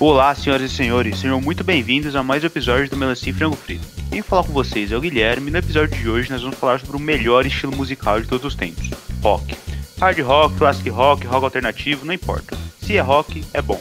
Olá, 0.00 0.34
senhoras 0.34 0.72
e 0.72 0.74
senhores, 0.74 1.18
sejam 1.18 1.42
muito 1.42 1.62
bem-vindos 1.62 2.16
a 2.16 2.22
mais 2.22 2.42
um 2.42 2.46
episódio 2.46 2.88
do 2.88 2.96
Melancia 2.96 3.28
e 3.28 3.34
Frango 3.34 3.54
Frito. 3.54 3.86
Quem 4.10 4.22
falar 4.22 4.44
com 4.44 4.52
vocês 4.54 4.90
é 4.90 4.96
o 4.96 5.00
Guilherme 5.00 5.48
e 5.48 5.50
no 5.50 5.58
episódio 5.58 5.94
de 5.94 6.08
hoje 6.08 6.30
nós 6.30 6.40
vamos 6.40 6.56
falar 6.56 6.80
sobre 6.80 6.96
o 6.96 6.98
melhor 6.98 7.44
estilo 7.44 7.76
musical 7.76 8.18
de 8.18 8.26
todos 8.26 8.46
os 8.46 8.54
tempos: 8.54 8.88
rock. 9.22 9.54
Hard 10.00 10.18
rock, 10.20 10.56
classic 10.56 10.88
rock, 10.88 11.26
rock 11.26 11.44
alternativo, 11.44 12.06
não 12.06 12.14
importa. 12.14 12.56
Se 12.80 12.96
é 12.96 13.00
rock, 13.02 13.44
é 13.52 13.60
bom. 13.60 13.78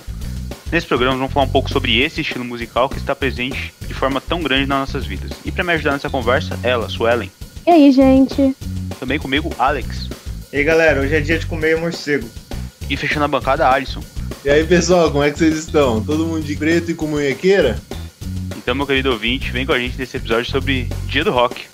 Nesse 0.70 0.88
programa 0.88 1.16
vamos 1.16 1.32
falar 1.32 1.46
um 1.46 1.50
pouco 1.50 1.70
sobre 1.70 2.02
esse 2.02 2.20
estilo 2.20 2.44
musical 2.44 2.90
que 2.90 2.98
está 2.98 3.16
presente 3.16 3.74
de 3.88 3.94
forma 3.94 4.20
tão 4.20 4.44
grande 4.44 4.66
nas 4.66 4.80
nossas 4.80 5.06
vidas. 5.06 5.32
E 5.46 5.54
para 5.54 5.64
me 5.64 5.72
ajudar 5.72 5.94
nessa 5.94 6.10
conversa, 6.10 6.60
ela, 6.62 6.90
Suelen. 6.90 7.32
E 7.66 7.72
aí, 7.72 7.94
gente? 7.94 8.54
Também 9.00 9.18
comigo, 9.18 9.56
Alex. 9.58 10.10
E 10.52 10.58
aí, 10.58 10.66
galera, 10.66 11.00
hoje 11.00 11.16
é 11.16 11.22
dia 11.22 11.40
de 11.40 11.46
comer 11.46 11.78
morcego. 11.78 12.30
E 12.90 12.98
fechando 12.98 13.24
a 13.24 13.30
bancada, 13.30 13.70
Alisson. 13.70 14.04
E 14.44 14.50
aí, 14.50 14.66
pessoal, 14.66 15.12
como 15.12 15.22
é 15.22 15.32
que 15.32 15.38
vocês 15.38 15.58
estão? 15.58 16.02
Todo 16.02 16.26
mundo 16.26 16.42
de 16.42 16.56
preto 16.56 16.92
e 16.92 16.94
com 16.94 17.08
munhequeira? 17.08 17.78
Então, 18.58 18.74
meu 18.74 18.88
querido 18.88 19.12
ouvinte, 19.12 19.52
vem 19.52 19.66
com 19.66 19.74
a 19.74 19.80
gente 19.80 19.98
nesse 19.98 20.16
episódio 20.16 20.50
sobre 20.50 20.88
Dia 21.08 21.26
do 21.26 21.32
Rock. 21.32 21.69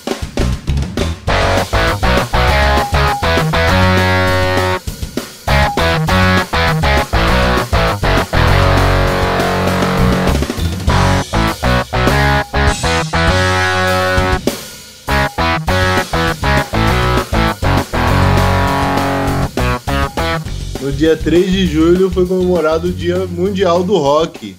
Dia 20.95 21.17
3 21.17 21.51
de 21.51 21.67
julho 21.67 22.09
foi 22.09 22.25
comemorado 22.25 22.87
o 22.87 22.93
Dia 22.93 23.27
Mundial 23.27 23.83
do 23.83 23.97
Rock. 23.97 24.55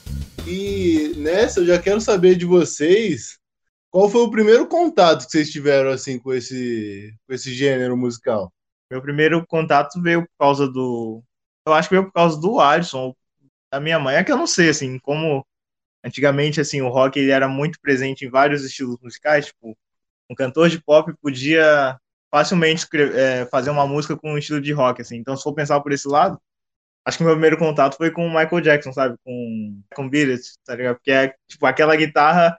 E 0.46 1.14
nessa 1.16 1.60
eu 1.60 1.66
já 1.66 1.80
quero 1.80 1.98
saber 1.98 2.36
de 2.36 2.44
vocês 2.44 3.38
qual 3.90 4.10
foi 4.10 4.20
o 4.20 4.30
primeiro 4.30 4.66
contato 4.66 5.24
que 5.24 5.30
vocês 5.30 5.50
tiveram 5.50 5.88
assim 5.88 6.18
com 6.18 6.34
esse, 6.34 7.14
com 7.26 7.34
esse 7.34 7.54
gênero 7.54 7.96
musical. 7.96 8.52
Meu 8.90 9.00
primeiro 9.00 9.46
contato 9.46 10.00
veio 10.02 10.22
por 10.22 10.38
causa 10.38 10.68
do. 10.68 11.22
Eu 11.66 11.72
acho 11.72 11.88
que 11.88 11.94
veio 11.94 12.04
por 12.04 12.12
causa 12.12 12.38
do 12.38 12.60
Alisson, 12.60 13.14
da 13.72 13.80
minha 13.80 13.98
mãe. 13.98 14.16
É 14.16 14.24
que 14.24 14.30
eu 14.30 14.36
não 14.36 14.46
sei, 14.46 14.68
assim, 14.68 14.98
como 14.98 15.42
antigamente, 16.04 16.60
assim, 16.60 16.82
o 16.82 16.90
rock 16.90 17.18
ele 17.18 17.30
era 17.30 17.48
muito 17.48 17.80
presente 17.80 18.26
em 18.26 18.30
vários 18.30 18.62
estilos 18.62 18.98
musicais. 19.00 19.46
Tipo, 19.46 19.74
um 20.30 20.34
cantor 20.34 20.68
de 20.68 20.82
pop 20.82 21.10
podia 21.22 21.98
facilmente 22.30 22.80
escrever, 22.80 23.16
é, 23.18 23.46
fazer 23.46 23.70
uma 23.70 23.86
música 23.86 24.16
com 24.16 24.32
um 24.32 24.38
estilo 24.38 24.60
de 24.60 24.72
rock, 24.72 25.02
assim. 25.02 25.16
Então, 25.16 25.36
se 25.36 25.42
for 25.42 25.54
pensar 25.54 25.80
por 25.80 25.92
esse 25.92 26.08
lado, 26.08 26.40
acho 27.04 27.18
que 27.18 27.24
meu 27.24 27.34
primeiro 27.34 27.58
contato 27.58 27.96
foi 27.96 28.10
com 28.10 28.26
o 28.26 28.30
Michael 28.30 28.60
Jackson, 28.62 28.92
sabe? 28.92 29.16
Com, 29.24 29.82
com 29.94 30.08
Beat 30.10 30.30
It, 30.30 30.42
tá 30.64 30.76
ligado? 30.76 30.96
Porque 30.96 31.12
é, 31.12 31.34
tipo, 31.48 31.66
aquela 31.66 31.96
guitarra, 31.96 32.58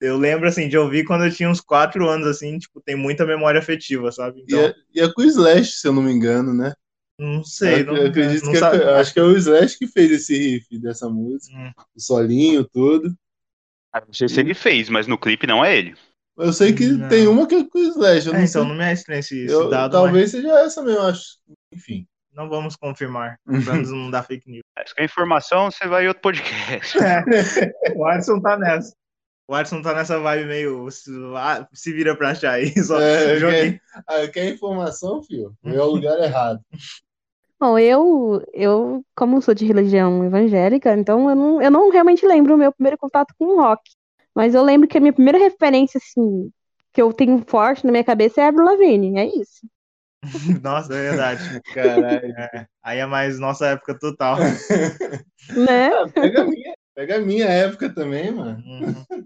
eu 0.00 0.16
lembro, 0.18 0.48
assim, 0.48 0.68
de 0.68 0.78
ouvir 0.78 1.04
quando 1.04 1.24
eu 1.26 1.32
tinha 1.34 1.50
uns 1.50 1.60
quatro 1.60 2.08
anos, 2.08 2.26
assim, 2.28 2.58
tipo, 2.58 2.80
tem 2.82 2.96
muita 2.96 3.26
memória 3.26 3.60
afetiva, 3.60 4.12
sabe? 4.12 4.42
Então, 4.42 4.60
e, 4.60 4.64
é, 4.66 4.74
e 4.94 5.00
é 5.00 5.12
com 5.12 5.22
o 5.22 5.24
Slash, 5.24 5.72
se 5.80 5.88
eu 5.88 5.92
não 5.92 6.02
me 6.02 6.12
engano, 6.12 6.52
né? 6.54 6.72
Não 7.18 7.44
sei. 7.44 7.82
Eu, 7.82 7.86
não, 7.86 7.96
eu 7.96 8.06
acredito 8.08 8.44
não 8.44 8.52
que 8.52 8.58
sabe. 8.58 8.82
é, 8.82 9.00
acho 9.00 9.12
que 9.12 9.20
é 9.20 9.22
o 9.22 9.36
Slash 9.36 9.78
que 9.78 9.86
fez 9.86 10.10
esse 10.10 10.36
riff 10.36 10.78
dessa 10.78 11.08
música, 11.08 11.54
Hum. 11.56 11.72
o 11.94 12.00
solinho, 12.00 12.64
tudo. 12.68 13.14
Ah, 13.92 14.00
Não 14.06 14.12
sei 14.12 14.28
se 14.28 14.40
ele 14.40 14.54
fez, 14.54 14.88
mas 14.88 15.06
no 15.06 15.18
clipe 15.18 15.46
não 15.46 15.64
é 15.64 15.76
ele. 15.76 15.96
Eu 16.38 16.52
sei 16.52 16.72
que 16.72 16.86
Não. 16.86 17.08
tem 17.08 17.26
uma 17.28 17.46
que 17.46 17.54
é 17.56 17.64
com 17.68 17.78
o 17.78 17.82
Slash, 17.82 18.26
eu 18.28 18.34
É, 18.34 18.38
não 18.38 18.44
então, 18.44 18.62
sei. 18.62 18.64
não 18.70 18.74
me 18.74 18.84
é 18.84 18.92
estranho 18.92 19.20
esse, 19.20 19.44
esse 19.44 19.52
Eu- 19.54 19.68
dado, 19.68 19.92
talvez 19.92 20.30
seja 20.30 20.48
essa 20.60 20.82
mesmo, 20.82 21.02
acho. 21.02 21.24
Enfim. 21.72 22.06
mas 22.32 22.36
não 22.44 22.48
vamos 22.48 22.76
confirmar, 22.76 23.38
pra 23.74 23.76
não 23.76 24.10
dar 24.10 24.22
fake 24.22 24.48
news. 24.50 24.62
Se 24.86 24.94
quer 24.94 25.04
informação, 25.04 25.70
você 25.70 25.86
vai 25.86 26.04
em 26.04 26.08
outro 26.08 26.22
podcast. 26.22 26.96
o 27.96 28.04
Alisson 28.06 28.40
tá 28.40 28.56
nessa. 28.58 28.94
O 29.48 29.54
Alisson 29.54 29.82
tá 29.82 29.92
nessa 29.92 30.18
vibe 30.20 30.46
meio. 30.46 30.88
Se, 30.92 31.10
ah, 31.36 31.66
vira 31.86 32.16
pra 32.16 32.30
achar 32.30 32.52
aí. 32.52 32.70
Só 32.82 33.00
É, 33.00 33.36
joguei. 33.36 33.72
quer, 33.72 33.80
ah, 34.06 34.28
quer 34.28 34.48
informação, 34.54 35.22
filho? 35.24 35.52
É 35.64 35.80
o 35.82 35.86
lugar 35.86 36.16
errado. 36.22 36.60
Bom, 37.58 37.78
eu, 37.78 38.42
eu, 38.54 39.04
como 39.14 39.42
sou 39.42 39.52
de 39.52 39.66
religião 39.66 40.24
evangélica, 40.24 40.94
então 40.94 41.28
eu 41.28 41.36
não, 41.36 41.60
eu 41.60 41.70
não 41.70 41.90
realmente 41.90 42.24
lembro 42.24 42.54
o 42.54 42.56
meu 42.56 42.72
primeiro 42.72 42.96
contato 42.96 43.34
com 43.38 43.44
o 43.46 43.60
rock. 43.60 43.82
Mas 44.34 44.54
eu 44.54 44.62
lembro 44.62 44.88
que 44.88 44.98
a 44.98 45.00
minha 45.00 45.12
primeira 45.12 45.38
referência, 45.38 45.98
assim, 45.98 46.50
que 46.92 47.00
eu 47.02 47.12
tenho 47.12 47.42
forte 47.46 47.84
na 47.84 47.92
minha 47.92 48.04
cabeça 48.04 48.40
é 48.40 48.44
Avril 48.46 48.64
Lavigne, 48.64 49.18
é 49.18 49.26
isso. 49.26 49.66
Nossa, 50.62 50.94
é 50.94 51.02
verdade. 51.10 51.60
Caralho. 51.74 52.26
É, 52.36 52.66
aí 52.82 52.98
é 52.98 53.06
mais 53.06 53.38
nossa 53.38 53.66
época 53.68 53.98
total. 53.98 54.36
Né? 55.56 55.90
Pega 56.14 56.42
a 56.42 56.44
minha, 56.44 56.74
pega 56.94 57.16
a 57.16 57.20
minha 57.20 57.46
época 57.46 57.92
também, 57.92 58.30
mano. 58.30 58.62
Uhum. 58.64 59.24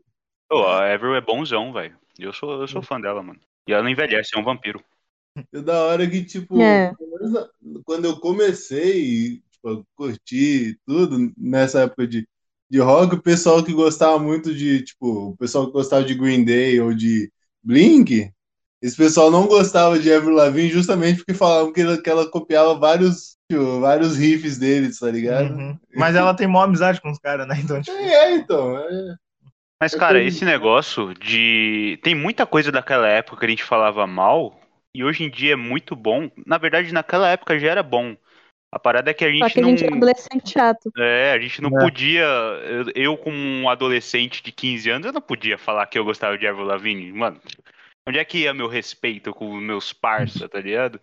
Pô, 0.48 0.64
a 0.64 0.90
Avril 0.90 1.14
é 1.14 1.20
bonzão, 1.20 1.70
velho. 1.70 1.98
Eu 2.18 2.32
sou, 2.32 2.62
eu 2.62 2.66
sou 2.68 2.80
fã 2.82 2.98
dela, 2.98 3.22
mano. 3.22 3.38
E 3.68 3.72
ela 3.72 3.82
não 3.82 3.90
envelhece, 3.90 4.30
é 4.34 4.38
um 4.38 4.44
vampiro. 4.44 4.82
E 5.52 5.60
da 5.60 5.84
hora 5.84 6.08
que, 6.08 6.24
tipo, 6.24 6.58
É. 6.62 6.94
pelo 6.94 7.10
menos 7.10 7.32
na- 7.32 7.48
quando 7.84 8.06
eu 8.06 8.18
comecei 8.20 9.42
tipo, 9.50 9.68
a 9.68 9.82
curtir 9.96 10.78
tudo 10.86 11.30
nessa 11.36 11.82
época 11.82 12.06
de, 12.06 12.26
de 12.74 12.80
rock, 12.80 13.14
o 13.14 13.22
pessoal 13.22 13.62
que 13.62 13.72
gostava 13.72 14.18
muito 14.18 14.52
de, 14.52 14.82
tipo, 14.82 15.28
o 15.28 15.36
pessoal 15.36 15.66
que 15.66 15.72
gostava 15.72 16.02
de 16.02 16.12
Green 16.12 16.44
Day 16.44 16.80
ou 16.80 16.92
de 16.92 17.30
Blink, 17.62 18.32
esse 18.82 18.96
pessoal 18.96 19.30
não 19.30 19.46
gostava 19.46 19.96
de 19.96 20.12
Avril 20.12 20.34
Lavigne 20.34 20.70
justamente 20.70 21.18
porque 21.18 21.34
falavam 21.34 21.72
que 21.72 21.80
ela, 21.80 22.02
que 22.02 22.10
ela 22.10 22.28
copiava 22.28 22.74
vários, 22.74 23.36
tipo, 23.48 23.78
vários 23.78 24.16
riffs 24.16 24.58
deles, 24.58 24.98
tá 24.98 25.08
ligado? 25.08 25.54
Uhum. 25.54 25.78
Mas 25.94 26.16
ela 26.16 26.34
tem 26.34 26.48
maior 26.48 26.64
amizade 26.64 27.00
com 27.00 27.12
os 27.12 27.18
caras, 27.20 27.46
né? 27.46 27.54
Então, 27.62 27.80
tipo, 27.80 27.96
É, 27.96 28.34
então. 28.34 28.76
é. 28.76 29.14
Mas, 29.80 29.94
cara, 29.94 30.20
esse 30.20 30.44
negócio 30.44 31.14
de. 31.14 32.00
Tem 32.02 32.14
muita 32.14 32.44
coisa 32.44 32.72
daquela 32.72 33.06
época 33.06 33.38
que 33.38 33.46
a 33.46 33.50
gente 33.50 33.62
falava 33.62 34.04
mal, 34.04 34.58
e 34.92 35.04
hoje 35.04 35.22
em 35.22 35.30
dia 35.30 35.52
é 35.52 35.56
muito 35.56 35.94
bom. 35.94 36.28
Na 36.44 36.58
verdade, 36.58 36.92
naquela 36.92 37.28
época 37.28 37.56
já 37.56 37.70
era 37.70 37.84
bom. 37.84 38.16
A 38.74 38.78
parada 38.80 39.08
é 39.08 39.14
que 39.14 39.24
a 39.24 39.28
Só 39.28 39.32
gente 39.32 39.52
que 39.52 39.60
a 39.60 39.62
não. 39.62 39.68
gente 39.70 39.84
é 39.84 39.96
adolescente 39.96 40.52
chato. 40.52 40.92
É, 40.98 41.30
a 41.30 41.38
gente 41.38 41.62
não 41.62 41.70
É. 41.70 41.78
podia. 41.78 42.24
Eu, 42.24 42.86
eu, 42.96 43.16
como 43.16 43.36
um 43.36 43.68
adolescente 43.68 44.42
de 44.42 44.50
15 44.50 44.90
anos, 44.90 45.06
eu 45.06 45.12
não 45.12 45.20
podia 45.20 45.56
falar 45.56 45.86
que 45.86 45.96
eu 45.96 46.04
gostava 46.04 46.36
de 46.36 46.44
Avril 46.44 46.66
Lavigne. 46.66 47.12
Mano, 47.12 47.40
onde 48.08 48.18
é 48.18 48.24
que 48.24 48.38
ia 48.38 48.52
meu 48.52 48.66
respeito 48.66 49.32
com 49.32 49.54
os 49.54 49.62
meus 49.62 49.92
parça, 49.92 50.48
tá 50.48 50.58
ligado? 50.60 51.00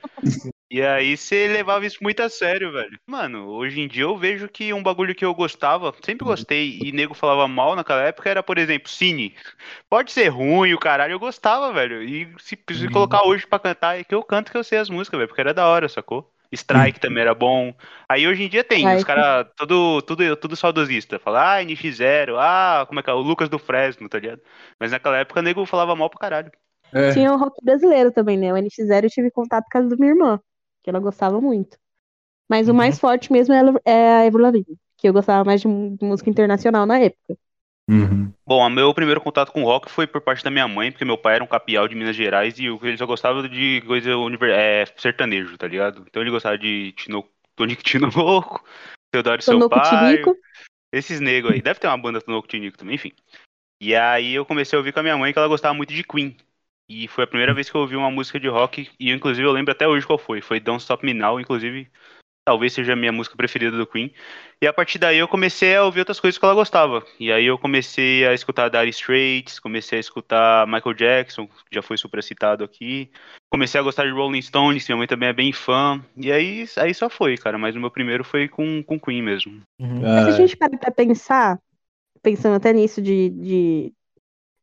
E 0.69 0.81
aí 0.81 1.15
você 1.15 1.47
levava 1.47 1.85
isso 1.85 1.99
muito 2.01 2.21
a 2.21 2.29
sério, 2.29 2.73
velho. 2.73 2.99
Mano, 3.07 3.47
hoje 3.47 3.79
em 3.79 3.87
dia 3.87 4.03
eu 4.03 4.17
vejo 4.17 4.49
que 4.49 4.73
um 4.73 4.83
bagulho 4.83 5.15
que 5.15 5.23
eu 5.23 5.33
gostava, 5.33 5.93
sempre 6.01 6.25
gostei, 6.25 6.77
e 6.83 6.91
nego 6.91 7.13
falava 7.13 7.47
mal 7.47 7.73
naquela 7.73 8.03
época, 8.03 8.29
era, 8.29 8.43
por 8.43 8.57
exemplo, 8.57 8.89
Cine. 8.89 9.33
Pode 9.89 10.11
ser 10.11 10.27
ruim, 10.27 10.73
o 10.73 10.79
caralho, 10.79 11.13
eu 11.13 11.19
gostava, 11.19 11.71
velho. 11.73 12.03
E 12.03 12.33
se, 12.37 12.57
se 12.69 12.85
Uhum. 12.85 12.91
colocar 12.91 13.25
hoje 13.25 13.47
pra 13.47 13.59
cantar, 13.59 13.97
é 13.97 14.03
que 14.03 14.13
eu 14.15 14.23
canto 14.23 14.51
que 14.51 14.57
eu 14.57 14.63
sei 14.63 14.77
as 14.77 14.89
músicas, 14.89 15.17
velho, 15.17 15.27
porque 15.29 15.41
era 15.41 15.53
da 15.53 15.67
hora, 15.67 15.87
sacou? 15.87 16.29
Strike 16.53 16.99
também 16.99 17.21
era 17.21 17.33
bom. 17.35 17.73
Aí 18.09 18.27
hoje 18.27 18.43
em 18.43 18.49
dia 18.49 18.63
tem, 18.63 18.93
os 18.93 19.03
Strike. 19.03 19.03
caras, 19.03 19.47
tudo, 19.55 20.01
tudo, 20.01 20.35
tudo 20.35 20.55
saudosista. 20.55 21.19
Fala, 21.19 21.55
ah, 21.55 21.63
NX0, 21.63 22.37
ah, 22.39 22.85
como 22.87 22.99
é 22.99 23.03
que 23.03 23.09
é? 23.09 23.13
O 23.13 23.19
Lucas 23.21 23.49
do 23.49 23.57
Fresno, 23.59 24.09
tá 24.09 24.19
ligado? 24.19 24.41
Mas 24.79 24.91
naquela 24.91 25.17
época 25.17 25.39
o 25.39 25.43
nego 25.43 25.65
falava 25.65 25.95
mal 25.95 26.09
pra 26.09 26.19
caralho. 26.19 26.51
É. 26.93 27.11
Tinha 27.11 27.33
o 27.33 27.37
rock 27.37 27.63
brasileiro 27.63 28.11
também, 28.11 28.37
né? 28.37 28.53
O 28.53 28.57
NX0 28.57 29.05
eu 29.07 29.09
tive 29.11 29.31
contato 29.31 29.65
por 29.65 29.71
causa 29.71 29.89
da 29.89 29.95
minha 29.95 30.11
irmã, 30.11 30.39
que 30.83 30.89
ela 30.89 30.99
gostava 30.99 31.39
muito. 31.41 31.77
Mas 32.49 32.69
o 32.69 32.73
Uhum. 32.73 32.75
mais 32.75 32.99
forte 32.99 33.31
mesmo 33.33 33.53
é 33.53 33.61
a- 33.61 33.81
é 33.85 34.13
a 34.23 34.27
Avril 34.27 34.41
Lavigne, 34.43 34.79
que 34.97 35.09
eu 35.09 35.13
gostava 35.13 35.43
mais 35.45 35.61
de 35.61 35.67
música 35.69 36.29
internacional 36.29 36.85
na 36.85 36.99
época. 36.99 37.37
Bom, 38.45 38.65
o 38.65 38.69
meu 38.69 38.93
primeiro 38.93 39.21
contato 39.21 39.51
com 39.51 39.63
rock 39.63 39.89
foi 39.89 40.07
por 40.07 40.21
parte 40.21 40.43
da 40.43 40.49
minha 40.49 40.67
mãe, 40.67 40.91
porque 40.91 41.05
meu 41.05 41.17
pai 41.17 41.35
era 41.35 41.43
um 41.43 41.47
capial 41.47 41.87
de 41.87 41.95
Minas 41.95 42.15
Gerais 42.15 42.57
e 42.59 42.65
ele 42.65 42.97
só 42.97 43.05
gostava 43.05 43.47
de 43.47 43.81
coisa 43.85 44.17
univer- 44.17 44.51
é, 44.51 44.85
sertanejo, 44.97 45.57
tá 45.57 45.67
ligado? 45.67 46.03
Então 46.07 46.21
ele 46.21 46.31
gostava 46.31 46.57
de 46.57 46.91
Tino, 46.93 47.25
Tonico 47.55 47.83
Tinoco, 47.83 48.63
Teodoro 49.11 49.43
Tonoco 49.43 49.75
Sampaio, 49.75 50.17
Tinico. 50.17 50.37
esses 50.91 51.19
negros 51.19 51.53
aí. 51.53 51.61
Deve 51.61 51.79
ter 51.79 51.87
uma 51.87 51.97
banda 51.97 52.19
Tinoco 52.19 52.47
Tinico 52.47 52.77
também, 52.77 52.95
enfim. 52.95 53.13
E 53.81 53.95
aí 53.95 54.33
eu 54.33 54.45
comecei 54.45 54.75
a 54.75 54.79
ouvir 54.79 54.91
com 54.91 54.99
a 54.99 55.03
minha 55.03 55.17
mãe 55.17 55.31
que 55.31 55.39
ela 55.39 55.47
gostava 55.47 55.73
muito 55.73 55.93
de 55.93 56.03
Queen. 56.03 56.35
E 56.89 57.07
foi 57.07 57.23
a 57.23 57.27
primeira 57.27 57.53
vez 57.53 57.69
que 57.69 57.75
eu 57.75 57.81
ouvi 57.81 57.95
uma 57.95 58.11
música 58.11 58.37
de 58.39 58.49
rock, 58.49 58.89
e 58.99 59.11
inclusive 59.11 59.47
eu 59.47 59.51
lembro 59.51 59.71
até 59.71 59.87
hoje 59.87 60.05
qual 60.05 60.19
foi. 60.19 60.41
Foi 60.41 60.59
Don't 60.59 60.81
Stop 60.81 61.05
Me 61.05 61.13
Now, 61.13 61.39
inclusive 61.39 61.89
talvez 62.45 62.73
seja 62.73 62.93
a 62.93 62.95
minha 62.95 63.11
música 63.11 63.35
preferida 63.37 63.77
do 63.77 63.85
Queen. 63.87 64.13
E 64.61 64.67
a 64.67 64.73
partir 64.73 64.97
daí 64.99 65.17
eu 65.17 65.27
comecei 65.27 65.75
a 65.75 65.83
ouvir 65.83 65.99
outras 65.99 66.19
coisas 66.19 66.37
que 66.37 66.45
ela 66.45 66.53
gostava. 66.53 67.03
E 67.19 67.31
aí 67.31 67.45
eu 67.45 67.57
comecei 67.57 68.25
a 68.27 68.33
escutar 68.33 68.69
Dire 68.69 68.89
Straits, 68.89 69.59
comecei 69.59 69.97
a 69.97 70.01
escutar 70.01 70.67
Michael 70.67 70.93
Jackson, 70.95 71.47
que 71.47 71.53
já 71.73 71.81
foi 71.81 71.97
super 71.97 72.21
citado 72.23 72.63
aqui. 72.63 73.11
Comecei 73.49 73.79
a 73.79 73.83
gostar 73.83 74.05
de 74.05 74.11
Rolling 74.11 74.41
Stones, 74.41 74.83
que 74.85 74.91
minha 74.91 74.97
mãe 74.97 75.07
também 75.07 75.29
é 75.29 75.33
bem 75.33 75.51
fã. 75.53 76.03
E 76.17 76.31
aí, 76.31 76.65
aí 76.77 76.93
só 76.93 77.09
foi, 77.09 77.37
cara. 77.37 77.57
Mas 77.57 77.75
o 77.75 77.79
meu 77.79 77.91
primeiro 77.91 78.23
foi 78.23 78.47
com, 78.47 78.83
com 78.83 78.99
Queen 78.99 79.21
mesmo. 79.21 79.61
uhum. 79.79 80.07
Mas 80.13 80.25
se 80.25 80.29
a 80.31 80.33
Ah, 80.33 80.47
gente 80.47 80.57
para 80.57 80.77
pra 80.77 80.91
pensar, 80.91 81.59
pensando 82.23 82.55
até 82.57 82.73
nisso 82.73 83.01
de, 83.01 83.29
de- 83.31 83.93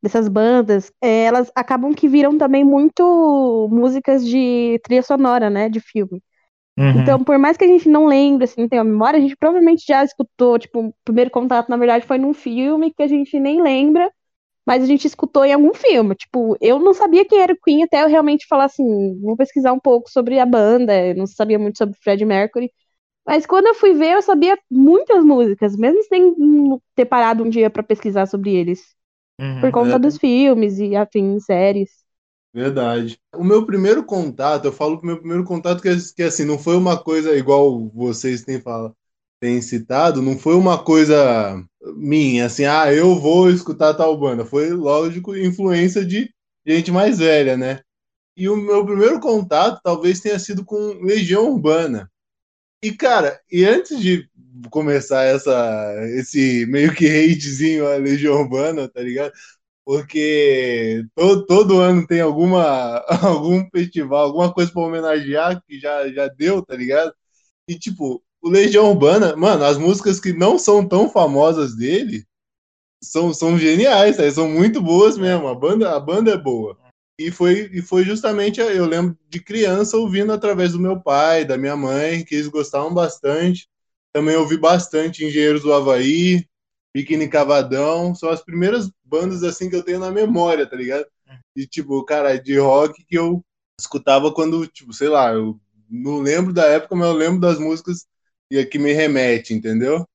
dessas 0.02 0.28
bandas, 0.28 0.92
é, 1.02 1.24
elas 1.26 1.50
acabam 1.56 1.94
que 1.94 2.08
viram 2.08 2.38
também 2.38 2.64
muito 2.64 3.68
músicas 3.70 4.26
de 4.26 4.78
trilha 4.84 5.02
sonora, 5.02 5.50
né, 5.50 5.68
de 5.68 5.80
filme. 5.80 6.22
Uhum. 6.78 7.00
Então, 7.00 7.24
por 7.24 7.36
mais 7.38 7.56
que 7.56 7.64
a 7.64 7.68
gente 7.68 7.88
não 7.88 8.06
lembre, 8.06 8.44
assim, 8.44 8.60
não 8.60 8.68
tenha 8.68 8.84
memória, 8.84 9.18
a 9.18 9.20
gente 9.20 9.36
provavelmente 9.36 9.84
já 9.86 10.04
escutou, 10.04 10.58
tipo, 10.58 10.80
o 10.80 10.94
primeiro 11.04 11.30
contato, 11.30 11.68
na 11.68 11.76
verdade, 11.76 12.06
foi 12.06 12.18
num 12.18 12.32
filme 12.32 12.92
que 12.92 13.02
a 13.02 13.08
gente 13.08 13.38
nem 13.40 13.60
lembra, 13.60 14.08
mas 14.64 14.84
a 14.84 14.86
gente 14.86 15.04
escutou 15.04 15.44
em 15.44 15.52
algum 15.52 15.74
filme. 15.74 16.14
Tipo, 16.14 16.56
eu 16.60 16.78
não 16.78 16.94
sabia 16.94 17.24
quem 17.24 17.40
era 17.40 17.52
o 17.52 17.56
Queen 17.60 17.82
até 17.82 18.04
eu 18.04 18.08
realmente 18.08 18.46
falar 18.46 18.66
assim, 18.66 19.20
vou 19.20 19.36
pesquisar 19.36 19.72
um 19.72 19.80
pouco 19.80 20.08
sobre 20.08 20.38
a 20.38 20.46
banda, 20.46 20.94
eu 21.06 21.16
não 21.16 21.26
sabia 21.26 21.58
muito 21.58 21.78
sobre 21.78 21.98
Freddie 21.98 22.24
Mercury. 22.24 22.70
Mas 23.26 23.44
quando 23.44 23.66
eu 23.66 23.74
fui 23.74 23.92
ver, 23.92 24.12
eu 24.12 24.22
sabia 24.22 24.56
muitas 24.70 25.24
músicas, 25.24 25.76
mesmo 25.76 26.02
sem 26.04 26.34
ter 26.94 27.06
parado 27.06 27.42
um 27.42 27.48
dia 27.50 27.68
pra 27.68 27.82
pesquisar 27.82 28.26
sobre 28.26 28.54
eles. 28.54 28.94
Uhum. 29.40 29.60
Por 29.60 29.72
conta 29.72 29.96
é. 29.96 29.98
dos 29.98 30.16
filmes 30.16 30.78
e 30.78 30.94
afins, 30.94 31.44
séries. 31.44 32.07
Verdade. 32.52 33.18
O 33.34 33.44
meu 33.44 33.64
primeiro 33.66 34.04
contato, 34.04 34.64
eu 34.64 34.72
falo 34.72 34.98
que 34.98 35.04
o 35.04 35.06
meu 35.06 35.18
primeiro 35.18 35.44
contato 35.44 35.82
que, 35.82 35.90
que 36.14 36.22
assim, 36.22 36.44
não 36.44 36.58
foi 36.58 36.76
uma 36.76 36.96
coisa 37.02 37.36
igual 37.36 37.88
vocês 37.90 38.42
têm 38.42 38.60
falado, 38.60 38.96
têm 39.40 39.60
citado, 39.62 40.22
não 40.22 40.38
foi 40.38 40.54
uma 40.54 40.82
coisa 40.82 41.62
minha, 41.96 42.46
assim, 42.46 42.64
ah, 42.64 42.92
eu 42.92 43.14
vou 43.20 43.50
escutar 43.50 43.94
tal 43.94 44.18
banda. 44.18 44.44
Foi, 44.44 44.70
lógico, 44.70 45.36
influência 45.36 46.04
de 46.04 46.30
gente 46.66 46.90
mais 46.90 47.18
velha, 47.18 47.56
né? 47.56 47.80
E 48.36 48.48
o 48.48 48.56
meu 48.56 48.84
primeiro 48.86 49.20
contato 49.20 49.80
talvez 49.82 50.20
tenha 50.20 50.38
sido 50.38 50.64
com 50.64 50.76
Legião 51.02 51.50
Urbana. 51.52 52.10
E, 52.82 52.92
cara, 52.92 53.40
e 53.50 53.64
antes 53.64 54.00
de 54.00 54.28
começar 54.70 55.24
essa, 55.24 55.94
esse 56.10 56.66
meio 56.66 56.94
que 56.94 57.06
hatezinho 57.06 57.86
à 57.86 57.96
Legião 57.96 58.40
Urbana, 58.40 58.88
tá 58.88 59.00
ligado? 59.00 59.32
Porque 59.88 61.02
todo, 61.14 61.46
todo 61.46 61.80
ano 61.80 62.06
tem 62.06 62.20
alguma, 62.20 62.98
algum 63.24 63.66
festival, 63.70 64.26
alguma 64.26 64.52
coisa 64.52 64.70
pra 64.70 64.82
homenagear 64.82 65.62
que 65.66 65.80
já, 65.80 66.06
já 66.12 66.28
deu, 66.28 66.60
tá 66.60 66.76
ligado? 66.76 67.10
E, 67.66 67.78
tipo, 67.78 68.22
o 68.42 68.50
Legião 68.50 68.90
Urbana, 68.90 69.34
mano, 69.34 69.64
as 69.64 69.78
músicas 69.78 70.20
que 70.20 70.34
não 70.34 70.58
são 70.58 70.86
tão 70.86 71.08
famosas 71.08 71.74
dele 71.74 72.26
são, 73.02 73.32
são 73.32 73.58
geniais, 73.58 74.18
tá? 74.18 74.30
são 74.30 74.46
muito 74.46 74.82
boas 74.82 75.16
mesmo. 75.16 75.48
A 75.48 75.54
banda, 75.54 75.96
a 75.96 75.98
banda 75.98 76.32
é 76.32 76.36
boa. 76.36 76.76
E 77.18 77.30
foi, 77.30 77.70
e 77.72 77.80
foi 77.80 78.04
justamente, 78.04 78.60
eu 78.60 78.84
lembro 78.84 79.16
de 79.30 79.40
criança 79.40 79.96
ouvindo 79.96 80.34
através 80.34 80.72
do 80.72 80.78
meu 80.78 81.00
pai, 81.00 81.46
da 81.46 81.56
minha 81.56 81.76
mãe, 81.76 82.26
que 82.26 82.34
eles 82.34 82.48
gostavam 82.48 82.92
bastante. 82.92 83.66
Também 84.12 84.36
ouvi 84.36 84.58
bastante 84.58 85.24
Engenheiros 85.24 85.62
do 85.62 85.72
Havaí, 85.72 86.46
Biquíni 86.94 87.26
Cavadão. 87.26 88.14
São 88.14 88.28
as 88.28 88.44
primeiras 88.44 88.90
bandas 89.08 89.42
assim 89.42 89.70
que 89.70 89.76
eu 89.76 89.82
tenho 89.82 89.98
na 89.98 90.10
memória, 90.10 90.66
tá 90.66 90.76
ligado? 90.76 91.06
E 91.56 91.66
tipo, 91.66 92.04
cara, 92.04 92.36
de 92.36 92.58
rock 92.58 93.04
que 93.04 93.16
eu 93.16 93.44
escutava 93.78 94.32
quando, 94.32 94.66
tipo, 94.66 94.92
sei 94.92 95.08
lá, 95.08 95.32
eu 95.32 95.58
não 95.88 96.20
lembro 96.20 96.52
da 96.52 96.66
época, 96.66 96.94
mas 96.94 97.08
eu 97.08 97.14
lembro 97.14 97.40
das 97.40 97.58
músicas 97.58 98.06
e 98.50 98.64
que 98.64 98.78
me 98.78 98.92
remete, 98.92 99.54
entendeu? 99.54 100.06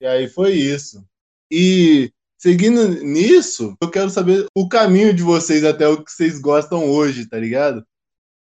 E 0.00 0.06
aí 0.06 0.28
foi 0.28 0.52
isso. 0.52 1.04
E 1.50 2.12
seguindo 2.38 2.88
nisso, 3.02 3.76
eu 3.80 3.90
quero 3.90 4.10
saber 4.10 4.46
o 4.54 4.68
caminho 4.68 5.14
de 5.14 5.22
vocês 5.22 5.64
até 5.64 5.88
o 5.88 6.02
que 6.02 6.12
vocês 6.12 6.38
gostam 6.38 6.90
hoje, 6.90 7.28
tá 7.28 7.38
ligado? 7.38 7.84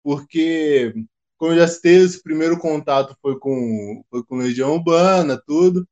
Porque, 0.03 0.95
como 1.39 1.53
eu 1.53 1.59
já 1.59 1.69
citei, 1.69 1.97
esse 1.97 2.23
primeiro 2.23 2.59
contato 2.59 3.17
foi 3.21 3.39
com, 3.39 4.05
foi 4.11 4.25
com 4.25 4.37
Legião 4.37 4.75
Urbana, 4.75 5.41
tudo. 5.47 5.87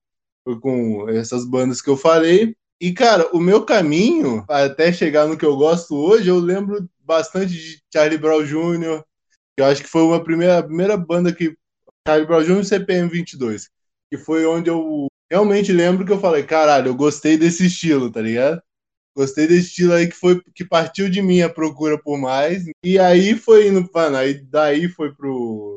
Foi 0.44 0.58
com 0.58 1.08
essas 1.08 1.44
bandas 1.44 1.82
que 1.82 1.90
eu 1.90 1.96
falei. 1.96 2.56
E, 2.80 2.92
cara, 2.94 3.28
o 3.36 3.38
meu 3.38 3.64
caminho 3.64 4.42
até 4.48 4.90
chegar 4.90 5.26
no 5.26 5.36
que 5.36 5.44
eu 5.44 5.56
gosto 5.56 5.94
hoje, 5.94 6.28
eu 6.28 6.38
lembro 6.38 6.88
bastante 7.00 7.52
de 7.52 7.82
Charlie 7.92 8.16
Brown 8.18 8.42
Jr., 8.42 9.02
que 9.54 9.62
eu 9.62 9.66
acho 9.66 9.82
que 9.82 9.88
foi 9.88 10.02
uma 10.02 10.22
primeira, 10.22 10.58
a 10.58 10.62
primeira 10.62 10.96
banda 10.96 11.32
que. 11.32 11.54
Charlie 12.08 12.26
Brown 12.26 12.42
Jr. 12.42 12.60
e 12.60 12.64
CPM 12.64 13.10
22, 13.10 13.68
que 14.10 14.16
foi 14.16 14.46
onde 14.46 14.70
eu 14.70 15.06
realmente 15.30 15.70
lembro 15.70 16.06
que 16.06 16.10
eu 16.10 16.18
falei, 16.18 16.42
caralho, 16.42 16.88
eu 16.88 16.94
gostei 16.94 17.36
desse 17.36 17.66
estilo, 17.66 18.10
tá 18.10 18.22
ligado? 18.22 18.62
Gostei 19.14 19.46
desse 19.46 19.68
estilo 19.68 19.92
aí 19.92 20.08
que 20.08 20.16
foi 20.16 20.40
que 20.54 20.64
partiu 20.64 21.10
de 21.10 21.20
mim 21.20 21.42
a 21.42 21.50
procura 21.50 22.00
por 22.02 22.18
mais. 22.18 22.64
E 22.82 22.98
aí 22.98 23.34
foi 23.34 23.68
indo, 23.68 23.86
mano, 23.92 24.16
aí 24.16 24.42
daí 24.42 24.88
foi 24.88 25.14
pro 25.14 25.69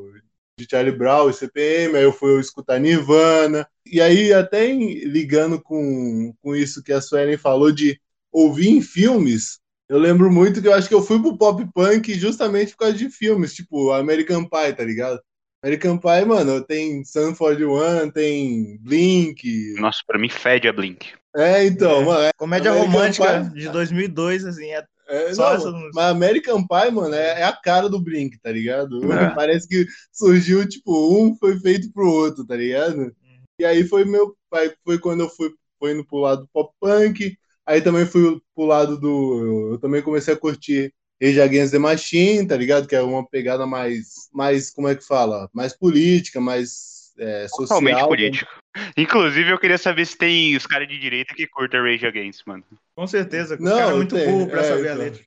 de 0.65 0.71
Charlie 0.71 0.95
Brown 0.97 1.29
e 1.29 1.33
CPM, 1.33 1.97
aí 1.97 2.03
eu 2.03 2.13
fui 2.13 2.39
escutar 2.39 2.79
Nirvana. 2.79 3.67
E 3.85 4.01
aí 4.01 4.31
até 4.33 4.67
em- 4.67 4.99
ligando 5.05 5.61
com, 5.61 6.33
com 6.41 6.55
isso 6.55 6.81
que 6.83 6.91
a 6.93 7.01
Suelen 7.01 7.37
falou 7.37 7.71
de 7.71 7.99
ouvir 8.31 8.69
em 8.69 8.81
filmes, 8.81 9.59
eu 9.89 9.97
lembro 9.99 10.31
muito 10.31 10.61
que 10.61 10.67
eu 10.67 10.73
acho 10.73 10.87
que 10.87 10.93
eu 10.95 11.01
fui 11.03 11.21
pro 11.21 11.37
pop 11.37 11.63
punk 11.73 12.13
justamente 12.15 12.71
por 12.71 12.77
causa 12.79 12.93
de 12.97 13.09
filmes, 13.09 13.53
tipo 13.53 13.91
American 13.91 14.43
Pie, 14.45 14.73
tá 14.75 14.83
ligado? 14.83 15.19
American 15.63 15.97
Pie, 15.97 16.25
mano, 16.25 16.61
tem 16.63 17.05
Sun 17.05 17.33
41, 17.35 18.09
tem 18.11 18.77
Blink. 18.81 19.73
Nossa, 19.79 19.99
pra 20.05 20.19
mim 20.19 20.29
fede 20.29 20.67
a 20.67 20.73
Blink. 20.73 21.13
É, 21.35 21.65
então, 21.65 22.01
É. 22.01 22.05
mano, 22.05 22.23
é, 22.25 22.29
Comédia 22.37 22.71
American 22.71 22.91
romântica 22.93 23.43
Pie. 23.45 23.59
de 23.61 23.69
2002, 23.69 24.45
assim, 24.45 24.71
é 24.71 24.83
é, 25.13 25.33
Só 25.33 25.57
não, 25.57 25.71
músicas. 25.71 25.91
mas 25.93 26.05
American 26.05 26.67
Pie, 26.67 26.91
mano, 26.91 27.13
é, 27.13 27.41
é 27.41 27.43
a 27.43 27.53
cara 27.53 27.87
do 27.87 27.99
Blink, 27.99 28.39
tá 28.39 28.51
ligado? 28.51 28.99
É. 29.13 29.29
Parece 29.35 29.67
que 29.67 29.85
surgiu, 30.11 30.67
tipo, 30.67 31.15
um 31.15 31.35
foi 31.35 31.59
feito 31.59 31.91
pro 31.91 32.09
outro, 32.09 32.45
tá 32.45 32.55
ligado? 32.55 33.15
E 33.59 33.65
aí 33.65 33.83
foi 33.83 34.03
meu 34.03 34.35
pai, 34.49 34.73
foi 34.83 34.97
quando 34.97 35.21
eu 35.21 35.29
fui, 35.29 35.51
fui 35.79 35.93
indo 35.93 36.03
pro 36.03 36.17
lado 36.17 36.41
do 36.41 36.49
pop 36.51 36.73
punk, 36.81 37.37
aí 37.65 37.81
também 37.81 38.05
fui 38.05 38.41
pro 38.55 38.65
lado 38.65 38.99
do. 38.99 39.73
Eu 39.73 39.77
também 39.77 40.01
comecei 40.01 40.33
a 40.33 40.37
curtir 40.37 40.91
Rage 41.21 41.39
Against 41.39 41.71
the 41.71 41.79
Machine, 41.79 42.47
tá 42.47 42.57
ligado? 42.57 42.87
Que 42.87 42.95
é 42.95 43.01
uma 43.01 43.25
pegada 43.27 43.65
mais, 43.67 44.29
mais 44.33 44.71
como 44.71 44.87
é 44.87 44.95
que 44.95 45.05
fala? 45.05 45.47
Mais 45.53 45.77
política, 45.77 46.41
mais 46.41 47.13
é, 47.19 47.47
social. 47.47 47.79
Totalmente 47.79 48.07
político. 48.07 48.62
Inclusive, 48.97 49.49
eu 49.51 49.59
queria 49.59 49.77
saber 49.77 50.05
se 50.05 50.17
tem 50.17 50.55
os 50.55 50.65
caras 50.65 50.87
de 50.87 50.97
direita 50.99 51.33
que 51.33 51.47
curtem 51.47 51.81
Rage 51.81 52.05
Against, 52.05 52.41
mano. 52.45 52.63
com 52.95 53.07
certeza. 53.07 53.55
Os 53.55 53.61
Não, 53.61 53.77
caras 53.77 53.91
é 53.91 53.95
muito 53.95 54.15
tem, 54.15 54.25
burro 54.25 54.47
pra 54.49 54.61
é, 54.61 54.69
saber 54.69 54.89
a 54.89 54.93
então. 54.93 55.05
letra. 55.05 55.21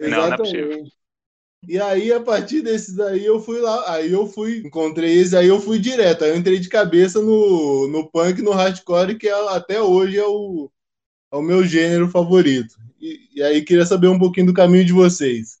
Não, 0.00 0.10
não 0.10 0.24
é 0.26 0.28
Exatamente. 0.28 0.92
E 1.68 1.80
aí, 1.80 2.12
a 2.12 2.20
partir 2.20 2.60
desses 2.60 2.98
aí, 2.98 3.24
eu 3.24 3.40
fui 3.40 3.60
lá, 3.60 3.94
aí 3.94 4.10
eu 4.12 4.26
fui, 4.26 4.58
encontrei 4.58 5.18
esse, 5.20 5.36
aí 5.36 5.46
eu 5.46 5.60
fui 5.60 5.78
direto, 5.78 6.24
aí 6.24 6.30
eu 6.30 6.36
entrei 6.36 6.58
de 6.58 6.68
cabeça 6.68 7.20
no, 7.22 7.86
no 7.88 8.10
punk, 8.10 8.42
no 8.42 8.50
hardcore, 8.50 9.16
que 9.16 9.28
é- 9.28 9.48
até 9.50 9.80
hoje 9.80 10.18
é 10.18 10.26
o, 10.26 10.70
é 11.32 11.36
o 11.36 11.42
meu 11.42 11.64
gênero 11.64 12.08
favorito. 12.08 12.76
E, 13.00 13.28
e 13.36 13.42
aí, 13.42 13.62
queria 13.64 13.86
saber 13.86 14.08
um 14.08 14.18
pouquinho 14.18 14.46
do 14.46 14.54
caminho 14.54 14.84
de 14.84 14.92
vocês. 14.92 15.58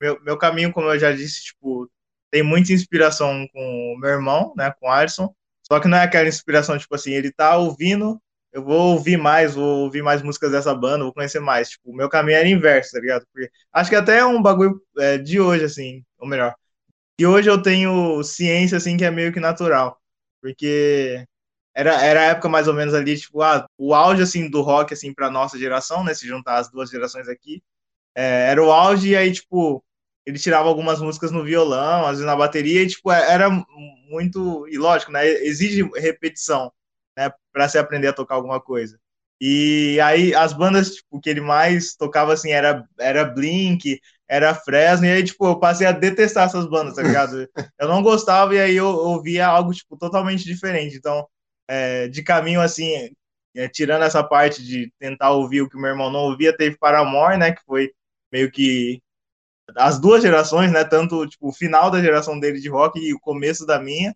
Meu, 0.00 0.20
meu 0.24 0.38
caminho, 0.38 0.72
como 0.72 0.88
eu 0.90 0.98
já 0.98 1.12
disse, 1.12 1.44
tipo, 1.44 1.90
tem 2.30 2.42
muita 2.42 2.72
inspiração 2.72 3.46
com 3.52 3.94
o 3.94 3.98
meu 4.00 4.10
irmão, 4.10 4.54
né, 4.56 4.72
com 4.80 4.86
o 4.88 4.90
Alisson. 4.92 5.34
Só 5.70 5.80
que 5.80 5.88
não 5.88 5.98
é 5.98 6.02
aquela 6.04 6.28
inspiração, 6.28 6.78
tipo 6.78 6.94
assim, 6.94 7.12
ele 7.12 7.30
tá 7.32 7.56
ouvindo, 7.56 8.20
eu 8.52 8.64
vou 8.64 8.92
ouvir 8.92 9.18
mais, 9.18 9.54
vou 9.54 9.84
ouvir 9.84 10.02
mais 10.02 10.22
músicas 10.22 10.50
dessa 10.50 10.74
banda, 10.74 11.04
vou 11.04 11.12
conhecer 11.12 11.40
mais. 11.40 11.70
Tipo, 11.70 11.90
o 11.90 11.94
meu 11.94 12.08
caminho 12.08 12.38
era 12.38 12.48
inverso, 12.48 12.92
tá 12.92 13.00
ligado? 13.00 13.26
Porque 13.32 13.50
acho 13.72 13.90
que 13.90 13.96
até 13.96 14.18
é 14.18 14.24
um 14.24 14.40
bagulho 14.40 14.80
é, 14.98 15.18
de 15.18 15.40
hoje, 15.40 15.64
assim, 15.64 16.04
ou 16.18 16.26
melhor. 16.26 16.54
E 17.18 17.26
hoje 17.26 17.50
eu 17.50 17.60
tenho 17.62 18.22
ciência, 18.22 18.78
assim, 18.78 18.96
que 18.96 19.04
é 19.04 19.10
meio 19.10 19.32
que 19.32 19.40
natural. 19.40 20.00
Porque 20.40 21.26
era, 21.74 22.02
era 22.02 22.20
a 22.20 22.24
época 22.24 22.48
mais 22.48 22.68
ou 22.68 22.74
menos 22.74 22.94
ali, 22.94 23.18
tipo, 23.18 23.42
ah, 23.42 23.66
o 23.78 23.94
auge, 23.94 24.22
assim, 24.22 24.48
do 24.50 24.62
rock, 24.62 24.94
assim, 24.94 25.12
pra 25.14 25.30
nossa 25.30 25.58
geração, 25.58 26.04
né, 26.04 26.14
se 26.14 26.26
juntar 26.26 26.58
as 26.58 26.70
duas 26.70 26.90
gerações 26.90 27.28
aqui, 27.28 27.62
é, 28.16 28.50
era 28.50 28.62
o 28.62 28.72
auge, 28.72 29.10
e 29.10 29.16
aí, 29.16 29.32
tipo, 29.32 29.84
ele 30.28 30.38
tirava 30.38 30.68
algumas 30.68 31.00
músicas 31.00 31.30
no 31.30 31.42
violão, 31.42 32.04
às 32.04 32.10
vezes 32.10 32.26
na 32.26 32.36
bateria, 32.36 32.82
e, 32.82 32.86
tipo, 32.86 33.10
era 33.10 33.48
muito, 34.10 34.68
e 34.68 34.76
lógico, 34.76 35.10
né, 35.10 35.26
exige 35.26 35.88
repetição, 35.96 36.70
né, 37.16 37.32
pra 37.50 37.66
se 37.66 37.78
aprender 37.78 38.08
a 38.08 38.12
tocar 38.12 38.34
alguma 38.34 38.60
coisa. 38.60 39.00
E 39.40 39.98
aí, 40.02 40.34
as 40.34 40.52
bandas, 40.52 40.96
tipo, 40.96 41.18
que 41.18 41.30
ele 41.30 41.40
mais 41.40 41.94
tocava, 41.96 42.34
assim, 42.34 42.50
era, 42.50 42.84
era 43.00 43.24
Blink, 43.24 43.98
era 44.28 44.54
Fresno, 44.54 45.06
e 45.06 45.10
aí, 45.10 45.24
tipo, 45.24 45.46
eu 45.46 45.58
passei 45.58 45.86
a 45.86 45.92
detestar 45.92 46.44
essas 46.46 46.68
bandas, 46.68 46.96
tá 46.96 47.02
ligado? 47.02 47.48
Eu 47.80 47.88
não 47.88 48.02
gostava, 48.02 48.54
e 48.54 48.60
aí 48.60 48.76
eu 48.76 48.86
ouvia 48.86 49.46
algo, 49.46 49.72
tipo, 49.72 49.96
totalmente 49.96 50.44
diferente. 50.44 50.96
Então, 50.96 51.26
é, 51.68 52.08
de 52.08 52.22
caminho, 52.22 52.60
assim, 52.60 53.10
é, 53.56 53.68
tirando 53.68 54.02
essa 54.04 54.22
parte 54.22 54.62
de 54.62 54.92
tentar 54.98 55.30
ouvir 55.30 55.62
o 55.62 55.68
que 55.70 55.76
meu 55.78 55.90
irmão 55.90 56.10
não 56.10 56.20
ouvia, 56.20 56.54
teve 56.54 56.76
Paramore, 56.76 57.38
né, 57.38 57.52
que 57.52 57.62
foi 57.64 57.92
meio 58.30 58.50
que 58.50 59.00
as 59.76 59.98
duas 60.00 60.22
gerações, 60.22 60.72
né, 60.72 60.84
tanto, 60.84 61.26
tipo, 61.26 61.48
o 61.48 61.52
final 61.52 61.90
da 61.90 62.00
geração 62.00 62.38
dele 62.38 62.60
de 62.60 62.68
rock 62.68 62.98
e 62.98 63.12
o 63.14 63.20
começo 63.20 63.66
da 63.66 63.78
minha. 63.80 64.14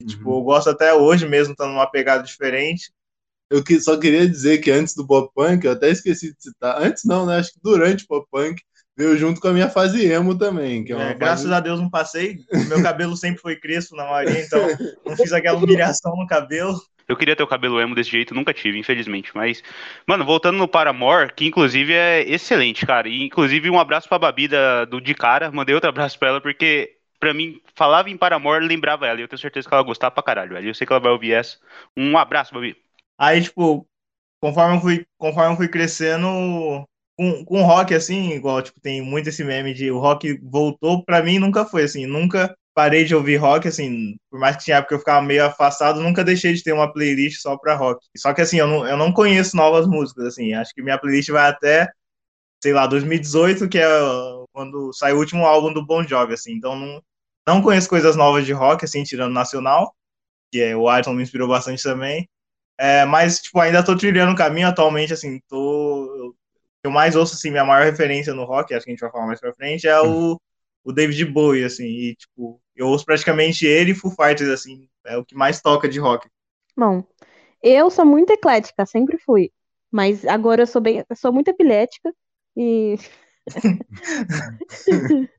E, 0.00 0.06
Tipo, 0.06 0.38
eu 0.38 0.42
gosto 0.42 0.70
até 0.70 0.92
hoje 0.94 1.26
mesmo, 1.28 1.52
estando 1.52 1.70
numa 1.72 1.86
pegada 1.90 2.22
diferente. 2.22 2.92
Eu 3.50 3.62
que- 3.62 3.80
só 3.80 3.96
queria 3.98 4.28
dizer 4.28 4.58
que 4.58 4.70
antes 4.70 4.94
do 4.94 5.06
pop 5.06 5.30
punk, 5.34 5.64
eu 5.64 5.72
até 5.72 5.90
esqueci 5.90 6.34
de 6.34 6.42
citar, 6.42 6.82
antes 6.82 7.04
não, 7.04 7.26
né, 7.26 7.36
acho 7.38 7.52
que 7.52 7.60
durante 7.62 8.04
o 8.04 8.08
pop 8.08 8.26
punk, 8.30 8.60
veio 8.96 9.16
junto 9.16 9.40
com 9.40 9.48
a 9.48 9.52
minha 9.52 9.68
fase 9.68 10.04
emo 10.06 10.36
também, 10.36 10.84
que 10.84 10.92
é 10.92 10.96
É, 10.96 10.98
fase... 11.06 11.18
graças 11.18 11.52
a 11.52 11.60
Deus 11.60 11.80
não 11.80 11.90
passei, 11.90 12.38
meu 12.68 12.82
cabelo 12.82 13.16
sempre 13.16 13.40
foi 13.40 13.56
crespo 13.56 13.94
na 13.96 14.04
maioria, 14.04 14.40
então 14.40 14.60
não 15.04 15.16
fiz 15.16 15.32
aquela 15.32 15.58
humilhação 15.58 16.16
no 16.16 16.26
cabelo. 16.26 16.80
Eu 17.08 17.16
queria 17.16 17.36
ter 17.36 17.42
o 17.42 17.46
cabelo 17.46 17.80
emo 17.80 17.94
desse 17.94 18.10
jeito, 18.10 18.34
nunca 18.34 18.54
tive, 18.54 18.78
infelizmente. 18.78 19.30
Mas, 19.34 19.62
mano, 20.06 20.24
voltando 20.24 20.58
no 20.58 20.68
Paramore, 20.68 21.32
que 21.34 21.46
inclusive 21.46 21.92
é 21.92 22.22
excelente, 22.22 22.86
cara. 22.86 23.08
E 23.08 23.24
inclusive 23.24 23.70
um 23.70 23.78
abraço 23.78 24.08
pra 24.08 24.18
Babi 24.18 24.48
do 24.88 25.00
De 25.00 25.14
Cara. 25.14 25.50
Mandei 25.50 25.74
outro 25.74 25.90
abraço 25.90 26.18
pra 26.18 26.28
ela, 26.28 26.40
porque 26.40 26.96
pra 27.18 27.32
mim, 27.32 27.60
falava 27.74 28.10
em 28.10 28.16
Paramore, 28.16 28.66
lembrava 28.66 29.06
ela. 29.06 29.18
E 29.18 29.22
eu 29.22 29.28
tenho 29.28 29.40
certeza 29.40 29.68
que 29.68 29.74
ela 29.74 29.82
gostava 29.82 30.14
pra 30.14 30.22
caralho, 30.22 30.52
velho. 30.52 30.68
Eu 30.68 30.74
sei 30.74 30.86
que 30.86 30.92
ela 30.92 31.00
vai 31.00 31.12
ouvir 31.12 31.32
essa. 31.32 31.58
Um 31.96 32.18
abraço, 32.18 32.52
Babi. 32.52 32.76
Aí, 33.18 33.42
tipo, 33.42 33.86
conforme 34.42 34.76
eu 34.76 34.80
fui, 34.80 35.06
conforme 35.16 35.52
eu 35.52 35.56
fui 35.56 35.68
crescendo, 35.68 36.28
com, 37.16 37.44
com 37.44 37.62
rock, 37.62 37.94
assim, 37.94 38.32
igual, 38.32 38.60
tipo, 38.60 38.80
tem 38.80 39.00
muito 39.00 39.28
esse 39.28 39.44
meme 39.44 39.72
de 39.72 39.90
o 39.90 39.98
rock 39.98 40.38
voltou, 40.42 41.02
pra 41.04 41.22
mim 41.22 41.38
nunca 41.38 41.64
foi, 41.64 41.84
assim, 41.84 42.06
nunca 42.06 42.54
parei 42.74 43.04
de 43.04 43.14
ouvir 43.14 43.36
rock, 43.36 43.68
assim, 43.68 44.16
por 44.30 44.38
mais 44.40 44.56
que 44.56 44.64
tinha 44.64 44.78
época 44.78 44.88
que 44.90 44.94
eu 44.96 44.98
ficava 44.98 45.22
meio 45.22 45.44
afastado, 45.44 46.00
nunca 46.02 46.24
deixei 46.24 46.52
de 46.54 46.62
ter 46.62 46.72
uma 46.72 46.92
playlist 46.92 47.40
só 47.40 47.56
pra 47.56 47.76
rock. 47.76 48.04
Só 48.16 48.34
que, 48.34 48.40
assim, 48.42 48.58
eu 48.58 48.66
não, 48.66 48.86
eu 48.86 48.96
não 48.96 49.12
conheço 49.12 49.56
novas 49.56 49.86
músicas, 49.86 50.26
assim, 50.26 50.52
acho 50.54 50.74
que 50.74 50.82
minha 50.82 50.98
playlist 50.98 51.30
vai 51.30 51.48
até, 51.48 51.88
sei 52.62 52.72
lá, 52.72 52.86
2018, 52.86 53.68
que 53.68 53.78
é 53.78 53.86
quando 54.52 54.92
saiu 54.92 55.16
o 55.16 55.20
último 55.20 55.46
álbum 55.46 55.72
do 55.72 55.84
Bon 55.84 56.04
Jovi, 56.06 56.34
assim, 56.34 56.52
então 56.54 56.76
não, 56.76 57.02
não 57.46 57.62
conheço 57.62 57.88
coisas 57.88 58.16
novas 58.16 58.46
de 58.46 58.52
rock, 58.52 58.84
assim, 58.84 59.04
tirando 59.04 59.32
nacional, 59.32 59.94
que 60.52 60.60
é, 60.60 60.76
o 60.76 60.88
Ayrton 60.88 61.14
me 61.14 61.22
inspirou 61.22 61.48
bastante 61.48 61.82
também, 61.82 62.28
é, 62.78 63.04
mas, 63.04 63.40
tipo, 63.40 63.60
ainda 63.60 63.84
tô 63.84 63.96
trilhando 63.96 64.32
o 64.32 64.36
caminho 64.36 64.68
atualmente, 64.68 65.12
assim, 65.12 65.40
tô... 65.48 66.34
Eu 66.82 66.90
mais 66.90 67.16
ouço, 67.16 67.34
assim, 67.34 67.50
minha 67.50 67.64
maior 67.64 67.84
referência 67.84 68.34
no 68.34 68.44
rock, 68.44 68.74
acho 68.74 68.84
que 68.84 68.90
a 68.90 68.94
gente 68.94 69.00
vai 69.00 69.10
falar 69.10 69.26
mais 69.26 69.40
pra 69.40 69.54
frente, 69.54 69.88
é 69.88 70.00
o, 70.02 70.38
o 70.84 70.92
David 70.92 71.24
Bowie, 71.26 71.64
assim, 71.64 71.86
e, 71.86 72.14
tipo, 72.16 72.60
eu 72.76 72.88
ouço 72.88 73.04
praticamente 73.04 73.66
ele 73.66 73.92
e 73.92 73.94
Foo 73.94 74.10
Fighters, 74.10 74.50
assim, 74.50 74.88
é 75.06 75.16
o 75.16 75.24
que 75.24 75.34
mais 75.34 75.60
toca 75.60 75.88
de 75.88 75.98
rock. 75.98 76.28
Bom, 76.76 77.02
eu 77.62 77.90
sou 77.90 78.04
muito 78.04 78.30
eclética, 78.30 78.84
sempre 78.84 79.16
fui. 79.18 79.50
Mas 79.90 80.26
agora 80.26 80.62
eu 80.62 80.66
sou 80.66 80.82
bem, 80.82 81.04
eu 81.08 81.16
sou 81.16 81.32
muito 81.32 81.48
epilética 81.48 82.12
e. 82.56 82.96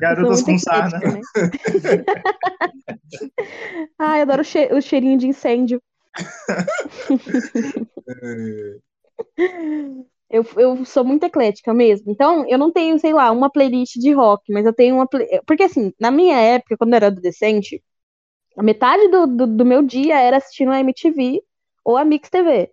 Garotas 0.00 0.42
com 0.42 0.58
sarna. 0.58 0.98
Né? 0.98 1.20
ah, 3.98 4.18
eu 4.18 4.22
adoro 4.22 4.42
o, 4.42 4.44
che 4.44 4.68
o 4.72 4.80
cheirinho 4.80 5.18
de 5.18 5.28
incêndio. 5.28 5.80
Eu, 10.32 10.44
eu 10.56 10.84
sou 10.86 11.04
muito 11.04 11.24
eclética 11.24 11.74
mesmo. 11.74 12.10
Então, 12.10 12.48
eu 12.48 12.58
não 12.58 12.72
tenho, 12.72 12.98
sei 12.98 13.12
lá, 13.12 13.30
uma 13.30 13.50
playlist 13.50 13.96
de 13.96 14.12
rock, 14.12 14.50
mas 14.50 14.64
eu 14.64 14.72
tenho 14.72 14.96
uma. 14.96 15.06
Play... 15.06 15.28
Porque, 15.46 15.62
assim, 15.64 15.92
na 16.00 16.10
minha 16.10 16.38
época, 16.38 16.76
quando 16.78 16.94
eu 16.94 16.96
era 16.96 17.08
adolescente, 17.08 17.82
a 18.56 18.62
metade 18.62 19.08
do, 19.08 19.26
do, 19.26 19.46
do 19.46 19.64
meu 19.64 19.82
dia 19.82 20.18
era 20.18 20.38
assistindo 20.38 20.72
a 20.72 20.80
MTV 20.80 21.42
ou 21.84 21.96
a 21.98 22.04
Mix 22.04 22.30
TV. 22.30 22.70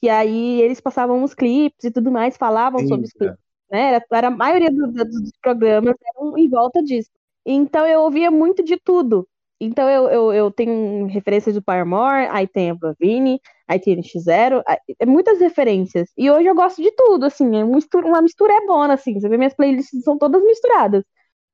Que 0.00 0.08
aí 0.08 0.60
eles 0.62 0.80
passavam 0.80 1.22
os 1.22 1.34
clipes 1.34 1.84
e 1.84 1.90
tudo 1.90 2.10
mais, 2.10 2.36
falavam 2.36 2.80
Eita. 2.80 2.88
sobre 2.88 3.06
os 3.06 3.12
clipes. 3.12 3.38
É. 3.70 3.76
Né? 3.76 3.88
Era, 3.94 4.04
era 4.12 4.28
a 4.28 4.30
maioria 4.30 4.70
do, 4.70 4.92
do, 4.92 5.04
dos 5.04 5.32
programas 5.40 5.94
eram 6.14 6.36
em 6.36 6.48
volta 6.48 6.82
disso. 6.82 7.10
Então 7.46 7.86
eu 7.86 8.02
ouvia 8.02 8.30
muito 8.30 8.62
de 8.62 8.76
tudo. 8.76 9.26
Então 9.60 9.88
eu, 9.88 10.08
eu, 10.10 10.32
eu 10.32 10.50
tenho 10.50 11.06
referências 11.06 11.54
do 11.54 11.62
Paramore, 11.62 12.28
aí 12.30 12.46
tem 12.48 12.70
a 12.70 12.74
Blavini, 12.74 13.40
ITNX0, 13.76 14.62
é 14.98 15.06
muitas 15.06 15.40
referências. 15.40 16.10
E 16.16 16.30
hoje 16.30 16.46
eu 16.48 16.54
gosto 16.54 16.82
de 16.82 16.90
tudo, 16.92 17.26
assim, 17.26 17.56
é 17.56 17.64
mistura, 17.64 18.06
uma 18.06 18.22
mistura 18.22 18.52
é 18.52 18.66
bona, 18.66 18.94
assim. 18.94 19.18
Você 19.18 19.28
vê 19.28 19.36
minhas 19.36 19.54
playlists 19.54 20.02
são 20.04 20.18
todas 20.18 20.42
misturadas. 20.42 21.04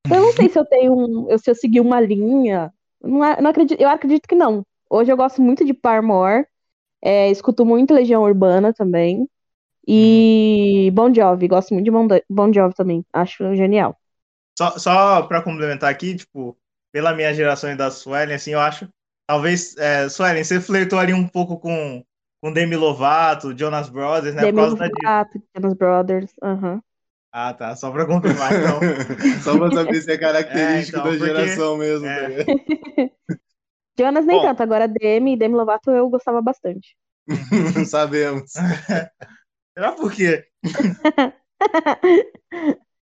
Então 0.07 0.19
eu 0.19 0.25
não 0.25 0.33
sei 0.33 0.49
se 0.49 0.59
eu 0.59 0.65
tenho 0.65 0.95
um, 0.95 1.39
se 1.39 1.51
eu 1.51 1.55
segui 1.55 1.81
uma 1.81 2.01
linha. 2.01 2.73
Não, 3.03 3.25
é, 3.25 3.41
não 3.41 3.51
acredito, 3.51 3.81
eu 3.81 3.89
acredito 3.89 4.27
que 4.29 4.35
não. 4.35 4.65
Hoje 4.91 5.13
eu 5.13 5.17
gosto 5.17 5.43
muito 5.43 5.65
de 5.65 5.75
Parmore, 5.75 6.47
é, 7.03 7.31
escuto 7.31 7.65
muito 7.65 7.95
Legião 7.95 8.23
Urbana 8.23 8.73
também. 8.73 9.29
E 9.87 10.91
Bon 10.93 11.13
Jovi, 11.13 11.49
gosto 11.49 11.73
muito 11.73 11.87
de 11.87 11.91
Bon, 11.91 12.07
bon 12.29 12.53
Jovi 12.53 12.75
também, 12.75 13.05
acho 13.13 13.55
genial. 13.55 13.97
Só, 14.59 14.79
só 14.79 15.23
para 15.23 15.43
complementar 15.43 15.91
aqui, 15.91 16.17
tipo, 16.17 16.59
pela 16.93 17.15
minha 17.15 17.33
geração 17.33 17.71
e 17.71 17.77
da 17.77 17.91
Suelen, 17.91 18.35
assim, 18.35 18.53
eu 18.53 18.61
acho. 18.61 18.89
Talvez, 19.27 19.77
é, 19.77 20.09
Suelen, 20.09 20.43
você 20.43 20.61
flertou 20.61 20.99
ali 20.99 21.15
um 21.15 21.27
pouco 21.27 21.59
com 21.59 22.05
com 22.41 22.53
Demi 22.53 22.77
Lovato, 22.77 23.57
Jonas 23.57 23.89
Brothers, 23.89 24.35
né? 24.35 24.43
Demi 24.43 24.61
Lovato, 24.61 25.43
Jonas 25.57 25.75
Brothers, 25.75 26.33
aham. 26.43 26.75
Uhum. 26.75 26.81
Ah, 27.31 27.53
tá. 27.53 27.77
Só 27.77 27.91
pra 27.91 28.07
confirmar, 28.07 28.53
então. 28.55 28.81
Só 29.45 29.59
pra 29.59 29.71
saber 29.71 30.01
se 30.01 30.11
é 30.11 30.19
característico 30.19 30.97
é, 30.97 31.01
então, 31.01 31.05
da 31.05 31.11
porque... 31.11 31.27
geração 31.27 31.77
mesmo. 31.77 32.07
É. 32.07 32.45
Tá 32.45 32.53
Jonas 34.01 34.25
nem 34.25 34.39
Bom. 34.39 34.43
tanto, 34.45 34.63
agora 34.63 34.89
Demi 34.89 35.35
e 35.35 35.37
Demi 35.37 35.55
Lovato 35.55 35.91
eu 35.91 36.09
gostava 36.09 36.41
bastante. 36.41 36.97
Sabemos. 37.87 38.53
Será 39.75 39.93
por 39.93 40.13
quê? 40.13 40.47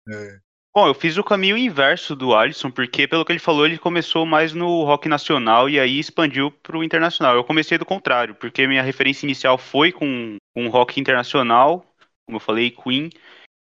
é. 0.08 0.43
Bom, 0.76 0.88
eu 0.88 0.94
fiz 0.94 1.16
o 1.16 1.22
caminho 1.22 1.56
inverso 1.56 2.16
do 2.16 2.34
Alisson, 2.34 2.68
porque 2.68 3.06
pelo 3.06 3.24
que 3.24 3.30
ele 3.30 3.38
falou, 3.38 3.64
ele 3.64 3.78
começou 3.78 4.26
mais 4.26 4.52
no 4.52 4.82
rock 4.82 5.08
nacional 5.08 5.70
e 5.70 5.78
aí 5.78 6.00
expandiu 6.00 6.50
para 6.50 6.76
o 6.76 6.82
internacional. 6.82 7.36
Eu 7.36 7.44
comecei 7.44 7.78
do 7.78 7.86
contrário, 7.86 8.34
porque 8.34 8.66
minha 8.66 8.82
referência 8.82 9.24
inicial 9.24 9.56
foi 9.56 9.92
com, 9.92 10.36
com 10.52 10.66
rock 10.66 11.00
internacional, 11.00 11.86
como 12.26 12.38
eu 12.38 12.40
falei, 12.40 12.72
Queen. 12.72 13.08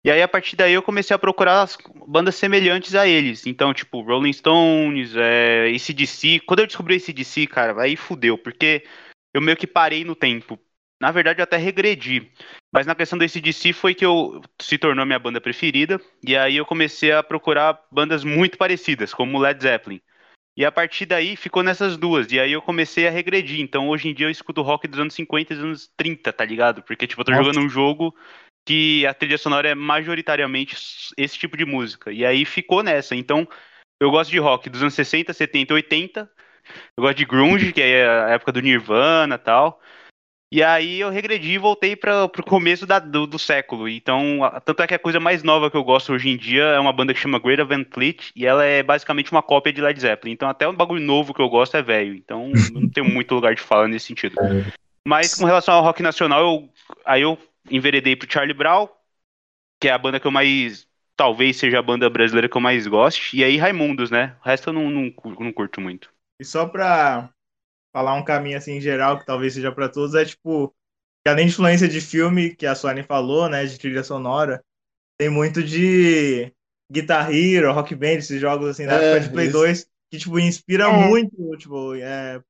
E 0.06 0.10
aí, 0.10 0.22
a 0.22 0.28
partir 0.28 0.56
daí, 0.56 0.72
eu 0.72 0.82
comecei 0.82 1.14
a 1.14 1.20
procurar 1.20 1.68
bandas 2.08 2.36
semelhantes 2.36 2.96
a 2.96 3.06
eles. 3.06 3.46
Então, 3.46 3.74
tipo, 3.74 4.02
Rolling 4.02 4.32
Stones, 4.32 5.14
é, 5.14 5.68
ACDC. 5.68 6.40
Quando 6.46 6.62
eu 6.62 6.68
descobri 6.68 6.96
ACDC, 6.96 7.46
cara, 7.46 7.82
aí 7.82 7.98
fudeu, 7.98 8.38
porque 8.38 8.86
eu 9.34 9.42
meio 9.42 9.58
que 9.58 9.68
parei 9.68 10.06
no 10.06 10.16
tempo. 10.16 10.58
Na 11.02 11.10
verdade, 11.10 11.42
eu 11.42 11.44
até 11.44 11.58
regredi. 11.58 12.32
Mas 12.72 12.86
na 12.86 12.94
questão 12.94 13.18
do 13.18 13.26
ACDC 13.26 13.74
foi 13.74 13.96
que 13.96 14.06
eu 14.06 14.40
se 14.62 14.78
tornou 14.78 15.04
minha 15.04 15.18
banda 15.18 15.42
preferida. 15.42 16.00
E 16.24 16.38
aí 16.38 16.56
eu 16.56 16.66
comecei 16.66 17.12
a 17.12 17.24
procurar 17.24 17.82
bandas 17.92 18.24
muito 18.24 18.56
parecidas, 18.56 19.12
como 19.12 19.40
Led 19.40 19.60
Zeppelin. 19.64 20.00
E 20.56 20.64
a 20.64 20.72
partir 20.72 21.08
daí 21.08 21.36
ficou 21.36 21.64
nessas 21.64 21.98
duas. 21.98 22.32
E 22.32 22.40
aí 22.40 22.52
eu 22.52 22.62
comecei 22.62 23.08
a 23.08 23.12
regredir. 23.12 23.60
Então 23.62 23.90
hoje 23.90 24.10
em 24.10 24.14
dia 24.14 24.28
eu 24.28 24.30
escuto 24.30 24.62
rock 24.62 24.88
dos 24.88 25.00
anos 25.00 25.16
50 25.16 25.52
e 25.52 25.56
dos 25.56 25.66
anos 25.66 25.92
30, 25.98 26.32
tá 26.32 26.46
ligado? 26.46 26.84
Porque, 26.84 27.08
tipo, 27.08 27.22
eu 27.22 27.26
tô 27.26 27.32
Nossa. 27.32 27.46
jogando 27.46 27.66
um 27.66 27.70
jogo 27.70 28.16
que 28.64 29.04
a 29.08 29.14
trilha 29.16 29.40
sonora 29.40 29.70
é 29.70 29.74
majoritariamente 29.74 30.78
esse 31.18 31.36
tipo 31.36 31.58
de 31.58 31.66
música. 31.66 32.12
E 32.12 32.24
aí 32.24 32.46
ficou 32.46 32.84
nessa. 32.84 33.16
Então 33.16 33.48
eu 34.00 34.12
gosto 34.12 34.30
de 34.30 34.38
rock 34.38 34.70
dos 34.70 34.84
anos 34.84 34.94
60, 34.94 35.34
70, 35.34 35.74
80. 35.74 36.32
Eu 36.96 37.02
gosto 37.02 37.18
de 37.18 37.26
grunge, 37.26 37.74
que 37.74 37.82
é 37.82 38.08
a 38.08 38.30
época 38.30 38.52
do 38.52 38.62
Nirvana 38.62 39.34
e 39.34 39.40
tal. 39.40 39.82
E 40.54 40.62
aí 40.62 41.00
eu 41.00 41.10
regredi 41.10 41.52
e 41.52 41.58
voltei 41.58 41.96
para 41.96 42.26
o 42.26 42.44
começo 42.44 42.86
da, 42.86 43.00
do, 43.00 43.26
do, 43.26 43.40
século. 43.40 43.88
Então, 43.88 44.40
tanto 44.66 44.84
é 44.84 44.88
que 44.88 44.94
a 44.94 45.00
coisa 45.00 45.18
mais 45.18 45.44
nova 45.44 45.72
que 45.72 45.78
eu 45.78 45.84
gosto 45.84 46.12
hoje 46.12 46.28
em 46.28 46.36
dia 46.36 46.64
é 46.64 46.80
uma 46.80 46.92
banda 46.92 47.14
que 47.14 47.20
chama 47.22 47.40
Greater 47.40 47.66
Van 47.66 47.86
Fleet, 47.90 48.34
e 48.36 48.46
ela 48.46 48.66
é 48.66 48.84
basicamente 48.84 49.32
uma 49.32 49.42
cópia 49.42 49.72
de 49.72 49.80
Led 49.80 49.98
Zeppelin. 49.98 50.34
Então, 50.34 50.50
até 50.50 50.68
um 50.68 50.76
bagulho 50.76 51.02
novo 51.02 51.34
que 51.34 51.42
eu 51.42 51.48
gosto 51.48 51.78
é 51.78 51.82
velho. 51.82 52.14
Então, 52.14 52.52
não 52.74 52.90
tenho 52.90 53.08
muito 53.08 53.34
lugar 53.34 53.56
de 53.56 53.62
fala 53.62 53.88
nesse 53.88 54.08
sentido. 54.08 54.36
Mas 55.08 55.34
com 55.36 55.46
relação 55.46 55.74
ao 55.76 55.84
rock 55.84 56.04
nacional, 56.04 56.42
eu, 56.42 56.70
aí 57.06 57.22
eu 57.22 57.38
enveredei 57.70 58.18
pro 58.18 58.30
Charlie 58.30 58.54
Brown, 58.54 58.90
que 59.80 59.88
é 59.88 59.92
a 59.94 59.98
banda 59.98 60.20
que 60.20 60.28
eu 60.28 60.32
mais. 60.32 60.86
Talvez 61.16 61.58
seja 61.58 61.80
a 61.80 61.84
banda 61.84 62.10
brasileira 62.10 62.50
que 62.50 62.58
eu 62.58 62.62
mais 62.62 62.88
gosto. 62.88 63.34
E 63.34 63.44
aí 63.44 63.56
Raimundos, 63.56 64.12
né? 64.12 64.36
O 64.44 64.48
resto 64.48 64.70
eu 64.70 64.74
não, 64.74 64.90
não, 64.90 65.14
não 65.40 65.54
curto 65.54 65.80
muito. 65.80 66.12
E 66.42 66.44
só 66.44 66.66
pra 66.66 67.30
falar 67.94 68.14
um 68.16 68.24
caminho 68.24 68.58
assim 68.58 68.74
em 68.74 68.82
geral, 68.82 69.20
que 69.20 69.26
talvez 69.26 69.54
seja 69.54 69.72
para 69.72 69.90
todos, 69.90 70.16
é 70.16 70.26
tipo, 70.26 70.74
que 71.24 71.30
além 71.30 71.46
de 71.46 71.52
influência 71.52 71.88
de 71.88 72.02
filme, 72.02 72.56
que 72.56 72.66
a 72.66 72.76
Sony 72.76 73.04
falou, 73.04 73.50
né, 73.50 73.66
de 73.66 73.78
trilha 73.78 74.04
sonora, 74.04 74.64
tem 75.18 75.30
muito 75.30 75.62
de 75.64 76.52
Guitar 76.92 77.34
Hero, 77.34 77.72
Rock 77.72 77.96
Band, 77.96 78.16
esses 78.16 78.40
jogos 78.40 78.70
assim 78.70 78.86
da 78.86 79.02
é, 79.02 79.12
época 79.12 79.28
de 79.28 79.30
Play 79.30 79.48
isso. 79.48 79.58
2, 79.58 79.86
que 80.12 80.18
tipo 80.18 80.40
inspira 80.40 80.86
é. 80.86 81.08
muito, 81.08 81.58
tipo, 81.58 81.96
é, 81.96 82.42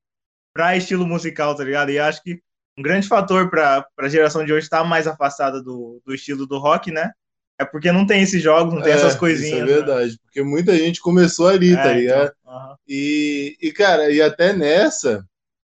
pra 0.54 0.76
estilo 0.76 1.06
musical, 1.06 1.56
tá 1.56 1.64
ligado? 1.64 1.92
E 1.92 2.00
acho 2.00 2.22
que 2.24 2.42
um 2.78 2.82
grande 2.82 3.08
fator 3.08 3.50
para 3.50 3.86
a 3.98 4.10
geração 4.10 4.46
de 4.46 4.54
hoje 4.54 4.66
estar 4.66 4.80
tá 4.80 4.84
mais 4.84 5.08
afastada 5.08 5.62
do, 5.62 6.02
do 6.06 6.14
estilo 6.14 6.48
do 6.48 6.58
rock, 6.58 6.92
né? 6.92 7.12
É 7.60 7.66
porque 7.66 7.92
não 7.92 8.08
tem 8.08 8.24
esses 8.24 8.42
jogos, 8.42 8.74
não 8.74 8.82
tem 8.82 8.92
é, 8.94 8.96
essas 8.96 9.16
coisinhas. 9.16 9.60
Isso 9.60 9.64
é 9.64 9.66
né? 9.66 9.74
verdade, 9.74 10.12
né? 10.14 10.18
porque 10.24 10.42
muita 10.42 10.76
gente 10.76 11.00
começou 11.00 11.48
ali, 11.48 11.76
tá 11.76 11.82
é, 11.82 11.84
tá 11.84 11.94
ligado? 11.94 12.34
Então, 12.42 12.54
uh 12.54 12.72
-huh. 12.72 12.76
e, 12.88 13.58
e, 13.62 13.72
cara, 13.72 14.10
e 14.10 14.20
até 14.20 14.52
nessa, 14.52 15.24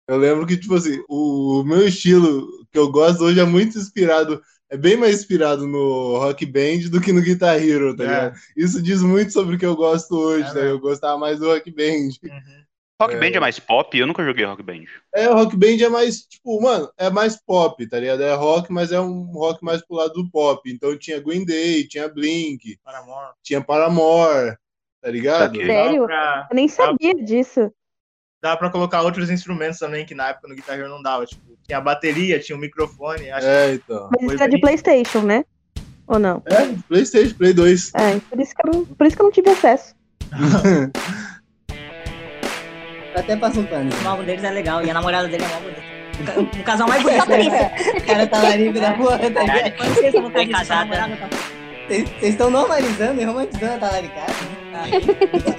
eu 0.08 0.16
lembro 0.16 0.46
que, 0.46 0.56
tipo 0.56 0.74
assim, 0.74 1.04
o, 1.06 1.62
meu 1.64 1.86
estilo 1.86 2.48
que 2.72 2.78
eu 2.78 2.90
gosto 2.90 3.24
hoje 3.24 3.38
é 3.38 3.44
muito 3.44 3.78
inspirado 3.78 4.42
é 4.70 4.76
bem 4.76 4.96
mais 4.96 5.16
inspirado 5.16 5.66
no 5.66 6.18
Rock 6.18 6.44
Band 6.44 6.90
do 6.90 7.00
que 7.00 7.12
no 7.12 7.22
Guitar 7.22 7.62
Hero, 7.62 7.96
tá 7.96 8.04
é. 8.04 8.06
ligado? 8.06 8.36
Isso 8.56 8.82
diz 8.82 9.02
muito 9.02 9.32
sobre 9.32 9.56
o 9.56 9.58
que 9.58 9.66
eu 9.66 9.76
gosto 9.76 10.14
hoje, 10.14 10.48
é, 10.48 10.52
tá? 10.52 10.60
Eu 10.60 10.78
gostava 10.78 11.18
mais 11.18 11.38
do 11.38 11.46
Rock 11.46 11.70
Band. 11.70 12.10
Uhum. 12.22 12.64
Rock 13.00 13.14
é. 13.14 13.18
Band 13.18 13.36
é 13.36 13.40
mais 13.40 13.58
pop? 13.58 13.96
Eu 13.96 14.06
nunca 14.06 14.24
joguei 14.24 14.44
Rock 14.44 14.62
Band. 14.62 14.84
É, 15.14 15.28
o 15.28 15.34
Rock 15.34 15.56
Band 15.56 15.82
é 15.82 15.88
mais, 15.88 16.22
tipo, 16.22 16.60
mano, 16.60 16.90
é 16.98 17.08
mais 17.08 17.36
pop, 17.36 17.86
tá 17.86 18.00
ligado? 18.00 18.22
É 18.22 18.34
rock, 18.34 18.72
mas 18.72 18.92
é 18.92 19.00
um 19.00 19.24
rock 19.32 19.62
mais 19.64 19.82
pro 19.86 19.96
lado 19.96 20.14
do 20.14 20.30
pop. 20.30 20.70
Então 20.70 20.98
tinha 20.98 21.20
Green 21.20 21.44
Day, 21.44 21.86
tinha 21.86 22.08
Blink, 22.08 22.78
Paramore. 22.82 23.32
tinha 23.42 23.62
Paramore, 23.62 24.56
tá 25.00 25.10
ligado? 25.10 25.56
Sério? 25.56 26.04
Pra... 26.04 26.48
Eu 26.50 26.56
nem 26.56 26.68
sabia 26.68 27.14
disso 27.14 27.72
dá 28.42 28.56
para 28.56 28.70
colocar 28.70 29.02
outros 29.02 29.30
instrumentos 29.30 29.78
também, 29.78 30.04
que 30.06 30.14
na 30.14 30.28
época 30.28 30.48
no 30.48 30.54
Guitar 30.54 30.78
Hero 30.78 30.88
não 30.88 31.02
dava. 31.02 31.26
Tipo, 31.26 31.42
tinha 31.66 31.78
a 31.78 31.80
bateria, 31.80 32.38
tinha 32.38 32.56
o 32.56 32.60
microfone. 32.60 33.30
Acho 33.30 33.46
é, 33.46 33.74
então. 33.74 34.08
Mas 34.20 34.32
isso 34.34 34.42
é 34.42 34.48
de 34.48 34.60
Playstation, 34.60 35.20
né? 35.22 35.44
Ou 36.06 36.18
não? 36.18 36.42
É, 36.46 36.74
Playstation, 36.88 37.34
Play 37.36 37.52
2. 37.52 37.92
É, 37.94 38.18
por 38.30 38.40
isso 38.40 38.54
que 38.54 38.66
eu 38.66 38.72
não, 38.72 38.84
por 38.84 39.06
isso 39.06 39.16
que 39.16 39.22
eu 39.22 39.24
não 39.24 39.32
tive 39.32 39.50
acesso. 39.50 39.94
até 43.14 43.36
passo 43.36 43.60
um 43.60 43.66
pano. 43.66 43.88
Esse 43.90 44.06
álbum 44.06 44.24
deles 44.24 44.44
é 44.44 44.50
legal 44.50 44.84
e 44.84 44.90
a 44.90 44.94
namorada 44.94 45.28
dele 45.28 45.44
é 45.44 45.48
mó 45.48 45.60
bonita. 45.60 45.82
Um 46.40 46.46
ca- 46.46 46.62
casal 46.64 46.88
mais 46.88 47.02
bonito. 47.02 47.18
O 47.98 48.06
cara 48.06 48.26
tá 48.26 48.42
larico 48.42 48.80
da 48.80 48.92
porra, 48.94 49.18
tá 49.18 49.42
ligado? 49.42 49.94
De 49.94 49.94
ser 49.94 50.48
casada. 50.48 50.84
namorada, 50.84 51.16
tá? 51.16 51.28
Vocês 51.86 52.08
vocês 52.08 52.32
estão 52.32 52.50
normalizando 52.50 53.20
e 53.20 53.24
romantizando 53.24 53.74
a 53.74 53.78
talaricada. 53.78 54.32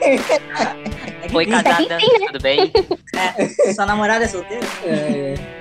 É 0.02 0.99
pinta. 1.30 1.64
casada, 1.64 1.98
tudo 2.28 2.42
bem? 2.42 2.72
É, 3.16 3.74
sua 3.74 3.86
namorada 3.86 4.26
é 4.26 4.28
solteira? 4.28 4.66
É. 4.84 5.60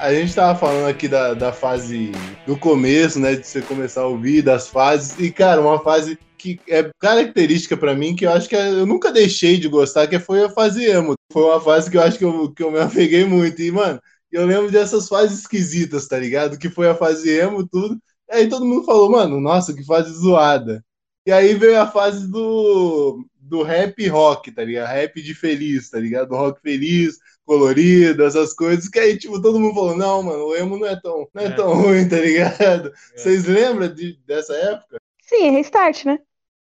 A 0.00 0.14
gente 0.14 0.34
tava 0.34 0.58
falando 0.58 0.88
aqui 0.88 1.06
da, 1.06 1.34
da 1.34 1.52
fase 1.52 2.10
do 2.46 2.56
começo, 2.56 3.20
né? 3.20 3.36
De 3.36 3.46
você 3.46 3.60
começar 3.60 4.00
a 4.00 4.06
ouvir, 4.06 4.40
das 4.40 4.66
fases. 4.66 5.18
E, 5.18 5.30
cara, 5.30 5.60
uma 5.60 5.78
fase 5.78 6.18
que 6.38 6.58
é 6.66 6.90
característica 6.98 7.76
pra 7.76 7.94
mim, 7.94 8.16
que 8.16 8.24
eu 8.24 8.32
acho 8.32 8.48
que 8.48 8.56
eu 8.56 8.86
nunca 8.86 9.12
deixei 9.12 9.58
de 9.58 9.68
gostar, 9.68 10.06
que 10.06 10.18
foi 10.18 10.42
a 10.42 10.48
fase 10.48 10.86
emo. 10.86 11.12
Foi 11.30 11.44
uma 11.44 11.60
fase 11.60 11.90
que 11.90 11.98
eu 11.98 12.02
acho 12.02 12.16
que 12.16 12.24
eu, 12.24 12.50
que 12.50 12.62
eu 12.62 12.70
me 12.70 12.80
apeguei 12.80 13.26
muito. 13.26 13.60
E, 13.60 13.70
mano, 13.70 14.00
eu 14.32 14.46
lembro 14.46 14.70
dessas 14.70 15.06
fases 15.06 15.40
esquisitas, 15.40 16.08
tá 16.08 16.18
ligado? 16.18 16.58
Que 16.58 16.70
foi 16.70 16.88
a 16.88 16.94
fase 16.94 17.30
emo, 17.30 17.68
tudo. 17.68 17.98
Aí 18.30 18.48
todo 18.48 18.64
mundo 18.64 18.86
falou, 18.86 19.10
mano, 19.10 19.38
nossa, 19.38 19.74
que 19.74 19.84
fase 19.84 20.10
zoada. 20.14 20.82
E 21.30 21.32
aí 21.32 21.54
veio 21.54 21.80
a 21.80 21.86
fase 21.86 22.28
do, 22.28 23.24
do 23.38 23.62
rap 23.62 24.04
rock, 24.08 24.50
tá 24.50 24.64
ligado? 24.64 24.88
Rap 24.88 25.22
de 25.22 25.32
feliz, 25.32 25.88
tá 25.88 25.96
ligado? 26.00 26.34
Rock 26.34 26.60
feliz, 26.60 27.20
colorido, 27.44 28.24
essas 28.24 28.52
coisas, 28.52 28.88
que 28.88 28.98
aí, 28.98 29.16
tipo, 29.16 29.40
todo 29.40 29.60
mundo 29.60 29.76
falou, 29.76 29.96
não, 29.96 30.24
mano, 30.24 30.46
o 30.46 30.56
emo 30.56 30.76
não 30.76 30.88
é 30.88 31.00
tão, 31.00 31.28
não 31.32 31.42
é 31.44 31.46
É. 31.46 31.50
tão 31.50 31.72
ruim, 31.72 32.08
tá 32.08 32.16
ligado? 32.16 32.92
Vocês 33.14 33.44
lembram 33.44 33.94
de, 33.94 34.18
dessa 34.26 34.54
época? 34.56 34.96
Sim, 35.22 35.46
é 35.46 35.50
restart, 35.50 36.04
né? 36.04 36.18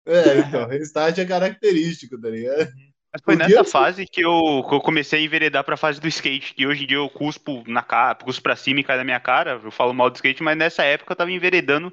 É, 0.05 0.37
então, 0.39 0.65
restart 0.71 1.17
é 1.17 1.25
característico, 1.25 2.17
tá 2.17 2.29
ligado? 2.29 2.71
Mas 3.11 3.21
foi 3.25 3.35
nessa 3.35 3.65
fase 3.65 4.05
que 4.05 4.21
eu, 4.21 4.65
que 4.69 4.73
eu 4.73 4.79
comecei 4.79 5.19
a 5.19 5.23
enveredar 5.23 5.65
pra 5.65 5.75
fase 5.75 5.99
do 5.99 6.07
skate, 6.07 6.53
que 6.53 6.65
hoje 6.65 6.85
em 6.85 6.87
dia 6.87 6.97
eu 6.97 7.09
cuspo 7.09 7.61
na 7.67 7.83
cara, 7.83 8.15
cuspo 8.15 8.41
pra 8.43 8.55
cima 8.55 8.79
e 8.79 8.83
cai 8.85 8.95
na 8.95 9.03
minha 9.03 9.19
cara, 9.19 9.59
eu 9.61 9.71
falo 9.71 9.93
mal 9.93 10.09
do 10.09 10.15
skate, 10.15 10.41
mas 10.41 10.57
nessa 10.57 10.83
época 10.85 11.11
eu 11.11 11.17
tava 11.17 11.31
enveredando 11.31 11.91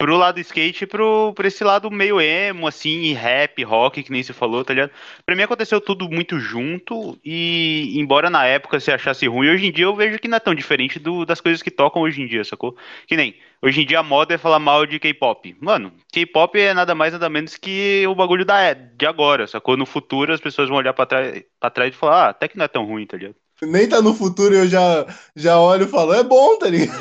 pro 0.00 0.16
lado 0.16 0.36
do 0.36 0.40
skate 0.40 0.84
e 0.84 0.86
pro, 0.86 1.34
pra 1.34 1.46
esse 1.46 1.62
lado 1.62 1.90
meio 1.90 2.18
emo, 2.18 2.66
assim, 2.66 3.02
e 3.02 3.12
rap, 3.12 3.62
rock, 3.62 4.02
que 4.02 4.10
nem 4.10 4.22
você 4.22 4.32
falou, 4.32 4.64
tá 4.64 4.72
ligado? 4.72 4.90
Pra 5.26 5.36
mim 5.36 5.42
aconteceu 5.42 5.78
tudo 5.78 6.08
muito 6.08 6.40
junto, 6.40 7.18
e 7.22 7.92
embora 8.00 8.30
na 8.30 8.46
época 8.46 8.80
você 8.80 8.92
achasse 8.92 9.26
ruim, 9.26 9.50
hoje 9.50 9.66
em 9.66 9.70
dia 9.72 9.84
eu 9.84 9.94
vejo 9.94 10.18
que 10.18 10.26
não 10.26 10.38
é 10.38 10.40
tão 10.40 10.54
diferente 10.54 10.98
do, 10.98 11.26
das 11.26 11.38
coisas 11.38 11.60
que 11.60 11.70
tocam 11.70 12.00
hoje 12.00 12.22
em 12.22 12.26
dia, 12.26 12.42
sacou? 12.42 12.74
Que 13.06 13.14
nem, 13.14 13.34
hoje 13.60 13.82
em 13.82 13.86
dia 13.86 13.98
a 13.98 14.02
moda 14.02 14.34
é 14.34 14.38
falar 14.38 14.58
mal 14.58 14.86
de 14.86 14.98
K-pop. 14.98 15.54
Mano, 15.60 15.92
K-pop 16.10 16.58
é 16.58 16.72
nada 16.72 16.94
mais 16.94 17.12
nada 17.12 17.28
menos 17.28 17.56
que 17.58 18.06
o 18.06 18.14
bagulho 18.14 18.46
da, 18.46 18.72
de 18.72 19.04
agora, 19.04 19.46
sacou? 19.46 19.76
No 19.76 19.84
futuro 19.84 20.32
as 20.32 20.40
pessoas 20.40 20.70
vão 20.70 20.78
olhar 20.78 20.94
pra 20.94 21.04
trás, 21.04 21.42
pra 21.60 21.68
trás 21.68 21.94
e 21.94 21.96
falar, 21.98 22.24
ah, 22.24 22.28
até 22.30 22.48
que 22.48 22.56
não 22.56 22.64
é 22.64 22.68
tão 22.68 22.86
ruim, 22.86 23.06
tá 23.06 23.18
ligado? 23.18 23.36
Nem 23.62 23.86
tá 23.86 24.00
no 24.00 24.14
futuro 24.14 24.54
e 24.54 24.58
eu 24.60 24.66
já, 24.66 25.06
já 25.36 25.60
olho 25.60 25.84
e 25.84 25.88
falo, 25.88 26.14
é 26.14 26.24
bom, 26.24 26.58
tá 26.58 26.70
ligado? 26.70 26.96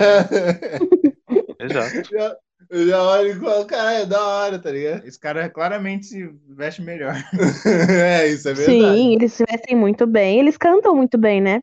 Exato. 1.61 2.03
Já- 2.11 2.35
já 2.71 3.03
olho 3.03 3.31
e 3.31 3.35
falo, 3.39 3.65
cara, 3.65 3.93
é 3.93 4.05
da 4.05 4.21
hora, 4.25 4.59
tá 4.59 4.71
ligado? 4.71 5.05
Esse 5.05 5.19
cara 5.19 5.49
claramente 5.49 6.05
se 6.05 6.29
veste 6.49 6.81
melhor. 6.81 7.13
é, 7.89 8.27
isso 8.27 8.47
é 8.49 8.53
verdade. 8.53 8.97
Sim, 8.97 9.13
eles 9.15 9.33
se 9.33 9.43
vestem 9.49 9.75
muito 9.75 10.05
bem, 10.05 10.39
eles 10.39 10.57
cantam 10.57 10.95
muito 10.95 11.17
bem, 11.17 11.41
né? 11.41 11.61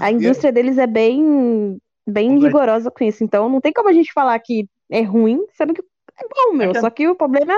A 0.00 0.10
indústria 0.10 0.50
deles 0.50 0.78
é 0.78 0.86
bem, 0.86 1.78
bem 2.06 2.38
rigorosa 2.40 2.90
com 2.90 3.04
isso. 3.04 3.22
Então 3.22 3.48
não 3.48 3.60
tem 3.60 3.72
como 3.72 3.88
a 3.88 3.92
gente 3.92 4.12
falar 4.12 4.38
que 4.40 4.66
é 4.90 5.02
ruim, 5.02 5.44
sendo 5.52 5.74
que 5.74 5.80
é 5.82 6.28
bom, 6.28 6.56
meu. 6.56 6.72
que- 6.72 6.80
Só 6.80 6.90
que 6.90 7.06
o 7.06 7.14
problema 7.14 7.54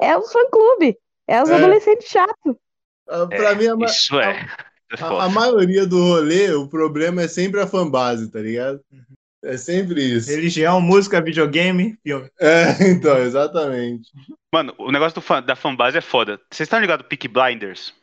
é 0.00 0.16
os 0.16 0.32
fã-clube, 0.32 0.96
é 1.28 1.42
os 1.42 1.48
É. 1.50 1.54
adolescentes 1.54 2.08
chatos. 2.08 2.56
Ah, 3.08 3.26
Pra 3.26 3.54
mim, 3.54 3.66
a, 3.66 3.76
ma- 3.76 3.86
Isso 3.86 4.18
é. 4.18 4.46
é 4.98 5.02
a, 5.02 5.24
a 5.24 5.28
maioria 5.28 5.86
do 5.86 5.98
rolê, 6.02 6.50
o 6.52 6.68
problema 6.68 7.22
é 7.22 7.28
sempre 7.28 7.60
a 7.60 7.66
fanbase, 7.66 8.30
tá 8.30 8.40
ligado? 8.40 8.80
É 9.46 9.56
sempre 9.56 10.02
isso. 10.02 10.30
Religião, 10.30 10.80
música, 10.80 11.20
videogame, 11.20 11.98
filme. 12.02 12.28
É, 12.40 12.72
então, 12.90 13.18
exatamente. 13.18 14.10
Mano, 14.52 14.74
o 14.78 14.90
negócio 14.90 15.14
do 15.16 15.20
fã- 15.20 15.42
da 15.42 15.56
fanbase 15.56 15.98
é 15.98 16.00
foda. 16.00 16.40
Vocês 16.50 16.66
estão 16.66 16.80
ligados 16.80 17.06
Peak 17.06 17.28
Blinders? 17.28 17.94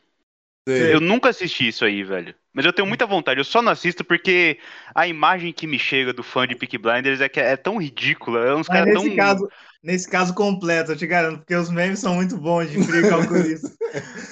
Sei. 0.68 0.94
Eu 0.94 1.00
nunca 1.00 1.28
assisti 1.30 1.68
isso 1.68 1.84
aí, 1.84 2.02
velho. 2.04 2.34
Mas 2.52 2.64
eu 2.64 2.72
tenho 2.72 2.86
muita 2.88 3.06
vontade. 3.06 3.40
Eu 3.40 3.44
só 3.44 3.62
não 3.62 3.72
assisto 3.72 4.04
porque 4.04 4.58
a 4.94 5.06
imagem 5.06 5.52
que 5.52 5.66
me 5.66 5.78
chega 5.78 6.12
do 6.12 6.22
fã 6.22 6.46
de 6.46 6.56
Peak 6.56 6.78
Blinders 6.78 7.20
é 7.20 7.28
que 7.28 7.40
é 7.40 7.56
tão 7.56 7.78
ridícula. 7.78 8.40
É 8.46 8.54
uns 8.54 8.68
caras 8.68 8.92
tão. 8.92 9.14
caso, 9.14 9.48
nesse 9.84 10.08
caso 10.08 10.34
completo, 10.34 10.92
eu 10.92 10.96
te 10.96 11.06
garanto, 11.06 11.38
porque 11.38 11.54
os 11.54 11.70
memes 11.70 11.98
são 12.00 12.14
muito 12.14 12.36
bons 12.36 12.70
de 12.70 12.82
frio 12.82 13.08
calculista. 13.08 13.68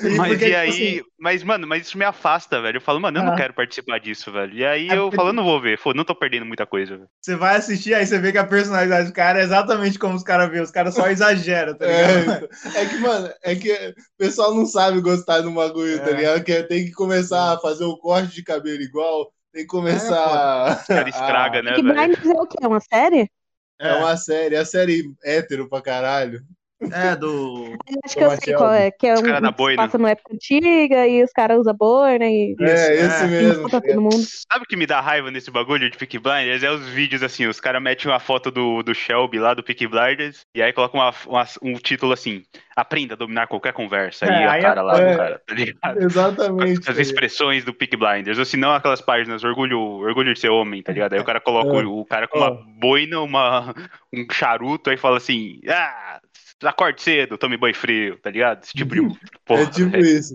E 0.03 0.17
Mas 0.17 0.31
porque, 0.31 0.47
e 0.47 0.49
tipo 0.49 0.59
aí. 0.59 0.69
assim, 0.71 1.01
Mas, 1.21 1.45
mano, 1.45 1.69
mas 1.69 1.87
isso 1.87 1.97
me 1.97 2.05
afasta, 2.05 2.61
velho. 2.61 2.79
Eu 2.79 2.81
falo, 2.81 2.99
mano, 3.01 3.19
eu 3.21 3.23
não 3.23 3.35
Ah. 3.35 3.37
quero 3.37 3.55
participar 3.55 4.01
disso, 4.01 4.33
velho. 4.33 4.53
E 4.53 4.65
aí 4.65 4.89
É 4.89 4.95
eu 4.97 5.03
porque- 5.05 5.17
falo, 5.17 5.29
eu 5.29 5.33
não 5.33 5.45
vou 5.45 5.61
ver. 5.61 5.79
Pô, 5.79 5.95
não 5.95 6.05
tô 6.05 6.17
perdendo 6.17 6.45
muita 6.45 6.67
coisa, 6.67 6.97
velho. 6.97 7.09
você 7.21 7.37
vai 7.37 7.55
assistir, 7.55 7.95
aí 7.95 8.05
você 8.05 8.19
vê 8.19 8.33
que 8.33 8.39
a 8.39 8.45
personalidade 8.45 9.07
do 9.07 9.15
cara 9.15 9.39
é 9.39 9.45
exatamente 9.45 10.01
como 10.01 10.17
os 10.17 10.25
caras 10.25 10.51
veem. 10.51 10.65
Os 10.65 10.73
caras 10.73 10.95
só 10.97 11.07
exageram, 11.09 11.77
tá 11.79 11.87
É, 11.87 12.17
ligado? 12.23 12.49
então. 12.65 12.81
é 12.83 12.87
que, 12.87 12.97
mano, 12.99 13.31
é 13.45 13.55
que 13.55 13.73
o 13.73 13.95
pessoal 14.19 14.53
não 14.53 14.67
sabe 14.67 15.01
gostar 15.01 15.43
do 15.43 15.53
bagulho, 15.53 16.01
tá 16.01 16.11
É. 16.11 16.15
ligado? 16.15 16.43
Que 16.43 16.65
tem 16.65 16.85
que 16.87 16.91
começar 16.91 17.53
a 17.55 17.59
fazer 17.61 17.85
o 17.85 17.97
corte 17.97 18.35
de 18.35 18.43
cabelo 18.43 18.83
igual, 18.83 19.31
tem 19.53 19.63
que 19.63 19.69
começar. 19.69 20.81
Os 20.81 20.87
caras 20.89 21.15
estraga, 21.15 21.63
né, 21.63 21.75
Que? 21.75 21.83
Blinders 21.83 22.27
é 22.27 22.33
o 22.33 22.47
quê? 22.49 22.59
É 22.61 22.67
uma 22.67 22.81
série? 22.81 23.31
É 23.79 23.95
uma 23.95 24.17
série, 24.17 24.55
é 24.55 24.59
a 24.59 24.65
série 24.65 25.13
hétero 25.25 25.69
pra 25.69 25.83
caralho. 25.83 26.45
É, 26.91 27.15
do. 27.17 27.67
Eu 27.89 28.01
acho 28.05 28.17
que 28.17 28.25
eu 28.25 28.31
sei 28.33 28.55
qual 28.55 28.73
é. 28.73 28.91
Que 28.91 29.07
é 29.07 29.15
um 29.15 29.23
cara 29.23 29.41
da 29.41 29.53
que 29.53 29.57
boina. 29.59 29.83
passa 29.83 29.99
numa 29.99 30.11
época 30.11 30.35
antiga 30.35 31.07
e 31.07 31.23
os 31.23 31.31
caras 31.33 31.59
usam 31.59 31.75
boina 31.75 32.25
e 32.27 32.57
é, 32.61 32.65
é. 32.65 32.95
esse 33.07 33.25
mesmo. 33.27 33.53
insulta 33.67 33.81
todo 33.81 34.01
mundo. 34.01 34.17
Sabe 34.51 34.65
o 34.65 34.69
que 34.69 34.77
me 34.77 34.87
dá 34.87 35.01
raiva 35.01 35.31
nesse 35.31 35.51
bagulho 35.51 35.89
de 35.91 35.97
Peak 35.97 36.19
Blinders? 36.19 36.63
É 36.63 36.71
os 36.71 36.87
vídeos 36.89 37.23
assim, 37.23 37.47
os 37.47 37.61
caras 37.61 37.83
metem 37.83 38.11
uma 38.11 38.19
foto 38.21 38.51
do, 38.51 38.83
do 38.83 38.95
Shelby 38.95 39.39
lá 39.39 39.55
do 39.55 39.63
Peak 39.63 39.87
Blinders 39.87 40.45
e 40.55 40.63
aí 40.63 40.73
colocam 40.73 41.01
uma- 41.01 41.15
uma- 41.27 41.47
um 41.63 41.75
título 41.75 42.13
assim: 42.13 42.43
Aprenda 42.75 43.15
a 43.15 43.17
dominar 43.17 43.47
qualquer 43.47 43.73
conversa. 43.73 44.25
É, 44.27 44.29
e 44.29 44.33
a 44.45 44.53
aí 44.53 44.61
é- 44.61 44.63
cara 44.63 44.83
lá 44.83 44.99
é. 44.99 45.11
do 45.13 45.17
cara, 45.19 45.43
tá 45.47 45.55
ligado? 45.55 46.03
Exatamente. 46.03 46.91
As 46.91 46.99
expressões 46.99 47.65
do 47.65 47.75
Peak 47.75 47.97
Blinders, 47.97 48.39
ou 48.39 48.45
se 48.45 48.57
não 48.57 48.73
aquelas 48.73 49.01
páginas 49.01 49.45
orgulho, 49.45 49.79
orgulho 49.81 50.33
de 50.35 50.41
ser 50.41 50.49
homem, 50.49 50.83
tá 50.83 50.93
ligado? 50.93 51.13
Aí 51.13 51.21
o 51.21 51.25
cara 51.25 51.41
coloca 51.41 51.69
É. 51.81 51.85
o, 51.85 51.99
o 52.01 52.05
cara 52.07 52.27
com 52.27 52.39
uma 52.39 52.51
boina, 52.79 53.21
uma, 53.21 53.75
um 54.13 54.27
charuto, 54.33 54.91
aí 54.91 54.97
fala 54.97 55.17
assim: 55.19 55.61
Ah, 55.69 56.21
acorde 56.65 57.03
cedo, 57.03 57.39
tome 57.39 57.57
banho 57.57 57.75
frio, 57.75 58.19
tá 58.21 58.31
ligado? 58.31 58.63
Esse 58.63 58.73
tipo 58.73 58.95
de 58.95 59.19
porra. 59.45 59.63
é 59.63 59.67
tipo 59.67 59.91
velho. 59.91 60.07
isso. 60.07 60.35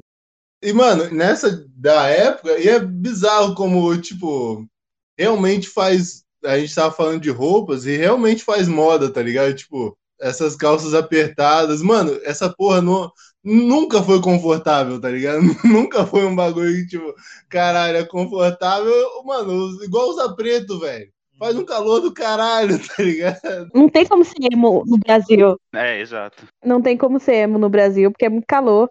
E, 0.62 0.74
mano, 0.74 1.10
nessa 1.12 1.66
da 1.76 2.08
época, 2.08 2.58
e 2.60 2.68
é 2.68 2.80
bizarro 2.80 3.54
como, 3.56 3.96
tipo, 4.02 4.68
realmente 5.18 5.70
faz. 5.70 6.24
A 6.46 6.58
gente 6.60 6.74
tava 6.74 6.92
falando 6.94 7.22
de 7.22 7.30
roupas 7.30 7.86
e 7.86 7.96
realmente 7.98 8.44
faz 8.44 8.68
moda, 8.68 9.12
tá 9.12 9.22
ligado? 9.22 9.54
Tipo, 9.56 9.98
essas 10.20 10.56
calças 10.56 10.94
apertadas. 10.94 11.82
Mano, 11.82 12.20
essa 12.24 12.50
porra 12.50 12.82
não, 12.82 13.12
nunca 13.44 14.04
foi 14.04 14.22
confortável, 14.22 15.00
tá 15.00 15.10
ligado? 15.10 15.42
Nunca 15.66 16.06
foi 16.06 16.26
um 16.26 16.36
bagulho 16.36 16.74
que, 16.76 16.88
tipo, 16.88 17.13
caralho, 17.50 17.98
é 17.98 18.06
confortável. 18.06 18.94
Mano, 19.26 19.84
igual 19.84 20.10
usar 20.10 20.34
preto, 20.36 20.80
velho. 20.80 21.12
Faz 21.38 21.56
um 21.56 21.65
calor 21.65 22.00
do 22.00 22.12
caralho, 22.12 22.80
tá 22.88 23.04
ligado? 23.04 23.69
Não 23.73 23.88
tem 23.89 24.06
como 24.06 24.23
ser 24.23 24.36
emo 24.52 24.84
no 24.86 24.97
Brasil. 24.97 25.60
É, 25.73 26.00
exato. 26.00 26.47
Não 26.63 26.82
tem 26.82 26.97
como 26.97 27.19
ser 27.19 27.36
emo 27.36 27.58
no 27.58 27.69
Brasil, 27.69 28.12
porque 28.12 28.26
é 28.26 28.30
muito 28.30 28.45
calor. 28.47 28.89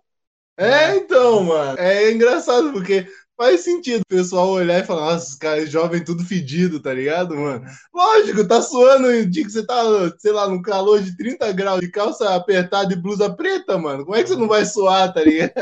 É, 0.59 0.96
então, 0.96 1.42
mano. 1.42 1.78
É 1.78 2.11
engraçado, 2.11 2.72
porque 2.72 3.06
faz 3.37 3.61
sentido 3.61 4.00
o 4.00 4.14
pessoal 4.14 4.48
olhar 4.48 4.80
e 4.80 4.87
falar, 4.87 5.12
nossa, 5.12 5.28
os 5.28 5.35
caras 5.35 5.70
jovem 5.70 6.02
tudo 6.02 6.24
fedido, 6.24 6.80
tá 6.80 6.94
ligado, 6.94 7.37
mano? 7.37 7.64
Lógico, 7.94 8.46
tá 8.46 8.62
suando 8.62 9.09
o 9.09 9.26
dia 9.26 9.44
que 9.44 9.50
você 9.50 9.66
tá, 9.66 9.82
sei 10.18 10.32
lá, 10.32 10.48
num 10.48 10.62
calor 10.62 11.02
de 11.02 11.16
30 11.16 11.52
graus 11.52 11.80
de 11.80 11.90
calça 11.90 12.35
apertada 12.35 12.92
e 12.92 12.96
blusa 12.96 13.28
preta, 13.35 13.76
mano. 13.76 14.04
Como 14.04 14.16
é 14.16 14.22
que 14.22 14.28
você 14.28 14.37
não 14.37 14.48
vai 14.48 14.64
suar, 14.64 15.12
tá 15.12 15.22
ligado? 15.22 15.52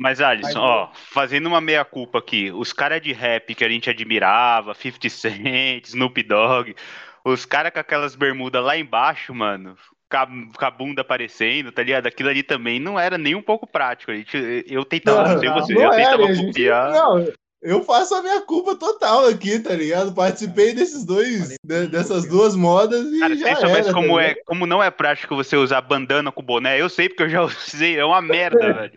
Mas, 0.00 0.18
Alisson, 0.18 0.58
ó, 0.58 0.88
fazendo 0.94 1.46
uma 1.46 1.60
meia-culpa 1.60 2.20
aqui, 2.20 2.50
os 2.50 2.72
caras 2.72 3.02
de 3.02 3.12
rap 3.12 3.54
que 3.54 3.62
a 3.62 3.68
gente 3.68 3.90
admirava, 3.90 4.72
50 4.72 5.08
Cent, 5.10 5.84
Snoop 5.88 6.22
Dogg, 6.22 6.74
os 7.22 7.44
caras 7.44 7.70
com 7.70 7.80
aquelas 7.80 8.14
bermudas 8.14 8.64
lá 8.64 8.78
embaixo, 8.78 9.34
mano, 9.34 9.76
com 10.08 10.64
a, 10.64 10.70
bunda 10.70 11.02
aparecendo, 11.02 11.70
tá 11.70 11.82
ligado? 11.82 12.06
Aquilo 12.06 12.30
ali 12.30 12.42
também 12.42 12.80
não 12.80 12.98
era 12.98 13.18
nem 13.18 13.34
um 13.34 13.42
pouco 13.42 13.66
prático. 13.66 14.10
A 14.10 14.14
gente, 14.14 14.64
eu 14.66 14.86
tentava, 14.86 15.34
não 15.34 15.38
sei 15.38 15.50
você, 15.50 15.72
eu 15.74 15.80
Não 15.82 15.92
era, 15.92 15.96
tentava 16.04 16.24
a 16.24 16.32
gente- 16.32 16.46
copiar. 16.46 16.90
Não, 16.92 17.28
eu 17.62 17.82
faço 17.82 18.14
a 18.14 18.22
minha 18.22 18.40
culpa 18.42 18.74
total 18.76 19.26
aqui, 19.26 19.58
tá 19.58 19.74
ligado? 19.74 20.14
Participei 20.14 20.72
desses 20.74 21.04
dois, 21.04 21.56
de- 21.64 21.86
dessas 21.88 22.26
duas 22.26 22.56
modas 22.56 23.06
e 23.06 23.18
Cara, 23.20 23.36
já 23.36 23.46
sem 23.46 23.56
soubesse 23.56 23.88
era, 23.88 23.92
como, 23.92 24.16
tá 24.16 24.22
é, 24.22 24.34
como 24.46 24.66
não 24.66 24.82
é 24.82 24.90
prático 24.90 25.36
você 25.36 25.56
usar 25.56 25.80
bandana 25.80 26.32
com 26.32 26.42
boné, 26.42 26.80
eu 26.80 26.88
sei 26.88 27.08
porque 27.08 27.24
eu 27.24 27.28
já 27.28 27.42
usei, 27.44 27.98
é 27.98 28.04
uma 28.04 28.22
merda, 28.22 28.58
velho. 28.72 28.92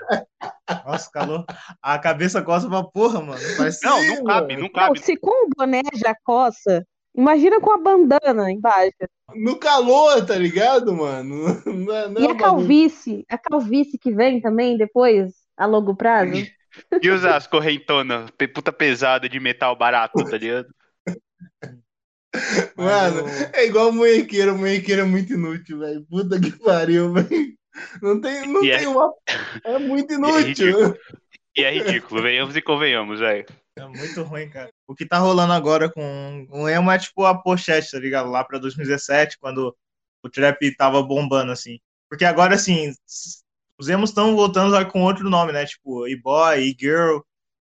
Nossa, 0.85 1.09
calor. 1.11 1.45
A 1.81 1.99
cabeça 1.99 2.41
coça 2.41 2.67
pra 2.69 2.83
porra, 2.83 3.21
mano. 3.21 3.41
Faz 3.57 3.79
Não, 3.81 3.99
Sim, 3.99 4.07
não 4.07 4.23
cabe, 4.23 4.57
não 4.57 4.69
cabe. 4.69 4.99
Não, 4.99 5.05
se 5.05 5.17
com 5.17 5.45
o 5.45 5.49
boné 5.57 5.81
já 5.95 6.15
coça, 6.23 6.85
Imagina 7.15 7.61
com 7.61 7.71
a 7.71 7.77
bandana 7.77 8.51
embaixo. 8.51 8.91
No 9.35 9.55
calor, 9.57 10.25
tá 10.25 10.35
ligado, 10.35 10.93
mano? 10.95 11.45
Não 11.65 11.95
é, 11.95 12.09
não 12.09 12.21
é 12.21 12.25
E 12.25 12.27
a 12.27 12.35
calvície? 12.35 13.23
A 13.29 13.37
calvície 13.37 13.99
que 13.99 14.11
vem 14.11 14.41
também 14.41 14.77
depois, 14.77 15.31
a 15.55 15.65
longo 15.65 15.95
prazo? 15.95 16.43
E 17.01 17.09
usar 17.09 17.35
as 17.37 17.47
correntonas, 17.47 18.29
puta 18.53 18.71
pesada 18.73 19.27
de 19.29 19.39
metal 19.39 19.75
barato, 19.75 20.23
tá 20.23 20.37
ligado? 20.37 20.67
Mano, 22.75 23.25
é 23.53 23.65
igual 23.65 23.91
munhequeiro, 23.91 24.57
munhequeiro 24.57 25.01
é 25.01 25.05
muito 25.05 25.33
inútil, 25.33 25.79
velho. 25.79 26.03
Puta 26.09 26.39
que 26.39 26.51
pariu, 26.59 27.13
velho. 27.13 27.53
Não 28.01 28.19
tem, 28.19 28.47
não 28.47 28.63
E 28.63 28.71
é- 28.71 28.77
tem 28.79 28.87
uma. 28.87 29.11
É 29.63 29.77
muito 29.79 30.13
inútil. 30.13 30.39
ridículo. 30.47 30.97
E 31.55 31.63
é 31.63 31.71
ridículo, 31.71 32.21
venhamos 32.23 32.55
e 32.55 32.61
convenhamos, 32.61 33.19
velho. 33.19 33.45
É 33.77 33.85
muito 33.85 34.23
ruim, 34.23 34.49
cara. 34.49 34.71
O 34.87 34.95
que 34.95 35.05
tá 35.05 35.17
rolando 35.19 35.53
agora 35.53 35.89
com 35.91 36.47
o 36.51 36.67
emo 36.69 36.91
é 36.91 36.97
tipo 36.97 37.25
a 37.25 37.35
pochete, 37.39 37.91
tá 37.91 37.99
ligado? 37.99 38.29
Lá 38.29 38.43
pra 38.43 38.57
2017, 38.59 39.37
quando 39.39 39.75
o 40.23 40.29
trap 40.29 40.75
tava 40.75 41.01
bombando, 41.03 41.51
assim. 41.51 41.79
Porque 42.09 42.25
agora, 42.25 42.55
assim, 42.55 42.93
os 43.79 43.89
emos 43.89 44.09
estão 44.11 44.35
voltando 44.35 44.71
lá 44.71 44.85
com 44.85 45.01
outro 45.03 45.29
nome, 45.29 45.51
né? 45.51 45.65
Tipo, 45.65 46.07
e-boy, 46.07 46.61
e-girl. 46.61 47.19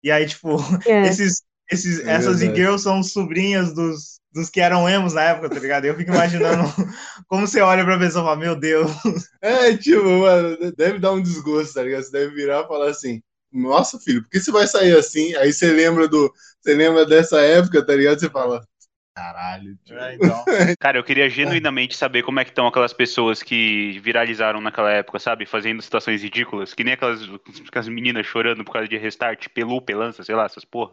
E 0.04 0.12
aí, 0.12 0.28
tipo, 0.28 0.58
É. 0.88 1.08
esses, 1.08 1.44
esses, 1.72 2.00
É 2.06 2.12
essas 2.14 2.42
e-girls 2.42 2.84
são 2.84 3.04
sobrinhas 3.04 3.74
dos, 3.74 4.20
dos 4.34 4.50
que 4.50 4.60
eram 4.62 4.88
emos 4.90 5.14
na 5.14 5.24
época, 5.24 5.50
tá 5.50 5.60
ligado? 5.60 5.86
Eu 5.86 5.96
fico 5.96 6.12
imaginando 6.12 6.64
como 7.28 7.48
você 7.48 7.62
olha 7.62 7.84
pra 7.86 8.00
pessoa 8.00 8.24
e 8.24 8.26
fala, 8.26 8.38
meu 8.38 8.56
Deus. 8.56 8.92
É, 9.42 9.76
tipo, 9.76 10.04
mano, 10.06 10.72
deve 10.76 11.00
dar 11.00 11.12
um 11.14 11.22
desgosto, 11.22 11.74
tá 11.74 11.84
ligado? 11.84 12.04
Você 12.04 12.12
deve 12.12 12.36
virar 12.36 12.64
e 12.64 12.68
falar 12.68 12.90
assim. 12.90 13.22
Nossa, 13.52 14.00
filho, 14.00 14.22
por 14.22 14.30
que 14.30 14.40
você 14.40 14.52
vai 14.52 14.68
sair 14.68 14.96
assim? 14.98 15.36
Aí 15.36 15.52
você 15.52 15.72
lembra 15.72 16.08
do. 16.08 16.32
Você 16.62 16.74
lembra 16.76 17.06
dessa 17.06 17.42
época, 17.42 17.86
tá 17.86 17.96
ligado? 17.96 18.20
Você 18.20 18.30
fala. 18.30 18.66
Caralho, 19.13 19.78
tio. 19.84 19.97
É, 20.00 20.15
então. 20.15 20.43
Cara, 20.80 20.97
eu 20.97 21.04
queria 21.04 21.30
genuinamente 21.30 21.95
saber 21.97 22.24
como 22.24 22.39
é 22.39 22.45
que 22.45 22.52
estão 22.52 22.65
aquelas 22.65 22.93
pessoas 22.93 23.43
que 23.43 24.00
viralizaram 24.00 24.62
naquela 24.62 24.89
época, 24.91 25.19
sabe? 25.19 25.45
Fazendo 25.45 25.82
situações 25.82 26.24
ridículas, 26.24 26.74
que 26.74 26.84
nem 26.84 26.93
aquelas, 26.93 27.21
aquelas 27.67 27.88
meninas 27.89 28.26
chorando 28.26 28.63
por 28.63 28.71
causa 28.71 28.88
de 28.88 28.97
restart, 28.97 29.50
pelu, 29.50 29.82
pelança, 29.82 30.24
sei 30.24 30.34
lá, 30.34 30.45
essas 30.45 30.63
porra. 30.63 30.91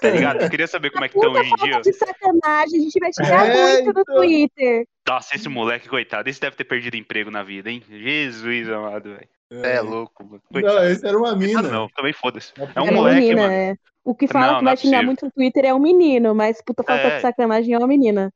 Tá 0.00 0.10
ligado? 0.10 0.42
Eu 0.42 0.50
queria 0.50 0.68
saber 0.68 0.90
como 0.90 1.04
é 1.04 1.08
que 1.08 1.16
estão 1.16 1.32
hoje 1.32 1.50
em 1.50 1.56
dia. 1.56 1.72
falta 1.72 1.90
de 1.90 1.96
sacanagem, 1.96 2.78
a 2.78 2.82
gente 2.82 3.00
vai 3.00 3.10
xingar 3.12 3.46
É, 3.46 3.72
muito 3.82 3.92
no 3.94 4.00
então. 4.00 4.14
Twitter. 4.16 4.86
Nossa, 5.08 5.34
esse 5.34 5.48
moleque, 5.48 5.88
coitado, 5.88 6.30
esse 6.30 6.40
deve 6.40 6.54
ter 6.54 6.64
perdido 6.64 6.96
emprego 6.96 7.32
na 7.32 7.42
vida, 7.42 7.68
hein? 7.68 7.82
Jesus 7.90 8.68
amado, 8.68 9.10
velho. 9.10 9.28
É 9.64 9.80
louco, 9.80 10.24
mano. 10.24 10.40
Não, 10.52 10.84
esse 10.84 11.04
era 11.04 11.18
uma 11.18 11.34
mina. 11.34 11.58
Ah, 11.58 11.62
não, 11.62 11.88
também 11.88 12.12
foda-se. 12.12 12.52
É 12.76 12.80
um 12.80 12.86
É 12.86 12.90
moleque, 12.92 13.20
menina, 13.20 13.42
mano. 13.42 13.52
é. 13.52 13.74
O 14.04 14.14
que 14.14 14.26
fala 14.28 14.48
Não, 14.52 14.58
que 14.58 14.64
não 14.64 14.64
vai 14.64 14.74
é 14.74 14.76
xingar 14.76 15.02
muito 15.02 15.24
no 15.24 15.32
Twitter 15.32 15.64
é 15.64 15.74
um 15.74 15.78
menino, 15.78 16.34
mas 16.34 16.60
puta 16.62 16.82
falta 16.82 17.08
É. 17.08 17.16
de 17.16 17.22
sacanagem 17.22 17.74
é 17.74 17.78
uma 17.78 17.86
menina. 17.86 18.30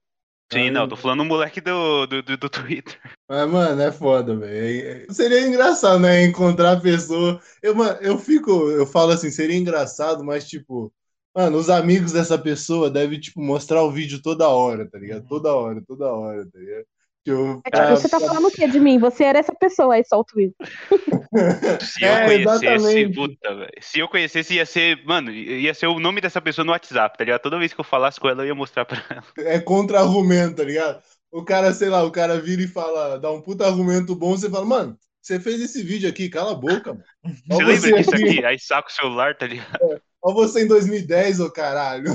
Sim, 0.53 0.70
não, 0.70 0.87
tô 0.88 0.96
falando 0.96 1.22
um 1.22 1.27
moleque 1.27 1.61
do, 1.61 2.07
do, 2.07 2.22
do, 2.22 2.37
do 2.37 2.48
Twitter. 2.50 3.00
Mas, 3.29 3.50
mano, 3.50 3.81
é 3.83 3.90
foda, 3.90 4.37
velho. 4.37 5.07
É- 5.11 5.12
Seria 5.12 5.46
engraçado, 5.46 5.98
né? 6.00 6.22
Encontrar 6.24 6.72
a 6.72 6.81
pessoa. 6.81 7.40
Eu, 7.62 7.74
mano, 7.74 7.98
eu 8.00 8.18
fico, 8.18 8.50
eu 8.70 8.87
falo 8.87 9.12
assim, 9.12 9.31
seria 9.31 9.57
engraçado, 9.57 10.22
mas, 10.24 10.46
tipo, 10.48 10.92
mano, 11.35 11.57
os 11.59 11.68
amigos 11.70 12.12
dessa 12.12 12.38
pessoa 12.38 12.90
devem, 12.90 13.18
tipo, 13.18 13.40
mostrar 13.40 13.83
o 13.83 13.90
vídeo 13.90 14.20
toda 14.22 14.48
hora, 14.48 14.88
tá 14.88 14.98
ligado? 14.98 15.27
Toda 15.27 15.53
hora, 15.55 15.83
toda 15.87 16.12
hora, 16.12 16.46
tá 16.50 16.59
ligado? 16.59 16.87
Tipo, 17.25 17.63
É 17.65 17.71
tipo, 17.71 17.89
você 17.89 18.09
tá 18.09 18.21
falando 18.21 18.47
o 18.49 18.51
quê 18.51 18.69
de 18.69 18.79
mim? 18.79 18.99
Você 18.99 19.25
era 19.25 19.39
essa 19.39 19.55
pessoa, 19.55 19.95
aí 19.95 20.05
solta 20.05 20.33
o 20.33 20.35
tweet. 20.35 20.55
Se 21.81 22.05
eu 22.05 22.13
É, 22.15 22.25
conhecesse, 22.25 23.09
puta. 23.09 23.69
Se 23.81 23.99
eu 23.99 24.09
conhecesse, 24.09 24.55
ia 24.55 24.67
ser, 24.67 25.05
mano, 25.05 25.31
ia 25.31 25.75
ser 25.75 25.87
o 25.87 25.99
nome 26.01 26.21
dessa 26.21 26.41
pessoa 26.41 26.65
no 26.65 26.73
WhatsApp, 26.73 27.17
tá 27.19 27.25
ligado? 27.25 27.43
Toda 27.43 27.59
vez 27.59 27.73
que 27.73 27.81
eu 27.81 27.85
falasse 27.85 28.21
com 28.21 28.29
ela, 28.29 28.43
eu 28.43 28.47
ia 28.49 28.55
mostrar 28.55 28.85
pra 28.85 29.03
ela. 29.11 29.25
é 29.39 29.59
contra-argumento, 29.61 30.57
tá 30.57 30.65
ligado? 30.65 31.03
O 31.31 31.45
cara, 31.45 31.73
sei 31.73 31.89
lá, 31.89 32.03
o 32.05 32.13
cara 32.13 32.41
vira 32.41 32.63
e 32.63 32.69
fala, 32.69 33.19
dá 33.19 33.31
um 33.33 33.41
puta 33.43 33.67
argumento 33.67 34.15
bom, 34.15 34.37
você 34.37 34.49
fala, 34.49 34.65
mano, 34.65 34.99
você 35.21 35.41
fez 35.41 35.61
esse 35.61 35.83
vídeo 35.83 36.09
aqui, 36.09 36.29
cala 36.29 36.53
a 36.53 36.55
boca, 36.55 36.93
mano. 36.95 37.05
Ó 37.51 37.61
Você 37.61 37.65
lembra 37.65 37.91
você 37.91 37.93
disso 37.93 38.15
aqui. 38.15 38.15
aqui? 38.15 38.45
Aí 38.45 38.59
saca 38.59 38.89
o 38.89 38.93
celular, 38.93 39.37
tá 39.37 39.47
ligado? 39.47 39.81
Ó 40.23 40.33
você 40.33 40.63
em 40.65 40.67
2010, 40.69 41.41
ô 41.41 41.51
caralho. 41.51 42.11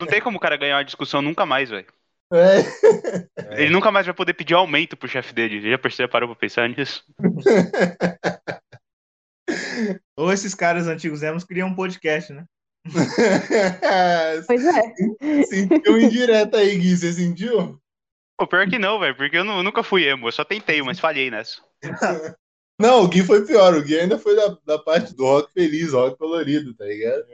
Não 0.00 0.06
tem 0.06 0.20
como 0.20 0.36
o 0.36 0.40
cara 0.40 0.56
ganhar 0.56 0.76
uma 0.76 0.84
discussão 0.84 1.22
nunca 1.22 1.46
mais, 1.46 1.70
velho. 1.70 1.86
É. 2.32 3.62
Ele 3.62 3.70
nunca 3.70 3.90
mais 3.90 4.06
vai 4.06 4.14
poder 4.14 4.34
pedir 4.34 4.54
aumento 4.54 4.96
pro 4.96 5.08
chefe 5.08 5.34
dele. 5.34 5.70
Já 5.70 5.78
percebeu, 5.78 6.08
parou 6.08 6.28
pra 6.30 6.38
pensar 6.38 6.68
nisso? 6.68 7.04
Ou 10.16 10.32
esses 10.32 10.54
caras 10.54 10.86
antigos 10.86 11.22
emos 11.22 11.44
criam 11.44 11.68
um 11.68 11.74
podcast, 11.74 12.32
né? 12.32 12.44
Pois 14.46 14.64
é. 14.64 15.44
sentiu 15.44 16.00
indireta 16.00 16.58
aí, 16.58 16.78
Gui, 16.78 16.96
você 16.96 17.12
sentiu? 17.12 17.78
Pô, 18.36 18.46
pior 18.46 18.68
que 18.68 18.78
não, 18.78 18.98
velho, 18.98 19.14
porque 19.14 19.36
eu, 19.36 19.44
nu- 19.44 19.62
nunca 19.62 19.82
fui 19.82 20.08
emo. 20.08 20.26
Eu 20.26 20.32
só 20.32 20.44
tentei, 20.44 20.82
mas 20.82 20.98
falhei 20.98 21.30
nessa. 21.30 21.60
Não, 22.80 23.04
o 23.04 23.08
Gui 23.08 23.22
foi 23.22 23.46
pior. 23.46 23.74
O 23.74 23.82
Gui 23.82 24.00
ainda 24.00 24.18
foi 24.18 24.34
da, 24.34 24.56
da 24.64 24.78
parte 24.78 25.14
do 25.14 25.24
rock 25.24 25.52
feliz, 25.52 25.92
rock 25.92 26.18
colorido, 26.18 26.74
tá 26.74 26.84
ligado? 26.84 27.24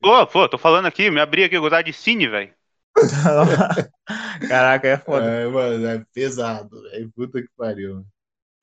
Pô, 0.00 0.26
pô, 0.26 0.48
tô 0.48 0.58
falando 0.58 0.86
aqui, 0.86 1.10
me 1.10 1.20
abri 1.20 1.44
aqui, 1.44 1.56
eu 1.56 1.62
gostava 1.62 1.84
de 1.84 1.92
cine, 1.92 2.28
velho. 2.28 2.52
Caraca, 4.48 4.88
é 4.88 4.96
foda. 4.98 5.26
É, 5.26 5.46
mano, 5.46 5.86
é 5.86 6.04
pesado, 6.14 6.82
velho. 6.82 7.10
Puta 7.14 7.40
que 7.40 7.48
pariu. 7.56 8.04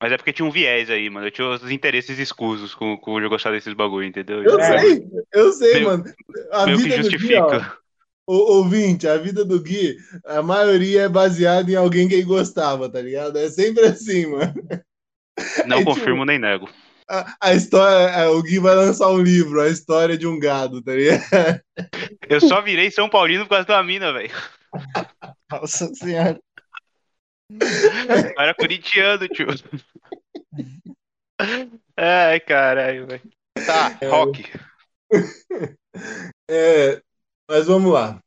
Mas 0.02 0.12
é 0.12 0.16
porque 0.16 0.32
tinha 0.32 0.46
um 0.46 0.50
viés 0.50 0.90
aí, 0.90 1.08
mano. 1.08 1.26
Eu 1.26 1.30
tinha 1.30 1.48
os 1.48 1.70
interesses 1.70 2.18
escusos 2.18 2.74
com, 2.74 2.96
com 2.98 3.18
eu 3.20 3.28
gostar 3.30 3.50
desses 3.50 3.72
bagulho, 3.72 4.06
entendeu? 4.06 4.42
Eu 4.42 4.60
É. 4.60 4.78
sei, 4.80 5.08
eu 5.32 5.52
sei, 5.52 5.74
Meio- 5.74 5.86
mano. 5.86 6.04
A 6.52 6.66
Meio 6.66 6.78
que 6.78 6.84
vida 6.84 6.96
do 7.02 7.08
Gui, 7.16 7.34
ó, 7.36 7.48
justifica. 7.50 7.78
ô, 8.26 8.34
ouvinte, 8.58 9.08
a 9.08 9.16
vida 9.16 9.44
do 9.44 9.58
Gui, 9.60 9.96
a 10.26 10.42
maioria 10.42 11.02
é 11.02 11.08
baseada 11.08 11.70
em 11.70 11.76
alguém 11.76 12.06
que 12.08 12.14
ele 12.14 12.24
gostava, 12.24 12.90
tá 12.90 13.00
ligado? 13.00 13.38
É 13.38 13.48
sempre 13.48 13.86
assim, 13.86 14.26
mano. 14.26 14.52
Não 15.66 15.78
tipo, 15.78 15.90
confirmo 15.94 16.24
nem 16.24 16.38
nego. 16.38 16.68
A, 17.08 17.36
a 17.40 17.54
história, 17.54 18.10
é, 18.10 18.26
o 18.28 18.42
Gui 18.42 18.58
vai 18.58 18.74
lançar 18.74 19.08
um 19.10 19.22
livro, 19.22 19.60
a 19.60 19.68
história 19.68 20.18
de 20.18 20.26
um 20.26 20.38
gado, 20.38 20.82
tá 20.82 20.92
ligado? 20.92 21.62
Eu 22.28 22.40
só 22.40 22.60
virei 22.60 22.90
São 22.90 23.08
Paulino 23.08 23.44
por 23.44 23.50
causa 23.50 23.66
da 23.66 23.82
mina, 23.82 24.12
velho. 24.12 24.34
Nossa 25.50 25.94
senhora. 25.94 26.40
Eu 27.48 28.42
era 28.42 28.54
corintiano, 28.54 29.28
tio. 29.28 29.46
Ai, 31.96 32.40
caralho, 32.40 33.06
velho. 33.06 33.22
Tá, 33.64 33.88
rock. 34.08 34.44
É, 36.50 37.00
mas 37.48 37.66
vamos 37.66 37.92
lá. 37.92 38.20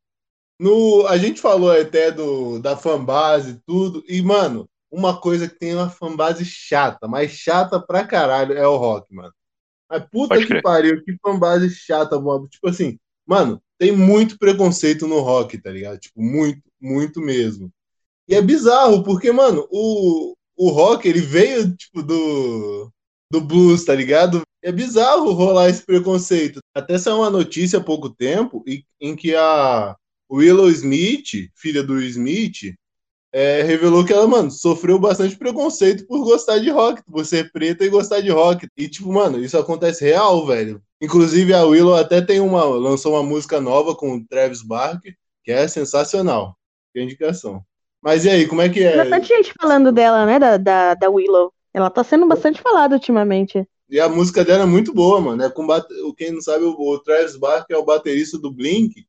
No, 0.60 1.06
a 1.08 1.18
gente 1.18 1.40
falou 1.40 1.72
até 1.72 2.12
do, 2.12 2.60
da 2.60 2.76
fanbase 2.76 3.52
e 3.52 3.60
tudo, 3.66 4.04
e, 4.08 4.22
mano, 4.22 4.70
uma 4.92 5.20
coisa 5.20 5.48
que 5.48 5.58
tem 5.58 5.76
uma 5.76 5.90
fanbase 5.90 6.44
chata, 6.46 7.08
mas 7.08 7.32
chata 7.32 7.80
pra 7.80 8.06
caralho, 8.06 8.54
é 8.54 8.68
o 8.68 8.78
rock, 8.78 9.14
mano. 9.14 9.34
Mas 9.90 10.04
puta 10.12 10.36
Pode 10.36 10.42
que 10.46 10.48
crer. 10.48 10.62
pariu, 10.62 11.04
que 11.04 11.18
fanbase 11.22 11.70
chata, 11.72 12.20
mano. 12.20 12.48
Tipo 12.48 12.70
assim, 12.70 12.98
mano, 13.26 13.62
tem 13.78 13.92
muito 13.92 14.38
preconceito 14.38 15.08
no 15.08 15.20
rock, 15.20 15.58
tá 15.58 15.72
ligado? 15.72 16.00
Tipo, 16.00 16.22
muito, 16.22 16.62
muito 16.80 17.22
mesmo. 17.22 17.72
E 18.28 18.36
é 18.36 18.42
bizarro, 18.42 19.04
porque, 19.04 19.32
mano, 19.32 19.68
o, 19.72 20.36
o 20.56 20.70
rock, 20.70 21.08
ele 21.08 21.22
veio, 21.22 21.76
tipo, 21.76 22.04
do, 22.04 22.92
do 23.32 23.42
blues, 23.42 23.86
tá 23.86 23.96
ligado? 23.96 24.44
É 24.62 24.72
bizarro 24.72 25.32
rolar 25.32 25.70
esse 25.70 25.84
preconceito. 25.86 26.60
Até 26.76 26.98
saiu 26.98 27.18
uma 27.18 27.30
notícia 27.30 27.80
há 27.80 27.84
pouco 27.84 28.10
tempo 28.10 28.64
em, 28.68 28.86
em 29.00 29.16
que 29.16 29.36
a 29.36 29.96
Willow 30.32 30.70
Smith, 30.70 31.50
filha 31.56 31.82
do 31.82 32.00
Smith, 32.04 32.76
é, 33.32 33.62
revelou 33.62 34.04
que 34.04 34.12
ela, 34.12 34.28
mano, 34.28 34.50
sofreu 34.50 34.98
bastante 34.98 35.38
preconceito 35.38 36.06
por 36.08 36.24
gostar 36.24 36.60
de 36.60 36.70
rock, 36.70 37.04
por 37.04 37.26
ser 37.26 37.52
preta 37.52 37.86
e 37.86 37.90
gostar 37.90 38.22
de 38.22 38.30
rock. 38.30 38.68
E, 38.76 38.88
tipo, 38.88 39.12
mano, 39.12 39.40
isso 39.40 39.58
acontece 39.58 40.04
real, 40.04 40.46
velho. 40.46 40.82
Inclusive, 41.02 41.54
a 41.54 41.64
Willow 41.64 41.96
até 41.96 42.22
tem 42.22 42.40
uma. 42.40 42.64
lançou 42.66 43.14
uma 43.14 43.24
música 43.24 43.62
nova 43.62 43.96
com 43.96 44.16
o 44.16 44.26
Travis 44.26 44.62
Barker, 44.62 45.16
que 45.44 45.52
é 45.52 45.68
sensacional. 45.68 46.58
Que 46.94 47.02
indicação. 47.02 47.64
Mas 48.02 48.26
e 48.26 48.30
aí, 48.30 48.48
como 48.48 48.62
é 48.62 48.70
que 48.70 48.84
é? 48.84 48.98
Bastante 48.98 49.28
gente 49.28 49.54
falando 49.60 49.92
dela, 49.92 50.26
né? 50.26 50.40
Da, 50.40 50.58
da, 50.58 50.94
da 50.96 51.10
Willow. 51.10 51.54
Ela 51.74 51.90
tá 51.90 52.04
sendo 52.04 52.28
bastante 52.28 52.62
falada 52.62 52.96
ultimamente. 52.96 53.66
E 53.90 54.00
a 54.00 54.10
música 54.10 54.44
dela 54.44 54.64
é 54.64 54.68
muito 54.68 54.94
boa, 54.94 55.22
mano. 55.22 55.44
É 55.44 55.50
com 55.50 55.66
bate... 55.66 55.88
Quem 56.18 56.32
não 56.32 56.42
sabe, 56.42 56.64
o 56.64 57.00
Travis 57.00 57.36
Barker 57.36 57.76
é 57.76 57.80
o 57.80 57.86
baterista 57.86 58.38
do 58.38 58.52
Blink. 58.52 59.06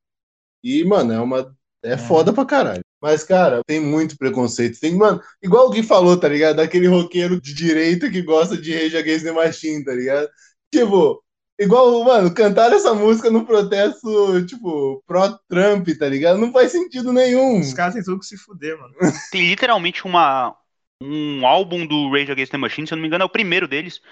E, 0.63 0.85
mano, 0.85 1.13
é 1.13 1.21
uma. 1.21 1.57
É 1.83 1.97
foda 1.97 2.33
pra 2.33 2.45
caralho. 2.45 2.83
Mas, 3.01 3.25
cara, 3.25 3.63
tem 3.67 3.81
muito 3.81 4.17
preconceito. 4.17 4.79
Tem, 4.79 4.95
mano, 4.95 5.21
igual 5.43 5.67
o 5.67 5.71
Gui 5.71 5.83
falou, 5.83 6.19
tá 6.19 6.29
ligado? 6.29 6.57
Daquele 6.57 6.87
roqueiro 6.87 7.41
de 7.41 7.55
direita 7.55 8.11
que 8.11 8.21
gosta 8.21 8.57
de 8.57 8.75
Rage 8.75 8.97
Against 8.97 9.25
the 9.25 9.33
Machine, 9.33 9.85
tá 9.85 9.93
ligado? 9.93 10.29
Tipo, 10.73 11.23
igual, 11.59 12.05
mano, 12.05 12.35
cantar 12.35 12.73
essa 12.73 12.93
música 12.93 13.31
no 13.31 13.47
protesto, 13.47 14.45
tipo, 14.47 15.03
pró-Trump, 15.07 15.89
tá 15.99 16.09
ligado? 16.09 16.39
Não 16.39 16.53
faz 16.53 16.73
sentido 16.73 17.13
nenhum. 17.13 17.61
Os 17.61 17.73
caras 17.73 17.95
têm 17.95 18.03
tudo 18.03 18.21
que 18.21 18.27
se 18.27 18.37
fuder, 18.37 18.79
mano. 18.79 18.95
Tem 19.33 19.49
literalmente 19.49 20.05
uma, 20.05 20.55
um 21.03 21.47
álbum 21.47 21.87
do 21.87 22.11
Rage 22.11 22.33
Against 22.33 22.53
the 22.53 22.59
Machine, 22.59 22.87
se 22.87 22.93
eu 22.93 22.97
não 22.97 23.03
me 23.03 23.09
engano, 23.09 23.23
é 23.23 23.27
o 23.27 23.31
primeiro 23.31 23.67
deles, 23.67 24.03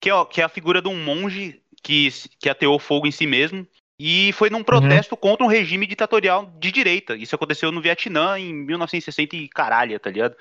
que 0.00 0.10
é, 0.10 0.24
que 0.26 0.40
é 0.40 0.44
a 0.44 0.48
figura 0.48 0.80
de 0.80 0.88
um 0.88 1.02
monge 1.02 1.60
que, 1.82 2.08
que 2.38 2.48
ateou 2.48 2.78
fogo 2.78 3.06
em 3.06 3.10
si 3.12 3.26
mesmo. 3.26 3.66
E 4.00 4.32
foi 4.32 4.48
num 4.48 4.62
protesto 4.62 5.14
uhum. 5.14 5.20
contra 5.20 5.44
um 5.44 5.48
regime 5.48 5.86
ditatorial 5.86 6.46
de 6.58 6.70
direita. 6.70 7.16
Isso 7.16 7.34
aconteceu 7.34 7.72
no 7.72 7.80
Vietnã 7.80 8.38
em 8.38 8.52
1960 8.52 9.34
e 9.34 9.48
caralho, 9.48 9.98
tá 9.98 10.08
ligado? 10.08 10.36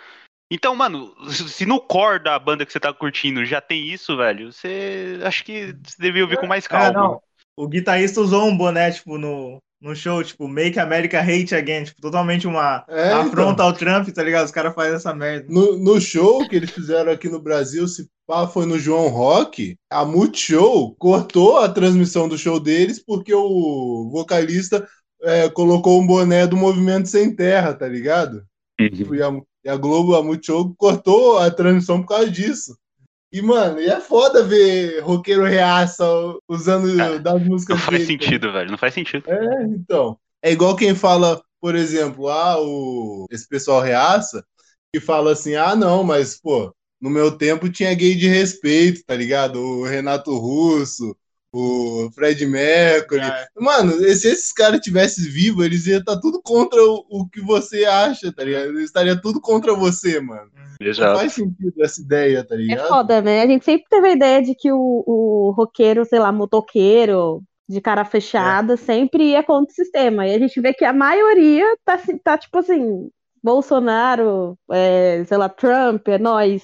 Então, 0.52 0.76
mano, 0.76 1.13
se 1.32 1.65
no 1.65 1.82
core 1.82 2.24
da 2.24 2.38
banda 2.38 2.65
que 2.65 2.72
você 2.72 2.80
tá 2.80 2.93
curtindo 2.93 3.43
já 3.46 3.60
tem 3.60 3.88
isso, 3.88 4.15
velho, 4.15 4.52
você 4.52 5.20
acho 5.24 5.43
que 5.43 5.76
você 5.84 5.96
devia 6.00 6.24
ouvir 6.24 6.39
com 6.39 6.48
mais 6.48 6.65
é, 6.65 6.70
calma. 6.70 6.88
É, 6.88 6.93
não. 6.93 7.22
O 7.58 7.67
guitarrista 7.67 8.22
usou 8.22 8.46
um 8.46 8.56
boné, 8.56 8.91
tipo, 8.91 9.17
no, 9.17 9.58
no 9.80 9.96
show, 9.96 10.24
tipo, 10.24 10.48
Make 10.48 10.80
America 10.80 11.20
Hate 11.20 11.56
Again, 11.56 11.84
tipo, 11.86 12.02
totalmente 12.02 12.48
uma 12.48 12.84
é, 12.88 13.12
afronta 13.12 13.54
então. 13.54 13.66
ao 13.68 13.74
Trump, 13.74 14.10
tá 14.10 14.24
ligado? 14.24 14.46
Os 14.46 14.52
caras 14.52 14.74
fazem 14.74 14.96
essa 14.96 15.13
merda. 15.13 15.46
No, 15.50 15.78
no 15.78 16.02
show 16.02 16.48
que 16.48 16.56
eles 16.56 16.72
fizeram 16.72 17.12
aqui 17.12 17.30
no 17.30 17.42
Brasil, 17.42 17.88
se 17.88 18.10
pá, 18.26 18.48
foi 18.48 18.66
no 18.66 18.80
João 18.80 19.08
Rock, 19.10 19.78
a 19.90 20.04
Multishow 20.04 20.96
cortou 20.96 21.60
a 21.60 21.70
transmissão 21.70 22.28
do 22.28 22.38
show 22.38 22.60
deles 22.60 23.00
porque 23.04 23.34
o 23.34 24.10
vocalista 24.12 24.88
é, 25.22 25.50
colocou 25.50 26.02
um 26.02 26.08
boné 26.08 26.48
do 26.48 26.58
Movimento 26.58 27.08
Sem 27.08 27.36
Terra, 27.36 27.74
tá 27.74 27.88
ligado? 27.88 28.44
Uhum. 28.80 29.16
E, 29.16 29.22
a, 29.22 29.42
e, 29.66 29.70
a, 29.70 29.76
Globo, 29.76 30.16
a 30.16 30.24
Multishow, 30.24 30.74
cortou 30.76 31.38
a 31.38 31.50
transmissão 31.52 32.02
por 32.02 32.10
causa 32.10 32.30
disso. 32.30 32.78
E, 33.38 33.41
mano, 33.43 33.80
e 33.80 33.86
é 33.86 34.02
foda 34.02 34.43
ver 34.43 35.00
roqueiro 35.02 35.43
reaça 35.43 36.04
usando 36.50 36.97
Cara, 36.97 37.19
das 37.19 37.43
músicas 37.43 37.78
Não 37.78 37.86
faz 37.86 37.97
dele, 38.00 38.19
sentido, 38.19 38.52
velho. 38.52 38.71
Não 38.71 38.80
faz 38.80 38.95
sentido. 38.95 39.30
É, 39.30 39.63
então. 39.65 40.17
É 40.41 40.52
igual 40.52 40.76
quem 40.76 40.95
fala, 40.95 41.39
por 41.62 41.76
exemplo, 41.76 42.30
ah, 42.30 42.60
o... 42.60 43.28
esse 43.30 43.47
pessoal 43.47 43.80
reaça, 43.80 44.43
que 44.91 45.00
fala 45.00 45.34
assim, 45.34 45.54
ah, 45.54 45.76
não, 45.76 46.04
mas, 46.04 46.41
pô, 46.41 46.73
no 47.00 47.12
meu 47.12 47.32
tempo 47.32 47.69
tinha 47.69 47.93
gay 47.93 48.15
de 48.15 48.28
respeito, 48.28 49.04
tá 49.06 49.15
ligado? 49.15 49.60
O 49.62 49.84
Renato 49.84 50.36
Russo, 50.36 51.15
o 51.58 52.12
Fred 52.12 52.46
Mercury. 52.46 53.22
É. 53.22 53.48
Mano, 53.58 53.93
se 53.93 54.28
esses 54.28 54.54
caras 54.54 54.80
tivessem 54.80 55.26
vivos, 55.26 55.65
eles 55.65 55.88
iam 55.88 56.00
estar 56.00 56.15
tá 56.15 56.22
tudo 56.22 56.41
contra 56.41 56.80
o, 56.84 57.06
o, 57.10 57.28
que 57.28 57.41
você 57.41 57.86
acha, 57.86 58.32
tá 58.32 58.43
ligado? 58.43 58.65
Eles 58.65 58.86
estariam 58.86 59.20
tudo 59.20 59.41
contra 59.41 59.74
você, 59.74 60.20
mano. 60.20 60.52
Exato. 60.80 61.12
Não 61.12 61.20
faz 61.20 61.34
sentido 61.34 61.74
essa 61.84 62.00
ideia, 62.00 62.43
tá 62.43 62.54
é 62.54 62.58
ligado? 62.60 62.86
É 62.86 62.88
foda, 62.88 63.22
né? 63.22 63.41
A 63.41 63.48
gente 63.48 63.65
sempre 63.65 63.88
teve 63.89 64.08
a 64.08 64.13
ideia 64.13 64.43
de 64.43 64.54
que 64.54 64.72
o, 64.72 65.04
o 65.06 65.54
roqueiro, 65.58 66.06
sei 66.06 66.20
lá, 66.20 66.32
motoqueiro, 66.32 67.41
de 67.67 67.82
cara 67.82 68.06
fechada, 68.06 68.76
é. 68.76 68.78
sempre 68.78 69.32
ia 69.32 69.43
contra 69.43 69.72
o 69.72 69.76
sistema. 69.76 70.28
E 70.28 70.36
a 70.36 70.39
gente 70.39 70.62
vê 70.62 70.74
que 70.74 70.86
a 70.86 70.93
maioria 70.93 71.65
tá, 71.84 72.00
tá 72.24 72.38
tipo 72.38 72.60
assim, 72.60 73.10
Bolsonaro, 73.43 74.58
é, 74.72 75.24
sei 75.26 75.38
lá, 75.38 75.50
Trump, 75.50 76.08
é 76.08 76.20
nós. 76.20 76.63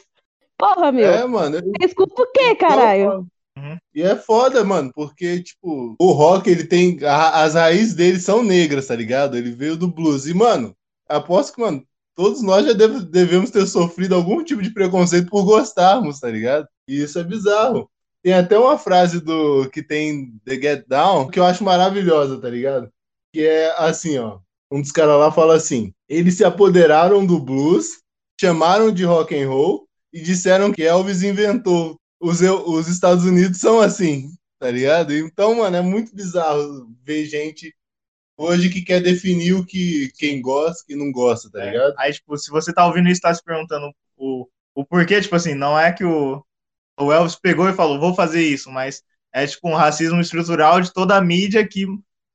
Porra, 0.58 0.92
meu. 0.92 1.12
É, 1.12 1.26
mano. 1.26 1.58
Eu... 1.58 1.72
Escuta 1.82 2.22
o 2.22 2.32
quê, 2.32 2.56
caralho? 2.56 3.26
Uhum. 3.58 3.78
E 3.94 4.02
é 4.02 4.16
foda, 4.16 4.64
mano, 4.64 4.92
porque, 4.94 5.44
tipo, 5.44 5.96
o 6.00 6.12
rock, 6.12 6.50
ele 6.50 6.66
tem. 6.66 6.98
A, 7.04 7.44
as 7.44 7.54
raízes 7.54 7.94
dele 7.94 8.20
são 8.20 8.44
negras, 8.44 8.88
tá 8.88 8.96
ligado? 8.96 9.38
Ele 9.38 9.52
veio 9.52 9.78
do 9.78 9.88
blues. 9.88 10.26
E, 10.26 10.34
mano, 10.34 10.76
aposto 11.08 11.54
que, 11.54 11.62
mano, 11.62 11.86
todos 12.16 12.42
nós 12.42 12.66
já 12.66 12.74
deve, 12.74 13.06
devemos 13.06 13.52
ter 13.52 13.66
sofrido 13.68 14.16
algum 14.16 14.44
tipo 14.44 14.62
de 14.62 14.72
preconceito 14.72 15.30
por 15.30 15.44
gostarmos, 15.44 16.20
tá 16.20 16.30
ligado? 16.30 16.68
E 16.88 17.02
isso 17.02 17.20
é 17.20 17.24
bizarro. 17.24 17.90
Tem 18.24 18.34
até 18.34 18.58
uma 18.58 18.78
frase 18.78 19.20
do 19.20 19.70
que 19.70 19.84
tem 19.84 20.34
The 20.46 20.56
Get 20.56 20.88
Down 20.88 21.30
que 21.30 21.40
eu 21.40 21.46
acho 21.46 21.64
maravilhosa, 21.64 22.40
tá 22.40 22.50
ligado? 22.50 22.90
Que 23.34 23.46
é 23.46 23.74
assim, 23.78 24.18
ó. 24.18 24.40
Um 24.72 24.82
dos 24.82 24.92
caras 24.92 25.20
lá 25.20 25.32
fala 25.32 25.56
assim: 25.56 25.94
eles 26.08 26.36
se 26.36 26.46
apoderaram 26.46 27.26
do 27.26 27.40
blues, 27.40 28.02
chamaram 28.40 28.92
de 28.92 29.04
rock 29.04 29.36
and 29.36 29.50
roll 29.50 29.88
e 30.12 30.22
disseram 30.22 30.72
que 30.72 30.84
Elvis 30.84 31.22
inventou 31.22 32.00
os, 32.24 32.42
os 32.42 32.88
Estados 32.88 33.26
Unidos 33.26 33.60
são 33.60 33.82
assim, 33.82 34.32
tá 34.58 34.72
ligado? 34.72 35.14
Então, 35.14 35.56
mano, 35.56 35.76
é 35.76 35.82
muito 35.82 36.16
bizarro 36.16 36.90
ver 37.04 37.26
gente 37.26 37.76
hoje 38.38 38.70
que 38.70 38.82
quer 38.82 39.02
definir 39.02 39.54
o 39.54 39.66
que 39.66 40.10
quem 40.18 40.42
gosta 40.42 40.86
e 40.88 40.96
não 40.96 41.12
gosta, 41.12 41.52
tá 41.52 41.62
é. 41.62 41.72
ligado? 41.72 41.94
Aí, 41.98 42.14
tipo, 42.14 42.38
se 42.38 42.50
você 42.50 42.74
tá 42.74 42.86
ouvindo 42.88 43.10
isso, 43.10 43.22
tá 43.22 43.34
se 43.34 43.44
perguntando 43.44 43.94
o, 44.16 44.48
o 44.74 44.86
porquê, 44.86 45.20
tipo 45.22 45.36
assim, 45.36 45.54
não 45.54 45.78
é 45.78 45.92
que 45.92 46.06
o, 46.06 46.44
o 46.98 47.12
Elvis 47.12 47.36
pegou 47.36 47.68
e 47.70 47.74
falou, 47.74 48.00
vou 48.00 48.16
fazer 48.16 48.42
isso, 48.42 48.72
mas 48.72 49.04
é 49.34 49.46
tipo 49.46 49.70
um 49.70 49.76
racismo 49.76 50.22
estrutural 50.22 50.80
de 50.80 50.94
toda 50.94 51.18
a 51.18 51.22
mídia 51.22 51.68
que 51.68 51.86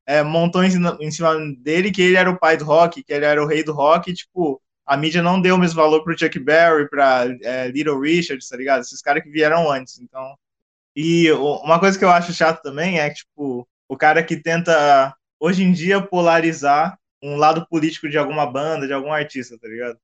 é, 0.07 0.23
montou 0.23 0.63
em 0.63 0.71
em 1.01 1.11
cima 1.11 1.35
dele 1.59 1.91
que 1.91 2.03
ele 2.03 2.17
era 2.17 2.31
o 2.31 2.39
pai 2.39 2.57
do 2.57 2.65
rock, 2.65 3.03
que 3.03 3.13
ele 3.13 3.25
era 3.25 3.43
o 3.43 3.47
rei 3.47 3.65
do 3.65 3.73
rock, 3.73 4.11
e, 4.11 4.15
tipo, 4.15 4.61
a 4.89 4.97
mídia 4.97 5.23
não 5.23 5.39
deu 5.39 5.55
o 5.55 5.59
mesmo 5.59 5.77
valor 5.77 6.03
pro 6.03 6.19
Chuck 6.19 6.39
Berry, 6.39 6.89
pra 6.89 7.27
é, 7.43 7.69
Little 7.69 8.01
Richard, 8.01 8.43
tá 8.49 8.57
ligado? 8.57 8.81
Esses 8.81 9.03
caras 9.03 9.23
que 9.23 9.29
vieram 9.29 9.71
antes, 9.71 10.01
então... 10.01 10.35
E 10.97 11.31
uma 11.31 11.79
coisa 11.79 11.97
que 11.97 12.05
eu 12.05 12.11
acho 12.11 12.33
chato 12.33 12.63
também 12.63 12.99
é 12.99 13.09
que, 13.11 13.17
tipo, 13.17 13.69
o 13.87 13.97
cara 13.97 14.23
que 14.23 14.37
tenta, 14.37 15.15
hoje 15.39 15.63
em 15.63 15.73
dia, 15.73 16.01
polarizar 16.01 16.99
um 17.23 17.37
lado 17.37 17.67
político 17.69 18.09
de 18.09 18.17
alguma 18.17 18.47
banda, 18.47 18.87
de 18.87 18.93
algum 18.95 19.13
artista, 19.13 19.59
tá 19.59 19.69
ligado? 19.69 19.99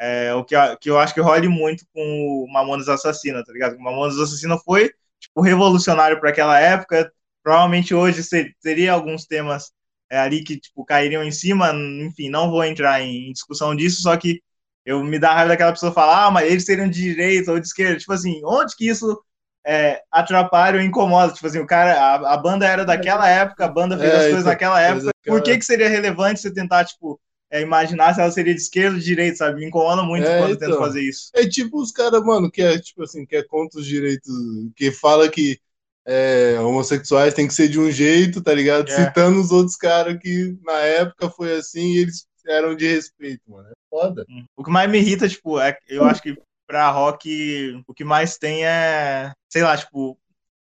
É, 0.00 0.34
o 0.34 0.42
que, 0.42 0.56
que 0.80 0.90
eu 0.90 0.98
acho 0.98 1.12
que 1.12 1.20
role 1.20 1.46
muito 1.46 1.84
com 1.92 2.00
o 2.02 2.50
Mamonas 2.50 2.88
Assassina, 2.88 3.44
tá 3.44 3.52
ligado? 3.52 3.76
O 3.76 3.80
Mamonas 3.82 4.18
Assassina 4.18 4.58
foi, 4.58 4.90
tipo, 5.20 5.42
revolucionário 5.42 6.18
para 6.18 6.30
aquela 6.30 6.58
época, 6.58 7.12
provavelmente 7.42 7.94
hoje 7.94 8.22
teria 8.62 8.94
alguns 8.94 9.26
temas 9.26 9.70
é, 10.12 10.18
ali 10.18 10.44
que 10.44 10.60
tipo, 10.60 10.84
cairiam 10.84 11.24
em 11.24 11.30
cima, 11.30 11.72
enfim, 11.72 12.28
não 12.28 12.50
vou 12.50 12.62
entrar 12.62 13.00
em 13.00 13.32
discussão 13.32 13.74
disso, 13.74 14.02
só 14.02 14.14
que 14.14 14.42
eu 14.84 15.02
me 15.02 15.18
dá 15.18 15.32
raiva 15.32 15.48
daquela 15.48 15.72
pessoa 15.72 15.90
falar, 15.90 16.26
ah, 16.26 16.30
mas 16.30 16.50
eles 16.50 16.66
seriam 16.66 16.86
de 16.86 17.00
direita 17.00 17.50
ou 17.50 17.58
de 17.58 17.66
esquerda, 17.66 17.98
tipo 17.98 18.12
assim, 18.12 18.42
onde 18.44 18.76
que 18.76 18.86
isso 18.86 19.18
é, 19.66 20.02
atrapalha 20.10 20.78
ou 20.78 20.84
incomoda? 20.84 21.32
Tipo 21.32 21.46
assim, 21.46 21.60
o 21.60 21.66
cara, 21.66 21.94
a, 21.94 22.34
a 22.34 22.36
banda 22.36 22.66
era 22.66 22.84
daquela 22.84 23.26
época, 23.26 23.64
a 23.64 23.68
banda 23.68 23.96
fez 23.96 24.12
é, 24.12 24.16
as 24.16 24.24
coisas 24.24 24.44
naquela 24.44 24.78
época, 24.82 25.12
por 25.24 25.42
que 25.42 25.56
que 25.56 25.64
seria 25.64 25.88
relevante 25.88 26.42
você 26.42 26.52
tentar, 26.52 26.84
tipo, 26.84 27.18
é, 27.50 27.62
imaginar 27.62 28.12
se 28.12 28.20
ela 28.20 28.30
seria 28.30 28.54
de 28.54 28.60
esquerda 28.60 28.96
ou 28.96 28.98
de 28.98 29.06
direita, 29.06 29.36
sabe? 29.36 29.60
Me 29.60 29.66
incomoda 29.66 30.02
muito 30.02 30.26
é, 30.26 30.38
quando 30.38 30.52
então, 30.52 30.68
tento 30.68 30.78
fazer 30.78 31.00
isso. 31.00 31.30
É 31.34 31.48
tipo 31.48 31.80
os 31.80 31.90
caras, 31.90 32.22
mano, 32.22 32.50
que 32.50 32.60
é, 32.60 32.78
tipo 32.78 33.02
assim, 33.02 33.24
que 33.24 33.36
é 33.36 33.42
contra 33.42 33.80
os 33.80 33.86
direitos, 33.86 34.30
que 34.76 34.92
fala 34.92 35.26
que 35.30 35.58
é, 36.06 36.58
homossexuais 36.58 37.34
tem 37.34 37.46
que 37.46 37.54
ser 37.54 37.68
de 37.68 37.78
um 37.78 37.90
jeito, 37.90 38.42
tá 38.42 38.52
ligado? 38.52 38.90
É. 38.90 38.94
Citando 38.94 39.40
os 39.40 39.50
outros 39.50 39.76
caras 39.76 40.18
que 40.20 40.56
na 40.62 40.78
época 40.78 41.30
foi 41.30 41.56
assim 41.56 41.92
e 41.92 41.98
eles 41.98 42.26
eram 42.46 42.74
de 42.74 42.86
respeito, 42.86 43.42
mano. 43.48 43.68
É 43.68 43.72
foda. 43.88 44.24
Hum. 44.28 44.44
O 44.56 44.64
que 44.64 44.70
mais 44.70 44.90
me 44.90 44.98
irrita, 44.98 45.28
tipo, 45.28 45.60
é 45.60 45.76
eu 45.88 46.04
acho 46.04 46.22
que 46.22 46.36
pra 46.66 46.90
rock 46.90 47.82
o 47.86 47.94
que 47.94 48.04
mais 48.04 48.38
tem 48.38 48.64
é, 48.64 49.32
sei 49.48 49.62
lá, 49.62 49.76
tipo, 49.76 50.18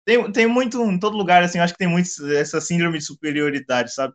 tem, 0.05 0.31
tem 0.31 0.47
muito, 0.47 0.81
em 0.85 0.99
todo 0.99 1.17
lugar, 1.17 1.43
assim, 1.43 1.59
eu 1.59 1.65
acho 1.65 1.73
que 1.73 1.79
tem 1.79 1.89
muito 1.89 2.09
essa 2.33 2.61
síndrome 2.61 2.99
de 2.99 3.05
superioridade, 3.05 3.93
sabe? 3.93 4.15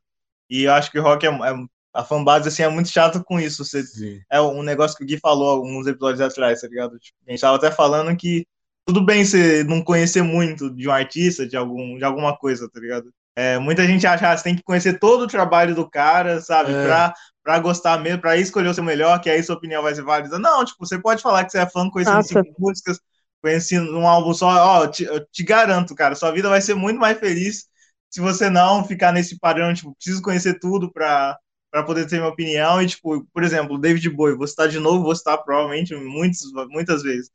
E 0.49 0.63
eu 0.63 0.73
acho 0.73 0.89
que 0.89 0.97
o 0.97 1.03
rock 1.03 1.25
é, 1.25 1.29
é 1.29 1.53
a 1.93 2.03
fanbase, 2.03 2.47
assim, 2.47 2.63
é 2.63 2.69
muito 2.69 2.89
chato 2.89 3.23
com 3.23 3.39
isso. 3.39 3.65
Você, 3.65 3.83
é 4.29 4.41
um 4.41 4.63
negócio 4.63 4.97
que 4.97 5.03
o 5.03 5.07
Gui 5.07 5.17
falou 5.17 5.49
alguns 5.49 5.85
episódios 5.87 6.21
atrás, 6.21 6.61
tá 6.61 6.67
ligado? 6.67 6.97
Tipo, 6.97 7.17
a 7.27 7.31
gente 7.31 7.41
tava 7.41 7.57
até 7.57 7.69
falando 7.69 8.15
que 8.15 8.45
tudo 8.85 9.05
bem 9.05 9.23
você 9.23 9.63
não 9.63 9.83
conhecer 9.83 10.21
muito 10.21 10.69
de 10.73 10.87
um 10.87 10.91
artista, 10.91 11.47
de, 11.47 11.55
algum, 11.55 11.97
de 11.97 12.03
alguma 12.03 12.35
coisa, 12.37 12.69
tá 12.69 12.79
ligado? 12.79 13.11
É, 13.35 13.57
muita 13.59 13.85
gente 13.85 14.05
acha 14.05 14.19
que 14.19 14.25
ah, 14.25 14.37
você 14.37 14.43
tem 14.43 14.55
que 14.55 14.63
conhecer 14.63 14.99
todo 14.99 15.21
o 15.21 15.27
trabalho 15.27 15.73
do 15.73 15.89
cara, 15.89 16.41
sabe? 16.41 16.73
É. 16.73 16.85
Pra, 16.85 17.13
pra 17.43 17.59
gostar 17.59 17.97
mesmo, 17.99 18.21
pra 18.21 18.37
escolher 18.37 18.69
o 18.69 18.73
seu 18.73 18.83
melhor, 18.83 19.19
que 19.21 19.29
aí 19.29 19.41
sua 19.41 19.55
opinião 19.55 19.81
vai 19.81 19.95
ser 19.95 20.03
válida. 20.03 20.37
Não, 20.37 20.65
tipo, 20.65 20.85
você 20.85 20.99
pode 20.99 21.21
falar 21.21 21.45
que 21.45 21.51
você 21.51 21.59
é 21.59 21.69
fã 21.69 21.89
conhecendo 21.89 22.23
cinco 22.23 22.53
músicas, 22.57 22.99
conhecendo 23.41 23.97
um 23.97 24.07
álbum 24.07 24.33
só. 24.33 24.47
Ó, 24.47 24.87
te, 24.87 25.03
eu 25.03 25.25
te 25.31 25.43
garanto, 25.43 25.95
cara, 25.95 26.15
sua 26.15 26.31
vida 26.31 26.49
vai 26.49 26.61
ser 26.61 26.75
muito 26.75 26.99
mais 26.99 27.17
feliz 27.19 27.69
se 28.09 28.19
você 28.19 28.49
não 28.49 28.83
ficar 28.83 29.13
nesse 29.13 29.39
padrão, 29.39 29.73
tipo, 29.73 29.95
preciso 29.95 30.21
conhecer 30.21 30.59
tudo 30.59 30.91
pra, 30.91 31.37
pra 31.71 31.83
poder 31.83 32.05
ter 32.07 32.17
minha 32.17 32.27
opinião. 32.27 32.81
E, 32.81 32.87
tipo, 32.87 33.25
por 33.33 33.41
exemplo, 33.43 33.79
David 33.79 34.09
Bowie, 34.09 34.35
vou 34.35 34.45
citar 34.45 34.67
de 34.67 34.79
novo, 34.79 35.03
vou 35.05 35.15
citar 35.15 35.41
provavelmente 35.41 35.95
muitas, 35.95 36.41
muitas 36.69 37.01
vezes. 37.01 37.31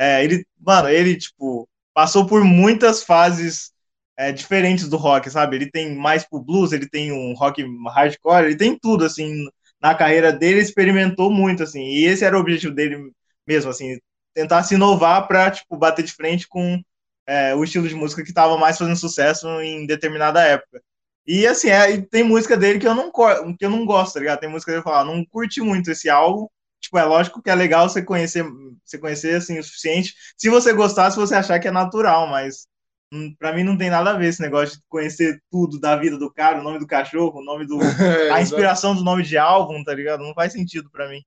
É, 0.00 0.24
ele, 0.24 0.46
mano, 0.58 0.88
ele, 0.88 1.14
tipo, 1.16 1.68
passou 1.92 2.26
por 2.26 2.42
muitas 2.42 3.02
fases 3.02 3.70
é, 4.16 4.32
diferentes 4.32 4.88
do 4.88 4.96
rock, 4.96 5.28
sabe? 5.30 5.56
Ele 5.56 5.70
tem 5.70 5.94
mais 5.94 6.24
pro 6.26 6.40
blues, 6.42 6.72
ele 6.72 6.88
tem 6.88 7.12
um 7.12 7.34
rock 7.34 7.62
hardcore, 7.86 8.46
ele 8.46 8.56
tem 8.56 8.78
tudo, 8.78 9.04
assim, 9.04 9.46
na 9.80 9.94
carreira 9.94 10.32
dele, 10.32 10.60
experimentou 10.60 11.30
muito, 11.30 11.62
assim, 11.62 11.82
e 11.82 12.06
esse 12.06 12.24
era 12.24 12.34
o 12.36 12.40
objetivo 12.40 12.74
dele 12.74 13.12
mesmo, 13.46 13.70
assim, 13.70 13.98
tentar 14.34 14.62
se 14.62 14.74
inovar 14.74 15.28
pra, 15.28 15.50
tipo, 15.50 15.76
bater 15.76 16.02
de 16.04 16.12
frente 16.12 16.48
com 16.48 16.80
é, 17.26 17.54
o 17.54 17.62
estilo 17.62 17.86
de 17.88 17.94
música 17.94 18.24
que 18.24 18.32
tava 18.32 18.56
mais 18.56 18.78
fazendo 18.78 18.96
sucesso 18.96 19.46
em 19.60 19.86
determinada 19.86 20.42
época. 20.42 20.82
E, 21.26 21.46
assim, 21.46 21.68
é, 21.68 22.00
tem 22.00 22.24
música 22.24 22.56
dele 22.56 22.78
que 22.78 22.86
eu 22.88 22.94
não, 22.94 23.12
que 23.12 23.64
eu 23.66 23.70
não 23.70 23.84
gosto, 23.84 24.14
tá 24.14 24.20
ligado? 24.20 24.40
Tem 24.40 24.48
música 24.48 24.72
dele 24.72 24.82
que 24.82 24.88
eu 24.88 24.92
falo, 24.92 25.10
ah, 25.10 25.14
não 25.14 25.24
curti 25.26 25.60
muito 25.60 25.90
esse 25.90 26.08
álbum, 26.08 26.48
tipo, 26.80 26.98
é 26.98 27.04
lógico 27.04 27.42
que 27.42 27.50
é 27.50 27.54
legal 27.54 27.88
você 27.88 28.02
conhecer, 28.02 28.44
você 28.84 28.98
conhecer 28.98 29.36
assim 29.36 29.58
o 29.58 29.62
suficiente. 29.62 30.14
Se 30.36 30.48
você 30.48 30.72
gostar, 30.72 31.10
se 31.10 31.18
você 31.18 31.34
achar 31.34 31.58
que 31.60 31.68
é 31.68 31.70
natural, 31.70 32.26
mas 32.26 32.66
hum, 33.12 33.34
para 33.38 33.52
mim 33.52 33.62
não 33.62 33.76
tem 33.76 33.90
nada 33.90 34.10
a 34.10 34.16
ver 34.18 34.28
esse 34.28 34.40
negócio 34.40 34.76
de 34.76 34.82
conhecer 34.88 35.40
tudo 35.50 35.78
da 35.78 35.96
vida 35.96 36.18
do 36.18 36.32
cara, 36.32 36.60
o 36.60 36.62
nome 36.62 36.78
do 36.78 36.86
cachorro, 36.86 37.40
o 37.40 37.44
nome 37.44 37.66
do 37.66 37.78
a 38.32 38.40
inspiração 38.40 38.94
do 38.94 39.04
nome 39.04 39.22
de 39.22 39.36
álbum, 39.36 39.84
tá 39.84 39.94
ligado? 39.94 40.22
Não 40.22 40.34
faz 40.34 40.52
sentido 40.52 40.90
para 40.90 41.08
mim. 41.08 41.20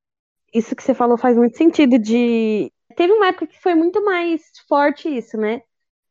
Isso 0.53 0.75
que 0.75 0.83
você 0.83 0.93
falou 0.93 1.17
faz 1.17 1.35
muito 1.37 1.57
sentido 1.57 1.97
de 1.97 2.71
teve 2.95 3.13
uma 3.13 3.27
época 3.27 3.47
que 3.47 3.61
foi 3.61 3.75
muito 3.75 4.03
mais 4.03 4.41
forte 4.67 5.09
isso, 5.09 5.37
né? 5.37 5.61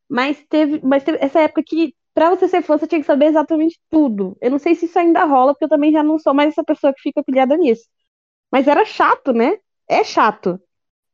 Mas 0.09 0.43
teve, 0.49 0.81
mas 0.83 1.03
teve 1.03 1.17
essa 1.21 1.39
época 1.39 1.63
que 1.65 1.95
pra 2.13 2.29
você 2.29 2.47
ser 2.47 2.61
fã, 2.61 2.77
você 2.77 2.87
tinha 2.87 3.01
que 3.01 3.07
saber 3.07 3.25
exatamente 3.25 3.79
tudo. 3.89 4.37
Eu 4.41 4.51
não 4.51 4.59
sei 4.59 4.75
se 4.75 4.85
isso 4.85 4.99
ainda 4.99 5.25
rola, 5.25 5.53
porque 5.53 5.65
eu 5.65 5.69
também 5.69 5.91
já 5.91 6.03
não 6.03 6.19
sou 6.19 6.33
mais 6.33 6.49
essa 6.49 6.63
pessoa 6.63 6.93
que 6.93 7.01
fica 7.01 7.23
pilhada 7.23 7.57
nisso. 7.57 7.83
Mas 8.53 8.67
era 8.67 8.85
chato, 8.85 9.33
né? 9.33 9.57
É 9.89 10.03
chato. 10.03 10.61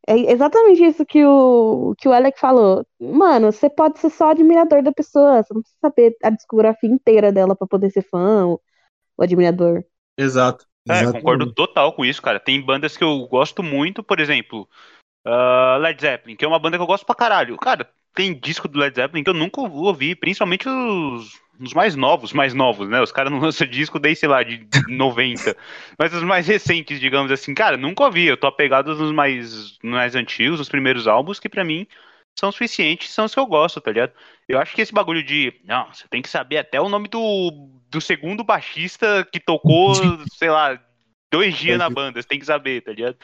É 0.06 0.34
exatamente 0.34 0.84
isso 0.84 1.06
que 1.06 1.24
o, 1.26 1.96
que 1.98 2.06
o 2.06 2.12
Alec 2.12 2.38
falou. 2.38 2.86
Mano, 3.00 3.50
você 3.50 3.70
pode 3.70 3.98
ser 3.98 4.10
só 4.10 4.32
admirador 4.32 4.84
da 4.84 4.92
pessoa, 4.92 5.42
você 5.42 5.54
não 5.54 5.62
precisa 5.62 5.80
saber 5.80 6.18
a 6.22 6.32
discografia 6.32 6.90
inteira 6.90 7.32
dela 7.32 7.56
pra 7.56 7.66
poder 7.66 7.92
ser 7.92 8.02
fã 8.02 8.46
ou, 8.46 8.62
ou 9.18 9.24
admirador. 9.24 9.86
Exato. 10.18 10.66
É, 10.86 10.92
Exatamente. 10.92 11.14
concordo 11.22 11.54
total 11.54 11.94
com 11.94 12.04
isso, 12.04 12.22
cara. 12.22 12.42
Tem 12.42 12.62
bandas 12.62 12.98
que 12.98 13.04
eu 13.06 13.26
gosto 13.28 13.64
muito, 13.64 14.04
por 14.04 14.20
exemplo, 14.20 14.68
ah, 15.26 15.78
Led 15.80 16.02
Zeppelin, 16.02 16.36
que 16.36 16.44
é 16.44 16.48
uma 16.48 16.60
banda 16.60 16.76
que 16.76 16.84
eu 16.84 16.88
gosto 16.88 17.06
pra 17.06 17.16
caralho. 17.16 17.56
Cara, 17.58 17.90
tem 18.14 18.38
disco 18.38 18.68
do 18.68 18.80
Led 18.80 18.94
Zeppelin 18.94 19.24
que 19.24 19.30
eu 19.30 19.34
nunca 19.34 19.62
ouvi, 19.62 20.14
principalmente 20.14 20.68
os, 20.68 21.40
os 21.60 21.74
mais 21.74 21.96
novos, 21.96 22.32
mais 22.32 22.54
novos, 22.54 22.88
né? 22.88 23.02
Os 23.02 23.12
caras 23.12 23.32
não 23.32 23.40
lançam 23.40 23.68
disco 23.68 24.00
desde, 24.00 24.22
sei 24.22 24.30
lá, 24.30 24.44
de 24.44 24.66
90. 24.88 25.56
Mas 25.98 26.14
os 26.14 26.24
mais 26.24 26.48
recentes, 26.48 27.00
digamos 27.00 27.32
assim, 27.32 27.54
cara, 27.54 27.76
nunca 27.76 28.04
ouvi. 28.04 28.26
Eu 28.26 28.38
tô 28.38 28.48
apegado 28.48 28.96
nos 28.96 29.12
mais, 29.12 29.78
nos 29.84 29.94
mais 29.94 30.16
antigos, 30.16 30.60
nos 30.60 30.70
primeiros 30.70 31.08
álbuns, 31.08 31.40
que 31.40 31.50
pra 31.50 31.64
mim 31.64 31.86
são 32.38 32.52
suficientes, 32.52 33.12
são 33.12 33.26
os 33.26 33.34
que 33.34 33.40
eu 33.40 33.46
gosto, 33.46 33.82
tá 33.82 33.92
ligado? 33.92 34.14
Eu 34.48 34.60
acho 34.60 34.74
que 34.74 34.82
esse 34.82 34.94
bagulho 34.94 35.22
de. 35.22 35.54
Não, 35.66 35.88
você 35.94 36.08
tem 36.08 36.22
que 36.22 36.30
saber 36.30 36.58
até 36.58 36.80
o 36.80 36.90
nome 36.90 37.08
do, 37.08 37.70
do 37.90 38.00
segundo 38.00 38.44
baixista 38.44 39.28
que 39.32 39.40
tocou, 39.40 39.94
sei 40.34 40.50
lá, 40.50 40.80
dois 41.32 41.58
dias 41.58 41.78
na 41.78 41.90
banda. 41.90 42.22
Você 42.22 42.28
tem 42.28 42.40
que 42.40 42.46
saber, 42.46 42.82
tá 42.82 42.92
ligado? 42.92 43.18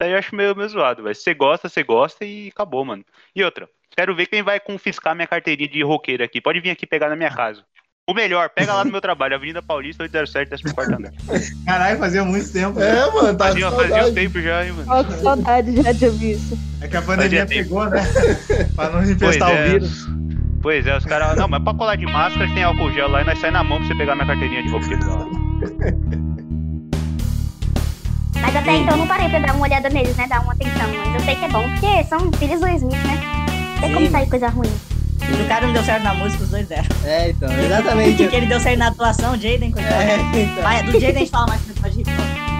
Daí 0.00 0.12
eu 0.12 0.18
acho 0.18 0.34
meio, 0.34 0.56
meio 0.56 0.68
zoado, 0.68 1.02
velho. 1.02 1.14
Se 1.14 1.22
você 1.22 1.34
gosta, 1.34 1.68
você 1.68 1.82
gosta 1.82 2.24
e 2.24 2.48
acabou, 2.48 2.84
mano. 2.84 3.04
E 3.36 3.44
outra, 3.44 3.68
quero 3.90 4.14
ver 4.14 4.26
quem 4.26 4.42
vai 4.42 4.58
confiscar 4.58 5.14
minha 5.14 5.26
carteirinha 5.26 5.68
de 5.68 5.82
roqueiro 5.82 6.24
aqui. 6.24 6.40
Pode 6.40 6.60
vir 6.60 6.70
aqui 6.70 6.86
pegar 6.86 7.10
na 7.10 7.16
minha 7.16 7.30
casa. 7.30 7.66
O 8.10 8.12
melhor, 8.14 8.50
pega 8.50 8.74
lá 8.74 8.84
no 8.84 8.90
meu 8.90 9.00
trabalho, 9.00 9.36
Avenida 9.36 9.62
Paulista 9.62 10.02
807, 10.02 10.64
14 10.64 10.94
andar. 10.94 11.12
Caralho, 11.64 11.96
fazia 11.96 12.24
muito 12.24 12.50
tempo. 12.50 12.80
É, 12.80 13.08
mano, 13.08 13.38
tá 13.38 13.46
Fazia, 13.46 13.70
com 13.70 13.76
fazia 13.76 14.04
um 14.04 14.12
tempo 14.12 14.40
já, 14.40 14.66
hein, 14.66 14.72
mano. 14.72 14.84
Ó, 14.90 15.04
que 15.04 15.12
saudade 15.22 15.80
já 15.80 15.92
de 15.92 16.06
ouvir 16.06 16.32
isso. 16.32 16.58
É 16.80 16.88
que 16.88 16.96
a 16.96 17.02
pandemia 17.02 17.46
pegou, 17.46 17.88
né? 17.88 18.02
pra 18.74 18.90
não 18.90 19.04
infestar 19.04 19.48
Pois 19.48 19.58
o 19.60 19.62
é. 19.62 19.68
vírus. 19.68 20.08
Pois 20.60 20.86
é, 20.88 20.96
os 20.96 21.04
caras. 21.04 21.36
Não, 21.36 21.46
mas 21.46 21.62
pra 21.62 21.72
colar 21.72 21.94
de 21.94 22.04
máscara 22.04 22.52
tem 22.52 22.64
álcool 22.64 22.90
gel 22.90 23.08
lá 23.08 23.22
e 23.22 23.24
nós 23.24 23.38
sai 23.38 23.52
na 23.52 23.62
mão 23.62 23.78
pra 23.78 23.86
você 23.86 23.94
pegar 23.94 24.16
minha 24.16 24.26
carteirinha 24.26 24.64
de 24.64 24.70
roqueiro. 24.70 25.00
Mas 28.42 28.56
até 28.56 28.74
então 28.74 28.94
eu 28.94 28.96
não 28.96 29.06
parei 29.06 29.28
pra 29.28 29.38
dar 29.38 29.54
uma 29.54 29.62
olhada 29.66 29.88
neles, 29.90 30.16
né? 30.16 30.26
Dar 30.26 30.40
uma 30.40 30.54
atenção. 30.54 30.88
Mas 30.96 31.14
eu 31.14 31.20
sei 31.20 31.36
que 31.36 31.44
é 31.44 31.48
bom, 31.48 31.62
porque 31.70 32.04
são 32.04 32.32
filhos 32.32 32.58
do 32.58 32.68
Smith, 32.68 33.04
né? 33.04 33.20
Não 33.74 33.80
tem 33.82 33.94
como 33.94 34.10
sair 34.10 34.28
coisa 34.28 34.48
ruim. 34.48 34.70
Se 35.26 35.42
o 35.42 35.48
cara 35.48 35.66
não 35.66 35.72
deu 35.72 35.84
certo 35.84 36.02
na 36.02 36.14
música, 36.14 36.42
os 36.42 36.50
dois 36.50 36.66
deram. 36.66 36.88
É, 37.04 37.30
então, 37.30 37.52
exatamente. 37.52 38.16
Porque 38.22 38.36
ele 38.36 38.46
deu 38.46 38.60
certo 38.60 38.78
na 38.78 38.88
atuação, 38.88 39.32
Jaden, 39.38 39.70
coitado. 39.70 40.02
É, 40.02 40.16
então. 40.42 40.62
Vai, 40.62 40.82
do 40.82 40.92
Jaden 40.92 41.08
a 41.08 41.18
gente 41.18 41.30
fala 41.30 41.46
mais 41.46 41.62
episódio 41.68 41.92
de 41.92 42.00
hip 42.00 42.50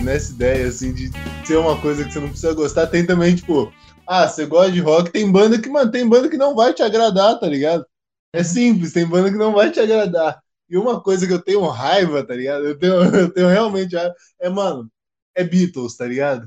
nessa 0.00 0.32
ideia, 0.32 0.68
assim, 0.68 0.92
de 0.92 1.10
ser 1.44 1.56
uma 1.56 1.80
coisa 1.80 2.04
que 2.04 2.12
você 2.12 2.20
não 2.20 2.28
precisa 2.28 2.54
gostar, 2.54 2.86
tem 2.86 3.06
também, 3.06 3.34
tipo, 3.36 3.72
ah, 4.06 4.26
você 4.26 4.46
gosta 4.46 4.72
de 4.72 4.80
rock, 4.80 5.10
tem 5.10 5.30
banda 5.30 5.60
que, 5.60 5.68
mano, 5.68 5.90
tem 5.90 6.08
banda 6.08 6.28
que 6.28 6.36
não 6.36 6.54
vai 6.54 6.74
te 6.74 6.82
agradar, 6.82 7.38
tá 7.38 7.46
ligado? 7.46 7.86
É 8.32 8.42
simples, 8.42 8.92
tem 8.92 9.06
banda 9.06 9.30
que 9.30 9.36
não 9.36 9.52
vai 9.52 9.70
te 9.70 9.80
agradar. 9.80 10.40
E 10.68 10.76
uma 10.76 11.00
coisa 11.02 11.26
que 11.26 11.32
eu 11.32 11.42
tenho 11.42 11.66
raiva, 11.66 12.24
tá 12.24 12.34
ligado? 12.34 12.64
Eu 12.64 12.78
tenho, 12.78 12.94
eu 13.16 13.32
tenho 13.32 13.48
realmente 13.48 13.94
raiva, 13.94 14.14
é, 14.40 14.48
mano, 14.48 14.90
é 15.34 15.44
Beatles, 15.44 15.96
tá 15.96 16.06
ligado? 16.06 16.46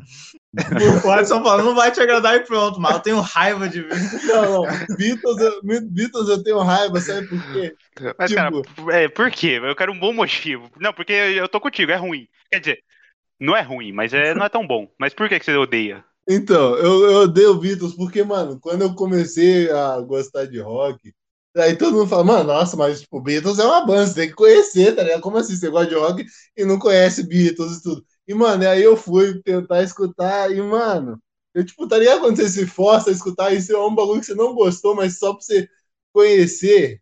O 1.04 1.10
Alisson 1.12 1.44
falou, 1.44 1.66
não 1.66 1.76
vai 1.76 1.92
te 1.92 2.00
agradar 2.00 2.36
e 2.36 2.42
pronto, 2.42 2.80
mas 2.80 2.94
eu 2.94 3.00
tenho 3.00 3.20
raiva 3.20 3.68
de 3.68 3.82
ver. 3.82 3.96
Não, 4.28 4.64
não, 4.64 4.96
Beatles, 4.96 5.40
eu, 5.40 5.62
Beatles 5.90 6.30
eu 6.30 6.44
tenho 6.44 6.60
raiva, 6.60 7.00
sabe 7.02 7.28
por 7.28 7.42
quê? 7.52 7.76
Mas, 8.18 8.30
Tipo- 8.30 8.62
cara, 8.72 8.96
é, 8.98 9.08
por 9.08 9.32
quê? 9.32 9.60
Eu 9.64 9.76
quero 9.76 9.92
um 9.92 10.00
bom 10.00 10.14
motivo. 10.14 10.70
Não, 10.80 10.94
porque 10.94 11.12
eu 11.14 11.48
tô 11.50 11.60
contigo, 11.60 11.92
é 11.92 11.96
ruim. 11.96 12.28
Quer 12.52 12.60
dizer, 12.60 12.80
não 13.40 13.56
é 13.56 13.62
ruim, 13.62 13.92
mas 13.92 14.14
é, 14.14 14.34
não 14.34 14.46
é 14.46 14.50
tão 14.50 14.66
bom. 14.66 14.88
Mas 15.00 15.14
por 15.14 15.28
que, 15.28 15.40
que 15.40 15.46
você 15.46 15.56
odeia? 15.56 16.04
Então, 16.28 16.76
eu, 16.78 17.12
eu 17.12 17.18
odeio 17.24 17.56
Beatles 17.56 17.96
porque, 17.96 18.24
mano, 18.24 18.60
quando 18.60 18.84
eu 18.84 18.96
comecei 18.96 19.70
a 19.70 20.00
gostar 20.02 20.46
de 20.46 20.60
rock, 20.60 21.14
aí 21.58 21.76
todo 21.76 21.98
mundo 21.98 22.08
fala, 22.08 22.24
mano, 22.24 22.44
nossa, 22.46 22.78
mas 22.78 23.02
tipo, 23.02 23.20
Beatles 23.22 23.60
é 23.60 23.66
uma 23.66 23.86
banda, 23.86 24.08
você 24.08 24.16
tem 24.16 24.30
que 24.30 24.36
conhecer, 24.36 24.96
tá 24.96 25.04
ligado? 25.04 25.22
Como 25.22 25.38
assim 25.38 25.56
você 25.56 25.70
gosta 25.70 25.90
de 25.90 25.96
rock 25.96 26.26
e 26.56 26.64
não 26.66 26.80
conhece 26.80 27.28
Beatles 27.28 27.78
e 27.78 27.84
tudo? 27.84 28.06
E, 28.28 28.34
mano, 28.34 28.68
aí 28.68 28.82
eu 28.84 28.96
fui 28.98 29.42
tentar 29.44 29.84
escutar 29.84 30.52
e, 30.52 30.62
mano, 30.62 31.22
eu, 31.54 31.66
tipo, 31.66 31.88
tá 31.88 31.98
ligado 31.98 32.22
quando 32.22 32.38
você 32.38 32.50
se 32.50 32.66
força 32.68 33.10
a 33.10 33.14
escutar 33.14 33.54
isso 33.54 33.74
é 33.74 33.86
um 33.86 33.94
bagulho 33.96 34.20
que 34.22 34.26
você 34.28 34.36
não 34.36 34.54
gostou, 34.56 34.96
mas 34.96 35.20
só 35.20 35.34
pra 35.34 35.42
você 35.44 35.70
conhecer. 36.14 37.02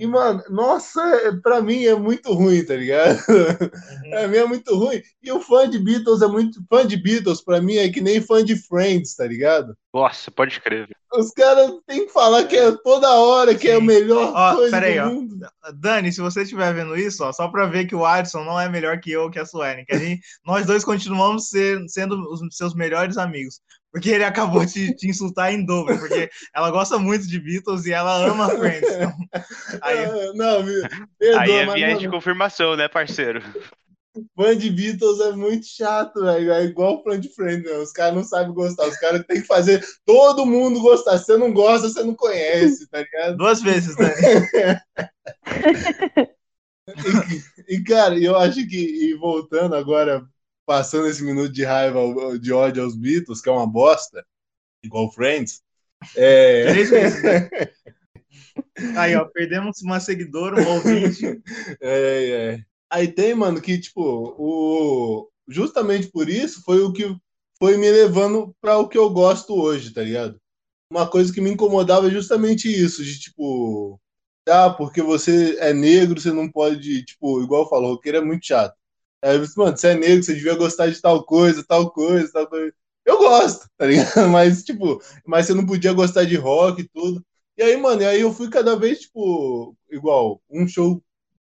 E, 0.00 0.06
mano, 0.06 0.42
nossa, 0.50 1.00
é- 1.00 1.32
pra 1.32 1.60
mim 1.62 1.84
é 1.84 1.94
muito 1.94 2.32
ruim, 2.32 2.64
tá 2.64 2.74
ligado? 2.74 3.18
Pra 4.10 4.26
mim 4.26 4.36
é 4.36 4.44
muito 4.44 4.74
ruim. 4.74 5.00
E 5.22 5.30
o 5.30 5.40
fã 5.40 5.68
de 5.70 5.78
Beatles 5.78 6.22
é 6.22 6.26
muito. 6.26 6.60
Fã 6.68 6.84
de 6.84 6.96
Beatles, 6.96 7.40
pra 7.42 7.60
mim, 7.60 7.76
é 7.76 7.88
que 7.88 8.00
nem 8.00 8.20
fã 8.20 8.44
de 8.44 8.56
Friends, 8.56 9.14
tá 9.14 9.24
ligado? 9.26 9.76
Nossa, 9.94 10.30
pode 10.30 10.52
escrever. 10.54 10.88
Os 11.14 11.30
caras 11.30 11.70
têm 11.86 12.06
que 12.06 12.12
falar 12.12 12.44
que 12.44 12.56
é 12.56 12.72
toda 12.82 13.08
hora 13.14 13.54
que 13.54 13.68
é 13.68 13.74
a 13.74 13.78
Sim. 13.78 13.84
melhor 13.86 14.32
Ó, 14.34 14.54
coisa 14.56 14.70
peraí, 14.70 14.94
do 14.98 15.02
ó. 15.02 15.10
mundo. 15.10 15.36
Dani, 15.74 16.10
se 16.12 16.20
você 16.20 16.42
estiver 16.42 16.74
vendo 16.74 16.96
isso, 16.96 17.22
ó, 17.22 17.32
só 17.32 17.46
pra 17.48 17.66
ver 17.66 17.84
que 17.86 17.94
o 17.94 18.04
Adson 18.04 18.42
não 18.44 18.58
é 18.58 18.68
melhor 18.68 18.98
que 18.98 19.12
eu, 19.12 19.30
que 19.30 19.38
a 19.38 19.44
Suelen, 19.46 19.84
que 19.84 19.94
a 19.94 19.98
gente, 19.98 20.20
nós 20.44 20.66
dois 20.66 20.84
continuamos 20.84 21.48
ser- 21.48 21.78
sendo 21.88 22.16
os 22.32 22.40
seus 22.56 22.74
melhores 22.74 23.18
amigos. 23.18 23.60
Porque 23.92 24.10
ele 24.10 24.24
acabou 24.24 24.64
de 24.64 24.94
te 24.94 25.06
insultar 25.06 25.52
em 25.52 25.64
dobro, 25.64 25.98
porque 25.98 26.30
ela 26.54 26.70
gosta 26.70 26.98
muito 26.98 27.28
de 27.28 27.38
Beatles 27.38 27.84
e 27.84 27.92
ela 27.92 28.26
ama 28.26 28.48
Friends. 28.48 28.90
Então, 28.90 29.12
aí, 29.82 29.98
Ah, 29.98 30.32
não, 30.34 30.62
me, 30.62 30.72
perdoa, 31.18 31.42
Aí 31.42 31.52
é 31.52 31.66
mas, 31.66 31.74
viés 31.74 31.98
de 31.98 32.08
confirmação, 32.08 32.74
né, 32.74 32.88
parceiro? 32.88 33.42
fã 34.36 34.56
de 34.56 34.70
Beatles 34.70 35.20
é 35.20 35.32
muito 35.32 35.66
chato, 35.66 36.22
velho. 36.22 36.52
É 36.52 36.64
igual 36.64 37.02
fã 37.02 37.18
de 37.18 37.28
Friends, 37.28 37.64
né? 37.64 37.78
Os 37.78 37.92
caras 37.92 38.14
não 38.14 38.24
sabem 38.24 38.52
gostar. 38.52 38.86
Os 38.86 38.96
caras 38.96 39.24
têm 39.26 39.40
que 39.40 39.46
fazer 39.46 39.84
todo 40.04 40.46
mundo 40.46 40.80
gostar. 40.80 41.18
Se 41.18 41.26
você 41.26 41.36
não 41.36 41.52
gosta, 41.52 41.88
você 41.88 42.02
não 42.02 42.14
conhece, 42.14 42.88
tá 42.88 43.00
ligado? 43.00 43.36
duas 43.36 43.62
vezes, 43.62 43.96
Dani. 43.96 44.12
E, 47.68 47.76
e, 47.76 47.84
cara, 47.84 48.18
eu 48.18 48.36
acho 48.36 48.66
que, 48.66 48.76
e 48.76 49.14
voltando 49.14 49.76
agora, 49.76 50.26
passando 50.66 51.08
esse 51.08 51.22
minuto 51.22 51.52
de 51.52 51.64
raiva, 51.64 52.00
de 52.38 52.52
ódio 52.52 52.82
aos 52.82 52.96
Beatles, 52.96 53.40
que 53.40 53.48
é 53.48 53.52
uma 53.52 53.66
bosta, 53.66 54.24
igual 54.82 55.12
Friends, 55.12 55.62
é, 56.16 56.72
Três 56.72 56.90
vezes, 56.90 57.22
né? 57.22 57.48
Aí, 58.96 59.14
ó, 59.14 59.24
perdemos 59.26 59.80
uma 59.82 60.00
seguidora, 60.00 60.60
um 60.60 60.74
ouvinte. 60.74 61.24
é, 61.80 62.56
é. 62.58 62.58
Aí 62.90 63.08
tem, 63.08 63.34
mano, 63.34 63.60
que, 63.60 63.78
tipo, 63.78 64.02
o, 64.02 65.30
justamente 65.48 66.08
por 66.08 66.28
isso 66.28 66.62
foi 66.62 66.80
o 66.80 66.92
que 66.92 67.14
foi 67.58 67.76
me 67.76 67.90
levando 67.90 68.54
para 68.60 68.78
o 68.78 68.88
que 68.88 68.98
eu 68.98 69.08
gosto 69.10 69.54
hoje, 69.54 69.92
tá 69.92 70.02
ligado? 70.02 70.38
Uma 70.90 71.08
coisa 71.08 71.32
que 71.32 71.40
me 71.40 71.50
incomodava 71.50 72.08
é 72.08 72.10
justamente 72.10 72.68
isso, 72.68 73.02
de, 73.02 73.18
tipo, 73.18 73.98
ah, 74.48 74.70
porque 74.70 75.00
você 75.00 75.56
é 75.58 75.72
negro, 75.72 76.20
você 76.20 76.32
não 76.32 76.50
pode, 76.50 77.04
tipo, 77.04 77.42
igual 77.42 77.68
falou, 77.68 77.92
roqueiro 77.92 78.18
é 78.18 78.20
muito 78.20 78.46
chato. 78.46 78.74
Aí, 79.22 79.36
eu 79.36 79.42
disse, 79.42 79.56
mano, 79.58 79.76
você 79.76 79.88
é 79.88 79.94
negro, 79.94 80.22
você 80.24 80.34
devia 80.34 80.54
gostar 80.56 80.88
de 80.88 81.00
tal 81.00 81.24
coisa, 81.24 81.64
tal 81.64 81.90
coisa, 81.90 82.32
tal 82.32 82.46
coisa. 82.48 82.72
Eu 83.04 83.18
gosto, 83.18 83.68
tá 83.76 83.86
ligado? 83.86 84.28
Mas, 84.30 84.62
tipo, 84.64 85.02
mas 85.26 85.46
você 85.46 85.54
não 85.54 85.66
podia 85.66 85.92
gostar 85.92 86.24
de 86.24 86.36
rock 86.36 86.82
e 86.82 86.88
tudo. 86.88 87.24
E 87.56 87.62
aí, 87.62 87.76
mano, 87.76 88.02
e 88.02 88.06
aí 88.06 88.20
eu 88.20 88.32
fui 88.32 88.48
cada 88.48 88.76
vez, 88.76 89.00
tipo, 89.00 89.76
igual, 89.90 90.40
um 90.50 90.66
show 90.66 91.02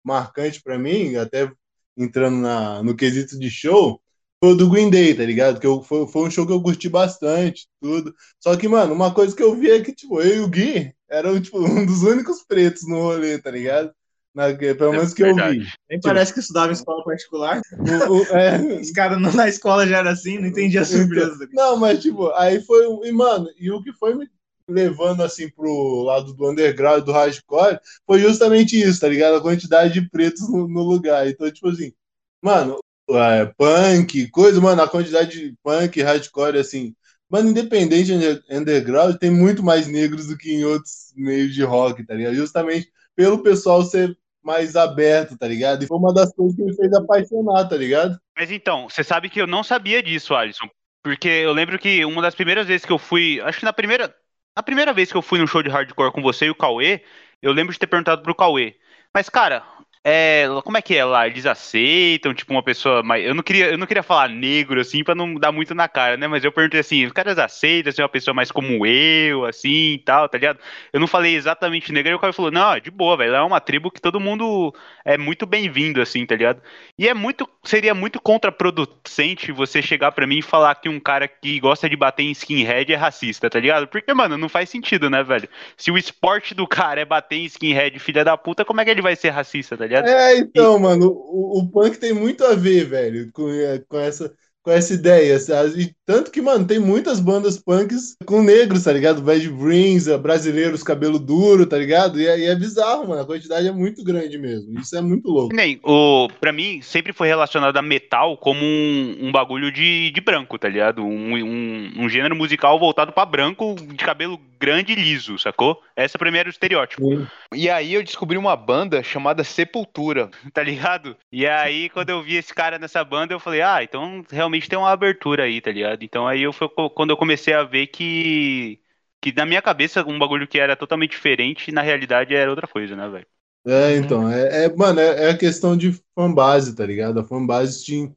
marcante 0.05 0.63
pra 0.63 0.79
mim, 0.79 1.17
até 1.17 1.51
entrando 1.97 2.39
na, 2.39 2.83
no 2.83 2.97
quesito 2.97 3.39
de 3.39 3.51
show, 3.51 4.01
foi 4.43 4.53
o 4.53 4.57
do 4.57 4.69
Green 4.71 4.91
Day, 4.91 5.15
tá 5.15 5.25
ligado? 5.25 5.61
Que 5.61 5.67
eu, 5.67 5.83
foi, 5.83 6.07
foi 6.09 6.23
um 6.27 6.31
show 6.31 6.47
que 6.47 6.53
eu 6.53 6.63
curti 6.63 6.89
bastante, 6.89 7.69
tudo. 7.81 8.15
Só 8.41 8.57
que, 8.57 8.67
mano, 8.69 8.93
uma 8.95 9.15
coisa 9.15 9.37
que 9.37 9.43
eu 9.43 9.55
vi 9.55 9.71
é 9.71 9.81
que, 9.83 9.95
tipo, 9.95 10.21
eu 10.21 10.37
e 10.39 10.41
o 10.41 10.49
Gui 10.49 10.93
eram, 11.09 11.41
tipo, 11.41 11.59
um 11.63 11.87
dos 11.87 12.03
únicos 12.03 12.43
pretos 12.45 12.83
no 12.89 12.97
rolê, 13.03 13.39
tá 13.39 13.51
ligado? 13.51 13.95
Na, 14.35 14.55
pelo 14.55 14.93
menos 14.93 15.13
que 15.13 15.23
eu 15.23 15.35
vi. 15.35 15.67
Nem 15.91 16.01
parece 16.01 16.33
que 16.33 16.41
estudava 16.41 16.71
em 16.71 16.73
escola 16.75 17.05
particular. 17.05 17.61
O- 18.09 18.13
o- 18.15 18.23
é, 18.37 18.81
Os 18.81 18.91
caras 18.91 19.21
não- 19.21 19.33
na 19.33 19.49
escola 19.49 19.87
já 19.87 19.99
era 19.99 20.11
assim, 20.11 20.39
não 20.39 20.47
entendi 20.49 20.79
a 20.79 20.85
surpresa. 20.85 21.47
Não, 21.53 21.77
mas 21.77 22.01
tipo, 22.01 22.31
aí 22.33 22.63
foi. 22.63 22.87
um- 22.87 23.05
E, 23.05 23.13
mano, 23.13 23.49
e 23.59 23.71
o 23.71 23.83
que 23.83 23.93
foi 23.93 24.15
me 24.15 24.27
levando 24.69 25.23
assim 25.23 25.51
pro 25.51 26.03
lado 26.05 26.33
do 26.33 26.51
underground, 26.51 27.05
do 27.05 27.13
hardcore, 27.13 27.79
foi 28.07 28.21
justamente 28.21 28.81
isso, 28.81 29.01
tá 29.01 29.09
ligado? 29.09 29.37
A 29.37 29.43
quantidade 29.43 29.93
de 29.93 30.09
pretos 30.09 30.49
no, 30.49 30.67
no 30.67 30.83
lugar. 30.83 31.29
Então, 31.29 31.51
tipo 31.51 31.69
assim, 31.69 31.93
mano, 32.41 32.79
é, 33.11 33.47
punk, 33.59 34.29
coisa, 34.31 34.61
mano, 34.61 34.81
a 34.83 34.89
quantidade 34.89 35.31
de 35.39 35.55
punk, 35.63 36.01
hardcore, 36.01 36.59
assim. 36.59 36.95
Mano, 37.29 37.51
independente 37.51 38.07
de 38.07 38.13
under- 38.15 38.43
underground, 38.51 39.17
tem 39.17 39.31
muito 39.31 39.63
mais 39.63 39.87
negros 39.87 40.27
do 40.29 40.37
que 40.39 40.53
em 40.55 40.65
outros 40.65 41.13
meios 41.17 41.55
de 41.55 41.63
rock, 41.63 42.05
tá 42.07 42.15
ligado? 42.15 42.35
Justamente 42.35 42.91
pelo 43.15 43.43
pessoal 43.43 43.83
ser 43.85 44.17
mais 44.43 44.77
aberto, 44.77 45.37
tá 45.37 45.47
ligado? 45.47 45.85
E 45.85 45.87
foi 45.87 45.97
uma 45.97 46.13
das 46.13 46.33
coisas 46.35 46.57
que 46.57 46.63
me 46.63 46.75
fez 46.75 46.93
apaixonar, 46.93 47.69
tá 47.69 47.77
ligado? 47.77 48.19
Mas 48.37 48.51
então, 48.51 48.89
você 48.89 49.05
sabe 49.05 49.29
que 49.29 49.41
eu 49.41 49.47
não 49.47 49.63
sabia 49.63 50.03
disso, 50.03 50.35
Alisson. 50.35 50.69
Porque 51.03 51.29
eu 51.29 51.53
lembro 51.53 51.79
que 51.79 52.05
uma 52.05 52.23
das 52.23 52.35
primeiras 52.35 52.67
vezes 52.67 52.87
que 52.87 52.93
eu 52.93 52.99
fui. 52.99 53.41
Acho 53.41 53.59
que 53.59 53.65
na 53.65 53.73
primeira. 53.73 54.15
a 54.57 54.63
primeira 54.63 54.93
vez 54.93 55.11
que 55.11 55.17
eu 55.17 55.23
fui 55.23 55.39
num 55.39 55.47
show 55.47 55.63
de 55.63 55.71
hardcore 55.71 56.13
com 56.13 56.23
você 56.23 56.47
e 56.47 56.51
o 56.51 56.55
Cauê, 56.55 57.03
eu 57.41 57.53
lembro 57.53 57.73
de 57.73 57.79
ter 57.79 57.87
perguntado 57.87 58.23
pro 58.23 58.35
Cauê. 58.35 58.77
Mas, 59.15 59.29
cara, 59.29 59.65
é, 60.05 60.49
como 60.65 60.77
é 60.77 60.83
que 60.83 60.97
é 60.97 61.05
lá? 61.05 61.29
Eles 61.29 61.47
aceitam, 61.47 62.35
tipo, 62.35 62.53
uma 62.53 62.63
pessoa 62.63 63.05
mais. 63.05 63.25
Eu 63.25 63.35
não 63.37 63.43
queria, 63.43 63.67
eu 63.71 63.79
não 63.79 63.87
queria 63.87 64.03
falar 64.03 64.29
negro, 64.29 64.81
assim, 64.81 65.05
pra 65.05 65.15
não 65.15 65.35
dar 65.35 65.53
muito 65.53 65.77
na 65.77 65.87
cara, 65.87 66.17
né? 66.17 66.27
Mas 66.27 66.43
eu 66.43 66.51
perguntei 66.51 66.81
assim: 66.81 67.07
os 67.07 67.13
caras 67.13 67.39
aceitam 67.39 67.93
ser 67.93 68.03
uma 68.03 68.09
pessoa 68.09 68.35
mais 68.35 68.51
como 68.51 68.85
eu, 68.85 69.45
assim 69.45 69.93
e 69.93 69.99
tal, 69.99 70.29
tá 70.29 70.37
ligado? 70.37 70.59
Eu 70.93 70.99
não 70.99 71.07
falei 71.07 71.37
exatamente 71.37 71.93
negro, 71.93 72.11
e 72.11 72.15
o 72.15 72.19
cara 72.19 72.33
falou: 72.33 72.51
não, 72.51 72.81
de 72.81 72.91
boa, 72.91 73.17
velho. 73.17 73.37
É 73.37 73.43
uma 73.43 73.61
tribo 73.61 73.93
que 73.93 74.01
todo 74.01 74.19
mundo 74.19 74.75
é 75.05 75.17
muito 75.17 75.47
bem-vindo, 75.47 76.03
assim, 76.03 76.27
tá 76.27 76.35
ligado? 76.35 76.61
E 76.99 77.07
é 77.09 77.15
muito. 77.15 77.49
Seria 77.63 77.95
muito 77.95 78.21
contraproducente 78.21 79.53
você 79.53 79.81
chegar 79.81 80.11
pra 80.11 80.27
mim 80.27 80.39
e 80.39 80.43
falar 80.43 80.75
que 80.75 80.89
um 80.89 80.99
cara 80.99 81.29
que 81.29 81.61
gosta 81.61 81.89
de 81.89 81.95
bater 81.97 82.25
em 82.25 82.33
skinhead 82.33 82.93
é 82.93 82.97
racista, 82.97 83.49
tá 83.49 83.61
ligado? 83.61 83.87
Porque, 83.87 84.13
mano, 84.13 84.37
não 84.37 84.49
faz 84.49 84.69
sentido, 84.69 85.09
né, 85.09 85.23
velho? 85.23 85.49
Se 85.77 85.93
o 85.93 85.99
esporte 85.99 86.55
do 86.55 86.67
cara 86.67 87.01
é 87.01 87.05
bater 87.05 87.37
em 87.37 87.45
skinhead, 87.45 87.97
filha 88.01 88.25
da 88.25 88.37
puta, 88.37 88.65
como 88.65 88.81
é 88.81 88.85
que 88.85 88.91
ele 88.91 89.01
vai 89.01 89.15
ser 89.15 89.31
racista, 89.31 89.77
tá 89.77 89.85
ligado? 89.85 89.92
Ligado? 89.93 90.09
É, 90.09 90.39
então, 90.39 90.77
e... 90.77 90.81
mano, 90.81 91.09
o, 91.11 91.61
o 91.61 91.69
punk 91.71 91.99
tem 91.99 92.13
muito 92.13 92.45
a 92.45 92.55
ver, 92.55 92.85
velho, 92.87 93.31
com, 93.33 93.49
é, 93.49 93.79
com 93.81 93.99
essa 93.99 94.35
com 94.63 94.71
essa 94.71 94.95
ideia. 94.95 95.39
E 95.77 95.93
tanto 96.07 96.31
que, 96.31 96.41
mano, 96.41 96.65
tem 96.65 96.79
muitas 96.79 97.21
bandas 97.21 97.59
punks 97.59 98.17
com 98.25 98.43
negros, 98.43 98.85
tá 98.85 98.93
ligado? 98.93 99.23
Bad 99.23 99.49
Brains, 99.51 100.07
brasileiros, 100.19 100.83
cabelo 100.83 101.19
duro, 101.19 101.67
tá 101.67 101.77
ligado? 101.77 102.21
E, 102.21 102.25
e, 102.25 102.47
é 102.47 102.55
bizarro, 102.55 103.09
mano. 103.09 103.23
A 103.23 103.27
quantidade 103.27 103.67
é 103.67 103.73
muito 103.73 104.05
grande 104.05 104.39
mesmo. 104.39 104.79
Isso 104.79 104.97
é 104.97 105.01
muito 105.01 105.29
louco. 105.29 105.55
Nem, 105.55 105.81
o, 105.83 106.29
pra 106.41 106.53
mim, 106.53 106.81
sempre 106.83 107.13
foi 107.13 107.29
relacionado 107.29 107.77
a 107.77 107.83
metal 107.83 108.37
como 108.37 108.65
um, 108.65 109.19
um 109.23 109.33
bagulho 109.33 109.73
de, 109.73 110.11
de 110.11 110.21
branco, 110.21 110.59
tá 110.59 110.69
ligado? 110.69 111.05
Um, 111.05 111.35
um, 111.35 111.93
um 111.99 112.09
gênero 112.09 112.37
musical 112.37 112.79
voltado 112.79 113.13
para 113.13 113.27
branco, 113.27 113.75
de 113.75 114.05
cabelo 114.05 114.39
grande 114.63 114.93
e 114.93 114.97
liso, 114.97 115.37
sacou? 115.41 115.83
Essa 115.97 116.17
pra 116.17 116.31
mim 116.31 116.39
era 116.39 116.49
o 116.49 116.51
estereótipo. 116.51 117.03
Sim. 117.03 117.27
E 117.53 117.69
aí 117.69 117.95
eu 117.95 118.03
descobri 118.03 118.39
uma 118.39 118.55
banda 118.55 119.03
chamada 119.03 119.43
Sepultura, 119.43 120.31
tá 120.55 120.63
ligado? 120.63 121.17
E 121.33 121.45
aí, 121.47 121.89
quando 121.89 122.11
eu 122.11 122.23
vi 122.23 122.37
esse 122.37 122.55
cara 122.55 122.79
nessa 122.79 123.03
banda, 123.03 123.35
eu 123.35 123.41
falei, 123.41 123.61
ah, 123.61 123.83
então 123.83 124.25
realmente 124.31 124.52
realmente 124.53 124.69
tem 124.69 124.79
uma 124.79 124.91
abertura 124.91 125.45
aí, 125.45 125.61
tá 125.61 125.73
ligado? 125.73 126.03
Então 126.03 126.27
aí 126.27 126.43
eu 126.43 126.53
foi 126.53 126.69
quando 126.95 127.11
eu 127.11 127.17
comecei 127.17 127.55
a 127.55 127.65
ver 127.65 127.87
que 127.87 128.79
que 129.21 129.33
na 129.33 129.47
minha 129.47 129.63
cabeça 129.63 130.05
um 130.07 130.19
bagulho 130.19 130.47
que 130.49 130.59
era 130.59 130.77
totalmente 130.77 131.13
diferente, 131.13 131.73
na 131.73 131.81
realidade 131.81 132.35
era 132.35 132.51
outra 132.51 132.67
coisa, 132.67 132.95
né, 132.95 133.09
velho? 133.09 133.27
É, 133.65 133.97
então, 133.97 134.29
é, 134.29 134.65
é 134.65 134.77
mano, 134.77 134.99
é, 134.99 135.27
é, 135.27 135.31
a 135.31 135.39
questão 135.39 135.77
de 135.77 135.97
fanbase, 136.17 136.75
tá 136.75 136.85
ligado? 136.85 137.21
A 137.21 137.25
fanbase 137.25 137.85
te 137.85 138.13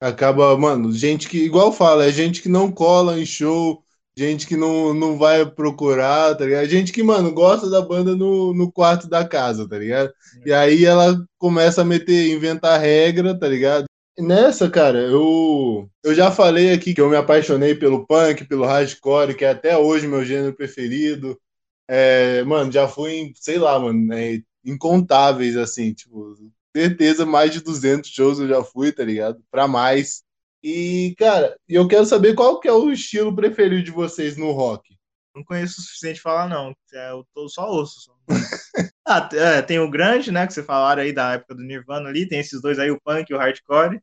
acaba, 0.00 0.58
mano, 0.58 0.92
gente 0.92 1.28
que, 1.28 1.38
igual 1.38 1.72
fala, 1.72 2.06
é 2.06 2.10
gente 2.10 2.42
que 2.42 2.48
não 2.48 2.72
cola 2.72 3.20
em 3.20 3.24
show, 3.24 3.84
gente 4.16 4.48
que 4.48 4.56
não, 4.56 4.92
não 4.92 5.16
vai 5.16 5.46
procurar, 5.46 6.34
tá 6.34 6.44
ligado? 6.44 6.66
Gente 6.66 6.90
que, 6.92 7.04
mano, 7.04 7.32
gosta 7.32 7.70
da 7.70 7.80
banda 7.80 8.16
no, 8.16 8.52
no 8.52 8.72
quarto 8.72 9.08
da 9.08 9.24
casa, 9.24 9.68
tá 9.68 9.78
ligado? 9.78 10.12
E 10.44 10.52
aí 10.52 10.84
ela 10.84 11.24
começa 11.38 11.82
a 11.82 11.84
meter, 11.84 12.32
inventar 12.34 12.80
regra, 12.80 13.38
tá 13.38 13.46
ligado? 13.46 13.86
Nessa, 14.20 14.70
cara, 14.70 14.98
eu, 14.98 15.88
eu 16.04 16.14
já 16.14 16.30
falei 16.30 16.72
aqui 16.72 16.94
que 16.94 17.00
eu 17.00 17.08
me 17.08 17.16
apaixonei 17.16 17.74
pelo 17.74 18.06
punk, 18.06 18.44
pelo 18.46 18.64
hardcore, 18.64 19.34
que 19.34 19.44
é 19.44 19.50
até 19.50 19.76
hoje 19.76 20.06
meu 20.06 20.24
gênero 20.24 20.54
preferido. 20.54 21.40
É, 21.88 22.42
mano, 22.44 22.70
já 22.70 22.86
fui 22.86 23.12
em, 23.12 23.32
sei 23.34 23.58
lá, 23.58 23.78
mano, 23.78 24.06
né, 24.06 24.42
incontáveis, 24.64 25.56
assim, 25.56 25.92
tipo, 25.92 26.34
certeza 26.76 27.26
mais 27.26 27.52
de 27.52 27.60
200 27.60 28.10
shows 28.10 28.38
eu 28.38 28.48
já 28.48 28.62
fui, 28.62 28.92
tá 28.92 29.04
ligado? 29.04 29.42
Pra 29.50 29.66
mais. 29.66 30.22
E, 30.62 31.14
cara, 31.18 31.56
eu 31.68 31.88
quero 31.88 32.04
saber 32.04 32.34
qual 32.34 32.60
que 32.60 32.68
é 32.68 32.72
o 32.72 32.90
estilo 32.92 33.34
preferido 33.34 33.82
de 33.82 33.90
vocês 33.90 34.36
no 34.36 34.52
rock. 34.52 34.96
Não 35.34 35.44
conheço 35.44 35.80
o 35.80 35.82
suficiente 35.82 36.20
falar, 36.20 36.48
não. 36.48 36.74
É, 36.92 37.10
eu 37.10 37.24
tô 37.34 37.48
só 37.48 37.70
osso. 37.70 38.00
Só. 38.00 38.12
ah, 39.06 39.28
é, 39.32 39.62
tem 39.62 39.78
o 39.78 39.90
grunge, 39.90 40.30
né, 40.30 40.46
que 40.46 40.52
você 40.52 40.62
falaram 40.62 41.02
aí 41.02 41.12
da 41.12 41.32
época 41.32 41.54
do 41.54 41.62
Nirvana 41.62 42.08
ali. 42.08 42.28
Tem 42.28 42.40
esses 42.40 42.60
dois 42.60 42.78
aí, 42.78 42.90
o 42.90 43.00
punk 43.00 43.30
e 43.30 43.34
o 43.34 43.38
hardcore. 43.38 44.00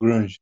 Grunge. 0.00 0.38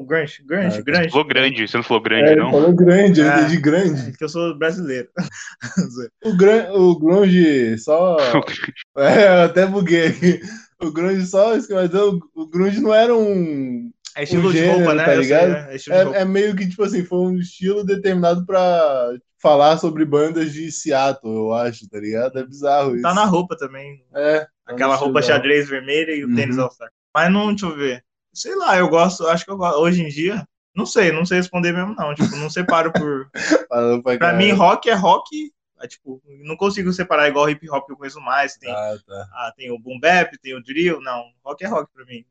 O 0.00 0.04
grunge, 0.04 0.42
grunge, 0.46 0.78
ah, 0.78 0.82
grunge. 0.82 1.02
Você 1.02 1.10
falou 1.10 1.26
grande, 1.26 1.68
você 1.68 1.76
não 1.76 1.84
falou 1.84 2.02
grande, 2.02 2.30
é, 2.30 2.36
não? 2.36 2.50
Falou 2.50 2.74
grande, 2.74 3.20
eu 3.20 3.30
é, 3.30 3.40
entendi 3.40 3.56
grande. 3.58 4.08
É 4.08 4.12
que 4.12 4.24
eu 4.24 4.28
sou 4.30 4.56
brasileiro. 4.56 5.08
o, 6.24 6.36
grunge, 6.36 6.68
o 6.70 6.98
grunge 6.98 7.78
só... 7.78 8.16
é, 8.96 9.26
eu 9.26 9.42
até 9.42 9.66
buguei 9.66 10.06
aqui. 10.06 10.40
O 10.80 10.90
grunge 10.90 11.26
só... 11.26 11.50
Mas 11.50 11.92
o, 11.92 12.18
o 12.34 12.46
grunge 12.46 12.80
não 12.80 12.94
era 12.94 13.14
um... 13.14 13.90
É 14.16 14.22
estilo 14.22 14.48
um 14.48 14.52
gênero, 14.52 14.72
de 14.72 14.84
roupa, 14.84 14.94
né? 14.94 15.04
Tá 15.04 15.14
ligado? 15.14 15.78
Sei, 15.78 15.92
é, 15.92 15.98
é, 15.98 16.22
é, 16.22 16.24
meio 16.24 16.56
que, 16.56 16.66
tipo 16.66 16.82
assim, 16.82 17.04
foi 17.04 17.18
um 17.18 17.36
estilo 17.36 17.84
determinado 17.84 18.46
pra 18.46 19.12
falar 19.40 19.76
sobre 19.76 20.06
bandas 20.06 20.52
de 20.52 20.72
Seattle, 20.72 21.36
eu 21.36 21.52
acho, 21.52 21.88
tá 21.88 22.00
ligado? 22.00 22.38
É 22.38 22.46
bizarro 22.46 22.94
isso. 22.94 23.02
Tá 23.02 23.12
na 23.12 23.24
roupa 23.24 23.56
também. 23.56 24.02
É. 24.14 24.46
Aquela 24.66 24.96
roupa 24.96 25.20
xadrez 25.20 25.68
vermelha 25.68 26.12
e 26.12 26.24
o 26.24 26.28
uhum. 26.28 26.34
tênis 26.34 26.58
all-star. 26.58 26.90
Mas 27.14 27.32
não, 27.32 27.48
deixa 27.48 27.66
eu 27.66 27.76
ver. 27.76 28.04
Sei 28.40 28.56
lá, 28.56 28.78
eu 28.78 28.88
gosto, 28.88 29.26
acho 29.26 29.44
que 29.44 29.50
eu 29.50 29.56
gosto. 29.58 29.78
Hoje 29.80 30.02
em 30.02 30.08
dia, 30.08 30.48
não 30.74 30.86
sei, 30.86 31.12
não 31.12 31.26
sei 31.26 31.36
responder 31.36 31.72
mesmo, 31.72 31.94
não. 31.94 32.14
Tipo, 32.14 32.34
não 32.36 32.48
separo 32.48 32.90
por. 32.90 33.28
pra, 34.02 34.16
pra 34.16 34.32
mim, 34.32 34.50
rock 34.52 34.88
é 34.88 34.94
rock. 34.94 35.52
É, 35.78 35.86
tipo, 35.86 36.22
não 36.42 36.56
consigo 36.56 36.90
separar 36.90 37.28
igual 37.28 37.50
hip 37.50 37.68
hop 37.68 37.84
que 37.84 37.92
eu 37.92 37.98
conheço 37.98 38.18
mais. 38.18 38.56
Tem, 38.56 38.72
ah, 38.72 38.96
tá. 39.06 39.28
ah, 39.32 39.52
tem 39.54 39.70
o 39.70 39.78
boom 39.78 40.00
bap, 40.00 40.38
tem 40.38 40.54
o 40.54 40.62
drill. 40.62 41.02
Não, 41.02 41.22
rock 41.44 41.62
é 41.64 41.68
rock 41.68 41.92
pra 41.92 42.06
mim. 42.06 42.24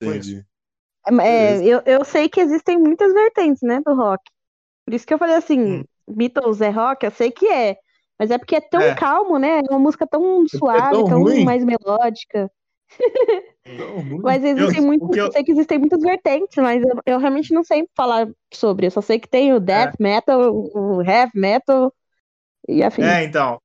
Entendi. 0.00 0.44
É, 1.06 1.14
é 1.14 1.64
eu, 1.64 1.80
eu 1.86 2.04
sei 2.04 2.28
que 2.28 2.40
existem 2.40 2.76
muitas 2.76 3.12
vertentes, 3.12 3.62
né, 3.62 3.80
do 3.86 3.94
rock. 3.94 4.22
Por 4.84 4.94
isso 4.94 5.06
que 5.06 5.14
eu 5.14 5.18
falei 5.18 5.36
assim, 5.36 5.60
hum. 5.60 5.84
Beatles 6.08 6.60
é 6.60 6.70
rock, 6.70 7.06
eu 7.06 7.12
sei 7.12 7.30
que 7.30 7.46
é. 7.46 7.76
Mas 8.18 8.32
é 8.32 8.38
porque 8.38 8.56
é 8.56 8.60
tão 8.60 8.80
é. 8.80 8.94
calmo, 8.96 9.38
né? 9.38 9.60
É 9.60 9.70
uma 9.70 9.78
música 9.78 10.08
tão 10.08 10.44
é 10.44 10.58
suave, 10.58 10.86
é 10.86 10.90
tão, 10.90 11.04
tão 11.04 11.44
mais 11.44 11.64
melódica. 11.64 12.50
Mas 14.22 14.44
existem 14.44 14.78
eu, 14.78 14.86
muitos, 14.86 15.16
eu... 15.16 15.26
eu... 15.26 15.32
sei 15.32 15.44
que 15.44 15.52
existem 15.52 15.78
muitas 15.78 16.00
vertentes, 16.02 16.56
mas 16.56 16.82
eu, 16.82 17.00
eu, 17.06 17.18
realmente 17.18 17.52
não 17.52 17.62
sei 17.62 17.88
falar 17.96 18.28
sobre. 18.52 18.86
Eu 18.86 18.90
só 18.90 19.00
sei 19.00 19.18
que 19.18 19.28
tem 19.28 19.52
o 19.52 19.60
death 19.60 19.94
é. 19.98 20.02
metal, 20.02 20.54
o 20.74 21.02
heavy 21.02 21.32
metal 21.34 21.92
e 22.68 22.82
afim. 22.82 23.02
É, 23.02 23.24
então. 23.24 23.60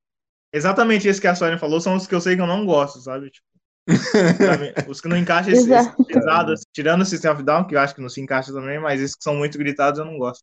Exatamente 0.52 1.06
isso 1.06 1.20
que 1.20 1.26
a 1.26 1.34
Sônia 1.34 1.58
falou 1.58 1.80
são 1.80 1.94
os 1.94 2.06
que 2.06 2.14
eu 2.14 2.20
sei 2.20 2.34
que 2.34 2.40
eu 2.40 2.46
não 2.46 2.64
gosto, 2.64 3.00
sabe? 3.00 3.30
Tipo, 3.30 3.46
os 4.90 5.00
que 5.00 5.08
não 5.08 5.16
encaixam 5.16 5.52
esse, 5.52 5.70
esse 5.70 6.04
pesado, 6.04 6.54
tirando 6.72 7.02
o 7.02 7.04
System 7.04 7.30
of 7.30 7.42
Down, 7.42 7.66
que 7.66 7.74
eu 7.74 7.80
acho 7.80 7.94
que 7.94 8.00
não 8.00 8.08
se 8.08 8.20
encaixa 8.20 8.52
também, 8.52 8.78
mas 8.78 9.00
esses 9.00 9.14
que 9.14 9.22
são 9.22 9.34
muito 9.34 9.58
gritados 9.58 9.98
eu 9.98 10.06
não 10.06 10.18
gosto. 10.18 10.42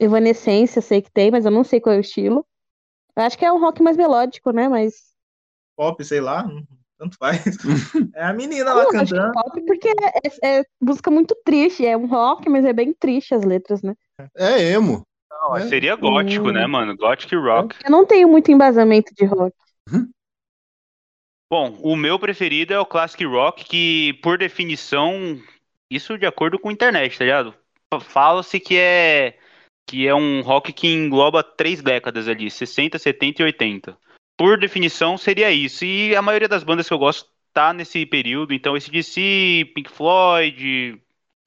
Evanescência, 0.00 0.80
sei 0.80 1.02
que 1.02 1.10
tem, 1.10 1.30
mas 1.30 1.44
eu 1.44 1.50
não 1.50 1.64
sei 1.64 1.80
qual 1.80 1.94
é 1.94 1.98
o 1.98 2.00
estilo. 2.00 2.46
Eu 3.16 3.22
acho 3.24 3.36
que 3.36 3.44
é 3.44 3.52
um 3.52 3.60
rock 3.60 3.82
mais 3.82 3.96
melódico, 3.96 4.52
né? 4.52 4.68
Mas. 4.68 4.94
Pop, 5.76 6.04
sei 6.04 6.20
lá, 6.20 6.48
tanto 6.98 7.16
faz. 7.16 7.42
É 8.14 8.24
a 8.24 8.32
menina 8.32 8.74
lá 8.74 8.86
cantando. 8.86 9.32
pop 9.32 9.60
porque 9.64 9.88
é, 9.88 9.92
é, 10.24 10.58
é, 10.60 10.64
música 10.80 11.10
muito 11.10 11.36
triste, 11.44 11.86
é 11.86 11.96
um 11.96 12.06
rock, 12.06 12.48
mas 12.48 12.64
é 12.64 12.72
bem 12.72 12.92
triste 12.92 13.34
as 13.34 13.44
letras, 13.44 13.82
né? 13.82 13.94
É 14.36 14.72
emo. 14.72 15.06
Não, 15.30 15.56
é. 15.56 15.68
seria 15.68 15.94
gótico, 15.94 16.48
hum. 16.48 16.52
né, 16.52 16.66
mano? 16.66 16.96
Gothic 16.96 17.34
rock. 17.36 17.76
Eu 17.84 17.90
não 17.90 18.04
tenho 18.04 18.28
muito 18.28 18.50
embasamento 18.50 19.14
de 19.14 19.24
rock. 19.24 19.54
Uhum. 19.90 20.10
Bom, 21.50 21.78
o 21.80 21.96
meu 21.96 22.18
preferido 22.18 22.74
é 22.74 22.80
o 22.80 22.86
classic 22.86 23.24
rock, 23.24 23.64
que 23.64 24.14
por 24.22 24.36
definição, 24.36 25.38
isso 25.90 26.18
de 26.18 26.26
acordo 26.26 26.58
com 26.58 26.68
a 26.68 26.72
internet, 26.72 27.16
tá 27.16 27.24
ligado? 27.24 27.54
Fala-se 28.00 28.58
que 28.60 28.76
é 28.76 29.38
que 29.88 30.06
é 30.06 30.14
um 30.14 30.42
rock 30.42 30.70
que 30.70 30.86
engloba 30.86 31.42
três 31.42 31.80
décadas 31.80 32.28
ali, 32.28 32.50
60, 32.50 32.98
70 32.98 33.40
e 33.40 33.44
80. 33.46 33.98
Por 34.38 34.56
definição, 34.56 35.18
seria 35.18 35.50
isso. 35.50 35.84
E 35.84 36.14
a 36.14 36.22
maioria 36.22 36.48
das 36.48 36.62
bandas 36.62 36.86
que 36.86 36.94
eu 36.94 36.98
gosto 36.98 37.28
tá 37.52 37.72
nesse 37.72 38.06
período. 38.06 38.54
Então, 38.54 38.76
esse 38.76 38.88
DC, 38.88 39.72
Pink 39.74 39.90
Floyd, 39.90 40.98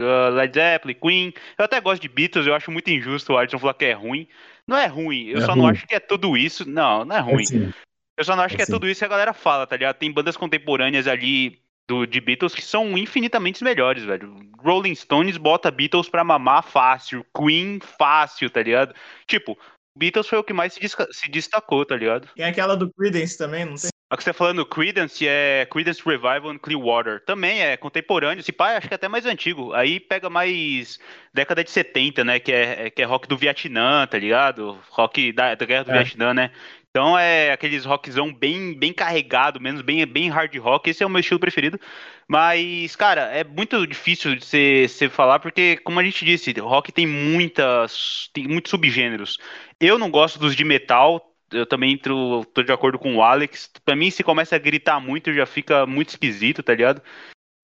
uh, 0.01 0.29
Led 0.33 0.53
Zeppelin, 0.53 0.95
Queen. 0.95 1.33
Eu 1.57 1.65
até 1.65 1.79
gosto 1.79 2.01
de 2.01 2.09
Beatles, 2.09 2.45
eu 2.45 2.53
acho 2.53 2.69
muito 2.69 2.91
injusto 2.91 3.31
o 3.31 3.37
Alisson 3.37 3.59
falar 3.59 3.75
que 3.75 3.85
é 3.85 3.93
ruim. 3.93 4.27
Não 4.67 4.77
é 4.77 4.87
ruim, 4.87 5.27
eu 5.27 5.37
é 5.37 5.41
só 5.41 5.53
ruim. 5.53 5.61
não 5.61 5.67
acho 5.69 5.87
que 5.87 5.95
é 5.95 5.99
tudo 5.99 6.35
isso. 6.35 6.69
Não, 6.69 7.05
não 7.05 7.15
é 7.15 7.19
ruim. 7.19 7.45
É 7.55 7.71
eu 8.17 8.25
só 8.25 8.35
não 8.35 8.43
acho 8.43 8.55
é 8.55 8.57
que 8.57 8.63
é 8.63 8.65
tudo 8.65 8.87
isso 8.89 8.99
que 8.99 9.05
a 9.05 9.09
galera 9.09 9.33
fala, 9.33 9.65
tá 9.65 9.75
ligado? 9.75 9.97
Tem 9.97 10.11
bandas 10.11 10.35
contemporâneas 10.35 11.07
ali 11.07 11.61
do, 11.87 12.05
de 12.05 12.21
Beatles 12.21 12.53
que 12.53 12.61
são 12.61 12.97
infinitamente 12.97 13.63
melhores, 13.63 14.03
velho. 14.03 14.35
Rolling 14.59 14.95
Stones 14.95 15.37
bota 15.37 15.71
Beatles 15.71 16.09
pra 16.09 16.23
mamar 16.23 16.63
fácil, 16.63 17.25
Queen 17.35 17.79
fácil, 17.79 18.49
tá 18.49 18.61
ligado? 18.61 18.93
Tipo, 19.25 19.57
Beatles 19.95 20.27
foi 20.27 20.37
o 20.37 20.43
que 20.43 20.53
mais 20.53 20.73
se, 20.73 20.79
se 21.11 21.29
destacou, 21.29 21.85
tá 21.85 21.95
ligado? 21.95 22.27
Tem 22.35 22.45
aquela 22.45 22.75
do 22.75 22.91
Creedence 22.91 23.37
também, 23.37 23.65
não 23.65 23.75
tem? 23.75 23.89
A 24.11 24.17
que 24.17 24.23
você 24.23 24.31
tá 24.31 24.37
falando, 24.37 24.65
Creedence 24.65 25.25
é 25.25 25.65
Creedence 25.71 26.01
Revival 26.05 26.49
and 26.49 26.57
Clearwater. 26.57 27.23
Também 27.23 27.61
é 27.61 27.77
contemporâneo. 27.77 28.41
Esse 28.41 28.51
pai 28.51 28.75
acho 28.75 28.89
que 28.89 28.93
é 28.93 28.95
até 28.95 29.07
mais 29.07 29.25
antigo. 29.25 29.71
Aí 29.71 30.01
pega 30.01 30.29
mais 30.29 30.99
década 31.33 31.63
de 31.63 31.71
70, 31.71 32.21
né? 32.25 32.37
Que 32.37 32.51
é, 32.51 32.89
que 32.89 33.01
é 33.01 33.05
rock 33.05 33.25
do 33.25 33.37
Vietnã, 33.37 34.05
tá 34.05 34.19
ligado? 34.19 34.77
Rock 34.89 35.31
da, 35.31 35.55
da 35.55 35.65
guerra 35.65 35.85
do 35.85 35.91
é. 35.91 36.03
Vietnã, 36.03 36.33
né? 36.33 36.51
Então 36.91 37.17
é 37.17 37.53
aqueles 37.53 37.85
rockzão 37.85 38.33
bem, 38.33 38.77
bem 38.77 38.91
carregado, 38.91 39.61
menos 39.61 39.81
bem, 39.81 40.05
bem 40.05 40.29
hard 40.29 40.53
rock. 40.57 40.89
Esse 40.89 41.01
é 41.01 41.05
o 41.05 41.09
meu 41.09 41.21
estilo 41.21 41.39
preferido. 41.39 41.79
Mas, 42.27 42.95
cara, 42.97 43.21
é 43.33 43.45
muito 43.45 43.87
difícil 43.87 44.35
de 44.35 44.45
você, 44.45 45.09
falar, 45.09 45.39
porque, 45.39 45.77
como 45.77 45.99
a 45.99 46.03
gente 46.03 46.25
disse, 46.25 46.51
rock 46.59 46.91
tem 46.91 47.07
muitas. 47.07 48.29
tem 48.33 48.45
muitos 48.45 48.69
subgêneros. 48.69 49.37
Eu 49.79 49.97
não 49.97 50.11
gosto 50.11 50.37
dos 50.37 50.55
de 50.55 50.65
metal. 50.65 51.33
Eu 51.49 51.65
também 51.65 51.93
entro, 51.93 52.45
tô 52.53 52.61
de 52.61 52.71
acordo 52.71 52.99
com 52.99 53.15
o 53.15 53.21
Alex. 53.23 53.69
Pra 53.85 53.95
mim, 53.95 54.11
se 54.11 54.23
começa 54.23 54.55
a 54.55 54.59
gritar 54.59 54.99
muito, 54.99 55.33
já 55.33 55.45
fica 55.45 55.85
muito 55.85 56.09
esquisito, 56.09 56.61
tá 56.61 56.73
ligado? 56.73 57.01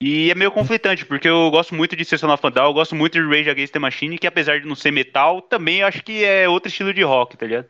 E 0.01 0.29
é 0.29 0.35
meio 0.35 0.51
conflitante, 0.51 1.05
porque 1.05 1.27
eu 1.27 1.49
gosto 1.49 1.73
muito 1.73 1.95
de 1.95 2.05
System 2.05 2.29
of 2.29 2.49
Down, 2.51 2.67
eu 2.67 2.73
gosto 2.73 2.95
muito 2.95 3.13
de 3.13 3.25
Rage 3.25 3.49
Against 3.49 3.73
the 3.73 3.79
Machine, 3.79 4.17
que 4.17 4.27
apesar 4.27 4.59
de 4.59 4.67
não 4.67 4.75
ser 4.75 4.91
metal, 4.91 5.41
também 5.41 5.81
acho 5.81 6.03
que 6.03 6.23
é 6.23 6.47
outro 6.47 6.69
estilo 6.69 6.93
de 6.93 7.01
rock, 7.01 7.35
tá 7.35 7.45
ligado? 7.47 7.67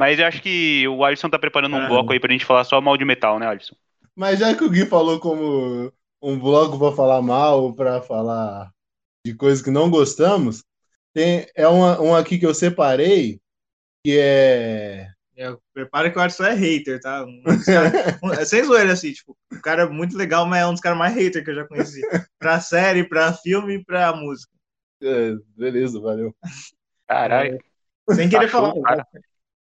Mas 0.00 0.18
eu 0.18 0.26
acho 0.26 0.42
que 0.42 0.88
o 0.88 1.04
Alisson 1.04 1.28
tá 1.28 1.38
preparando 1.38 1.76
um 1.76 1.84
É. 1.84 1.88
bloco 1.88 2.12
aí 2.12 2.18
pra 2.20 2.32
gente 2.32 2.44
falar 2.46 2.64
só 2.64 2.80
mal 2.80 2.96
de 2.96 3.04
metal, 3.04 3.38
né, 3.38 3.46
Alisson? 3.46 3.76
Mas 4.16 4.38
já 4.38 4.54
que 4.54 4.64
o 4.64 4.70
Gui 4.70 4.86
falou 4.86 5.20
como 5.20 5.92
um 6.22 6.38
bloco 6.38 6.78
pra 6.78 6.92
falar 6.96 7.22
mal, 7.22 7.74
pra 7.74 8.00
falar 8.02 8.70
de 9.24 9.34
coisas 9.34 9.62
que 9.62 9.70
não 9.70 9.90
gostamos, 9.90 10.64
tem 11.14 11.46
é 11.56 11.68
uma, 11.68 12.00
um 12.00 12.14
aqui 12.14 12.38
que 12.38 12.46
eu 12.46 12.54
separei, 12.54 13.40
que 14.04 14.18
é. 14.18 15.08
É, 15.36 15.56
prepara 15.72 16.10
que 16.10 16.18
o 16.18 16.22
Alisson 16.22 16.44
é 16.44 16.54
hater, 16.54 17.00
tá? 17.00 17.24
Um 17.24 17.42
cara- 17.66 18.18
um- 18.22 18.32
é 18.32 18.44
sem 18.44 18.64
zoeira, 18.64 18.92
assim, 18.92 19.12
tipo, 19.12 19.36
o 19.52 19.60
cara 19.62 19.82
é 19.84 19.88
muito 19.88 20.16
legal, 20.16 20.46
mas 20.46 20.62
é 20.62 20.66
um 20.66 20.72
dos 20.72 20.80
caras 20.80 20.98
mais 20.98 21.14
hater 21.14 21.44
que 21.44 21.50
eu 21.50 21.56
já 21.56 21.66
conheci. 21.66 22.00
Pra 22.38 22.60
série, 22.60 23.08
pra 23.08 23.32
filme 23.34 23.76
e 23.76 23.84
pra 23.84 24.14
música. 24.14 24.50
é, 25.02 25.34
beleza, 25.56 26.00
valeu. 26.00 26.34
Caralho. 27.06 27.58
Sem 28.14 28.28
querer 28.28 28.46
Achou, 28.46 28.72
falar. 28.72 28.82
cara. 28.82 29.06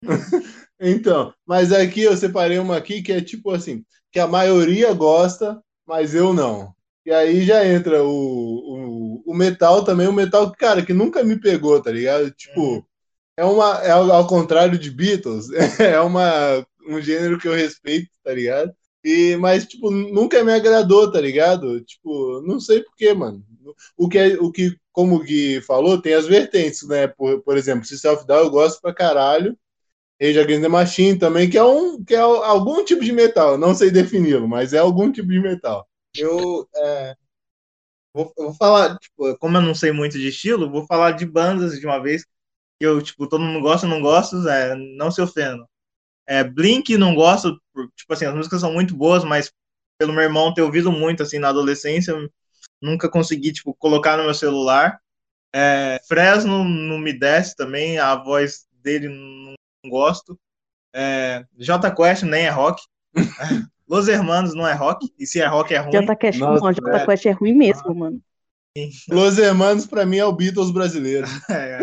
Então, 0.83 1.31
mas 1.45 1.71
aqui 1.71 2.01
eu 2.01 2.17
separei 2.17 2.57
uma 2.57 2.75
aqui 2.75 3.03
que 3.03 3.11
é 3.11 3.21
tipo 3.21 3.51
assim, 3.51 3.85
que 4.11 4.19
a 4.19 4.25
maioria 4.25 4.91
gosta, 4.93 5.61
mas 5.85 6.15
eu 6.15 6.33
não. 6.33 6.73
E 7.05 7.11
aí 7.11 7.43
já 7.45 7.65
entra 7.65 8.03
o, 8.03 8.09
o, 8.09 9.23
o 9.31 9.33
metal 9.35 9.83
também, 9.83 10.07
o 10.07 10.13
metal, 10.13 10.51
cara, 10.51 10.83
que 10.83 10.91
nunca 10.93 11.23
me 11.23 11.39
pegou, 11.39 11.79
tá 11.81 11.91
ligado? 11.91 12.31
Tipo, 12.31 12.83
é 13.37 13.43
uma. 13.45 13.79
É 13.83 13.91
ao, 13.91 14.27
contrário 14.27 14.77
de 14.77 14.91
Beatles, 14.91 15.47
é 15.79 15.99
uma, 15.99 16.65
um 16.87 17.01
gênero 17.01 17.39
que 17.39 17.47
eu 17.47 17.53
respeito, 17.53 18.09
tá 18.23 18.33
ligado? 18.33 18.71
E, 19.03 19.35
mas, 19.37 19.65
tipo, 19.65 19.89
nunca 19.89 20.43
me 20.43 20.53
agradou, 20.53 21.11
tá 21.11 21.19
ligado? 21.19 21.81
Tipo, 21.81 22.41
não 22.41 22.59
sei 22.59 22.83
porquê, 22.83 23.13
mano. 23.13 23.43
O 23.97 24.07
que, 24.09 24.17
é, 24.17 24.33
o 24.39 24.51
que, 24.51 24.75
como 24.91 25.15
o 25.15 25.23
Gui 25.23 25.61
falou, 25.61 26.01
tem 26.01 26.13
as 26.13 26.27
vertentes, 26.27 26.87
né? 26.87 27.07
Por, 27.07 27.41
por 27.41 27.57
exemplo, 27.57 27.85
System 27.85 28.11
of 28.11 28.27
Down 28.27 28.39
eu 28.45 28.49
gosto 28.51 28.81
pra 28.81 28.93
caralho. 28.93 29.57
Rage 30.21 30.39
Against 30.39 30.61
the 30.61 30.67
Machine 30.67 31.17
também, 31.17 31.49
que 31.49 31.57
é, 31.57 31.63
um, 31.63 32.03
que 32.03 32.13
é 32.13 32.19
algum 32.19 32.85
tipo 32.85 33.03
de 33.03 33.11
metal, 33.11 33.57
não 33.57 33.73
sei 33.73 33.89
defini-lo, 33.89 34.47
mas 34.47 34.71
é 34.71 34.77
algum 34.77 35.11
tipo 35.11 35.29
de 35.29 35.39
metal. 35.39 35.87
Eu, 36.15 36.69
é, 36.75 37.15
vou, 38.13 38.31
vou 38.37 38.53
falar, 38.53 38.97
tipo, 38.99 39.35
como 39.39 39.57
eu 39.57 39.61
não 39.61 39.73
sei 39.73 39.91
muito 39.91 40.19
de 40.19 40.27
estilo, 40.27 40.69
vou 40.69 40.85
falar 40.85 41.13
de 41.13 41.25
bandas 41.25 41.79
de 41.79 41.85
uma 41.87 41.99
vez 41.99 42.23
que 42.23 42.85
eu, 42.85 43.01
tipo, 43.01 43.27
todo 43.27 43.43
mundo 43.43 43.61
gosta, 43.61 43.87
não 43.87 43.99
gosto, 43.99 44.47
é, 44.47 44.75
não 44.95 45.09
se 45.09 45.21
ofendo. 45.21 45.67
É, 46.27 46.43
Blink 46.43 46.95
não 46.97 47.15
gosto, 47.15 47.59
tipo 47.95 48.13
assim, 48.13 48.25
as 48.25 48.35
músicas 48.35 48.61
são 48.61 48.71
muito 48.71 48.95
boas, 48.95 49.23
mas 49.23 49.51
pelo 49.97 50.13
meu 50.13 50.21
irmão 50.21 50.53
ter 50.53 50.61
ouvido 50.61 50.91
muito, 50.91 51.23
assim, 51.23 51.39
na 51.39 51.49
adolescência, 51.49 52.13
nunca 52.79 53.09
consegui, 53.09 53.51
tipo, 53.53 53.73
colocar 53.73 54.17
no 54.17 54.23
meu 54.23 54.35
celular. 54.35 54.99
É, 55.53 55.99
Fresno 56.07 56.63
não 56.63 56.99
me 56.99 57.11
desce 57.11 57.55
também, 57.55 57.97
a 57.97 58.15
voz 58.15 58.67
dele 58.83 59.09
não 59.09 59.55
gosto. 59.89 60.39
É, 60.93 61.45
J 61.57 61.91
Quest 61.91 62.23
nem 62.23 62.45
é 62.45 62.49
rock. 62.49 62.81
Los 63.87 64.07
Hermanos 64.07 64.53
não 64.55 64.65
é 64.65 64.73
rock, 64.73 65.13
e 65.19 65.25
se 65.25 65.41
é 65.41 65.45
rock 65.45 65.73
é 65.73 65.79
ruim. 65.79 65.91
Jota 65.91 66.15
Quest, 66.15 66.39
Nossa, 66.39 66.63
não, 66.63 66.73
Jota 66.73 66.97
é. 66.97 67.05
Quest 67.05 67.25
é 67.25 67.31
ruim 67.31 67.53
mesmo, 67.53 67.93
mano. 67.93 68.21
Los 69.09 69.37
Hermanos, 69.37 69.85
pra 69.85 70.05
mim, 70.05 70.17
é 70.17 70.25
o 70.25 70.31
Beatles 70.31 70.71
brasileiro. 70.71 71.27
É. 71.51 71.79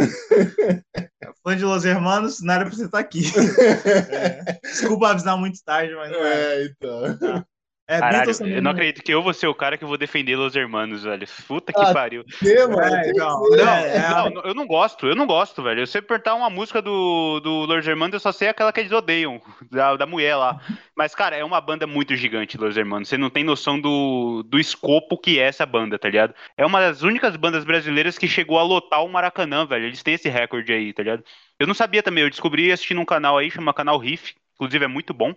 Fã 1.45 1.55
de 1.55 1.65
Los 1.65 1.85
Hermanos, 1.85 2.41
não 2.41 2.55
era 2.55 2.65
pra 2.65 2.75
você 2.75 2.87
estar 2.87 2.99
aqui. 2.99 3.23
É. 4.11 4.59
Desculpa 4.63 5.11
avisar 5.11 5.37
muito 5.37 5.63
tarde, 5.63 5.95
mas 5.95 6.11
é. 6.11 6.63
É, 6.63 6.65
então. 6.65 7.45
É, 7.91 8.01
Caralho, 8.01 8.31
eu 8.47 8.61
não 8.61 8.73
acredito 8.73 9.03
que 9.03 9.15
eu 9.15 9.23
vou 9.23 9.33
ser 9.33 9.47
o 9.47 9.55
cara 9.55 9.79
que 9.79 9.85
vou 9.85 9.97
defender 9.97 10.37
Los 10.37 10.55
Hermanos, 10.55 11.05
velho. 11.05 11.27
Puta 11.47 11.73
que 11.73 11.81
Ah, 11.81 11.95
pariu. 11.95 12.23
É, 12.45 12.67
mano, 12.67 12.83
É, 12.83 13.03
que 13.05 13.19
não, 13.19 13.41
não, 13.41 13.57
é, 13.57 14.11
Não, 14.11 14.31
não, 14.31 14.43
eu 14.43 14.55
não 14.55 14.67
gosto, 14.67 15.07
eu 15.07 15.17
não 15.17 15.27
gosto, 15.27 15.63
velho. 15.63 15.87
Se 15.87 15.93
você 15.93 16.03
perguntar 16.03 16.35
uma 16.35 16.51
música 16.51 16.83
do, 16.83 17.41
do 17.41 17.65
Los 17.65 17.87
Hermanos, 17.87 18.13
eu 18.13 18.21
só 18.21 18.31
sei 18.31 18.49
aquela 18.49 18.75
que 18.75 18.81
eles 18.81 18.93
odeiam, 18.93 19.41
da, 19.73 19.97
da 19.97 20.05
mulher 20.05 20.37
lá. 20.37 20.61
Mas, 20.95 21.15
cara, 21.15 21.35
é 21.35 21.43
uma 21.43 21.63
banda 21.63 21.87
muito 21.87 22.15
gigante, 22.15 22.59
Los 22.59 22.77
Hermanos. 22.77 23.09
Você 23.09 23.17
não 23.17 23.31
tem 23.31 23.43
noção 23.43 23.81
do, 23.81 24.43
do 24.43 24.59
escopo 24.59 25.17
que 25.17 25.41
é 25.41 25.45
essa 25.45 25.65
banda, 25.65 25.99
tá 25.99 26.11
ligado? 26.11 26.35
É 26.59 26.67
uma 26.67 26.81
das 26.81 27.01
únicas 27.01 27.37
bandas 27.37 27.65
brasileiras 27.65 28.19
que 28.19 28.29
chegou 28.29 28.59
a 28.59 28.63
lotar 28.63 29.03
o 29.03 29.09
Maracanã, 29.09 29.65
velho. 29.65 29.87
Eles 29.87 30.03
têm 30.03 30.13
esse 30.13 30.29
recorde 30.29 30.75
aí, 30.75 30.93
tá 30.93 31.03
ligado? 31.03 31.25
Eu 31.59 31.67
não 31.67 31.73
sabia 31.73 32.03
também, 32.03 32.23
eu 32.23 32.29
descobri 32.29 32.71
assistindo 32.71 33.01
um 33.01 33.07
canal 33.07 33.39
aí, 33.39 33.51
chama 33.51 33.73
Canal 33.73 33.97
Riff. 33.97 34.35
Inclusive 34.57 34.85
é 34.85 34.89
muito 34.89 35.15
bom. 35.15 35.35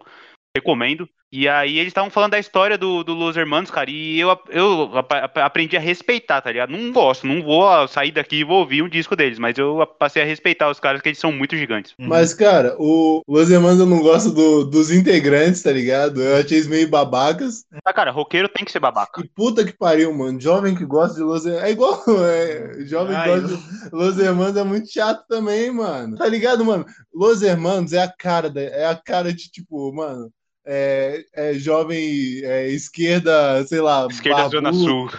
Recomendo. 0.54 1.08
E 1.32 1.47
aí 1.47 1.77
eles 1.79 1.91
estavam 1.91 2.09
falando 2.09 2.32
da 2.32 2.39
história 2.39 2.77
do, 2.77 3.03
do 3.05 3.13
Los 3.13 3.38
Hermanos, 3.38 3.71
cara, 3.71 3.89
e 3.89 4.19
eu, 4.19 4.38
eu 4.49 4.97
ap- 4.97 5.13
ap- 5.13 5.38
aprendi 5.38 5.77
a 5.77 5.79
respeitar, 5.79 6.41
tá 6.41 6.51
ligado? 6.51 6.71
Não 6.71 6.91
gosto, 6.91 7.25
não 7.25 7.41
vou 7.41 7.67
ah, 7.69 7.88
sair 7.88 8.11
daqui 8.11 8.38
e 8.38 8.43
vou 8.43 8.59
ouvir 8.59 8.82
um 8.82 8.89
disco 8.89 9.15
deles, 9.15 9.39
mas 9.39 9.57
eu 9.57 9.88
passei 9.97 10.21
a 10.21 10.25
respeitar 10.25 10.69
os 10.69 10.79
caras, 10.79 11.01
que 11.01 11.07
eles 11.07 11.19
são 11.19 11.32
muito 11.32 11.55
gigantes. 11.55 11.93
Uhum. 11.97 12.07
Mas, 12.07 12.34
cara, 12.34 12.75
o 12.77 13.21
Los 13.25 13.49
Hermanos 13.49 13.79
eu 13.79 13.86
não 13.86 13.99
gosto 14.01 14.32
do- 14.32 14.65
dos 14.65 14.91
integrantes, 14.91 15.63
tá 15.63 15.71
ligado? 15.71 16.21
Eu 16.21 16.36
achei 16.36 16.57
eles 16.57 16.67
meio 16.67 16.89
babacas. 16.89 17.63
Ah, 17.86 17.93
cara, 17.93 18.11
roqueiro 18.11 18.49
tem 18.49 18.65
que 18.65 18.71
ser 18.71 18.79
babaca. 18.79 19.21
E 19.21 19.29
puta 19.29 19.63
que 19.63 19.71
pariu, 19.71 20.13
mano. 20.13 20.39
Jovem 20.39 20.75
que 20.75 20.86
gosta 20.86 21.15
de 21.15 21.23
Los 21.23 21.45
Hermanos. 21.45 21.67
É 21.67 21.71
igual. 21.71 22.03
É, 22.32 22.86
jovem 22.86 23.15
que 23.15 23.21
Ai, 23.21 23.39
gosta 23.39 23.57
de 23.57 23.89
Los 23.93 24.19
Hermanos 24.19 24.57
é 24.57 24.63
muito 24.63 24.91
chato 24.91 25.25
também, 25.29 25.71
mano. 25.71 26.17
Tá 26.17 26.27
ligado, 26.27 26.65
mano? 26.65 26.86
Los 27.13 27.41
Hermanos 27.41 27.93
é 27.93 28.01
a 28.01 28.11
cara, 28.11 28.49
da, 28.49 28.61
é 28.61 28.86
a 28.86 28.95
cara 28.95 29.34
de 29.34 29.49
tipo, 29.49 29.93
mano. 29.93 30.29
É, 30.66 31.26
é 31.34 31.53
jovem 31.53 32.41
é, 32.43 32.68
esquerda, 32.70 33.66
sei 33.66 33.82
lá. 33.82 34.07
Esquerda 34.09 34.43
babu. 34.43 34.51
Zona 34.51 34.74
Sul. 34.74 35.09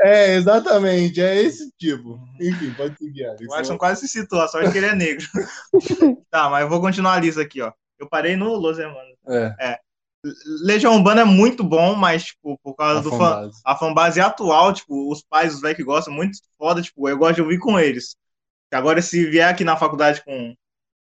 É, 0.00 0.34
exatamente. 0.34 1.20
É 1.20 1.40
esse 1.42 1.70
tipo. 1.78 2.18
Enfim, 2.40 2.72
pode 2.74 2.96
seguir. 2.98 3.26
O 3.48 3.54
Alisson 3.54 3.78
quase 3.78 4.02
se 4.02 4.08
citou, 4.08 4.40
a 4.40 4.48
sorte 4.48 4.70
que 4.70 4.78
ele 4.78 4.86
é 4.86 4.94
negro. 4.94 5.26
tá, 6.30 6.50
mas 6.50 6.62
eu 6.62 6.68
vou 6.68 6.80
continuar 6.80 7.14
a 7.14 7.20
lista 7.20 7.42
aqui, 7.42 7.62
ó. 7.62 7.72
Eu 7.98 8.08
parei 8.08 8.36
no 8.36 8.54
Los 8.56 8.78
Hermanos. 8.78 9.16
É, 9.58 9.78
Legião 10.62 10.96
Urbana 10.96 11.22
é 11.22 11.24
muito 11.24 11.62
bom, 11.62 11.94
mas, 11.94 12.24
tipo, 12.24 12.58
por 12.62 12.74
causa 12.74 13.00
a 13.00 13.02
do 13.02 13.10
fã, 13.10 13.18
fanbase. 13.18 13.60
a 13.64 13.76
fanbase 13.76 14.20
atual, 14.20 14.72
tipo, 14.72 15.10
os 15.10 15.22
pais, 15.22 15.54
os 15.54 15.60
velhos 15.60 15.76
que 15.76 15.84
gostam, 15.84 16.12
muito 16.12 16.38
foda, 16.58 16.82
tipo, 16.82 17.08
eu 17.08 17.16
gosto 17.16 17.36
de 17.36 17.42
ouvir 17.42 17.58
com 17.58 17.78
eles. 17.78 18.16
Agora, 18.72 19.00
se 19.00 19.24
vier 19.26 19.48
aqui 19.48 19.64
na 19.64 19.76
faculdade 19.76 20.22
com 20.24 20.54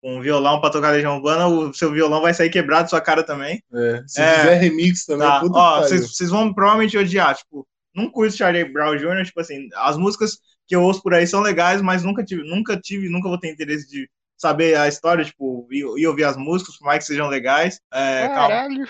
um 0.04 0.22
violão 0.22 0.62
pra 0.62 0.70
tocar 0.70 0.92
Legião 0.92 1.16
Urbana, 1.18 1.48
o 1.48 1.74
seu 1.74 1.92
violão 1.92 2.22
vai 2.22 2.34
sair 2.34 2.50
quebrado 2.50 2.90
sua 2.90 3.02
cara 3.02 3.24
também. 3.24 3.62
É, 3.74 4.04
Se 4.08 4.22
É. 4.22 4.40
fizer 4.40 4.56
remix 4.56 5.06
também, 5.06 5.28
Tá? 5.28 5.42
Ó, 5.44 5.82
vocês 5.82 6.30
vão 6.30 6.54
provavelmente 6.54 6.98
odiar, 6.98 7.36
tipo, 7.36 7.68
não 7.94 8.10
curto 8.10 8.36
Charlie 8.38 8.72
Brown 8.72 8.96
Jr., 8.96 9.26
tipo 9.26 9.40
assim, 9.40 9.68
as 9.76 9.98
músicas 9.98 10.38
que 10.68 10.76
eu 10.76 10.84
ouço 10.84 11.02
por 11.02 11.14
aí 11.14 11.26
são 11.26 11.42
legais, 11.42 11.82
mas 11.82 12.04
nunca 12.04 12.24
tive, 12.24 12.44
nunca 12.44 12.78
tive, 12.80 13.10
nunca 13.10 13.30
vou 13.30 13.40
ter 13.40 13.50
interesse 13.50 13.90
de 13.90 14.10
saber 14.38 14.78
a 14.78 14.88
história, 14.88 15.26
tipo, 15.26 15.68
e, 15.72 15.80
e 15.80 16.06
ouvir 16.08 16.26
as 16.26 16.38
músicas, 16.38 16.78
por 16.78 16.86
mais 16.86 17.00
que 17.00 17.06
sejam 17.06 17.28
legais. 17.28 17.80
É, 17.92 18.28
calma. 18.28 18.48
Caralho. 18.50 18.88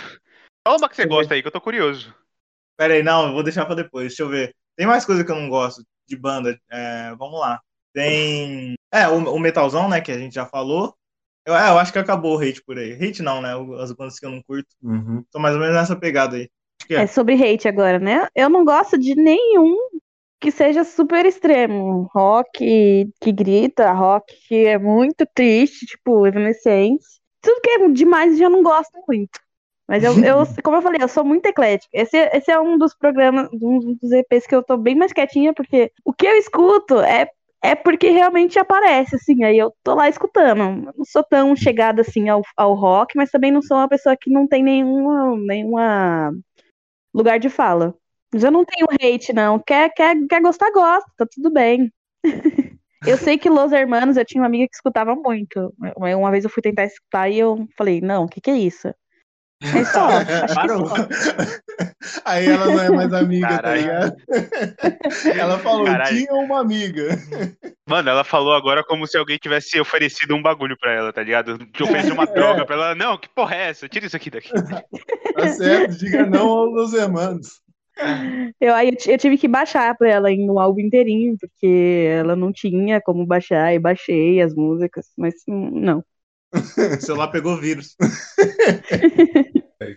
Fala 0.68 0.78
uma 0.78 0.89
que 0.89 0.95
você 0.95 1.05
gosta 1.05 1.34
aí, 1.34 1.41
que 1.41 1.47
eu 1.47 1.51
tô 1.51 1.62
curioso. 1.62 2.14
Pera 2.78 2.93
aí, 2.93 3.01
não, 3.01 3.28
eu 3.28 3.34
vou 3.34 3.43
deixar 3.43 3.66
pra 3.66 3.76
depois. 3.76 4.08
Deixa 4.08 4.24
eu 4.24 4.30
ver. 4.30 4.53
Tem 4.76 4.86
mais 4.86 5.05
coisa 5.05 5.24
que 5.24 5.32
eu 5.32 5.36
não 5.36 5.49
gosto 5.49 5.82
de 6.05 6.18
banda. 6.18 6.60
É, 6.70 7.16
vamos 7.16 7.39
lá. 7.39 7.62
Tem. 7.93 8.76
É, 8.91 9.07
o, 9.07 9.17
o 9.33 9.39
Metalzão, 9.39 9.89
né, 9.89 10.01
que 10.01 10.11
a 10.11 10.17
gente 10.17 10.33
já 10.33 10.45
falou. 10.45 10.95
Eu, 11.45 11.55
é, 11.55 11.69
eu 11.69 11.77
acho 11.79 11.93
que 11.93 11.99
acabou 11.99 12.38
o 12.38 12.39
hate 12.41 12.63
por 12.63 12.77
aí. 12.77 12.93
Hate 12.93 13.21
não, 13.21 13.41
né? 13.41 13.55
o- 13.55 13.75
As 13.75 13.91
bandas 13.91 14.19
que 14.19 14.25
eu 14.25 14.31
não 14.31 14.41
curto. 14.43 14.67
Uhum. 14.81 15.23
Tô 15.31 15.39
mais 15.39 15.55
ou 15.55 15.61
menos 15.61 15.75
nessa 15.75 15.95
pegada 15.95 16.35
aí. 16.38 16.49
É. 16.89 16.95
É 16.95 17.07
sobre 17.07 17.35
hate 17.35 17.67
agora, 17.67 17.99
né? 17.99 18.27
Eu 18.35 18.49
não 18.49 18.63
gosto 18.65 18.97
de 18.97 19.15
nenhum 19.15 19.75
que 20.39 20.51
seja 20.51 20.83
super 20.83 21.25
extremo. 21.25 22.09
Rock 22.13 23.11
que 23.21 23.31
grita, 23.31 23.91
rock 23.91 24.33
que 24.47 24.65
é 24.65 24.77
muito 24.77 25.25
triste, 25.33 25.85
tipo 25.85 26.25
Evanescence. 26.27 27.19
Tudo 27.41 27.61
que 27.61 27.69
é 27.69 27.89
demais 27.89 28.33
eu 28.33 28.38
já 28.39 28.49
não 28.49 28.63
gosto 28.63 28.91
muito. 29.07 29.39
Mas 29.88 30.03
eu, 30.03 30.13
eu, 30.23 30.38
como 30.63 30.77
eu 30.77 30.81
falei, 30.81 31.01
eu 31.01 31.07
sou 31.07 31.23
muito 31.23 31.45
eclética. 31.45 31.89
Esse, 31.93 32.17
esse 32.17 32.51
é 32.51 32.59
um 32.59 32.77
dos 32.77 32.93
programas, 32.95 33.49
um 33.53 33.95
dos 34.01 34.11
EPs 34.11 34.45
que 34.47 34.55
eu 34.55 34.63
tô 34.63 34.77
bem 34.77 34.95
mais 34.95 35.13
quietinha, 35.13 35.53
porque 35.53 35.91
o 36.03 36.13
que 36.13 36.27
eu 36.27 36.35
escuto 36.35 36.99
é, 36.99 37.29
é 37.64 37.76
porque 37.76 38.10
realmente 38.10 38.60
aparece, 38.60 39.16
assim, 39.16 39.43
aí 39.43 39.58
eu 39.58 39.74
tô 39.84 39.95
lá 39.95 40.08
escutando. 40.10 40.93
Não 40.95 41.05
sou 41.05 41.24
tão 41.24 41.55
chegada 41.55 42.01
assim 42.01 42.30
ao, 42.30 42.41
ao 42.55 42.74
rock, 42.76 43.16
mas 43.16 43.32
também 43.32 43.51
não 43.51 43.62
sou 43.62 43.78
uma 43.78 43.89
pessoa 43.89 44.16
que 44.20 44.30
não 44.30 44.47
tem 44.47 44.64
nenhuma, 44.64 45.36
nenhuma 45.38 46.32
lugar 47.14 47.39
de 47.39 47.49
fala. 47.49 47.95
Mas 48.34 48.43
eu 48.43 48.51
não 48.51 48.66
tenho 48.66 48.88
hate, 48.91 49.34
não. 49.34 49.60
Quer, 49.60 49.91
quer, 49.93 50.16
quer 50.28 50.41
gostar, 50.41 50.72
gosta, 50.72 51.10
tá 51.18 51.26
tudo 51.30 51.51
bem. 51.51 51.91
Eu 53.05 53.16
sei 53.16 53.38
que 53.38 53.47
Los 53.47 53.72
Hermanos, 53.72 54.18
eu 54.18 54.26
tinha 54.26 54.41
uma 54.41 54.47
amiga 54.47 54.68
que 54.68 54.76
escutava 54.76 55.16
muito. 55.16 55.72
Uma 55.95 56.32
vez 56.32 56.43
eu 56.43 56.49
fui 56.49 56.64
tentar 56.64 56.86
escutar 56.86 57.30
e 57.30 57.38
eu 57.38 57.68
falei, 57.78 58.01
não, 58.01 58.26
o 58.26 58.28
que 58.28 58.41
que 58.41 58.49
é 58.49 58.58
isso? 58.58 58.91
É 59.62 59.84
só, 59.86 60.08
acho 60.22 60.47
que 60.47 60.53
Parou. 60.55 60.88
só. 60.88 60.95
Aí 62.26 62.45
ela 62.47 62.66
não 62.68 62.80
é 62.82 62.89
mais 62.89 63.14
amiga, 63.14 63.47
tá 63.47 63.55
Caralho. 63.55 63.82
ligado? 63.82 64.16
Ela 65.39 65.60
falou, 65.60 65.86
Caralho. 65.86 66.16
tinha 66.18 66.34
uma 66.34 66.60
amiga. 66.62 67.18
Mano, 67.89 68.10
ela 68.10 68.24
falou 68.24 68.53
agora 68.53 68.84
como 68.84 69.08
se 69.08 69.18
alguém 69.18 69.38
tivesse 69.38 69.80
oferecido 69.80 70.36
um 70.36 70.41
bagulho 70.41 70.78
pra 70.80 70.91
ela, 70.93 71.12
tá 71.14 71.24
ligado? 71.24 71.58
Te 71.72 71.84
ofereceu 71.84 72.14
uma 72.14 72.26
droga 72.28 72.66
pra 72.66 72.76
ela. 72.76 72.95
Não, 72.95 73.18
que 73.18 73.30
porra 73.30 73.55
é 73.55 73.70
essa? 73.70 73.88
Tira 73.89 74.05
isso 74.05 74.16
aqui 74.16 74.30
daqui. 74.30 74.49
Tá 75.34 75.47
certo, 75.53 75.97
diga 75.97 76.26
não 76.26 76.47
aos 76.49 76.74
Los 76.74 76.93
Hermanos. 76.93 77.62
Eu, 78.62 78.76
aí 78.76 78.89
eu, 78.89 78.95
ti- 78.95 79.10
eu 79.12 79.18
tive 79.18 79.38
que 79.39 79.47
baixar 79.47 79.95
pra 79.97 80.08
ela 80.10 80.32
em 80.32 80.47
um 80.49 80.60
álbum 80.60 80.82
inteirinho, 80.82 81.36
porque 81.39 82.08
ela 82.12 82.36
não 82.36 82.51
tinha 82.51 83.01
como 83.01 83.26
baixar, 83.26 83.74
e 83.74 83.80
baixei 83.80 84.39
as 84.39 84.53
músicas, 84.53 85.08
mas 85.18 85.34
não. 85.47 86.03
O 86.53 87.01
celular 87.01 87.27
pegou 87.29 87.57
vírus. 87.57 87.95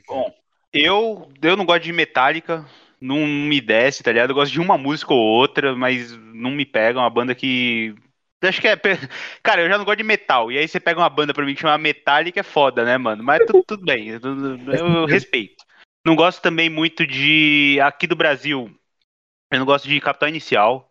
Bom, 0.06 0.32
eu, 0.72 1.30
eu 1.42 1.56
não 1.56 1.64
gosto 1.64 1.82
de 1.82 1.92
Metallica, 1.92 2.66
não 3.00 3.26
me 3.26 3.60
desce, 3.60 4.02
tá 4.02 4.12
ligado? 4.12 4.30
Eu 4.30 4.34
gosto 4.34 4.52
de 4.52 4.60
uma 4.60 4.76
música 4.76 5.12
ou 5.12 5.20
outra, 5.20 5.74
mas 5.74 6.12
não 6.16 6.50
me 6.50 6.64
pega. 6.64 6.98
É 6.98 7.02
uma 7.02 7.10
banda 7.10 7.34
que. 7.34 7.94
Acho 8.42 8.60
que 8.60 8.68
é. 8.68 8.76
Cara, 9.42 9.62
eu 9.62 9.68
já 9.68 9.76
não 9.78 9.84
gosto 9.84 9.98
de 9.98 10.04
metal. 10.04 10.50
E 10.50 10.58
aí 10.58 10.66
você 10.66 10.80
pega 10.80 11.00
uma 11.00 11.08
banda 11.10 11.34
pra 11.34 11.44
mim 11.44 11.54
que 11.54 11.60
chama 11.60 11.76
Metallica, 11.78 12.40
é 12.40 12.44
foda, 12.44 12.84
né, 12.84 12.96
mano? 12.98 13.22
Mas 13.22 13.44
tudo, 13.46 13.62
tudo 13.66 13.84
bem, 13.84 14.08
eu, 14.08 14.20
eu- 14.22 14.76
eu 14.76 15.06
respeito. 15.06 15.64
Não 16.04 16.16
gosto 16.16 16.40
também 16.40 16.70
muito 16.70 17.06
de. 17.06 17.78
Aqui 17.82 18.06
do 18.06 18.16
Brasil, 18.16 18.70
eu 19.52 19.58
não 19.58 19.66
gosto 19.66 19.86
de 19.88 20.00
Capital 20.00 20.28
Inicial. 20.28 20.90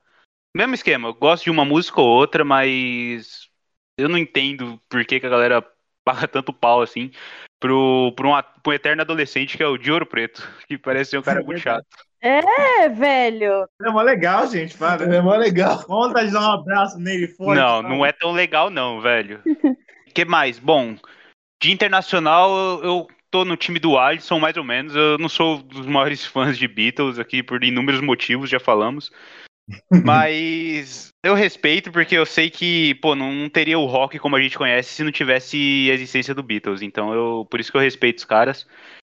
Mesmo 0.56 0.74
esquema, 0.74 1.08
eu 1.10 1.14
gosto 1.14 1.44
de 1.44 1.52
uma 1.52 1.64
música 1.66 2.02
ou 2.02 2.08
outra, 2.08 2.44
mas 2.44 3.49
eu 4.00 4.10
não 4.10 4.18
entendo 4.18 4.80
por 4.90 5.04
que, 5.06 5.20
que 5.20 5.26
a 5.26 5.30
galera 5.30 5.66
paga 6.04 6.28
tanto 6.28 6.54
pau 6.54 6.82
assim 6.82 7.12
pro, 7.60 8.14
pro, 8.16 8.30
um, 8.30 8.42
pro 8.64 8.74
eterno 8.74 9.02
adolescente 9.02 9.58
que 9.58 9.64
é 9.64 9.68
o 9.68 9.78
de 9.78 9.92
Ouro 9.92 10.06
Preto, 10.06 10.48
que 10.68 10.78
parece 10.78 11.12
ser 11.12 11.20
um 11.20 11.24
cara 11.24 11.44
muito 11.44 11.60
chato. 11.60 11.86
É, 12.22 12.90
velho. 12.90 13.66
É 13.82 13.90
mó 13.90 14.02
legal, 14.02 14.46
gente. 14.48 14.78
Para. 14.78 15.04
É 15.16 15.22
mó 15.22 15.36
legal. 15.36 15.86
Vontade 15.88 16.28
de 16.28 16.34
dar 16.34 16.42
um 16.42 16.52
abraço 16.52 17.00
nele 17.00 17.28
forte. 17.28 17.58
Não, 17.58 17.82
não 17.82 18.06
é 18.06 18.12
tão 18.12 18.32
legal 18.34 18.70
não, 18.70 19.00
velho. 19.00 19.42
que 20.14 20.26
mais? 20.26 20.60
Bom, 20.60 20.98
de 21.62 21.72
internacional 21.72 22.52
eu, 22.52 22.84
eu 22.84 23.08
tô 23.32 23.46
no 23.46 23.56
time 23.56 23.80
do 23.80 23.98
Alisson, 23.98 24.38
mais 24.38 24.58
ou 24.58 24.66
menos. 24.66 24.96
Eu 24.96 25.18
não 25.18 25.30
sou 25.30 25.60
dos 25.60 25.86
maiores 25.86 26.26
fãs 26.26 26.58
de 26.58 26.68
Beatles 26.68 27.20
aqui 27.20 27.42
por 27.42 27.64
inúmeros 27.64 28.02
motivos, 28.02 28.50
já 28.50 28.60
falamos. 28.60 29.10
Mas 30.04 31.14
eu 31.24 31.34
respeito 31.34 31.92
porque 31.92 32.16
eu 32.16 32.26
sei 32.26 32.50
que, 32.50 32.96
pô, 32.96 33.16
não 33.16 33.50
teria 33.50 33.78
o 33.78 33.86
rock 33.86 34.18
como 34.20 34.36
a 34.36 34.42
gente 34.42 34.58
conhece 34.58 34.94
se 34.94 35.04
não 35.04 35.12
tivesse 35.12 35.88
a 35.90 35.94
existência 35.94 36.34
do 36.34 36.44
Beatles. 36.44 36.82
Então, 36.82 37.14
eu, 37.14 37.48
por 37.50 37.60
isso 37.60 37.72
que 37.72 37.78
eu 37.78 37.82
respeito 37.82 38.20
os 38.20 38.26
caras. 38.26 38.68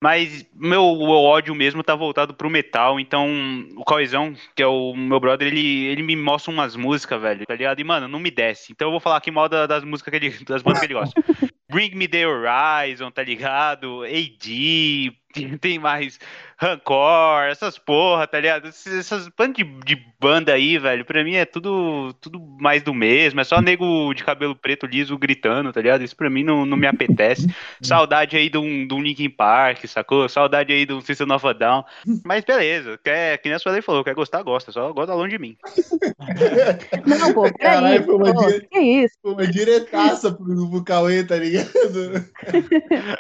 Mas 0.03 0.43
meu, 0.55 0.83
ódio 0.83 1.53
mesmo 1.53 1.83
tá 1.83 1.93
voltado 1.95 2.33
pro 2.33 2.49
metal. 2.49 2.99
Então, 2.99 3.29
o 3.75 3.85
Cauezão, 3.85 4.33
que 4.55 4.63
é 4.63 4.65
o 4.67 4.95
meu 4.95 5.19
brother, 5.19 5.47
ele, 5.47 5.85
ele 5.85 6.01
me 6.01 6.15
mostra 6.15 6.51
umas 6.51 6.75
músicas, 6.75 7.21
velho, 7.21 7.45
tá 7.45 7.53
ligado? 7.55 7.79
E, 7.79 7.83
mano, 7.83 8.07
não 8.07 8.19
me 8.19 8.31
desce. 8.31 8.71
Então 8.71 8.87
eu 8.87 8.91
vou 8.91 8.99
falar 8.99 9.17
aqui 9.17 9.29
mal 9.29 9.47
da- 9.47 9.67
das 9.67 9.83
músicas 9.83 10.09
que 10.11 10.17
ele, 10.25 10.43
das 10.45 10.63
bandas 10.63 10.79
que 10.79 10.87
ele 10.87 10.95
gosta. 10.95 11.15
Bring 11.71 11.91
Me 11.95 12.07
The 12.07 12.25
Horizon, 12.27 13.11
tá 13.11 13.21
ligado? 13.23 14.03
AD, 14.03 15.13
tem- 15.33 15.57
tem 15.57 15.79
mais 15.79 16.19
Rancor, 16.57 17.43
essas 17.49 17.77
porra, 17.79 18.27
tá 18.27 18.39
ligado? 18.39 18.67
Essas 18.67 19.27
bandas 19.29 19.55
de, 19.55 19.63
de 19.83 19.95
banda 20.19 20.53
aí, 20.53 20.77
velho, 20.77 21.03
pra 21.03 21.23
mim 21.23 21.33
é 21.33 21.43
tudo, 21.45 22.13
tudo 22.21 22.39
mais 22.59 22.83
do 22.83 22.93
mesmo. 22.93 23.39
É 23.41 23.43
só 23.43 23.59
nego 23.61 24.13
de 24.13 24.23
cabelo 24.23 24.55
preto 24.55 24.85
liso 24.85 25.17
gritando, 25.17 25.73
tá 25.73 25.81
ligado? 25.81 26.03
Isso 26.03 26.15
pra 26.15 26.29
mim 26.29 26.43
não, 26.43 26.65
não 26.65 26.77
me 26.77 26.85
apetece. 26.85 27.47
Saudade 27.81 28.37
aí 28.37 28.49
de 28.49 28.57
um, 28.59 28.85
de 28.85 28.93
um 28.93 29.01
Linkin 29.01 29.29
Park, 29.29 29.85
sacou? 29.87 30.29
Saudade 30.29 30.71
aí 30.71 30.85
de 30.85 30.93
um 30.93 31.01
System 31.01 31.31
of 31.31 31.47
a 31.47 31.53
Down. 31.53 31.83
Mas 32.23 32.43
beleza, 32.43 32.99
quer, 33.03 33.37
que 33.39 33.49
nem 33.49 33.55
a 33.55 33.59
Sueli 33.59 33.81
falou, 33.81 34.03
quer 34.03 34.13
gostar, 34.13 34.43
gosta, 34.43 34.71
só 34.71 34.93
gosta 34.93 35.15
longe 35.15 35.31
de 35.37 35.39
mim. 35.39 35.57
Não, 37.07 37.33
pô, 37.33 37.41
peraí. 37.43 37.57
Caralho, 37.59 38.03
foi 38.05 38.15
uma 38.15 38.33
pô, 38.33 38.45
dia- 38.45 38.67
que 38.69 38.79
isso? 38.79 39.15
Foi 39.21 39.33
uma 39.33 39.47
diretaça 39.47 40.31
pro, 40.31 40.69
pro 40.69 40.83
Cauê, 40.83 41.23
tá 41.23 41.35
ligado? 41.37 41.71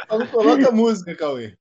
Só 0.09 0.19
não 0.19 0.27
coloca 0.27 0.71
música, 0.71 1.15
Cauê. 1.15 1.53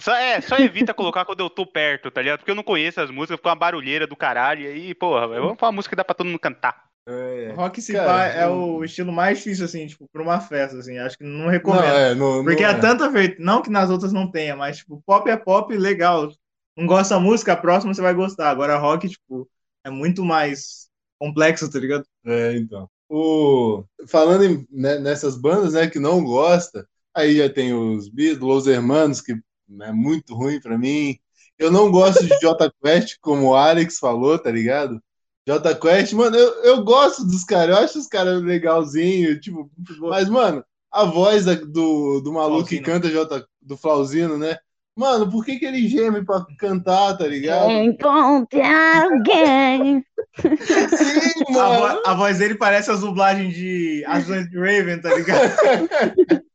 Só, 0.00 0.14
é, 0.14 0.40
só 0.40 0.56
evita 0.58 0.94
colocar 0.94 1.24
quando 1.24 1.40
eu 1.40 1.50
tô 1.50 1.66
perto, 1.66 2.10
tá 2.10 2.20
ligado? 2.22 2.38
Porque 2.40 2.50
eu 2.50 2.54
não 2.54 2.62
conheço 2.62 3.00
as 3.00 3.10
músicas, 3.10 3.36
fica 3.36 3.48
uma 3.48 3.54
barulheira 3.54 4.06
do 4.06 4.16
caralho. 4.16 4.62
E 4.62 4.66
aí, 4.66 4.94
porra, 4.94 5.28
velho, 5.28 5.42
vamos 5.42 5.56
pra 5.56 5.66
uma 5.66 5.72
música 5.72 5.90
que 5.92 5.96
dá 5.96 6.04
pra 6.04 6.14
todo 6.14 6.26
mundo 6.26 6.38
cantar. 6.38 6.84
É. 7.06 7.52
Rock 7.56 7.82
se 7.82 7.92
Cara, 7.92 8.06
pá 8.06 8.26
é 8.28 8.44
eu- 8.44 8.52
o 8.76 8.84
estilo 8.84 9.12
mais 9.12 9.38
difícil, 9.38 9.64
assim, 9.64 9.86
tipo, 9.86 10.06
pra 10.12 10.22
uma 10.22 10.40
festa, 10.40 10.78
assim. 10.78 10.98
Acho 10.98 11.18
que 11.18 11.24
não 11.24 11.44
Não, 11.44 11.48
recomendo. 11.48 11.84
é, 11.84 12.14
não, 12.14 12.44
Porque 12.44 12.62
não 12.62 12.70
é 12.70 12.74
tanta 12.78 13.10
vez, 13.10 13.34
não 13.38 13.60
que 13.60 13.70
nas 13.70 13.90
outras 13.90 14.12
não 14.12 14.30
tenha, 14.30 14.54
mas, 14.54 14.78
tipo, 14.78 15.02
pop 15.04 15.28
é 15.28 15.36
pop, 15.36 15.76
legal. 15.76 16.30
Não 16.76 16.86
gosta 16.86 17.14
da 17.14 17.20
música, 17.20 17.52
a 17.52 17.56
próxima 17.56 17.92
você 17.92 18.00
vai 18.00 18.14
gostar. 18.14 18.50
Agora, 18.50 18.78
rock, 18.78 19.08
tipo, 19.08 19.48
é 19.84 19.90
muito 19.90 20.24
mais 20.24 20.88
complexo, 21.20 21.70
tá 21.70 21.78
ligado? 21.78 22.04
É, 22.24 22.56
então. 22.56 22.88
O... 23.08 23.84
Falando 24.08 24.44
em- 24.44 24.66
né, 24.70 24.98
nessas 24.98 25.36
bandas, 25.36 25.74
né, 25.74 25.88
que 25.88 25.98
não 25.98 26.22
gosta, 26.24 26.86
aí 27.14 27.36
já 27.36 27.48
tem 27.50 27.74
os 27.74 28.08
Beatles, 28.08 28.38
Los 28.40 28.66
Hermanos, 28.66 29.20
que 29.20 29.34
é 29.80 29.92
muito 29.92 30.34
ruim 30.34 30.60
pra 30.60 30.78
mim. 30.78 31.18
Eu 31.58 31.70
não 31.70 31.90
gosto 31.90 32.26
de 32.26 32.34
Jota 32.40 32.72
Quest, 32.82 33.16
como 33.20 33.48
o 33.50 33.54
Alex 33.56 33.98
falou, 33.98 34.38
tá 34.38 34.50
ligado? 34.50 35.02
Jota 35.46 35.74
Quest, 35.74 36.12
mano, 36.12 36.36
eu, 36.36 36.64
eu 36.64 36.84
gosto 36.84 37.24
dos 37.26 37.44
caras, 37.44 37.76
eu 37.76 37.84
acho 37.84 37.98
os 37.98 38.06
caras 38.06 38.42
legalzinhos, 38.42 39.40
tipo, 39.40 39.70
mas, 40.00 40.28
mano, 40.28 40.64
a 40.90 41.04
voz 41.04 41.44
da- 41.44 41.54
do, 41.54 42.20
do 42.20 42.32
maluco 42.32 42.68
que 42.68 42.78
Flauzino. 42.78 42.86
canta 42.92 43.10
Jota, 43.10 43.46
do 43.60 43.76
Flauzino, 43.76 44.38
né? 44.38 44.58
Mano, 44.94 45.30
por 45.30 45.44
que, 45.44 45.58
que 45.58 45.64
ele 45.64 45.88
geme 45.88 46.22
pra 46.24 46.44
cantar, 46.58 47.16
tá 47.16 47.26
ligado? 47.26 47.70
Encontre 47.70 48.60
alguém. 48.60 50.04
Sim, 50.38 51.44
A, 51.48 51.52
mano. 51.52 51.78
vo- 51.78 52.02
a 52.06 52.14
voz 52.14 52.38
dele 52.38 52.54
parece 52.56 52.90
as 52.90 53.00
dublagens 53.00 53.54
de 53.54 54.04
de 54.50 54.58
Raven, 54.58 55.00
tá 55.00 55.14
ligado? 55.14 55.52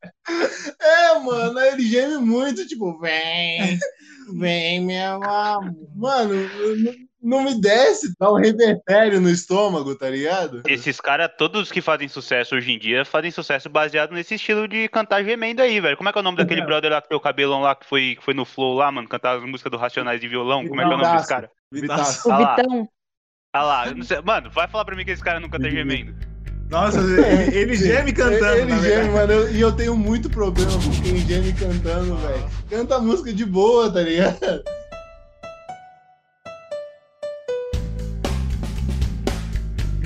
É, 0.81 1.19
mano, 1.19 1.57
ele 1.57 1.83
geme 1.83 2.17
muito, 2.17 2.67
tipo, 2.67 2.99
vem, 2.99 3.79
vem, 4.37 4.81
meu 4.85 5.23
amor. 5.23 5.73
Mano, 5.95 6.33
não, 6.35 6.93
não 7.21 7.43
me 7.43 7.59
desce, 7.59 8.13
dá 8.19 8.31
um 8.31 8.35
revertério 8.35 9.19
no 9.19 9.29
estômago, 9.29 9.95
tá 9.95 10.09
ligado? 10.09 10.61
Esses 10.67 10.99
caras, 11.01 11.29
todos 11.37 11.71
que 11.71 11.81
fazem 11.81 12.07
sucesso 12.07 12.55
hoje 12.55 12.71
em 12.71 12.79
dia, 12.79 13.03
fazem 13.03 13.31
sucesso 13.31 13.69
baseado 13.69 14.11
nesse 14.13 14.35
estilo 14.35 14.67
de 14.67 14.87
cantar 14.87 15.23
gemendo 15.23 15.61
aí, 15.61 15.79
velho. 15.79 15.97
Como 15.97 16.07
é 16.09 16.11
que 16.11 16.17
é 16.17 16.21
o 16.21 16.23
nome 16.23 16.37
daquele 16.37 16.61
brother 16.61 16.91
lá 16.91 17.01
que 17.01 17.09
tem 17.09 17.17
o 17.17 17.21
cabelão 17.21 17.61
lá, 17.61 17.75
que 17.75 17.85
foi, 17.85 18.15
que 18.17 18.23
foi 18.23 18.33
no 18.33 18.45
Flow 18.45 18.73
lá, 18.75 18.91
mano, 18.91 19.07
cantar 19.09 19.37
as 19.37 19.43
músicas 19.43 19.71
do 19.71 19.77
Racionais 19.77 20.21
de 20.21 20.27
violão? 20.27 20.67
Como 20.67 20.79
é 20.79 20.85
que 20.85 20.91
é 20.91 20.95
o 20.95 20.97
nome 20.97 21.15
desse 21.17 21.27
cara? 21.27 21.49
Vitaço. 21.71 22.29
O 22.29 22.31
Ah 22.31 22.37
lá. 22.39 22.55
Vitão. 22.55 22.89
Ah 23.53 23.63
lá. 23.63 23.85
Mano, 24.23 24.49
vai 24.51 24.67
falar 24.67 24.85
pra 24.85 24.95
mim 24.95 25.03
que 25.03 25.11
esse 25.11 25.23
cara 25.23 25.39
não 25.39 25.49
canta 25.49 25.69
gemendo. 25.69 26.13
Nossa, 26.69 26.99
ele, 27.01 27.57
ele 27.57 27.75
geme 27.75 28.11
cantando, 28.11 28.57
Ele 28.57 28.65
na 28.73 28.79
geme, 28.81 29.09
mano, 29.09 29.31
eu- 29.33 29.51
e 29.53 29.61
eu 29.61 29.71
tenho 29.71 29.95
muito 29.95 30.29
problema 30.29 30.71
com 30.73 31.01
quem 31.01 31.17
geme 31.25 31.53
cantando, 31.53 32.15
velho. 32.17 32.49
Canta 32.69 32.99
música 32.99 33.31
de 33.33 33.45
boa, 33.45 33.89
tá 33.91 34.01
ligado? 34.01 34.37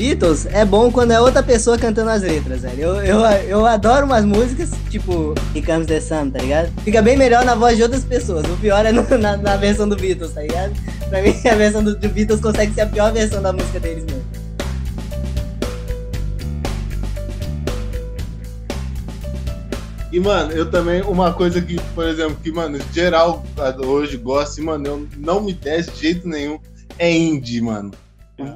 Beatles 0.01 0.47
é 0.47 0.65
bom 0.65 0.91
quando 0.91 1.11
é 1.11 1.21
outra 1.21 1.43
pessoa 1.43 1.77
cantando 1.77 2.09
as 2.09 2.23
letras, 2.23 2.61
velho. 2.63 2.81
Eu, 2.81 2.95
eu, 3.03 3.19
eu 3.47 3.65
adoro 3.67 4.07
umas 4.07 4.25
músicas, 4.25 4.71
tipo 4.89 5.35
Here 5.53 5.63
Comes 5.63 5.85
the 5.85 6.01
Sun, 6.01 6.31
tá 6.31 6.39
ligado? 6.39 6.71
Fica 6.83 7.03
bem 7.03 7.15
melhor 7.15 7.45
na 7.45 7.53
voz 7.53 7.77
de 7.77 7.83
outras 7.83 8.03
pessoas. 8.03 8.43
O 8.49 8.57
pior 8.57 8.83
é 8.83 8.91
no- 8.91 9.05
na, 9.19 9.37
na 9.37 9.55
versão 9.57 9.87
do 9.87 9.95
Beatles, 9.95 10.31
tá 10.33 10.41
ligado? 10.41 10.73
Pra 11.07 11.21
mim, 11.21 11.35
a 11.47 11.53
versão 11.53 11.83
do, 11.83 11.95
do 11.95 12.09
Beatles 12.09 12.41
consegue 12.41 12.73
ser 12.73 12.81
a 12.81 12.85
pior 12.87 13.13
versão 13.13 13.43
da 13.43 13.53
música 13.53 13.79
deles 13.79 14.03
mesmo. 14.05 14.23
E, 20.11 20.19
mano, 20.19 20.51
eu 20.51 20.69
também, 20.69 21.01
uma 21.03 21.31
coisa 21.31 21.61
que, 21.61 21.79
por 21.93 22.05
exemplo, 22.07 22.37
que, 22.43 22.51
mano, 22.51 22.79
geral 22.91 23.45
hoje 23.85 24.17
gosta, 24.17 24.59
e, 24.59 24.63
mano, 24.63 24.87
eu 24.87 25.07
não 25.17 25.41
me 25.41 25.53
desce 25.53 25.91
de 25.91 26.01
jeito 26.01 26.27
nenhum, 26.27 26.59
é 26.97 27.15
indie, 27.15 27.61
mano. 27.61 27.91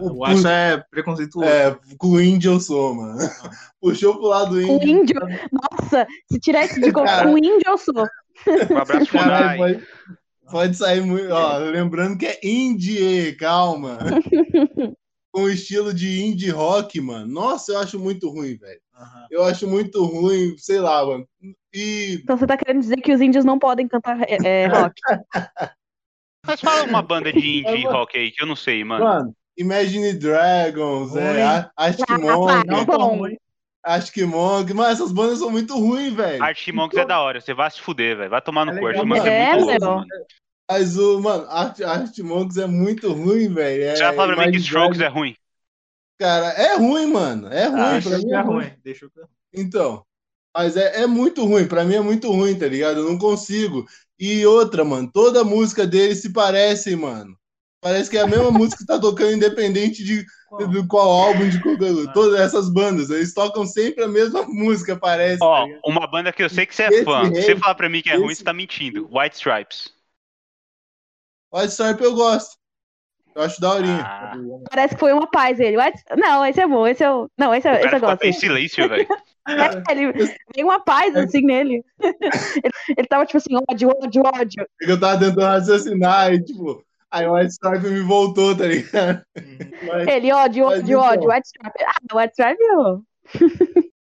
O- 0.02 0.26
acho 0.26 0.48
é 0.48 0.84
preconceituoso. 0.90 1.48
É, 1.50 1.78
com 1.98 2.08
o 2.10 2.22
indie 2.22 2.48
eu 2.48 2.60
sou, 2.60 2.94
mano. 2.96 3.18
Puxou 3.82 4.16
pro 4.16 4.28
lado 4.28 4.50
Com 4.52 4.58
indie. 4.76 4.92
índio. 4.92 5.20
Nossa, 5.52 6.08
se 6.32 6.40
tirar 6.40 6.66
esse 6.66 6.80
de 6.82 6.92
Cara. 6.92 7.28
com 7.30 7.38
índio, 7.38 7.62
eu 7.66 7.78
sou. 7.78 8.06
Um 8.72 8.78
abraço 8.78 9.12
Caralho, 9.12 9.58
pode, 9.58 9.88
pode 10.52 10.76
sair 10.78 11.02
muito. 11.02 11.32
Ó, 11.32 11.58
lembrando 11.58 12.18
que 12.18 12.26
é 12.26 12.40
indie, 12.44 13.34
calma. 13.38 13.98
Com 15.32 15.42
o 15.44 15.50
estilo 15.50 15.94
de 15.94 16.24
indie 16.24 16.50
rock, 16.50 17.02
mano. 17.02 17.28
Nossa, 17.28 17.74
eu 17.74 17.80
acho 17.80 18.00
muito 18.00 18.30
ruim, 18.30 18.56
velho. 18.58 18.80
Aham. 18.98 19.28
Eu 19.30 19.44
acho 19.44 19.68
muito 19.68 20.02
ruim, 20.06 20.56
sei 20.58 20.80
lá, 20.80 21.06
mano. 21.06 21.28
E. 21.74 22.20
Então 22.24 22.38
você 22.38 22.48
tá 22.48 22.56
querendo 22.56 22.80
dizer 22.80 22.96
que 23.02 23.12
os 23.14 23.20
índios 23.20 23.44
não 23.44 23.60
podem 23.60 23.86
cantar 23.86 24.18
é, 24.30 24.38
é, 24.42 24.68
rock. 24.68 24.94
Mas 26.48 26.62
fala 26.62 26.84
uma 26.84 27.02
banda 27.02 27.34
de 27.34 27.40
indie 27.60 27.86
É, 27.86 27.92
rock 27.92 28.18
aí, 28.18 28.32
que 28.32 28.42
eu 28.42 28.48
não 28.48 28.56
sei, 28.56 28.82
mano. 28.86 29.04
Mano, 29.04 29.36
Imagine 29.58 30.14
Dragons, 30.14 31.12
Ruim. 31.12 31.22
é, 31.22 31.44
Ah, 31.44 31.72
Não 32.68 32.82
É 32.82 32.86
bom. 32.86 33.18
ruim. 33.18 33.38
Arctic 33.84 34.24
Monkeys, 34.26 34.74
mas 34.76 34.94
essas 34.94 35.12
bandas 35.12 35.40
são 35.40 35.52
muito 35.52 35.78
ruins, 35.78 36.14
velho. 36.14 36.44
Arctic 36.44 36.74
Monkeys 36.74 37.04
é 37.04 37.06
da 37.06 37.20
hora, 37.22 37.40
você 37.40 37.54
vai 37.54 37.70
se 37.70 37.80
fuder, 37.80 38.18
velho. 38.18 38.30
Vai 38.32 38.42
tomar 38.42 38.66
no 38.66 38.72
É 38.72 38.94
cu, 38.94 39.06
Monkeys 39.06 39.26
é 39.26 39.30
É, 39.30 39.54
muito 39.56 39.66
mano. 39.66 40.06
Mas 40.70 40.98
o, 40.98 41.22
mano, 41.22 41.46
Art, 41.48 41.80
Art 41.82 42.18
Monks 42.20 42.58
é 42.58 42.66
muito 42.66 43.14
ruim, 43.14 43.54
velho. 43.54 43.84
É, 43.84 43.96
vai 43.96 44.16
falar 44.16 44.36
pra 44.36 44.46
mim 44.48 44.52
que 44.52 44.58
Strokes 44.58 45.00
é 45.00 45.08
ruim. 45.08 45.36
Cara, 46.18 46.48
é 46.48 46.76
ruim, 46.78 47.08
mano. 47.08 47.48
É 47.48 47.68
ruim, 47.68 47.80
Ah, 47.80 48.00
pra 48.02 48.18
mim 48.18 48.32
é 48.32 48.36
é 48.36 48.42
ruim. 48.42 48.56
ruim. 48.66 48.72
Deixa 48.84 49.06
eu 49.06 49.12
ver. 49.16 49.28
Então, 49.54 50.04
mas 50.56 50.76
é, 50.76 51.02
é 51.04 51.08
muito 51.08 51.46
ruim, 51.46 51.68
pra 51.68 51.84
mim 51.84 51.96
é 51.96 52.02
muito 52.02 52.32
ruim, 52.32 52.58
tá 52.58 52.68
ligado? 52.68 53.02
Eu 53.02 53.06
não 53.10 53.18
consigo. 53.18 53.86
E 54.18 54.46
outra, 54.46 54.84
mano, 54.84 55.10
toda 55.12 55.44
música 55.44 55.86
deles 55.86 56.22
se 56.22 56.32
parecem, 56.34 56.96
mano. 56.96 57.38
Parece 57.86 58.10
que 58.10 58.18
é 58.18 58.22
a 58.22 58.26
mesma 58.28 58.50
música 58.50 58.78
que 58.80 58.88
tá 58.88 59.00
tocando 59.00 59.34
independente 59.34 60.04
de 60.04 60.26
do 60.72 60.88
qual 60.88 61.08
álbum, 61.08 61.48
de 61.48 61.62
qual, 61.62 61.78
todas 62.16 62.40
essas 62.40 62.68
bandas. 62.68 63.12
Eles 63.12 63.32
tocam 63.32 63.64
sempre 63.64 64.04
a 64.04 64.08
mesma 64.08 64.42
música, 64.42 64.98
parece. 64.98 65.38
tá 65.38 65.46
Ó, 65.46 65.66
ligado? 65.66 65.82
uma 65.86 66.08
banda 66.08 66.34
que 66.34 66.42
eu 66.42 66.50
sei 66.50 66.66
que 66.66 66.74
você 66.74 66.82
é 66.82 66.88
Esse 66.88 67.04
fã. 67.04 67.32
Se 67.32 67.44
você 67.44 67.56
falar 67.56 67.76
pra 67.76 67.88
mim 67.88 68.02
que 68.02 68.10
é 68.10 68.16
ruim, 68.16 68.32
esse- 68.32 68.38
você 68.40 68.44
tá 68.44 68.54
mentindo. 68.54 69.08
White 69.16 69.36
Stripes. 69.36 69.94
White 71.54 71.74
Stripe 71.74 72.04
eu 72.04 72.16
gosto. 72.16 72.58
Eu 73.36 73.44
acho 73.44 73.62
daorinha. 73.62 74.02
Ah, 74.04 74.34
Parece 74.72 74.96
que 74.96 75.00
foi 75.00 75.14
uma 75.14 75.30
paz 75.30 75.60
ele. 75.60 75.78
What? 75.78 76.02
Não, 76.18 76.44
esse 76.44 76.62
é 76.62 76.68
bom, 76.68 76.88
esse 76.88 77.04
eu. 77.06 77.30
Não, 77.38 77.54
esse, 77.54 77.68
o 77.68 77.72
eu- 77.72 77.76
esse 77.76 77.86
eu 77.86 77.92
ficou 77.92 78.10
gosto. 78.10 78.24
em 78.24 78.34
silêncio, 78.34 78.90
velho. 78.90 79.08
É, 79.48 79.92
ele 79.92 80.12
veio 80.56 80.66
uma 80.68 80.80
paz 80.80 81.16
assim 81.16 81.42
nele. 81.44 81.84
ele, 82.02 82.74
ele 82.98 83.08
tava 83.08 83.28
tipo 83.28 83.38
assim, 83.38 83.56
ódio, 83.70 83.90
ódio, 83.90 84.24
ódio. 84.26 84.68
Eu 84.82 85.00
tava 85.00 85.20
tentando 85.20 85.42
raciocinar 85.46 86.34
e, 86.34 86.44
tipo, 86.44 86.84
aí 87.18 87.28
o 87.28 87.34
White 87.34 87.52
Stripe 87.54 87.88
me 87.90 88.02
voltou, 88.02 88.56
tá 88.56 88.66
ligado? 88.66 89.22
Mas 89.88 90.08
Ele, 90.08 90.32
ódio, 90.32 90.66
Mas 90.66 90.80
ódio, 90.80 90.98
então. 91.00 91.02
ódio. 91.12 91.30
White 91.30 91.48
Stripe. 91.48 91.84
Ah, 91.84 92.18
White 92.18 92.34
Stripe, 92.34 92.64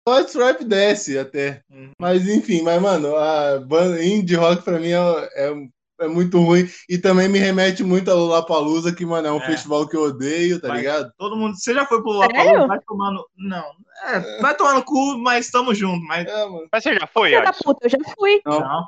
White 0.07 0.30
Stripe 0.30 0.66
desce 0.66 1.18
até. 1.18 1.61
Uhum. 1.72 1.91
Mas 1.99 2.28
enfim, 2.28 2.61
mas, 2.61 2.82
mano, 2.82 3.16
a 3.16 3.59
banda 3.59 4.03
indie 4.03 4.36
rock 4.36 4.61
pra 4.64 4.78
mim 4.80 4.91
é, 4.91 5.30
é, 5.36 5.53
é 6.01 6.07
muito 6.07 6.39
ruim. 6.39 6.68
E 6.89 6.97
também 6.97 7.30
me 7.30 7.39
remete 7.39 7.84
muito 7.84 8.11
a 8.11 8.14
Lollapalooza, 8.14 8.93
que, 8.93 9.05
mano, 9.05 9.28
é 9.28 9.32
um 9.32 9.38
É. 9.41 9.45
festival 9.45 9.88
que 9.88 9.95
eu 9.95 10.01
odeio, 10.03 10.59
tá 10.59 10.68
Vai. 10.70 10.78
ligado? 10.78 11.11
Todo 11.18 11.38
mundo. 11.38 11.55
Você 11.55 11.74
já 11.74 11.86
foi 11.86 12.01
pro? 12.01 12.11
Lollapalooza? 12.11 12.68
Vai 12.68 12.80
tomar 12.82 13.11
no. 13.11 13.26
Não. 13.38 13.64
É, 14.05 14.41
vai 14.41 14.53
tomar 14.55 14.74
no 14.74 14.84
cu, 14.84 15.18
mas 15.20 15.49
tamo 15.49 15.74
junto. 15.74 16.03
Mas. 16.05 16.28
É, 16.28 16.45
mano. 16.45 16.68
Mas 16.72 16.84
você 16.84 16.93
já 16.95 17.07
foi, 17.07 17.30
Filho 17.30 17.43
da 17.43 17.53
puta, 17.53 17.86
eu 17.86 17.89
já 17.89 17.97
fui. 18.18 18.41
Não. 18.45 18.59
Não. 18.59 18.86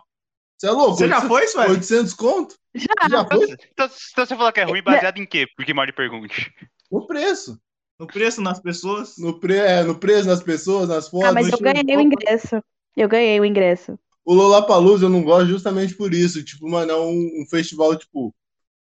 Você 0.57 0.67
é 0.67 0.71
louco? 0.71 0.95
Você 0.95 1.07
já 1.07 1.17
800 1.17 1.27
foi, 1.27 1.47
Sueli? 1.47 1.71
800 1.71 2.13
conto? 2.13 2.55
Já. 2.73 3.09
Já 3.09 3.25
foi? 3.25 3.43
Então, 3.71 3.89
então 4.11 4.25
você 4.25 4.35
fala 4.35 4.51
que 4.51 4.59
é 4.59 4.63
ruim 4.63 4.83
baseado 4.83 5.17
em 5.17 5.25
quê? 5.25 5.47
Porque 5.55 5.73
mal 5.73 5.85
pergunte. 5.93 6.53
No 6.91 7.05
preço. 7.05 7.59
No 7.99 8.07
preço 8.07 8.41
nas 8.41 8.59
pessoas. 8.59 9.17
No, 9.17 9.39
pre, 9.39 9.57
é, 9.57 9.83
no 9.83 9.95
preço, 9.95 10.27
nas 10.27 10.43
pessoas, 10.43 10.89
nas 10.89 11.07
fotos. 11.07 11.29
Ah, 11.29 11.33
mas 11.33 11.47
eu 11.47 11.57
de 11.57 11.63
ganhei 11.63 11.97
o 11.97 12.01
ingresso. 12.01 12.61
Eu 12.95 13.07
ganhei 13.07 13.39
o 13.39 13.45
ingresso. 13.45 13.97
O 14.25 14.33
Lollapalooza 14.33 15.05
eu 15.05 15.09
não 15.09 15.23
gosto 15.23 15.47
justamente 15.47 15.95
por 15.95 16.13
isso. 16.13 16.43
Tipo, 16.43 16.67
mano, 16.69 16.91
é 16.91 16.99
um, 16.99 17.41
um 17.41 17.45
festival, 17.49 17.95
tipo, 17.95 18.33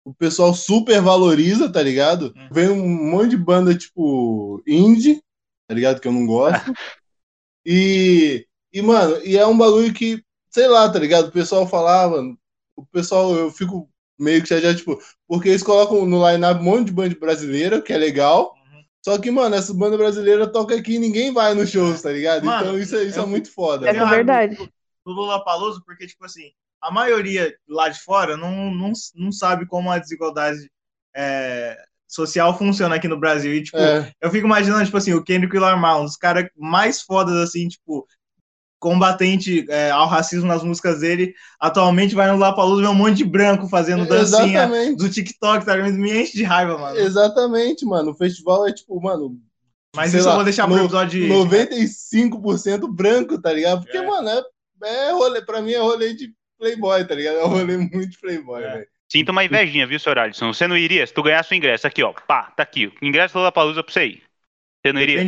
o 0.04 0.14
pessoal 0.14 0.54
super 0.54 1.00
valoriza, 1.00 1.70
tá 1.70 1.82
ligado? 1.82 2.32
Hum. 2.36 2.48
Vem 2.52 2.68
um 2.68 3.10
monte 3.10 3.30
de 3.30 3.36
banda, 3.36 3.74
tipo, 3.74 4.62
indie, 4.66 5.22
tá 5.66 5.74
ligado? 5.74 6.00
Que 6.00 6.08
eu 6.08 6.12
não 6.12 6.26
gosto. 6.26 6.72
e, 7.64 8.46
e, 8.72 8.82
mano, 8.82 9.20
e 9.24 9.36
é 9.36 9.46
um 9.46 9.56
bagulho 9.56 9.92
que, 9.92 10.22
sei 10.50 10.68
lá, 10.68 10.88
tá 10.90 10.98
ligado? 10.98 11.28
O 11.28 11.32
pessoal 11.32 11.66
falava, 11.66 12.20
o 12.76 12.84
pessoal, 12.86 13.34
eu 13.34 13.50
fico 13.50 13.88
meio 14.18 14.42
que 14.42 14.48
chateado, 14.48 14.76
tipo, 14.76 14.98
porque 15.26 15.48
eles 15.48 15.62
colocam 15.62 16.04
no 16.04 16.28
line-up 16.30 16.60
um 16.60 16.64
monte 16.64 16.86
de 16.86 16.92
banda 16.92 17.16
brasileira, 17.18 17.80
que 17.80 17.92
é 17.92 17.96
legal. 17.96 18.52
Uhum. 18.54 18.82
Só 19.02 19.18
que, 19.18 19.30
mano, 19.30 19.54
essa 19.54 19.72
banda 19.72 19.96
brasileira 19.96 20.46
toca 20.46 20.74
aqui 20.74 20.94
e 20.96 20.98
ninguém 20.98 21.32
vai 21.32 21.54
nos 21.54 21.70
shows, 21.70 22.02
tá 22.02 22.10
ligado? 22.12 22.44
Mano, 22.44 22.62
então 22.62 22.78
isso, 22.78 22.96
é- 22.96 23.04
isso 23.04 23.18
é, 23.20 23.24
muito 23.26 23.50
foda. 23.52 23.88
É 23.88 23.92
velho. 23.94 24.08
verdade. 24.08 24.56
do 24.56 25.12
Lollapalooza, 25.12 25.80
porque, 25.86 26.06
tipo 26.06 26.24
assim, 26.26 26.50
a 26.82 26.90
maioria 26.90 27.54
lá 27.66 27.88
de 27.88 27.98
fora 28.00 28.36
não, 28.36 28.70
não, 28.70 28.92
não 29.14 29.32
sabe 29.32 29.66
como 29.66 29.90
a 29.90 29.98
desigualdade 29.98 30.70
é, 31.16 31.76
social 32.06 32.56
funciona 32.56 32.94
aqui 32.96 33.08
no 33.08 33.18
Brasil. 33.18 33.54
E, 33.54 33.62
tipo, 33.62 33.78
É. 33.78 34.12
eu 34.20 34.30
fico 34.30 34.46
imaginando, 34.46 34.84
tipo 34.84 34.96
assim, 34.98 35.14
o 35.14 35.24
Kendrick 35.24 35.58
Lamar, 35.58 36.00
um 36.00 36.04
dos 36.04 36.16
caras 36.16 36.46
mais 36.56 37.00
fodas, 37.00 37.34
assim, 37.36 37.66
tipo, 37.68 38.06
combatente 38.80 39.64
é, 39.68 39.90
ao 39.90 40.08
racismo 40.08 40.46
nas 40.48 40.64
músicas 40.64 41.00
dele, 41.00 41.34
atualmente 41.60 42.14
vai 42.14 42.26
no 42.26 42.32
Lollapalooza 42.32 42.82
ver 42.82 42.88
um 42.88 42.94
monte 42.94 43.18
de 43.18 43.24
branco 43.24 43.68
fazendo 43.68 44.06
dancinha 44.06 44.64
Exatamente. 44.64 44.96
do 44.96 45.08
TikTok, 45.08 45.64
tá 45.64 45.76
ligado? 45.76 45.92
Me 45.94 46.22
enche 46.22 46.36
de 46.36 46.42
raiva, 46.42 46.76
mano. 46.78 46.96
Exatamente, 46.98 47.84
mano. 47.84 48.10
O 48.10 48.14
festival 48.16 48.66
é 48.66 48.72
tipo, 48.72 49.00
mano, 49.00 49.38
Mas 49.94 50.14
isso 50.14 50.24
eu 50.24 50.30
lá, 50.30 50.34
vou 50.36 50.44
deixar 50.44 50.66
pro 50.66 50.76
no- 50.76 50.84
episódio 50.84 51.20
de... 51.20 51.28
95% 51.28 52.88
branco, 52.92 53.40
tá 53.40 53.52
ligado? 53.52 53.82
Porque, 53.82 53.98
É. 53.98 54.06
mano, 54.06 54.28
é, 54.28 54.42
é 55.08 55.12
rolê, 55.12 55.42
pra 55.42 55.60
mim 55.60 55.72
é 55.72 55.78
rolê 55.78 56.14
de 56.14 56.32
playboy, 56.58 57.04
tá 57.06 57.14
ligado? 57.14 57.36
É 57.38 57.44
um 57.44 57.48
rolê 57.48 57.76
muito 57.76 58.18
playboy, 58.20 58.62
É. 58.62 58.72
velho. 58.72 58.86
Sinta 59.10 59.32
uma 59.32 59.44
invejinha, 59.44 59.86
viu, 59.88 59.98
senhor 59.98 60.18
Alisson? 60.18 60.52
Você 60.54 60.68
não 60.68 60.76
iria? 60.76 61.04
Se 61.06 61.12
tu 61.12 61.22
ganhasse 61.22 61.52
o 61.52 61.56
ingresso, 61.56 61.84
aqui, 61.86 62.02
ó. 62.02 62.12
Pá, 62.12 62.52
tá 62.56 62.62
aqui. 62.62 62.86
O 62.86 63.04
ingresso 63.04 63.34
do 63.34 63.38
Lollapalooza 63.38 63.82
pra 63.82 63.92
você 63.92 64.06
ir. 64.06 64.22
Você 64.86 64.92
não 64.92 65.00
iria? 65.00 65.26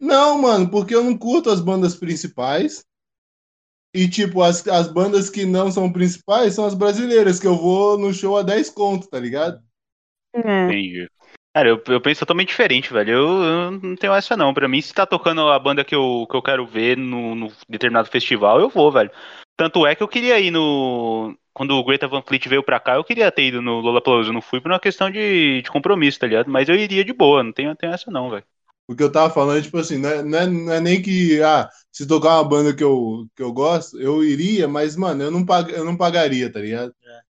Não, 0.00 0.40
mano, 0.40 0.70
porque 0.70 0.94
eu 0.94 1.02
não 1.02 1.18
curto 1.18 1.50
as 1.50 1.60
bandas 1.60 1.96
principais. 1.96 2.84
E, 3.94 4.08
tipo, 4.08 4.42
as, 4.42 4.66
as 4.66 4.88
bandas 4.88 5.30
que 5.30 5.46
não 5.46 5.70
são 5.70 5.92
principais 5.92 6.54
são 6.54 6.66
as 6.66 6.74
brasileiras, 6.74 7.38
que 7.38 7.46
eu 7.46 7.56
vou 7.56 7.96
no 7.96 8.12
show 8.12 8.36
a 8.36 8.42
10 8.42 8.70
conto, 8.70 9.08
tá 9.08 9.20
ligado? 9.20 9.62
É. 10.34 10.64
Entendi. 10.64 11.08
Cara, 11.54 11.68
eu, 11.68 11.80
eu 11.86 12.00
penso 12.00 12.18
totalmente 12.18 12.48
diferente, 12.48 12.92
velho. 12.92 13.12
Eu, 13.12 13.42
eu 13.44 13.70
não 13.70 13.94
tenho 13.94 14.12
essa 14.12 14.36
não. 14.36 14.52
Pra 14.52 14.66
mim, 14.66 14.80
se 14.80 14.92
tá 14.92 15.06
tocando 15.06 15.48
a 15.48 15.56
banda 15.56 15.84
que 15.84 15.94
eu, 15.94 16.26
que 16.28 16.36
eu 16.36 16.42
quero 16.42 16.66
ver 16.66 16.96
no, 16.96 17.36
no 17.36 17.52
determinado 17.68 18.10
festival, 18.10 18.60
eu 18.60 18.68
vou, 18.68 18.90
velho. 18.90 19.12
Tanto 19.56 19.86
é 19.86 19.94
que 19.94 20.02
eu 20.02 20.08
queria 20.08 20.40
ir 20.40 20.50
no. 20.50 21.36
Quando 21.52 21.76
o 21.76 21.84
Greta 21.84 22.08
Van 22.08 22.22
Fleet 22.22 22.48
veio 22.48 22.64
pra 22.64 22.80
cá, 22.80 22.96
eu 22.96 23.04
queria 23.04 23.30
ter 23.30 23.44
ido 23.44 23.62
no 23.62 23.78
Lollapalooza. 23.78 24.30
Eu 24.30 24.32
não 24.32 24.42
fui 24.42 24.60
por 24.60 24.72
uma 24.72 24.80
questão 24.80 25.08
de, 25.08 25.62
de 25.62 25.70
compromisso, 25.70 26.18
tá 26.18 26.26
ligado? 26.26 26.50
Mas 26.50 26.68
eu 26.68 26.74
iria 26.74 27.04
de 27.04 27.12
boa, 27.12 27.44
não 27.44 27.52
tenho, 27.52 27.76
tenho 27.76 27.92
essa 27.92 28.10
não, 28.10 28.28
velho. 28.28 28.44
O 28.88 28.94
que 28.94 29.02
eu 29.02 29.10
tava 29.10 29.32
falando, 29.32 29.62
tipo 29.62 29.78
assim, 29.78 29.96
não 29.98 30.08
é, 30.10 30.22
não 30.22 30.38
é, 30.38 30.46
não 30.46 30.72
é 30.74 30.80
nem 30.80 31.00
que, 31.00 31.40
ah, 31.42 31.68
se 31.90 32.06
tocar 32.06 32.34
uma 32.36 32.44
banda 32.48 32.74
que 32.74 32.84
eu, 32.84 33.26
que 33.34 33.42
eu 33.42 33.52
gosto, 33.52 33.98
eu 34.00 34.22
iria, 34.22 34.68
mas, 34.68 34.94
mano, 34.94 35.22
eu 35.22 35.30
não, 35.30 35.44
pag, 35.44 35.72
eu 35.72 35.84
não 35.84 35.96
pagaria, 35.96 36.52
tá 36.52 36.60
ligado? 36.60 36.92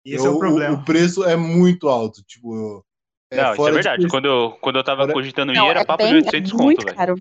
Esse 0.05 0.25
Eu- 0.27 0.33
é 0.33 0.35
o 0.35 0.39
problema. 0.39 0.75
O, 0.81 0.85
preço 0.85 1.25
é 1.25 1.37
muito 1.37 1.89
alto, 1.89 2.23
tipo. 2.25 2.85
É, 3.31 3.43
não, 3.43 3.53
isso 3.55 3.63
é 3.63 3.67
de 3.67 3.73
verdade. 3.75 4.03
questão- 4.03 4.11
Quando 4.11 4.25
eu, 4.27 4.57
quando 4.61 4.77
eu 4.77 4.85
tava 4.85 5.03
Fora- 5.03 5.13
cogitando 5.13 5.53
ir, 5.53 5.57
Não, 5.57 5.71
era 5.71 5.81
é 5.81 5.85
papo 5.85 6.03
de 6.05 6.09
bem- 6.11 6.17
800 6.23 6.53
é 6.53 6.55
muito 6.57 6.77
conto, 6.79 6.85
velho. 6.87 6.97
caro. 6.97 7.15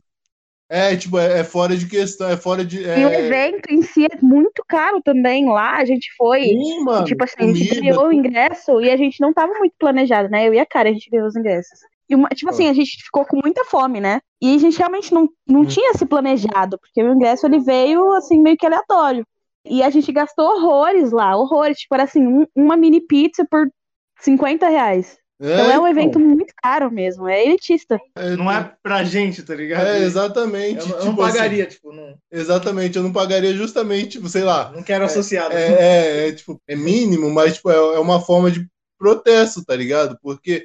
É, 0.68 0.96
tipo, 0.98 1.20
é, 1.20 1.42
é 1.42 1.44
fora 1.44 1.78
de 1.78 1.88
questão, 1.88 2.28
é 2.28 2.36
fora 2.38 2.66
de. 2.66 2.80
E 2.80 2.82
o 3.06 3.10
É, 3.10 3.20
evento 3.28 3.68
em 3.72 3.84
si 3.84 4.06
é 4.06 4.18
muito 4.20 4.64
caro 4.68 5.00
também 5.04 5.46
lá. 5.48 5.78
A 5.78 5.86
gente 5.86 6.12
foi. 6.18 6.42
sim, 6.42 6.84
mano. 6.84 7.06
E, 7.06 7.10
tipo 7.10 7.24
assim, 7.24 7.36
a 7.38 7.46
gente 7.54 7.68
comida, 7.70 7.82
ganhou 7.82 8.08
o 8.08 8.14
ingresso 8.14 8.82
e 8.82 8.90
a 8.90 8.98
gente 8.98 9.22
não 9.22 9.32
tava 9.32 9.54
muito 9.60 9.76
planejado, 9.78 10.28
né? 10.30 10.48
Eu 10.48 10.54
e 10.56 10.60
a 10.60 10.66
cara, 10.66 10.90
a 10.90 10.94
gente 10.94 11.08
ganhou 11.12 11.28
os 11.28 11.36
ingressos. 11.36 11.80
E, 12.10 12.16
uma- 12.16 12.30
tipo 12.30 12.50
assim, 12.52 12.68
a 12.68 12.74
gente 12.74 13.04
ficou 13.04 13.26
com 13.26 13.40
muita 13.44 13.64
fome, 13.66 14.00
né? 14.00 14.20
E 14.42 14.56
a 14.56 14.58
gente 14.60 14.78
realmente 14.78 15.14
não, 15.14 15.28
não 15.48 15.62
Hum. 15.62 15.66
tinha 15.66 15.94
se 15.94 16.06
planejado, 16.06 16.78
porque 16.80 17.02
o 17.04 17.14
ingresso 17.14 17.46
ele 17.48 17.60
veio, 17.60 18.12
assim, 18.14 18.40
meio 18.40 18.58
que 18.58 18.66
aleatório. 18.66 19.26
E 19.66 19.82
a 19.82 19.90
gente 19.90 20.12
gastou 20.12 20.46
horrores 20.46 21.12
lá, 21.12 21.36
horrores. 21.36 21.78
Tipo, 21.80 21.96
era 21.96 22.04
assim, 22.04 22.26
um- 22.26 22.46
uma 22.56 22.78
mini 22.78 23.02
pizza 23.02 23.46
por 23.50 23.68
50 24.20 24.68
reais. 24.70 25.18
Então 25.38 25.70
é 25.70 25.78
um 25.78 25.88
evento 25.88 26.18
muito 26.18 26.54
caro 26.64 26.90
mesmo, 26.90 27.28
é 27.28 27.44
elitista. 27.46 28.00
Não 28.38 28.50
é 28.50 28.74
pra 28.82 29.04
gente, 29.04 29.44
tá 29.44 29.54
ligado? 29.54 29.86
É, 29.86 30.00
exatamente. 30.04 30.80
Eu, 30.80 30.88
não- 30.88 30.96
eu 30.96 31.00
tipo 31.02 31.06
não 31.12 31.16
pagaria, 31.18 31.64
assim, 31.68 31.76
tipo, 31.76 31.92
não, 31.92 32.16
exatamente, 32.32 32.96
eu 32.98 33.04
não 33.04 33.12
pagaria 33.12 33.54
justamente, 33.54 34.12
tipo, 34.12 34.30
sei 34.30 34.44
lá. 34.44 34.72
não 34.72 34.82
quero 34.82 35.04
associado. 35.04 35.54
É, 35.54 35.74
é, 35.74 36.28
é, 36.30 36.32
tipo, 36.32 36.58
é 36.68 36.76
mínimo, 36.76 37.30
mas 37.30 37.56
tipo, 37.56 37.70
é, 37.70 37.76
é 37.76 38.00
uma 38.00 38.22
forma 38.22 38.50
de 38.50 38.66
protesto, 38.98 39.66
tá 39.66 39.76
ligado? 39.76 40.18
Porque 40.22 40.64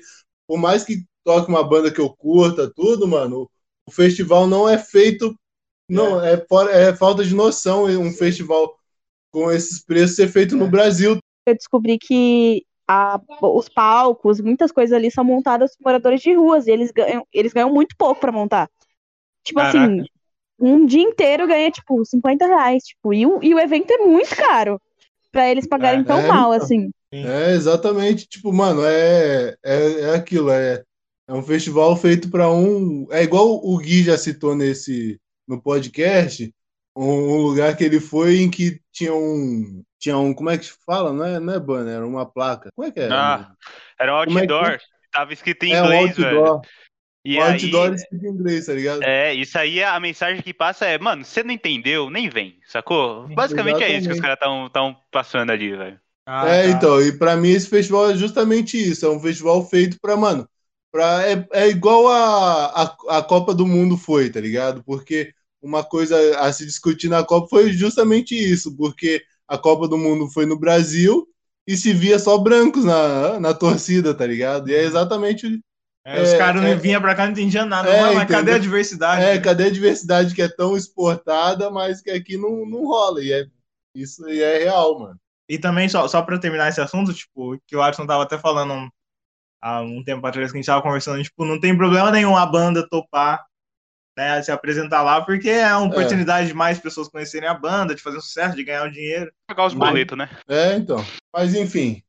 por 0.51 0.59
mais 0.59 0.83
que 0.83 1.05
toque 1.23 1.49
uma 1.49 1.63
banda 1.63 1.93
que 1.93 2.01
eu 2.01 2.11
curta, 2.11 2.69
tudo, 2.75 3.07
mano, 3.07 3.43
o, 3.43 3.51
o 3.87 3.93
festival 3.93 4.49
não 4.49 4.69
é 4.69 4.77
feito. 4.77 5.33
Não, 5.89 6.21
é, 6.21 6.45
fora- 6.49 6.73
é 6.73 6.93
falta 6.93 7.25
de 7.25 7.33
noção 7.37 7.85
um 7.85 8.11
festival 8.11 8.77
com 9.31 9.49
esses 9.49 9.81
preços 9.81 10.17
ser 10.17 10.27
feito 10.27 10.57
no 10.57 10.65
É. 10.65 10.69
Brasil. 10.69 11.19
Eu 11.47 11.55
descobri 11.55 11.99
que 12.01 12.65
a- 12.89 13.21
os 13.41 13.69
palcos, 13.69 14.41
muitas 14.41 14.73
coisas 14.73 14.93
ali 14.93 15.09
são 15.09 15.23
montadas 15.23 15.77
por 15.77 15.85
moradores 15.85 16.21
de 16.21 16.35
ruas 16.35 16.67
e 16.67 16.73
eles 16.73 16.91
ganham, 16.91 17.25
eles 17.33 17.53
ganham 17.53 17.73
muito 17.73 17.95
pouco 17.97 18.21
pra 18.21 18.33
montar. 18.33 18.69
Tipo 19.45 19.61
Caraca. 19.61 19.79
assim, 19.79 20.05
um 20.59 20.85
dia 20.85 21.03
inteiro 21.03 21.47
ganha, 21.47 21.71
tipo, 21.71 22.05
50 22.05 22.45
reais. 22.45 22.83
Tipo, 22.83 23.15
e, 23.15 23.25
o- 23.25 23.39
e 23.41 23.55
o 23.55 23.59
evento 23.61 23.93
é 23.93 23.99
muito 23.99 24.35
caro 24.35 24.83
pra 25.31 25.49
eles 25.49 25.69
pagarem 25.69 26.01
É, 26.01 26.05
tão 26.05 26.19
é, 26.19 26.27
mal, 26.27 26.53
então. 26.53 26.67
É 27.13 27.53
exatamente, 27.53 28.27
tipo, 28.29 28.53
mano, 28.53 28.85
é, 28.85 29.57
é, 29.65 30.01
é 30.03 30.15
aquilo, 30.15 30.51
é, 30.51 30.83
é 31.27 31.35
um 31.35 31.43
festival 31.43 31.97
feito 31.97 32.31
para 32.31 32.51
um. 32.51 33.07
É 33.11 33.23
igual 33.23 33.49
o 33.49 33.79
Gui 33.79 34.05
já 34.05 34.17
citou 34.17 34.55
nesse 34.55 35.21
no 35.47 35.61
podcast, 35.61 36.55
um, 36.97 37.05
um 37.05 37.37
lugar 37.43 37.77
que 37.77 37.83
ele 37.83 38.01
foi 38.01 38.39
em 38.41 38.51
que 38.51 38.81
tinha 38.93 39.13
um. 39.15 39.83
Tinha 39.99 40.17
um. 40.19 40.33
Como 40.33 40.51
é 40.51 40.59
que 40.59 40.67
fala? 40.87 41.13
Não 41.13 41.25
é, 41.25 41.41
não 41.41 41.53
é 41.53 41.59
banner, 41.61 41.97
era 41.97 42.07
uma 42.07 42.25
placa. 42.25 42.71
Como 42.75 42.87
é 42.87 42.93
que 42.93 43.01
é? 43.01 43.09
Ah, 43.11 43.51
era 43.99 44.21
um 44.21 44.25
Como 44.25 44.39
é 44.39 44.47
que 44.47 44.53
outdoor. 44.53 44.79
tava 45.11 45.33
escrito 45.33 45.65
em 45.65 45.73
É 45.73 45.83
um 45.83 45.87
inglês, 45.87 46.17
velho. 46.17 46.39
outdoor. 46.39 46.61
E 47.25 47.37
o 47.39 47.43
aí, 47.43 47.53
outdoor 47.53 47.95
escrito 47.95 48.25
em 48.25 48.31
inglês, 48.31 48.67
tá 48.67 48.73
ligado? 48.73 49.03
é, 49.03 49.35
isso 49.35 49.59
aí, 49.59 49.83
a 49.83 49.99
mensagem 50.01 50.43
que 50.43 50.55
passa 50.55 50.87
é, 50.87 50.99
mano, 50.99 51.25
você 51.25 51.43
não 51.43 51.53
entendeu, 51.53 52.09
nem 52.09 52.29
vem, 52.31 52.59
sacou? 52.67 53.29
Basicamente 53.29 53.83
é 53.83 53.91
isso 53.91 54.09
que 54.09 54.15
os 54.15 54.21
caras 54.21 54.39
tão 54.73 54.97
passando 55.11 55.51
ali, 55.51 55.77
velho. 55.77 56.01
Ah, 56.33 56.47
é, 56.49 56.63
tá. 56.63 56.69
então, 56.71 57.03
e 57.03 57.11
pra 57.11 57.37
mim 57.37 57.49
esse 57.51 57.67
festival 57.67 58.11
é 58.11 58.17
justamente 58.17 58.77
isso. 58.77 59.05
É 59.05 59.11
um 59.11 59.19
festival 59.19 59.67
feito 59.69 59.99
pra, 60.01 60.17
mano, 60.17 60.49
pra, 60.93 61.29
é, 61.29 61.47
é 61.53 61.69
igual 61.69 62.07
a, 62.07 62.67
a, 62.85 63.19
a 63.19 63.23
Copa 63.23 63.53
do 63.53 63.67
Mundo 63.67 63.97
foi, 63.97 64.31
tá 64.31 64.41
ligado? 64.41 64.83
Porque 64.85 65.33
uma 65.61 65.83
coisa 65.83 66.17
a 66.39 66.53
se 66.53 66.65
discutir 66.65 67.09
na 67.09 67.25
Copa 67.25 67.49
foi 67.49 67.73
justamente 67.73 68.35
isso, 68.35 68.77
porque 68.77 69.21
a 69.49 69.59
Copa 69.59 69.89
do 69.89 69.99
Mundo 69.99 70.31
foi 70.31 70.47
no 70.47 70.57
Brasil 70.57 71.27
e 71.67 71.77
se 71.77 71.93
via 71.93 72.19
só 72.19 72.39
brancos 72.39 72.85
na, 72.85 73.41
na 73.41 73.53
torcida, 73.53 74.15
tá 74.15 74.25
ligado? 74.25 74.71
E 74.71 74.75
é 74.75 74.85
exatamente. 74.85 75.61
É, 76.05 76.23
os 76.23 76.31
é, 76.31 76.39
caras 76.39 76.63
é- 76.63 76.75
não 76.75 76.81
vinham 76.81 77.01
pra 77.01 77.15
cá, 77.17 77.25
não 77.25 77.33
entendiam 77.33 77.67
nada. 77.67 77.91
É, 77.91 78.15
mas 78.15 78.31
cadê 78.31 78.53
a 78.53 78.59
diversidade? 78.59 79.25
É, 79.25 79.39
cadê 79.41 79.65
a 79.65 79.71
diversidade 79.71 80.33
que 80.33 80.43
é 80.43 80.49
tão 80.49 80.77
exportada, 80.77 81.71
mas 81.71 82.01
que 82.01 82.11
aqui 82.11 82.37
não, 82.37 82.65
não 82.65 82.87
rola? 82.87 83.21
E 83.23 83.33
é, 83.33 83.47
isso 83.95 84.25
aí 84.27 84.41
é 84.41 84.59
real, 84.59 84.99
mano. 85.01 85.21
E 85.51 85.59
também, 85.59 85.89
só, 85.89 86.07
só 86.07 86.23
pra 86.23 86.39
terminar 86.39 86.69
esse 86.69 86.81
assunto, 86.81 87.13
tipo, 87.13 87.61
que 87.67 87.75
o 87.75 87.83
Alisson 87.83 88.07
tava 88.07 88.23
até 88.23 88.39
falando 88.39 88.89
há 89.61 89.81
um 89.81 90.01
tempo 90.05 90.25
atrás 90.25 90.53
que 90.53 90.57
a 90.57 90.61
gente 90.61 90.67
tava 90.67 90.81
conversando, 90.81 91.21
tipo, 91.25 91.45
não 91.45 91.59
tem 91.59 91.77
problema 91.77 92.09
nenhum 92.13 92.37
a 92.37 92.47
banda 92.47 92.89
topar, 92.89 93.45
né, 94.17 94.41
se 94.43 94.53
apresentar 94.53 95.03
lá, 95.03 95.21
porque 95.21 95.51
é 95.51 95.75
uma 95.75 95.89
oportunidade 95.89 96.47
de 96.47 96.55
mais 96.55 96.79
pessoas 96.79 97.09
conhecerem 97.09 97.49
a 97.49 97.55
banda, 97.55 97.97
de 97.97 98.01
fazer 98.01 98.19
um 98.19 98.21
sucesso, 98.21 98.55
de 98.55 98.63
ganhar 98.63 98.85
um 98.85 98.93
dinheiro. 98.93 99.33
Pagar 99.49 99.67
os 99.67 99.75
boletos, 99.75 100.17
né? 100.17 100.31
É, 100.47 100.77
então. 100.77 101.05
Mas 101.35 101.53
enfim. 101.53 102.01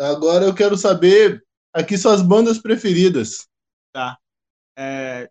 Agora 0.00 0.46
eu 0.46 0.54
quero 0.54 0.78
saber 0.78 1.44
aqui 1.70 1.98
suas 1.98 2.22
bandas 2.22 2.56
preferidas. 2.56 3.46
É, 4.74 5.28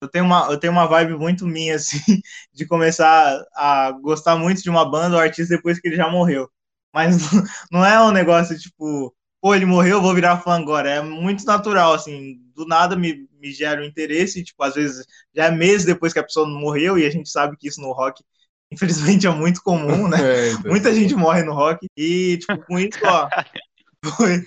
eu, 0.00 0.08
tenho 0.08 0.24
uma, 0.24 0.48
eu 0.50 0.58
tenho 0.58 0.72
uma 0.72 0.88
vibe 0.88 1.14
muito 1.16 1.46
minha, 1.46 1.76
assim, 1.76 2.20
de 2.52 2.66
começar 2.66 3.40
a 3.54 3.92
gostar 3.92 4.34
muito 4.34 4.60
de 4.64 4.68
uma 4.68 4.84
banda 4.84 5.14
ou 5.14 5.22
artista 5.22 5.54
depois 5.54 5.78
que 5.78 5.86
ele 5.86 5.96
já 5.96 6.10
morreu. 6.10 6.50
Mas 6.92 7.16
não- 7.70 7.84
é 7.84 8.00
um 8.02 8.10
negócio 8.12 8.58
tipo, 8.58 9.14
pô, 9.40 9.54
ele 9.54 9.64
morreu, 9.64 9.96
eu 9.98 10.02
vou 10.02 10.14
virar 10.14 10.38
fã 10.38 10.54
agora. 10.60 10.90
É 10.90 11.02
muito 11.02 11.44
natural, 11.44 11.94
assim, 11.94 12.38
do 12.54 12.66
nada 12.66 12.96
me, 12.96 13.28
me 13.40 13.52
gera 13.52 13.80
um 13.80 13.84
interesse, 13.84 14.42
tipo, 14.44 14.62
às 14.62 14.74
vezes 14.74 15.04
já 15.34 15.46
é 15.46 15.50
meses 15.50 15.84
depois 15.86 16.12
que 16.12 16.18
a 16.18 16.22
pessoa 16.24 16.46
morreu, 16.48 16.98
e 16.98 17.06
a 17.06 17.10
gente 17.10 17.28
sabe 17.30 17.56
que 17.56 17.68
isso 17.68 17.80
no 17.80 17.92
rock, 17.92 18.22
infelizmente, 18.72 19.26
é 19.26 19.30
muito 19.30 19.62
comum, 19.62 20.08
né? 20.08 20.18
É, 20.22 20.50
então. 20.52 20.70
Muita 20.70 20.94
gente 20.94 21.14
morre 21.14 21.42
no 21.42 21.52
rock. 21.54 21.86
E, 21.96 22.38
tipo, 22.38 22.62
com 22.66 22.78
isso, 22.78 22.98
ó. 23.04 23.30
Foi, 24.16 24.44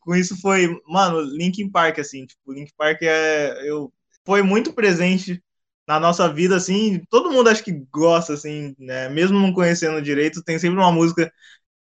com 0.00 0.14
isso 0.14 0.40
foi, 0.40 0.68
mano, 0.86 1.20
Linkin 1.20 1.70
Park, 1.70 1.98
assim, 1.98 2.26
tipo, 2.26 2.52
Linkin 2.52 2.72
Park 2.76 3.02
é. 3.02 3.68
Eu, 3.68 3.92
foi 4.24 4.42
muito 4.42 4.72
presente 4.72 5.42
na 5.86 5.98
nossa 6.00 6.32
vida, 6.32 6.56
assim. 6.56 7.02
Todo 7.10 7.30
mundo 7.32 7.48
acho 7.50 7.64
que 7.64 7.72
gosta, 7.92 8.34
assim, 8.34 8.74
né? 8.78 9.08
Mesmo 9.08 9.38
não 9.38 9.52
conhecendo 9.52 10.00
direito, 10.02 10.42
tem 10.44 10.58
sempre 10.58 10.78
uma 10.78 10.92
música 10.92 11.32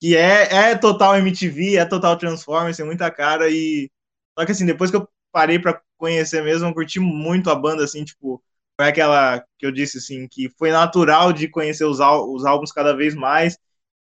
que 0.03 0.15
é, 0.17 0.71
é 0.71 0.77
total 0.77 1.17
MTV, 1.17 1.77
é 1.77 1.85
total 1.85 2.17
Transformers, 2.17 2.77
tem 2.77 2.85
muita 2.85 3.09
cara. 3.11 3.49
E. 3.49 3.89
Só 4.37 4.45
que 4.45 4.51
assim, 4.51 4.65
depois 4.65 4.91
que 4.91 4.97
eu 4.97 5.07
parei 5.31 5.59
pra 5.59 5.81
conhecer 5.97 6.43
mesmo, 6.43 6.67
eu 6.67 6.73
curti 6.73 6.99
muito 6.99 7.49
a 7.49 7.55
banda, 7.55 7.83
assim, 7.85 8.03
tipo. 8.05 8.43
Foi 8.79 8.89
aquela 8.89 9.39
que 9.59 9.65
eu 9.67 9.71
disse, 9.71 9.99
assim, 9.99 10.27
que 10.27 10.49
foi 10.57 10.71
natural 10.71 11.31
de 11.31 11.47
conhecer 11.47 11.85
os, 11.85 12.01
ál- 12.01 12.33
os 12.33 12.43
álbuns 12.45 12.71
cada 12.71 12.95
vez 12.95 13.13
mais 13.15 13.57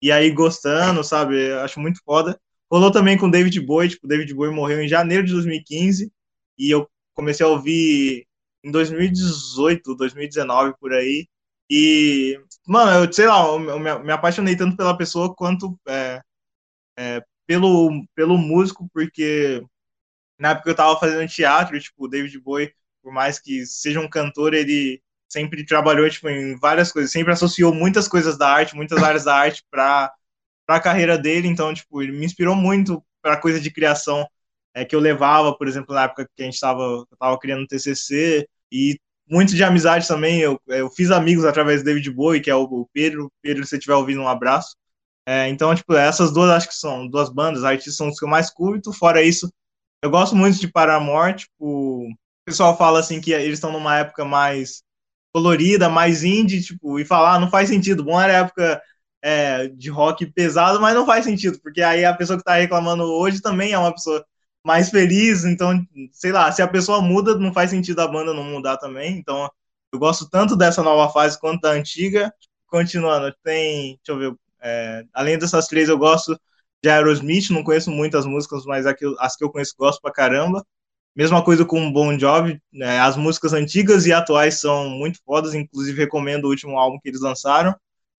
e 0.03 0.13
aí 0.13 0.31
gostando, 0.31 1.03
sabe? 1.05 1.37
Eu 1.51 1.61
Acho 1.61 1.81
muito 1.81 2.01
foda. 2.05 2.39
Rolou 2.71 2.91
também 2.93 3.17
com 3.17 3.31
David 3.31 3.59
Bowie, 3.63 3.89
tipo, 3.91 4.07
David 4.07 4.35
Bowie 4.35 4.55
morreu 4.55 4.83
em 4.83 4.89
janeiro 4.89 5.25
de 5.27 5.33
2015 5.33 6.13
e 6.59 6.71
eu 6.71 6.89
comecei 7.15 7.45
a 7.47 7.49
ouvir 7.49 8.27
em 8.63 8.71
2018, 8.71 9.95
2019 9.95 10.75
por 10.79 10.93
aí. 10.93 11.27
E, 11.71 12.41
mano, 12.67 13.05
eu 13.05 13.13
sei 13.13 13.27
lá, 13.27 13.45
eu 13.47 13.79
me, 13.79 13.99
me 14.05 14.13
apaixonei 14.13 14.57
tanto 14.57 14.77
pela 14.77 14.97
pessoa 14.97 15.35
quanto 15.35 15.79
é, 15.87 16.23
é, 16.99 17.25
pelo, 17.47 18.07
pelo 18.15 18.39
músico, 18.39 18.89
porque 18.93 19.63
na 20.39 20.51
época 20.51 20.71
eu 20.71 20.75
tava 20.75 20.99
fazendo 21.01 21.29
teatro, 21.29 21.79
tipo, 21.81 22.05
o 22.05 22.09
David 22.09 22.39
Bowie, 22.41 22.75
por 23.03 23.13
mais 23.13 23.39
que 23.41 23.67
seja 23.67 24.01
um 24.01 24.09
cantor, 24.09 24.55
ele 24.55 25.03
sempre 25.29 25.65
trabalhou 25.65 26.09
tipo, 26.11 26.29
em 26.29 26.57
várias 26.59 26.91
coisas, 26.93 27.13
sempre 27.13 27.33
associou 27.33 27.75
muitas 27.75 28.09
coisas 28.09 28.39
da 28.39 28.51
arte, 28.51 28.75
muitas 28.77 29.03
áreas 29.03 29.25
da 29.25 29.35
arte 29.37 29.65
para 29.71 30.13
a 30.69 30.81
carreira 30.81 31.19
dele, 31.19 31.49
então, 31.49 31.73
tipo, 31.75 32.03
ele 32.03 32.13
me 32.13 32.25
inspirou 32.27 32.55
muito 32.55 33.05
para 33.23 33.37
coisa 33.41 33.61
de 33.61 33.71
criação 33.71 34.27
é, 34.75 34.85
que 34.85 34.95
eu 34.95 35.01
levava, 35.01 35.57
por 35.57 35.67
exemplo, 35.69 35.95
na 35.95 36.05
época 36.05 36.29
que 36.37 36.43
a 36.43 36.45
gente 36.45 36.55
estava 36.55 37.07
tava 37.19 37.39
criando 37.39 37.65
o 37.65 37.67
TCC, 37.67 38.49
e 38.71 38.99
muito 39.31 39.55
de 39.55 39.63
amizade 39.65 40.07
também, 40.09 40.41
eu, 40.41 40.61
eu 40.69 40.91
fiz 40.91 41.11
amigos 41.11 41.45
através 41.45 41.83
do 41.83 41.87
David 41.87 42.11
Bowie, 42.11 42.41
que 42.41 42.51
é 42.51 42.55
o, 42.55 42.63
o 42.63 42.89
Pedro, 42.93 43.31
Pedro, 43.43 43.65
se 43.65 43.71
você 43.71 43.77
estiver 43.77 43.95
ouvindo, 43.95 44.23
um 44.23 44.29
abraço. 44.29 44.77
É, 45.27 45.49
então, 45.49 45.75
tipo, 45.75 45.95
essas 45.95 46.33
duas 46.33 46.51
acho 46.51 46.69
que 46.69 46.75
são 46.75 47.07
duas 47.09 47.29
bandas, 47.29 47.65
artistas 47.65 47.97
são 47.97 48.09
os 48.09 48.19
que 48.19 48.25
eu 48.25 48.29
mais 48.29 48.51
curto, 48.51 48.93
fora 48.93 49.23
isso, 49.23 49.51
eu 50.03 50.11
gosto 50.11 50.37
muito 50.37 50.59
de 50.59 50.69
Paramore, 50.71 51.37
tipo, 51.37 52.09
o 52.09 52.15
pessoal 52.47 52.77
fala 52.77 53.01
assim 53.01 53.21
que 53.21 53.33
eles 53.33 53.55
estão 53.55 53.73
numa 53.73 53.99
época 53.99 54.25
mais 54.25 54.83
colorida, 55.33 55.89
mais 55.89 56.25
indie, 56.25 56.63
tipo, 56.63 56.99
e 56.99 57.05
falar, 57.05 57.35
ah, 57.35 57.39
não 57.39 57.51
faz 57.51 57.69
sentido. 57.69 58.05
Bom, 58.05 58.21
era 58.21 58.33
época 58.35 58.83
é, 59.23 59.69
de 59.69 59.91
rock 59.91 60.27
pesado, 60.33 60.81
mas 60.81 60.95
não 60.95 61.07
faz 61.07 61.25
sentido, 61.25 61.61
porque 61.63 61.83
aí 61.83 62.05
a 62.05 62.15
pessoa 62.15 62.39
que 62.39 62.45
tá 62.45 62.55
reclamando 62.55 63.05
hoje 63.05 63.41
também 63.41 63.73
é 63.73 63.79
uma 63.79 63.93
pessoa 63.93 64.25
mais 64.69 64.91
feliz, 64.91 65.47
então, 65.47 65.83
sei 66.13 66.31
lá, 66.31 66.53
se 66.53 66.61
a 66.61 66.69
pessoa 66.69 67.01
muda, 67.01 67.35
não 67.39 67.55
faz 67.55 67.71
sentido 67.71 68.01
a 68.01 68.07
banda 68.07 68.35
não 68.35 68.45
mudar 68.45 68.77
também. 68.77 69.17
Então, 69.17 69.51
eu 69.91 69.99
gosto 69.99 70.29
tanto 70.29 70.55
dessa 70.55 70.83
nova 70.83 71.11
fase 71.11 71.41
quanto 71.41 71.63
da 71.63 71.71
antiga. 71.71 72.31
Continuando, 72.67 73.35
tem, 73.43 73.99
deixa 74.05 74.13
eu 74.13 74.19
ver, 74.19 74.39
é, 74.61 75.05
além 75.15 75.39
dessas 75.39 75.69
três, 75.69 75.89
eu 75.89 75.97
gosto 75.97 76.39
de 76.83 76.91
Aerosmith, 76.91 77.49
não 77.49 77.65
conheço 77.65 77.91
muitas 77.91 78.27
músicas, 78.27 78.67
mas 78.67 78.85
as 78.87 78.95
que 79.37 79.43
eu, 79.43 79.51
conheço 79.51 79.73
gosto 79.79 80.03
pra 80.03 80.13
caramba. 80.13 80.63
Mesma 81.17 81.43
coisa 81.43 81.65
com 81.65 81.91
Bon 81.91 82.19
Jovi, 82.19 82.61
né, 82.71 83.01
as 83.01 83.17
músicas 83.17 83.55
antigas 83.55 84.05
e 84.05 84.13
atuais 84.13 84.61
são 84.61 84.91
muito 84.91 85.19
fodas, 85.25 85.55
inclusive 85.55 85.99
recomendo 85.99 86.45
o 86.45 86.51
último 86.51 86.77
álbum 86.77 86.99
que 87.03 87.09
eles 87.09 87.23
lançaram. 87.23 87.71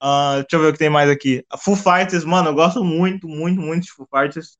Uh, 0.01 0.41
deixa 0.41 0.55
eu 0.55 0.61
ver 0.61 0.69
o 0.69 0.73
que 0.73 0.79
tem 0.79 0.89
mais 0.89 1.11
aqui. 1.11 1.45
Foo 1.59 1.75
Fighters, 1.75 2.25
mano, 2.25 2.49
eu 2.49 2.55
gosto 2.55 2.83
muito, 2.83 3.27
muito, 3.27 3.61
muito 3.61 3.83
de 3.83 3.91
Foo 3.91 4.07
Fighters. 4.11 4.57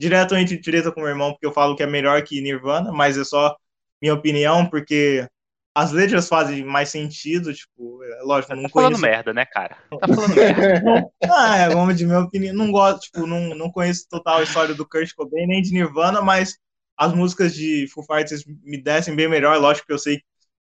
Direto 0.00 0.34
entre 0.36 0.60
treta 0.60 0.92
com 0.92 1.00
meu 1.00 1.10
irmão, 1.10 1.32
porque 1.32 1.46
eu 1.46 1.52
falo 1.52 1.76
que 1.76 1.82
é 1.82 1.86
melhor 1.86 2.22
que 2.22 2.40
Nirvana, 2.40 2.92
mas 2.92 3.16
é 3.18 3.24
só 3.24 3.56
minha 4.02 4.14
opinião, 4.14 4.68
porque 4.68 5.26
as 5.74 5.92
letras 5.92 6.28
fazem 6.28 6.64
mais 6.64 6.88
sentido, 6.90 7.52
tipo, 7.54 8.02
é 8.04 8.22
lógico, 8.22 8.54
não 8.54 8.64
Tá 8.64 8.68
falando 8.68 8.98
conheço. 8.98 9.00
merda, 9.00 9.32
né, 9.32 9.44
cara? 9.46 9.76
Tá 9.98 10.08
falando 10.08 10.36
merda. 10.36 10.68
Ah, 11.28 11.56
é, 11.58 11.70
como 11.70 11.92
de 11.94 12.04
minha 12.06 12.20
opinião, 12.20 12.54
não 12.54 12.70
gosto, 12.70 13.02
tipo, 13.02 13.26
não, 13.26 13.54
não 13.54 13.70
conheço 13.70 14.06
total 14.08 14.38
a 14.38 14.42
história 14.42 14.74
do 14.74 14.86
Kurt 14.88 15.12
Cobain, 15.14 15.46
nem 15.46 15.62
de 15.62 15.72
Nirvana, 15.72 16.20
mas 16.20 16.58
as 16.96 17.12
músicas 17.14 17.54
de 17.54 17.86
Foo 17.92 18.04
Fighters 18.04 18.44
me 18.46 18.80
descem 18.82 19.16
bem 19.16 19.28
melhor, 19.28 19.58
lógico 19.58 19.86
que 19.86 19.92
eu 19.92 19.98
sei 19.98 20.20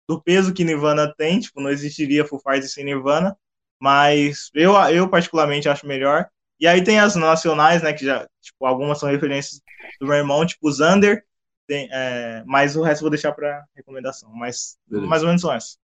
do 0.08 0.22
peso 0.22 0.54
que 0.54 0.64
Nirvana 0.64 1.14
tem, 1.18 1.40
tipo, 1.40 1.62
não 1.62 1.70
existiria 1.70 2.26
Foo 2.26 2.40
Fighters 2.40 2.74
sem 2.74 2.86
Nirvana, 2.86 3.36
mas 3.80 4.50
eu, 4.54 4.74
eu 4.92 5.10
particularmente 5.10 5.68
acho 5.70 5.88
melhor. 5.88 6.28
E 6.62 6.68
aí 6.68 6.84
tem 6.84 7.00
as 7.00 7.16
nacionais, 7.16 7.82
né, 7.82 7.92
que 7.92 8.06
já, 8.06 8.28
tipo, 8.40 8.66
algumas 8.68 9.00
são 9.00 9.10
referências 9.10 9.60
do 10.00 10.06
meu 10.06 10.16
irmão, 10.16 10.46
tipo, 10.46 10.72
Zander, 10.72 11.26
tem, 11.68 11.90
é, 11.92 12.44
mas 12.46 12.76
o 12.76 12.84
resto 12.84 13.02
eu 13.02 13.06
vou 13.06 13.10
deixar 13.10 13.32
pra 13.32 13.64
recomendação, 13.76 14.30
mas 14.32 14.78
Beleza. 14.86 15.10
mais 15.10 15.24
ou 15.24 15.28
menos 15.28 15.42
são 15.42 15.52
essas. 15.52 15.80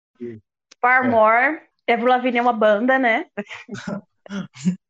Paramore, 0.81 1.61
Avril 1.87 2.07
Lavigne 2.07 2.39
é 2.39 2.41
uma 2.41 2.53
banda, 2.53 2.97
né? 2.97 3.27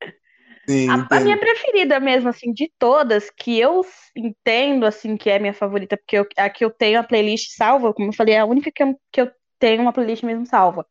Sim, 0.67 0.89
A, 0.89 1.17
a 1.17 1.19
minha 1.19 1.37
preferida 1.37 1.99
mesmo, 1.99 2.29
assim, 2.29 2.53
de 2.53 2.71
todas, 2.79 3.29
que 3.29 3.59
eu 3.59 3.81
entendo, 4.15 4.85
assim, 4.85 5.17
que 5.17 5.29
é 5.29 5.37
minha 5.39 5.53
favorita, 5.53 5.97
porque 5.97 6.17
eu, 6.17 6.25
a 6.37 6.49
que 6.49 6.63
eu 6.63 6.71
tenho 6.71 6.99
a 6.99 7.03
playlist 7.03 7.55
salva, 7.55 7.93
como 7.93 8.09
eu 8.09 8.13
falei, 8.13 8.35
é 8.35 8.39
a 8.39 8.45
única 8.45 8.71
que 8.71 8.83
eu, 8.83 8.99
que 9.11 9.21
eu 9.21 9.31
tenho 9.59 9.81
uma 9.81 9.91
playlist 9.93 10.23
mesmo 10.23 10.45
salva, 10.45 10.85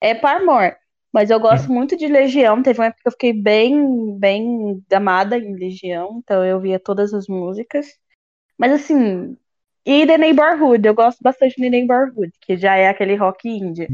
é 0.00 0.14
Paramore. 0.14 0.76
Mas 1.14 1.30
eu 1.30 1.40
gosto 1.40 1.72
muito 1.72 1.96
de 1.96 2.08
Legião, 2.08 2.60
teve 2.62 2.80
uma 2.80 2.86
época 2.88 3.02
que 3.04 3.08
eu 3.08 3.12
fiquei 3.12 3.32
bem, 3.32 4.18
bem 4.18 4.84
amada 4.92 5.38
em 5.38 5.54
Legião, 5.56 6.18
então 6.18 6.44
eu 6.44 6.60
via 6.60 6.80
todas 6.80 7.14
as 7.14 7.28
músicas. 7.28 7.86
Mas, 8.58 8.72
assim, 8.72 9.36
e 9.86 10.06
The 10.06 10.18
Neighborhood, 10.18 10.86
eu 10.88 10.94
gosto 10.94 11.20
bastante 11.22 11.56
de 11.56 11.62
The 11.62 11.70
Neighborhood, 11.70 12.32
que 12.40 12.56
já 12.56 12.76
é 12.76 12.88
aquele 12.88 13.16
rock 13.16 13.48
indie. 13.48 13.88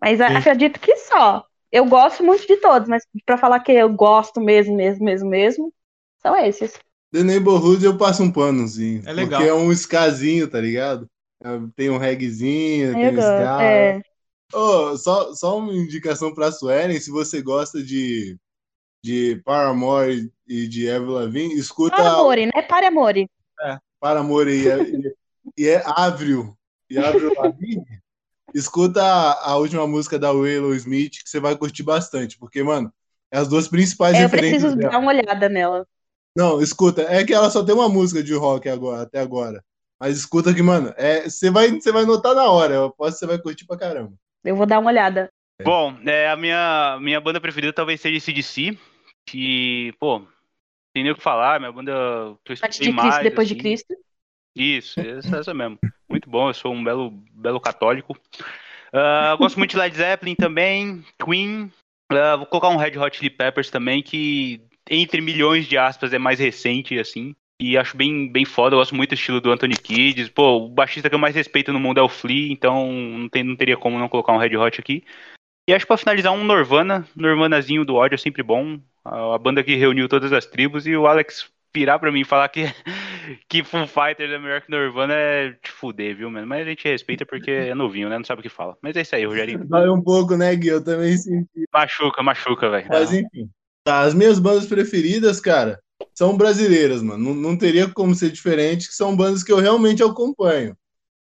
Mas 0.00 0.20
a- 0.20 0.28
Sim. 0.28 0.34
acredito 0.34 0.78
que 0.80 0.94
só. 0.96 1.44
Eu 1.72 1.86
gosto 1.86 2.22
muito 2.22 2.46
de 2.46 2.56
todos, 2.58 2.88
mas 2.88 3.02
pra 3.24 3.38
falar 3.38 3.60
que 3.60 3.72
eu 3.72 3.88
gosto 3.92 4.40
mesmo, 4.40 4.76
mesmo, 4.76 5.04
mesmo, 5.04 5.28
mesmo, 5.30 5.74
são 6.18 6.36
esses. 6.36 6.78
The 7.12 7.22
Neighborhood 7.22 7.84
eu 7.84 7.96
passo 7.96 8.22
um 8.22 8.30
panozinho. 8.30 9.02
É 9.06 9.12
legal. 9.12 9.40
Porque 9.40 9.48
é 9.50 9.54
um 9.54 9.72
skazinho, 9.72 10.48
tá 10.48 10.60
ligado? 10.60 11.08
É, 11.42 11.48
Tem 11.74 11.90
um 11.90 11.98
reggaezinho, 11.98 12.94
tem 12.94 13.06
Eu 13.06 13.12
um 13.12 13.18
ska. 13.18 13.62
É. 13.62 14.13
Ô, 14.54 14.96
só, 14.96 15.34
só 15.34 15.58
uma 15.58 15.72
indicação 15.72 16.32
pra 16.32 16.52
Suelen, 16.52 17.00
se 17.00 17.10
você 17.10 17.42
gosta 17.42 17.82
de, 17.82 18.38
de 19.02 19.42
Paramore 19.44 20.32
e 20.46 20.68
de 20.68 20.88
Avril 20.88 21.12
Lavigne, 21.12 21.54
escuta 21.54 21.96
Para 21.96 22.12
amore, 22.12 22.46
né? 22.46 22.62
Para 22.68 22.88
amore. 22.88 23.28
Paramore 24.00 24.50
e 24.50 24.68
é, 24.68 24.76
e 25.56 25.66
é 25.66 25.82
Avril, 25.86 26.56
e 26.90 26.98
Avril 26.98 27.32
Lavigne, 27.36 27.84
escuta 28.54 29.02
a, 29.02 29.50
a 29.50 29.56
última 29.56 29.86
música 29.86 30.18
da 30.18 30.30
Willow 30.30 30.74
Smith, 30.74 31.22
que 31.22 31.28
você 31.28 31.40
vai 31.40 31.56
curtir 31.56 31.82
bastante, 31.82 32.38
porque, 32.38 32.62
mano, 32.62 32.92
é 33.30 33.38
as 33.38 33.48
duas 33.48 33.66
principais 33.66 34.14
É, 34.14 34.24
eu 34.24 34.30
preciso 34.30 34.76
dela. 34.76 34.92
dar 34.92 34.98
uma 34.98 35.10
olhada 35.10 35.48
nela. 35.48 35.86
Não, 36.36 36.60
escuta, 36.60 37.02
é 37.02 37.24
que 37.24 37.32
ela 37.32 37.50
só 37.50 37.64
tem 37.64 37.74
uma 37.74 37.88
música 37.88 38.22
de 38.22 38.34
rock 38.34 38.68
agora, 38.68 39.02
até 39.02 39.20
agora. 39.20 39.64
Mas 39.98 40.18
escuta 40.18 40.52
que, 40.52 40.62
mano, 40.62 40.92
é, 40.96 41.28
você 41.28 41.50
vai, 41.50 41.70
você 41.70 41.90
vai 41.90 42.04
notar 42.04 42.34
na 42.34 42.50
hora, 42.50 42.74
eu 42.74 42.84
aposto 42.84 43.14
que 43.14 43.18
você 43.20 43.26
vai 43.26 43.38
curtir 43.38 43.64
pra 43.66 43.78
caramba. 43.78 44.12
Eu 44.44 44.54
vou 44.54 44.66
dar 44.66 44.78
uma 44.78 44.90
olhada. 44.90 45.28
Bom, 45.62 45.96
é, 46.04 46.28
a 46.28 46.36
minha, 46.36 46.98
minha 47.00 47.20
banda 47.20 47.40
preferida 47.40 47.72
talvez 47.72 48.00
seja 48.00 48.20
CDC. 48.20 48.76
Que, 49.26 49.94
pô, 49.98 50.20
tem 50.92 51.02
nem 51.02 51.12
o 51.12 51.16
que 51.16 51.22
falar, 51.22 51.58
minha 51.58 51.72
banda 51.72 51.92
que 52.44 52.52
eu 52.52 52.54
de 52.54 52.60
escutei 52.60 52.92
Cristo, 52.92 52.94
mais. 52.94 53.22
depois 53.22 53.48
de 53.48 53.54
assim. 53.54 53.62
Cristo. 53.62 53.94
Isso, 54.54 55.00
essa, 55.00 55.38
essa 55.38 55.54
mesmo. 55.54 55.78
Muito 56.08 56.28
bom, 56.28 56.48
eu 56.48 56.54
sou 56.54 56.72
um 56.72 56.84
belo, 56.84 57.10
belo 57.32 57.60
católico. 57.60 58.16
Ah, 58.92 59.34
gosto 59.36 59.58
muito 59.58 59.72
de 59.72 59.76
Led 59.76 59.96
Zeppelin 59.96 60.36
também, 60.36 61.04
Queen. 61.24 61.72
Ah, 62.12 62.36
vou 62.36 62.46
colocar 62.46 62.68
um 62.68 62.76
Red 62.76 62.96
Hot 62.96 63.16
Chili 63.16 63.30
Peppers 63.30 63.70
também, 63.70 64.02
que 64.02 64.62
entre 64.88 65.20
milhões 65.20 65.66
de 65.66 65.76
aspas 65.76 66.12
é 66.12 66.18
mais 66.18 66.38
recente, 66.38 66.98
assim. 66.98 67.34
E 67.64 67.78
acho 67.78 67.96
bem, 67.96 68.30
bem 68.30 68.44
foda, 68.44 68.74
eu 68.74 68.78
gosto 68.78 68.94
muito 68.94 69.08
do 69.08 69.14
estilo 69.14 69.40
do 69.40 69.50
Anthony 69.50 69.74
Kidd. 69.74 70.30
Pô, 70.32 70.58
o 70.58 70.68
baixista 70.68 71.08
que 71.08 71.14
eu 71.14 71.18
mais 71.18 71.34
respeito 71.34 71.72
no 71.72 71.80
mundo 71.80 71.98
é 71.98 72.02
o 72.02 72.10
Flea, 72.10 72.52
então 72.52 72.92
não, 72.92 73.26
tem, 73.26 73.42
não 73.42 73.56
teria 73.56 73.74
como 73.74 73.98
não 73.98 74.06
colocar 74.06 74.34
um 74.34 74.36
Red 74.36 74.54
Hot 74.54 74.78
aqui. 74.78 75.02
E 75.66 75.72
acho 75.72 75.86
que 75.86 75.88
pra 75.88 75.96
finalizar 75.96 76.30
um 76.34 76.44
Nirvana, 76.44 77.08
Nirvanazinho 77.16 77.82
do 77.82 77.94
ódio 77.94 78.16
é 78.16 78.18
sempre 78.18 78.42
bom. 78.42 78.78
A, 79.02 79.34
a 79.34 79.38
banda 79.38 79.64
que 79.64 79.76
reuniu 79.76 80.10
todas 80.10 80.30
as 80.30 80.44
tribos 80.44 80.86
e 80.86 80.94
o 80.94 81.06
Alex 81.06 81.50
virar 81.74 81.98
pra 81.98 82.12
mim 82.12 82.20
e 82.20 82.24
falar 82.26 82.50
que, 82.50 82.64
que 83.48 83.64
Foo 83.64 83.86
Fighters 83.86 84.30
é 84.30 84.38
melhor 84.38 84.60
que 84.60 84.70
Nirvana 84.70 85.14
é 85.14 85.52
te 85.52 85.70
fuder, 85.70 86.14
viu, 86.14 86.30
mano? 86.30 86.46
Mas 86.46 86.66
a 86.66 86.68
gente 86.68 86.86
respeita 86.86 87.24
porque 87.24 87.50
é 87.50 87.74
novinho, 87.74 88.10
né? 88.10 88.18
Não 88.18 88.24
sabe 88.26 88.40
o 88.40 88.42
que 88.42 88.50
fala. 88.50 88.76
Mas 88.82 88.94
é 88.94 89.00
isso 89.00 89.16
aí, 89.16 89.24
Rogerinho. 89.24 89.64
Dói 89.64 89.88
um 89.88 90.02
pouco, 90.02 90.36
né, 90.36 90.54
Gui? 90.54 90.68
Eu 90.68 90.84
também 90.84 91.16
senti. 91.16 91.64
Machuca, 91.72 92.22
machuca, 92.22 92.68
velho. 92.68 92.88
Mas 92.90 93.10
enfim. 93.10 93.48
Tá, 93.82 94.00
as 94.00 94.12
minhas 94.12 94.38
bandas 94.38 94.66
preferidas, 94.66 95.40
cara, 95.40 95.78
são 96.14 96.36
brasileiras, 96.36 97.02
mano. 97.02 97.34
Não, 97.34 97.34
não 97.34 97.58
teria 97.58 97.88
como 97.92 98.14
ser 98.14 98.30
diferente, 98.30 98.88
que 98.88 98.94
são 98.94 99.16
bandas 99.16 99.42
que 99.44 99.52
eu 99.52 99.58
realmente 99.58 100.02
acompanho. 100.02 100.76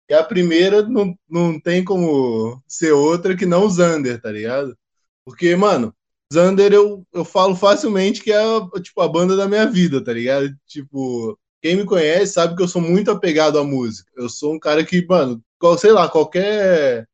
E 0.08 0.14
a 0.14 0.24
primeira 0.24 0.82
não, 0.82 1.16
não 1.28 1.60
tem 1.60 1.84
como 1.84 2.62
ser 2.68 2.92
outra 2.92 3.36
que 3.36 3.46
não 3.46 3.68
Zander, 3.70 4.20
tá 4.20 4.30
ligado? 4.32 4.76
Porque, 5.24 5.54
mano, 5.56 5.94
Zander 6.32 6.72
eu, 6.72 7.06
eu 7.12 7.24
falo 7.24 7.54
facilmente 7.56 8.22
que 8.22 8.32
é 8.32 8.42
tipo, 8.82 9.00
a 9.00 9.08
banda 9.08 9.36
da 9.36 9.48
minha 9.48 9.66
vida, 9.70 10.02
tá 10.02 10.12
ligado? 10.12 10.50
Tipo, 10.66 11.38
quem 11.62 11.76
me 11.76 11.84
conhece 11.84 12.34
sabe 12.34 12.56
que 12.56 12.62
eu 12.62 12.68
sou 12.68 12.82
muito 12.82 13.10
apegado 13.10 13.58
à 13.58 13.64
música. 13.64 14.10
Eu 14.16 14.28
sou 14.28 14.54
um 14.54 14.58
cara 14.60 14.84
que, 14.84 15.04
mano, 15.06 15.42
qual- 15.58 15.78
sei 15.78 15.92
lá, 15.92 16.08
qualquer 16.08 17.06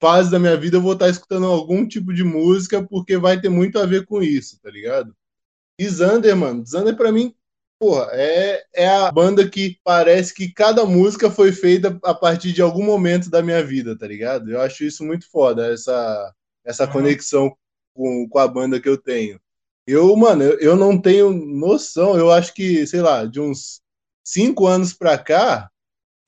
fase 0.00 0.30
da 0.30 0.38
minha 0.38 0.56
vida 0.56 0.76
eu 0.78 0.82
vou 0.82 0.94
estar 0.94 1.08
escutando 1.08 1.46
algum 1.46 1.86
tipo 1.86 2.12
de 2.14 2.24
música 2.24 2.82
porque 2.86 3.16
vai 3.18 3.40
ter 3.40 3.48
muito 3.48 3.78
a 3.78 3.86
ver 3.86 4.04
com 4.06 4.22
isso, 4.22 4.58
tá 4.62 4.70
ligado? 4.70 5.14
E 5.80 5.88
Zander, 5.88 6.36
mano, 6.36 6.62
Zander 6.66 6.94
pra 6.94 7.10
mim, 7.10 7.34
porra, 7.78 8.10
é, 8.12 8.62
é 8.74 8.86
a 8.86 9.10
banda 9.10 9.48
que 9.48 9.78
parece 9.82 10.34
que 10.34 10.52
cada 10.52 10.84
música 10.84 11.30
foi 11.30 11.52
feita 11.52 11.98
a 12.04 12.12
partir 12.12 12.52
de 12.52 12.60
algum 12.60 12.84
momento 12.84 13.30
da 13.30 13.42
minha 13.42 13.64
vida, 13.64 13.96
tá 13.96 14.06
ligado? 14.06 14.50
Eu 14.50 14.60
acho 14.60 14.84
isso 14.84 15.02
muito 15.02 15.26
foda, 15.30 15.72
essa, 15.72 16.34
essa 16.66 16.84
Uhum. 16.84 16.92
conexão 16.92 17.56
com, 17.94 18.28
com 18.28 18.38
a 18.38 18.46
banda 18.46 18.78
que 18.78 18.90
eu 18.90 18.98
tenho. 18.98 19.40
Eu, 19.86 20.14
mano, 20.16 20.42
eu, 20.42 20.58
eu 20.60 20.76
não 20.76 21.00
tenho 21.00 21.30
noção, 21.32 22.14
eu 22.14 22.30
acho 22.30 22.52
que, 22.52 22.86
sei 22.86 23.00
lá, 23.00 23.24
de 23.24 23.40
uns 23.40 23.80
cinco 24.22 24.66
anos 24.66 24.92
pra 24.92 25.16
cá, 25.16 25.69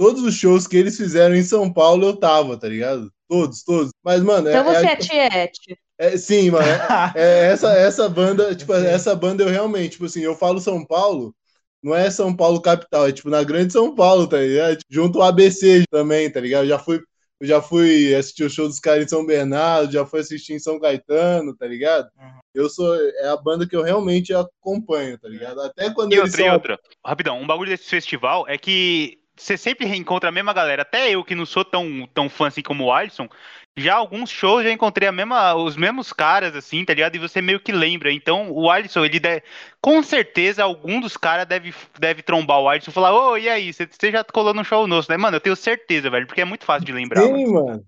todos 0.03 0.23
os 0.25 0.35
shows 0.35 0.67
que 0.67 0.77
eles 0.77 0.97
fizeram 0.97 1.35
em 1.37 1.45
São 1.45 1.73
Paulo 1.73 2.05
eu 2.07 2.17
tava, 2.17 2.57
tá 2.57 2.69
ligado? 2.69 3.09
Todos, 3.29 3.63
todos. 3.63 3.93
Mas, 4.05 4.21
mano, 4.23 4.49
Então 4.49 4.69
é, 4.73 4.75
você 4.81 4.87
é- 4.87 4.93
é 4.93 4.97
tiete. 4.97 5.79
é, 5.99 6.17
sim, 6.17 6.51
mano. 6.51 6.67
É, 6.67 7.13
é 7.15 7.45
essa, 7.53 7.73
essa 7.73 8.09
banda, 8.09 8.53
tipo, 8.55 8.73
essa 8.75 9.15
banda 9.15 9.45
eu 9.45 9.49
realmente, 9.49 9.93
tipo 9.93 10.07
assim, 10.07 10.21
eu 10.23 10.35
falo 10.35 10.61
São 10.61 10.85
Paulo, 10.85 11.33
não 11.81 11.95
é 11.95 12.11
São 12.11 12.35
Paulo 12.35 12.61
capital, 12.61 13.07
é 13.07 13.13
tipo 13.13 13.31
na 13.31 13.45
grande 13.45 13.73
São 13.73 13.95
Paulo, 13.95 14.27
tá 14.27 14.39
ligado? 14.39 14.79
Junto 14.91 15.21
ao 15.23 15.29
ABC 15.29 15.85
também, 15.91 16.29
tá 16.31 16.41
ligado? 16.41 16.65
Eu 16.65 16.69
já 16.71 16.79
fui, 16.81 17.01
eu 17.41 17.47
já 17.47 17.63
fui 17.63 18.13
assistir 18.15 18.43
o 18.45 18.51
show 18.51 18.67
dos 18.69 18.81
caras 18.81 19.05
em 19.05 19.09
São 19.09 19.25
Bernardo, 19.25 19.93
já 19.93 20.05
fui 20.05 20.19
assistir 20.21 20.55
em 20.55 20.59
São 20.59 20.81
Caetano, 20.81 21.57
tá 21.57 21.67
ligado? 21.67 22.09
Uhum. 22.19 22.39
Eu 22.55 22.69
sou, 22.69 22.95
é 22.97 23.29
a 23.29 23.37
banda 23.37 23.67
que 23.69 23.75
eu 23.77 23.83
realmente 23.83 24.35
acompanho, 24.35 25.17
tá 25.19 25.29
ligado? 25.29 25.61
Até 25.61 25.91
quando 25.91 26.13
E 26.13 26.17
eles 26.17 26.31
outra, 26.33 26.43
e 26.43 26.45
são 26.45 26.55
outra. 26.55 26.79
Rapidão, 27.07 27.41
um 27.41 27.47
bagulho 27.47 27.71
desse 27.71 27.89
festival 27.89 28.47
é 28.49 28.59
que 28.59 29.22
você 29.37 29.57
sempre 29.57 29.87
reencontra 29.87 30.29
a 30.29 30.33
mesma 30.33 30.53
galera. 30.53 30.83
Até 30.83 31.11
eu 31.11 31.25
que 31.25 31.35
não 31.35 31.47
sou 31.47 31.65
tão, 31.65 32.07
tão 32.15 32.29
fã 32.29 32.49
assim 32.49 32.63
como 32.63 32.85
o 32.85 32.93
Alisson, 32.93 33.29
já 33.77 33.95
alguns 33.95 34.31
shows 34.31 34.65
já 34.65 34.71
encontrei 34.71 35.09
a 35.09 35.13
mesma, 35.13 35.55
os 35.55 35.77
mesmos 35.77 36.13
caras, 36.13 36.55
assim, 36.55 36.85
tá 36.85 36.93
ligado? 36.95 37.17
E 37.17 37.19
você 37.19 37.41
meio 37.41 37.61
que 37.61 37.73
lembra. 37.73 38.13
Então, 38.13 38.51
o 38.51 38.71
Alisson, 38.71 39.05
ele 39.05 39.19
deve. 39.19 39.43
Com 39.81 40.03
certeza, 40.03 40.63
algum 40.63 41.01
dos 41.01 41.17
caras 41.17 41.47
deve, 41.47 41.75
deve 41.99 42.23
trombar 42.23 42.61
o 42.61 42.69
Alisson 42.69 42.91
e 42.91 42.95
falar: 42.95 43.13
Ô, 43.15 43.37
e 43.37 43.49
aí? 43.49 43.73
Você 43.73 43.87
você 43.87 44.13
já 44.13 44.23
colou 44.25 44.53
num 44.55 44.65
show 44.65 44.87
nosso, 44.87 45.11
né? 45.11 45.17
Mano, 45.17 45.37
eu 45.37 45.41
tenho 45.41 45.57
certeza, 45.57 46.11
velho, 46.11 46.27
porque 46.27 46.41
é 46.43 46.45
muito 46.45 46.65
fácil 46.65 46.85
de 46.87 46.93
lembrar. 46.93 47.23
mano. 47.23 47.39
Sim, 47.39 47.47
mano. 47.47 47.85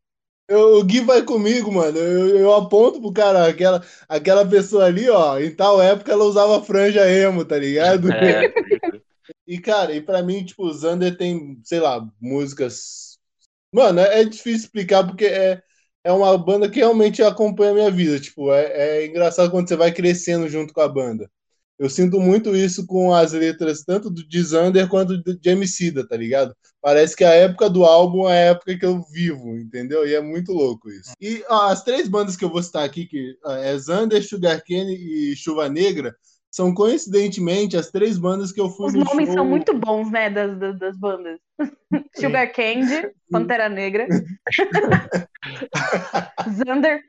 Eu- 0.47 0.78
o 0.78 0.84
Gui 0.84 1.01
vai 1.01 1.22
comigo, 1.22 1.72
mano. 1.72 1.97
Eu, 1.99 2.38
eu 2.38 2.55
aponto 2.55 3.01
pro 3.01 3.12
cara, 3.12 3.47
aquela, 3.49 3.82
aquela 4.09 4.47
pessoa 4.47 4.84
ali, 4.86 5.09
ó, 5.09 5.38
em 5.38 5.55
tal 5.55 5.80
época 5.80 6.12
ela 6.12 6.24
usava 6.24 6.62
franja 6.62 7.09
emo, 7.11 7.45
tá 7.45 7.57
ligado? 7.59 8.11
É, 8.11 8.53
E, 9.47 9.59
cara, 9.59 9.95
e 9.95 10.01
pra 10.01 10.22
mim, 10.22 10.45
tipo, 10.45 10.64
o 10.64 10.72
Zander 10.72 11.16
tem, 11.16 11.61
sei 11.64 11.80
lá, 11.80 12.07
músicas. 12.20 13.18
Mano, 13.72 14.01
é, 14.01 14.20
é 14.20 14.24
difícil 14.24 14.66
explicar 14.66 15.07
porque 15.07 15.26
é, 15.26 15.62
é 16.05 16.12
uma 16.12 16.36
banda 16.38 16.70
que 16.70 16.78
realmente 16.78 17.22
acompanha 17.22 17.72
a 17.72 17.74
minha 17.74 17.90
vida. 17.90 18.20
Tipo, 18.20 18.53
é, 18.53 19.03
é 19.03 19.07
engraçado 19.07 19.51
quando 19.51 19.68
você 19.68 19.76
vai 19.76 19.92
crescendo 19.92 20.49
junto 20.49 20.72
com 20.72 20.80
a 20.80 20.88
banda. 20.88 21.30
Eu 21.78 21.90
sinto 21.90 22.20
muito 22.20 22.55
isso 22.55 22.86
com 22.86 23.12
as 23.12 23.32
letras, 23.32 23.82
tanto 23.82 24.09
do 24.09 24.26
de 24.26 24.42
Zander 24.42 24.88
quanto 24.88 25.20
de 25.20 25.51
Emicida, 25.51 26.07
tá 26.07 26.16
ligado? 26.16 26.55
Parece 26.80 27.16
que 27.16 27.24
a 27.24 27.32
época 27.32 27.68
do 27.68 27.84
álbum 27.84 28.28
é 28.28 28.49
a 28.49 28.51
época 28.53 28.78
que 28.78 28.86
eu 28.86 29.03
vivo, 29.12 29.57
entendeu? 29.57 30.07
E 30.07 30.14
é 30.14 30.20
muito 30.20 30.53
louco 30.53 30.88
isso. 30.88 31.11
E 31.20 31.42
ó, 31.49 31.68
as 31.68 31.82
três 31.82 32.09
bandas 32.09 32.36
que 32.36 32.45
eu 32.45 32.51
vou 32.51 32.62
citar 32.62 32.84
aqui, 32.84 33.07
que 33.07 33.36
é 33.45 33.76
Zander, 33.76 34.22
Sugarcane 34.22 34.95
e 34.95 35.34
Chuva 35.34 35.68
Negra, 35.68 36.14
são 36.55 36.72
coincidentemente 36.72 37.76
as 37.76 37.90
três 37.90 38.16
bandas 38.16 38.52
que 38.52 38.61
eu 38.61 38.70
fui 38.70 38.86
Os 38.86 38.94
no 38.94 39.02
nomes 39.02 39.26
show. 39.26 39.34
são 39.34 39.44
muito 39.44 39.76
bons, 39.76 40.09
né, 40.09 40.30
das, 40.30 40.57
das, 40.57 40.78
das 40.78 40.96
bandas. 40.96 41.40
Sugar 42.14 42.52
Candy, 42.52 43.11
Pantera 43.28 43.68
Negra. 43.68 44.07
Xander. 46.57 47.02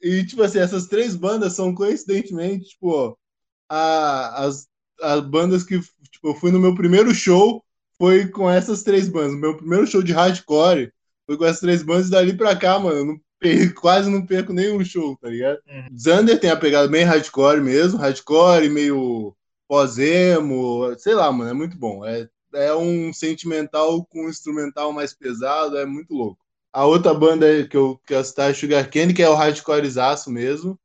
E, 0.00 0.24
tipo 0.24 0.42
assim, 0.42 0.60
essas 0.60 0.86
três 0.86 1.14
bandas 1.14 1.52
são 1.52 1.74
coincidentemente, 1.74 2.70
tipo, 2.70 3.18
a, 3.68 4.46
as, 4.46 4.66
as 5.02 5.20
bandas 5.20 5.62
que, 5.62 5.78
tipo, 6.10 6.28
eu 6.28 6.34
fui 6.34 6.50
no 6.50 6.58
meu 6.58 6.74
primeiro 6.74 7.14
show 7.14 7.62
foi 7.98 8.28
com 8.28 8.48
essas 8.48 8.82
três 8.82 9.10
bandas. 9.10 9.38
Meu 9.38 9.58
primeiro 9.58 9.86
show 9.86 10.02
de 10.02 10.14
hardcore 10.14 10.90
foi 11.26 11.36
com 11.36 11.44
essas 11.44 11.60
três 11.60 11.82
bandas 11.82 12.06
e 12.06 12.12
dali 12.12 12.34
pra 12.34 12.56
cá, 12.56 12.78
mano, 12.78 12.96
eu 12.96 13.04
não 13.04 13.20
quase 13.80 14.10
não 14.10 14.24
perco 14.26 14.52
nenhum 14.52 14.84
show, 14.84 15.16
tá 15.16 15.28
ligado? 15.28 15.58
Uhum. 15.68 15.98
Xander 15.98 16.40
tem 16.40 16.50
a 16.50 16.56
pegada 16.56 16.88
bem 16.88 17.04
hardcore 17.04 17.60
mesmo, 17.60 17.98
hardcore, 17.98 18.68
meio 18.68 19.34
pós-emo, 19.68 20.94
sei 20.98 21.14
lá, 21.14 21.30
mano, 21.30 21.50
é 21.50 21.54
muito 21.54 21.76
bom. 21.76 22.04
É, 22.04 22.28
é 22.54 22.74
um 22.74 23.12
sentimental 23.12 24.04
com 24.06 24.26
um 24.26 24.28
instrumental 24.28 24.92
mais 24.92 25.12
pesado, 25.12 25.76
é 25.76 25.84
muito 25.84 26.12
louco. 26.14 26.38
A 26.72 26.84
outra 26.84 27.14
banda 27.14 27.66
que 27.66 27.76
eu 27.76 28.00
quero 28.06 28.24
citar 28.24 28.50
é 28.50 28.54
Sugar 28.54 28.90
Candy, 28.90 29.14
que 29.14 29.22
é 29.22 29.28
o 29.28 29.34
hardcorezaço 29.34 30.30
mesmo. 30.30 30.78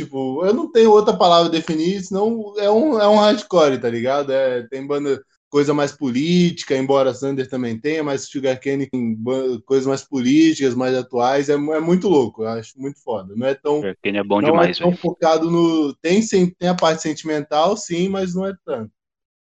Tipo, 0.00 0.44
eu 0.44 0.52
não 0.52 0.70
tenho 0.70 0.90
outra 0.90 1.16
palavra 1.16 1.48
a 1.48 1.52
definir, 1.52 2.02
senão 2.02 2.54
é 2.58 2.68
um, 2.68 3.00
é 3.00 3.08
um 3.08 3.16
hardcore, 3.16 3.80
tá 3.80 3.88
ligado? 3.88 4.32
É, 4.32 4.66
tem 4.68 4.86
banda, 4.86 5.22
coisa 5.54 5.72
mais 5.72 5.92
política, 5.92 6.76
embora 6.76 7.14
Sander 7.14 7.48
também 7.48 7.78
tenha, 7.78 8.02
mas 8.02 8.24
Sugar 8.24 8.58
ba- 9.18 9.60
coisas 9.64 9.86
mais 9.86 10.02
políticas, 10.02 10.74
mais 10.74 10.96
atuais, 10.96 11.48
é, 11.48 11.52
é 11.52 11.56
muito 11.80 12.08
louco, 12.08 12.42
eu 12.42 12.48
acho 12.48 12.72
muito 12.76 13.00
foda. 13.00 13.34
Não 13.36 13.46
é 13.46 13.54
tão, 13.54 13.80
Quem 14.02 14.16
é 14.16 14.24
bom 14.24 14.42
não 14.42 14.50
demais, 14.50 14.76
é 14.76 14.82
tão 14.82 14.90
focado 14.96 15.48
no. 15.48 15.94
Tem, 16.02 16.20
tem 16.26 16.68
a 16.68 16.74
parte 16.74 17.02
sentimental, 17.02 17.76
sim, 17.76 18.08
mas 18.08 18.34
não 18.34 18.44
é 18.46 18.52
tanto. 18.66 18.90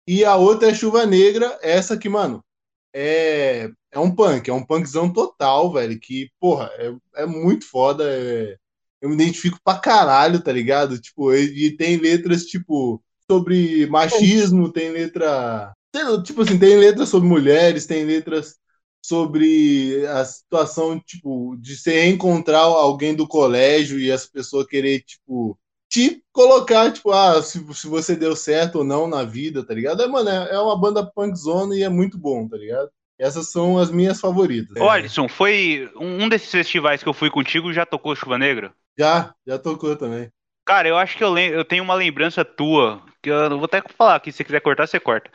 E 0.05 0.25
a 0.25 0.35
outra 0.35 0.71
é 0.71 0.75
Chuva 0.75 1.07
Negra, 1.07 1.57
essa 1.63 1.97
que, 1.97 2.09
mano, 2.09 2.45
é, 2.93 3.71
é 3.93 3.99
um 4.01 4.13
punk, 4.13 4.51
é 4.51 4.53
um 4.53 4.67
punkzão 4.67 5.13
total, 5.13 5.73
velho, 5.73 6.01
que, 6.01 6.29
porra, 6.41 6.69
é, 6.79 7.23
é 7.23 7.27
muito 7.27 7.65
foda. 7.65 8.03
é- 8.11 8.57
eu 9.01 9.09
me 9.09 9.15
identifico 9.15 9.59
pra 9.65 9.79
caralho, 9.79 10.43
tá 10.43 10.51
ligado? 10.51 10.99
Tipo, 11.01 11.33
e, 11.33 11.67
e 11.67 11.77
tem 11.77 11.97
letras, 11.97 12.45
tipo, 12.47 13.01
sobre 13.31 13.87
machismo, 13.87 14.73
tem 14.73 14.91
letra. 14.91 15.73
Lá, 15.95 16.23
Tipo 16.23 16.43
assim, 16.43 16.59
tem 16.59 16.77
letras 16.77 17.09
sobre 17.09 17.29
mulheres, 17.29 17.87
tem 17.87 18.05
letras 18.05 18.57
sobre 19.05 20.07
a 20.07 20.25
situação, 20.25 20.99
tipo, 21.01 21.57
de 21.57 21.77
você 21.77 22.07
encontrar 22.07 22.61
alguém 22.61 23.15
do 23.15 23.27
colégio 23.27 23.99
e 23.99 24.13
as 24.13 24.27
pessoas 24.27 24.67
querer, 24.67 25.01
tipo, 25.01 25.59
te 25.91 26.23
colocar, 26.33 26.93
tipo, 26.93 27.11
ah, 27.11 27.43
se, 27.43 27.63
se 27.75 27.87
você 27.87 28.15
deu 28.17 28.35
certo 28.37 28.77
ou 28.77 28.85
não 28.85 29.07
na 29.07 29.25
vida, 29.25 29.65
tá 29.67 29.75
ligado? 29.75 30.03
É, 30.03 30.07
mano, 30.07 30.31
é, 30.31 30.55
é 30.55 30.59
uma 30.59 30.79
banda 30.79 31.05
punk 31.05 31.37
zone 31.37 31.79
e 31.79 31.83
é 31.83 31.89
muito 31.89 32.17
bom, 32.17 32.49
tá 32.49 32.57
ligado? 32.57 32.91
Essas 33.19 33.51
são 33.51 33.77
as 33.79 33.91
minhas 33.91 34.21
favoritas. 34.21 34.83
Ô, 34.83 34.89
Alisson, 34.89 35.29
foi 35.29 35.91
um 35.97 36.29
desses 36.29 36.51
festivais 36.51 37.03
que 37.03 37.09
eu 37.09 37.13
fui 37.13 37.31
contigo 37.31 37.73
já 37.73 37.85
tocou 37.85 38.17
Chuva 38.17 38.39
Negra? 38.39 38.73
Já, 38.99 39.35
já 39.47 39.59
tocou 39.59 39.95
também. 39.97 40.31
Cara, 40.65 40.89
eu 40.89 40.97
acho 40.97 41.17
que 41.17 41.25
eu, 41.25 41.37
eu 41.37 41.65
tenho 41.65 41.83
uma 41.85 41.95
lembrança 41.95 42.45
tua, 42.45 43.03
que 43.23 43.31
eu 43.31 43.51
vou 43.51 43.65
até 43.65 43.83
falar 43.97 44.15
aqui, 44.15 44.31
se 44.31 44.39
você 44.39 44.45
quiser 44.45 44.61
cortar, 44.61 44.87
você 44.87 44.99
corta. 44.99 45.31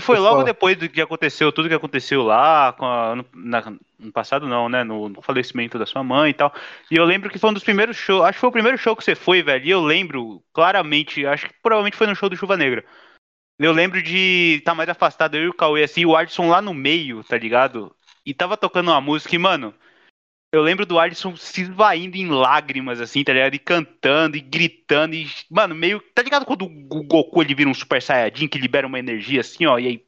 Que 0.00 0.06
foi 0.06 0.18
logo 0.18 0.42
depois 0.44 0.76
do 0.76 0.88
que 0.88 1.00
aconteceu, 1.00 1.52
tudo 1.52 1.68
que 1.68 1.74
aconteceu 1.74 2.22
lá, 2.22 2.72
com 2.72 2.84
a- 2.86 3.16
no, 3.16 3.24
na- 3.34 3.72
no 3.98 4.12
passado 4.12 4.46
não, 4.46 4.68
né, 4.68 4.84
no, 4.84 5.08
no 5.08 5.22
falecimento 5.22 5.78
da 5.78 5.86
sua 5.86 6.02
mãe 6.04 6.30
e 6.30 6.34
tal. 6.34 6.52
E 6.90 6.96
eu 6.96 7.04
lembro 7.04 7.30
que 7.30 7.38
foi 7.38 7.50
um 7.50 7.52
dos 7.54 7.64
primeiros 7.64 7.96
shows, 7.96 8.22
acho 8.24 8.34
que 8.34 8.40
foi 8.40 8.48
o 8.48 8.52
primeiro 8.52 8.78
show 8.78 8.94
que 8.96 9.02
você 9.04 9.14
foi, 9.14 9.42
velho, 9.42 9.64
e 9.66 9.70
eu 9.70 9.80
lembro 9.80 10.42
claramente, 10.52 11.26
acho 11.26 11.46
que 11.48 11.54
provavelmente 11.62 11.96
foi 11.96 12.06
no 12.06 12.14
show 12.16 12.28
do 12.28 12.36
Chuva 12.36 12.56
Negra. 12.56 12.84
Eu 13.58 13.72
lembro 13.72 14.02
de 14.02 14.56
estar 14.58 14.74
mais 14.74 14.88
afastado, 14.88 15.36
eu 15.36 15.44
e 15.44 15.48
o 15.48 15.54
Cauê, 15.54 15.82
assim, 15.84 16.02
e 16.02 16.06
o 16.06 16.16
Adson 16.16 16.48
lá 16.48 16.62
no 16.62 16.72
meio, 16.72 17.24
tá 17.24 17.36
ligado? 17.36 17.94
E 18.24 18.32
tava 18.34 18.56
tocando 18.56 18.90
uma 18.90 19.00
música 19.00 19.34
e, 19.34 19.38
mano, 19.38 19.74
eu 20.52 20.62
lembro 20.62 20.86
do 20.86 20.98
Alisson 20.98 21.36
se 21.36 21.62
esvaindo 21.62 22.16
em 22.16 22.28
lágrimas, 22.28 23.00
assim, 23.00 23.22
tá 23.22 23.32
ligado? 23.32 23.54
E 23.54 23.58
cantando 23.58 24.36
e 24.36 24.40
gritando 24.40 25.14
e, 25.14 25.26
mano, 25.50 25.74
meio. 25.74 26.00
Tá 26.14 26.22
ligado 26.22 26.46
quando 26.46 26.64
o 26.64 27.02
Goku 27.04 27.42
ele 27.42 27.54
vira 27.54 27.68
um 27.68 27.74
Super 27.74 28.00
Saiyajin 28.00 28.48
que 28.48 28.58
libera 28.58 28.86
uma 28.86 28.98
energia 28.98 29.40
assim, 29.40 29.66
ó, 29.66 29.78
e 29.78 29.86
aí. 29.86 30.04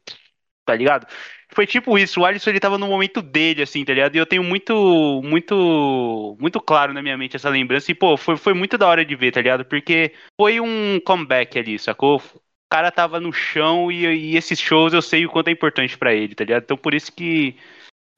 Tá 0.65 0.75
ligado? 0.77 1.07
Foi 1.53 1.67
tipo 1.67 1.99
isso, 1.99 2.21
o 2.21 2.25
Alisson 2.25 2.51
ele 2.51 2.61
tava 2.61 2.79
no 2.79 2.87
momento 2.87 3.21
dele, 3.21 3.63
assim, 3.63 3.85
tá 3.85 3.93
ligado? 3.93 4.15
E 4.15 4.19
eu 4.19 4.27
tenho 4.27 4.45
muito, 4.45 5.21
muito, 5.25 6.37
muito 6.41 6.61
claro 6.61 6.93
na 6.93 7.03
minha 7.03 7.19
mente 7.19 7.35
essa 7.37 7.49
lembrança. 7.49 7.91
E, 7.91 7.95
pô, 7.95 8.17
foi, 8.17 8.37
foi 8.37 8.55
muito 8.55 8.79
da 8.79 8.87
hora 8.87 9.05
de 9.05 9.17
ver, 9.17 9.33
tá 9.33 9.41
ligado? 9.41 9.65
Porque 9.65 10.15
foi 10.41 10.61
um 10.61 11.01
comeback 11.01 11.59
ali, 11.59 11.79
sacou? 11.79 12.23
Cara 12.71 12.93
tava 12.93 13.19
no 13.19 13.33
chão 13.33 13.91
e, 13.91 14.07
e 14.07 14.37
esses 14.37 14.61
shows 14.61 14.93
eu 14.93 15.03
sei 15.03 15.27
o 15.27 15.31
quanto 15.31 15.49
é 15.49 15.51
importante 15.53 15.99
pra 15.99 16.15
ele, 16.15 16.35
tá 16.37 16.45
ligado? 16.45 16.63
Então 16.63 16.77
por 16.77 16.95
isso 16.95 17.11
que 17.13 17.57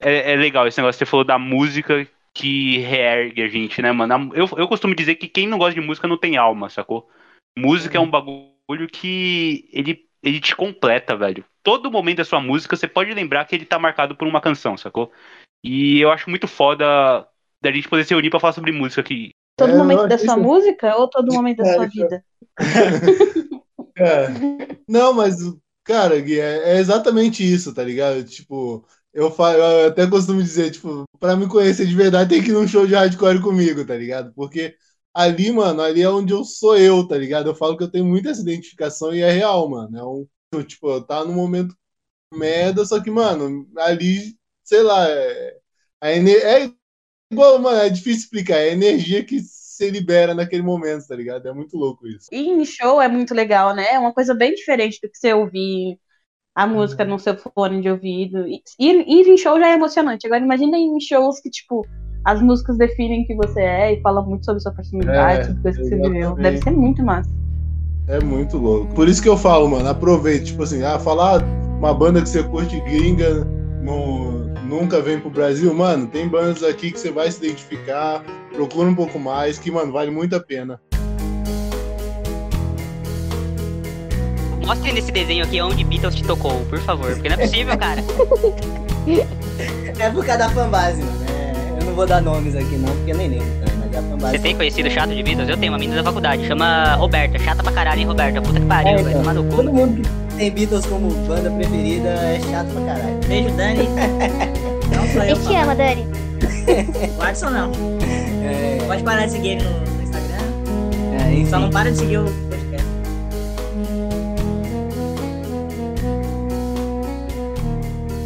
é, 0.03 0.33
é 0.33 0.35
legal 0.35 0.67
esse 0.67 0.77
negócio 0.79 0.97
que 0.99 1.05
você 1.05 1.09
falou 1.09 1.23
da 1.25 1.37
música 1.39 2.07
que 2.33 2.79
reergue 2.79 3.41
a 3.43 3.47
gente, 3.47 3.81
né, 3.81 3.91
mano? 3.91 4.31
Eu, 4.33 4.49
eu 4.57 4.67
costumo 4.67 4.95
dizer 4.95 5.15
que 5.15 5.27
quem 5.27 5.47
não 5.47 5.57
gosta 5.57 5.79
de 5.79 5.85
música 5.85 6.07
não 6.07 6.17
tem 6.17 6.35
alma, 6.37 6.69
sacou? 6.69 7.07
Música 7.57 7.97
é 7.97 8.01
um 8.01 8.09
bagulho 8.09 8.87
que 8.91 9.69
ele, 9.71 10.05
ele 10.21 10.39
te 10.39 10.55
completa, 10.55 11.15
velho. 11.15 11.45
Todo 11.61 11.91
momento 11.91 12.17
da 12.17 12.25
sua 12.25 12.41
música 12.41 12.75
você 12.75 12.87
pode 12.87 13.13
lembrar 13.13 13.45
que 13.45 13.55
ele 13.55 13.65
tá 13.65 13.77
marcado 13.77 14.15
por 14.15 14.27
uma 14.27 14.41
canção, 14.41 14.75
sacou? 14.75 15.11
E 15.63 15.99
eu 16.01 16.11
acho 16.11 16.29
muito 16.29 16.47
foda 16.47 17.27
da 17.61 17.71
gente 17.71 17.87
poder 17.87 18.03
se 18.03 18.15
unir 18.15 18.29
pra 18.29 18.39
falar 18.39 18.53
sobre 18.53 18.71
música 18.71 19.01
aqui. 19.01 19.29
Todo 19.57 19.71
É, 19.71 19.77
momento 19.77 20.07
da 20.07 20.17
sua 20.17 20.33
isso- 20.33 20.39
música 20.39 20.95
ou 20.97 21.07
todo 21.07 21.31
momento 21.33 21.57
da 21.57 21.73
sua 21.73 21.85
É, 21.85 21.87
vida? 21.87 22.25
Cara, 23.95 24.33
não, 24.89 25.13
mas, 25.13 25.35
cara, 25.83 26.19
Gui, 26.19 26.39
é, 26.39 26.75
é 26.75 26.79
exatamente 26.79 27.43
isso, 27.43 27.73
tá 27.73 27.83
ligado? 27.83 28.23
Tipo, 28.25 28.85
eu, 29.13 29.31
fa- 29.31 29.53
eu 29.53 29.87
até 29.89 30.07
costumo 30.07 30.41
dizer, 30.41 30.71
tipo, 30.71 31.05
pra 31.19 31.35
me 31.35 31.47
conhecer 31.47 31.85
de 31.85 31.95
verdade 31.95 32.29
tem 32.29 32.43
que 32.43 32.49
ir 32.49 32.53
num 32.53 32.67
show 32.67 32.85
de 32.87 32.95
hardcore 32.95 33.41
comigo, 33.41 33.85
tá 33.85 33.95
ligado? 33.95 34.33
Porque 34.33 34.75
ali, 35.13 35.51
mano, 35.51 35.81
ali 35.81 36.01
é 36.01 36.09
onde 36.09 36.33
eu 36.33 36.43
sou 36.43 36.77
eu, 36.77 37.07
tá 37.07 37.17
ligado? 37.17 37.49
Eu 37.49 37.55
falo 37.55 37.77
que 37.77 37.83
eu 37.83 37.91
tenho 37.91 38.05
muita 38.05 38.29
essa 38.29 38.41
identificação 38.41 39.13
e 39.15 39.21
é 39.21 39.31
real, 39.31 39.69
mano. 39.69 39.97
É 39.97 40.03
um, 40.59 40.63
tipo, 40.63 40.89
eu 40.89 41.03
tá 41.05 41.23
num 41.25 41.33
momento 41.35 41.75
merda, 42.33 42.85
só 42.85 43.01
que, 43.01 43.11
mano, 43.11 43.67
ali, 43.77 44.37
sei 44.63 44.83
lá, 44.83 45.07
é, 45.09 45.59
é 46.01 46.71
igual, 47.31 47.59
mano, 47.59 47.79
é 47.81 47.89
difícil 47.89 48.21
explicar, 48.23 48.57
é 48.57 48.69
a 48.71 48.73
energia 48.73 49.25
que 49.25 49.39
se 49.41 49.89
libera 49.91 50.33
naquele 50.35 50.63
momento, 50.63 51.07
tá 51.07 51.15
ligado? 51.15 51.47
É 51.47 51.53
muito 51.53 51.77
louco 51.77 52.07
isso. 52.07 52.31
E 52.31 52.49
em 52.49 52.65
show 52.65 53.01
é 53.01 53.07
muito 53.07 53.33
legal, 53.33 53.75
né? 53.75 53.91
É 53.93 53.99
uma 53.99 54.13
coisa 54.13 54.33
bem 54.33 54.53
diferente 54.55 54.99
do 55.01 55.09
que 55.09 55.17
você 55.17 55.33
ouvir 55.33 55.99
a 56.55 56.67
música 56.67 57.03
no 57.03 57.17
seu 57.17 57.35
fone 57.35 57.81
de 57.81 57.89
ouvido. 57.89 58.47
E- 58.47 58.61
Ir, 58.79 59.27
em 59.27 59.37
show 59.37 59.59
já 59.59 59.69
é 59.69 59.73
emocionante. 59.73 60.25
Agora 60.27 60.43
imagina 60.43 60.77
em 60.77 60.99
shows 60.99 61.39
que, 61.39 61.49
tipo, 61.49 61.85
as 62.23 62.41
músicas 62.41 62.77
definem 62.77 63.25
quem 63.25 63.35
você 63.35 63.61
é 63.61 63.93
e 63.93 64.01
falam 64.01 64.25
muito 64.25 64.45
sobre 64.45 64.61
sua 64.61 64.71
personalidade, 64.71 65.41
É, 65.41 65.43
sobre 65.45 65.61
coisas 65.61 65.81
que 65.81 65.89
você 65.89 65.95
viveu. 65.95 66.35
Deve 66.35 66.57
ser 66.59 66.71
muito 66.71 67.03
massa. 67.03 67.29
É 68.07 68.19
muito 68.19 68.57
louco. 68.57 68.93
Por 68.93 69.07
isso 69.07 69.21
que 69.21 69.29
eu 69.29 69.37
falo, 69.37 69.67
mano, 69.67 69.87
aproveite. 69.89 70.45
Tipo 70.45 70.63
assim, 70.63 70.83
ah, 70.83 70.99
falar 70.99 71.41
uma 71.77 71.93
banda 71.93 72.21
que 72.21 72.29
você 72.29 72.43
curte 72.43 72.79
gringa 72.81 73.45
no, 73.81 74.45
nunca 74.63 75.01
vem 75.01 75.19
pro 75.19 75.29
Brasil, 75.29 75.73
mano, 75.73 76.07
tem 76.07 76.27
bandas 76.27 76.63
aqui 76.63 76.91
que 76.91 76.99
você 76.99 77.11
vai 77.11 77.29
se 77.29 77.45
identificar, 77.45 78.23
procura 78.53 78.87
um 78.87 78.95
pouco 78.95 79.19
mais, 79.19 79.57
que, 79.57 79.69
mano, 79.69 79.91
vale 79.91 80.09
muito 80.11 80.35
a 80.35 80.39
pena. 80.39 80.79
Mostre 84.65 84.91
nesse 84.93 85.11
desenho 85.11 85.43
aqui 85.43 85.61
onde 85.61 85.83
Beatles 85.83 86.15
te 86.15 86.23
tocou, 86.23 86.61
por 86.69 86.79
favor, 86.79 87.11
porque 87.13 87.27
não 87.29 87.35
é 87.35 87.39
possível, 87.39 87.77
cara. 87.77 88.01
É 89.99 90.09
por 90.09 90.25
causa 90.25 90.39
da 90.39 90.49
fanbase, 90.49 91.01
mano. 91.01 91.23
É, 91.29 91.81
eu 91.81 91.85
não 91.85 91.93
vou 91.93 92.05
dar 92.05 92.21
nomes 92.21 92.55
aqui 92.55 92.75
não, 92.77 92.93
porque 92.95 93.11
eu 93.11 93.17
nem 93.17 93.27
lembro, 93.29 93.45
cara, 93.59 93.71
mas 93.79 93.93
é 93.93 93.97
a 93.97 94.01
fanbase. 94.01 94.31
Você 94.37 94.39
tem 94.39 94.55
conhecido 94.55 94.89
chato 94.89 95.09
de 95.13 95.21
Beatles? 95.23 95.49
Eu 95.49 95.57
tenho 95.57 95.71
uma 95.71 95.77
menina 95.79 95.97
da 95.97 96.03
faculdade, 96.03 96.47
chama 96.47 96.95
Roberta. 96.95 97.37
Chata 97.39 97.61
pra 97.61 97.71
caralho, 97.71 97.99
hein, 98.01 98.07
Roberta? 98.07 98.41
Puta 98.41 98.59
que 98.59 98.65
pariu, 98.65 98.91
É, 98.93 99.03
velho. 99.03 99.17
Tomar 99.17 99.33
no 99.33 99.43
cu. 99.43 99.55
Todo 99.57 99.73
mundo 99.73 100.01
que 100.01 100.35
tem 100.37 100.51
Beatles 100.51 100.85
como 100.85 101.09
banda 101.27 101.51
preferida 101.51 102.09
é 102.09 102.39
chato 102.49 102.67
pra 102.73 102.81
caralho. 102.85 103.19
Beijo, 103.27 103.49
Dani. 103.51 103.87
Não 104.95 105.07
sou 105.13 105.23
eu, 105.23 105.35
gente 105.35 105.47
te 105.47 105.55
ama, 105.55 105.75
Dani. 105.75 106.07
O 107.19 107.21
Adson 107.21 107.49
não. 107.49 107.71
É, 108.43 108.77
Pode 108.87 109.03
parar 109.03 109.25
de 109.25 109.33
seguir 109.33 109.49
ele 109.49 109.63
no, 109.63 110.03
Instagram. 110.03 111.43
é. 111.43 111.45
Só 111.49 111.59
não 111.59 111.69
para 111.69 111.91
de 111.91 111.97
seguir 111.97 112.17
o 112.19 112.25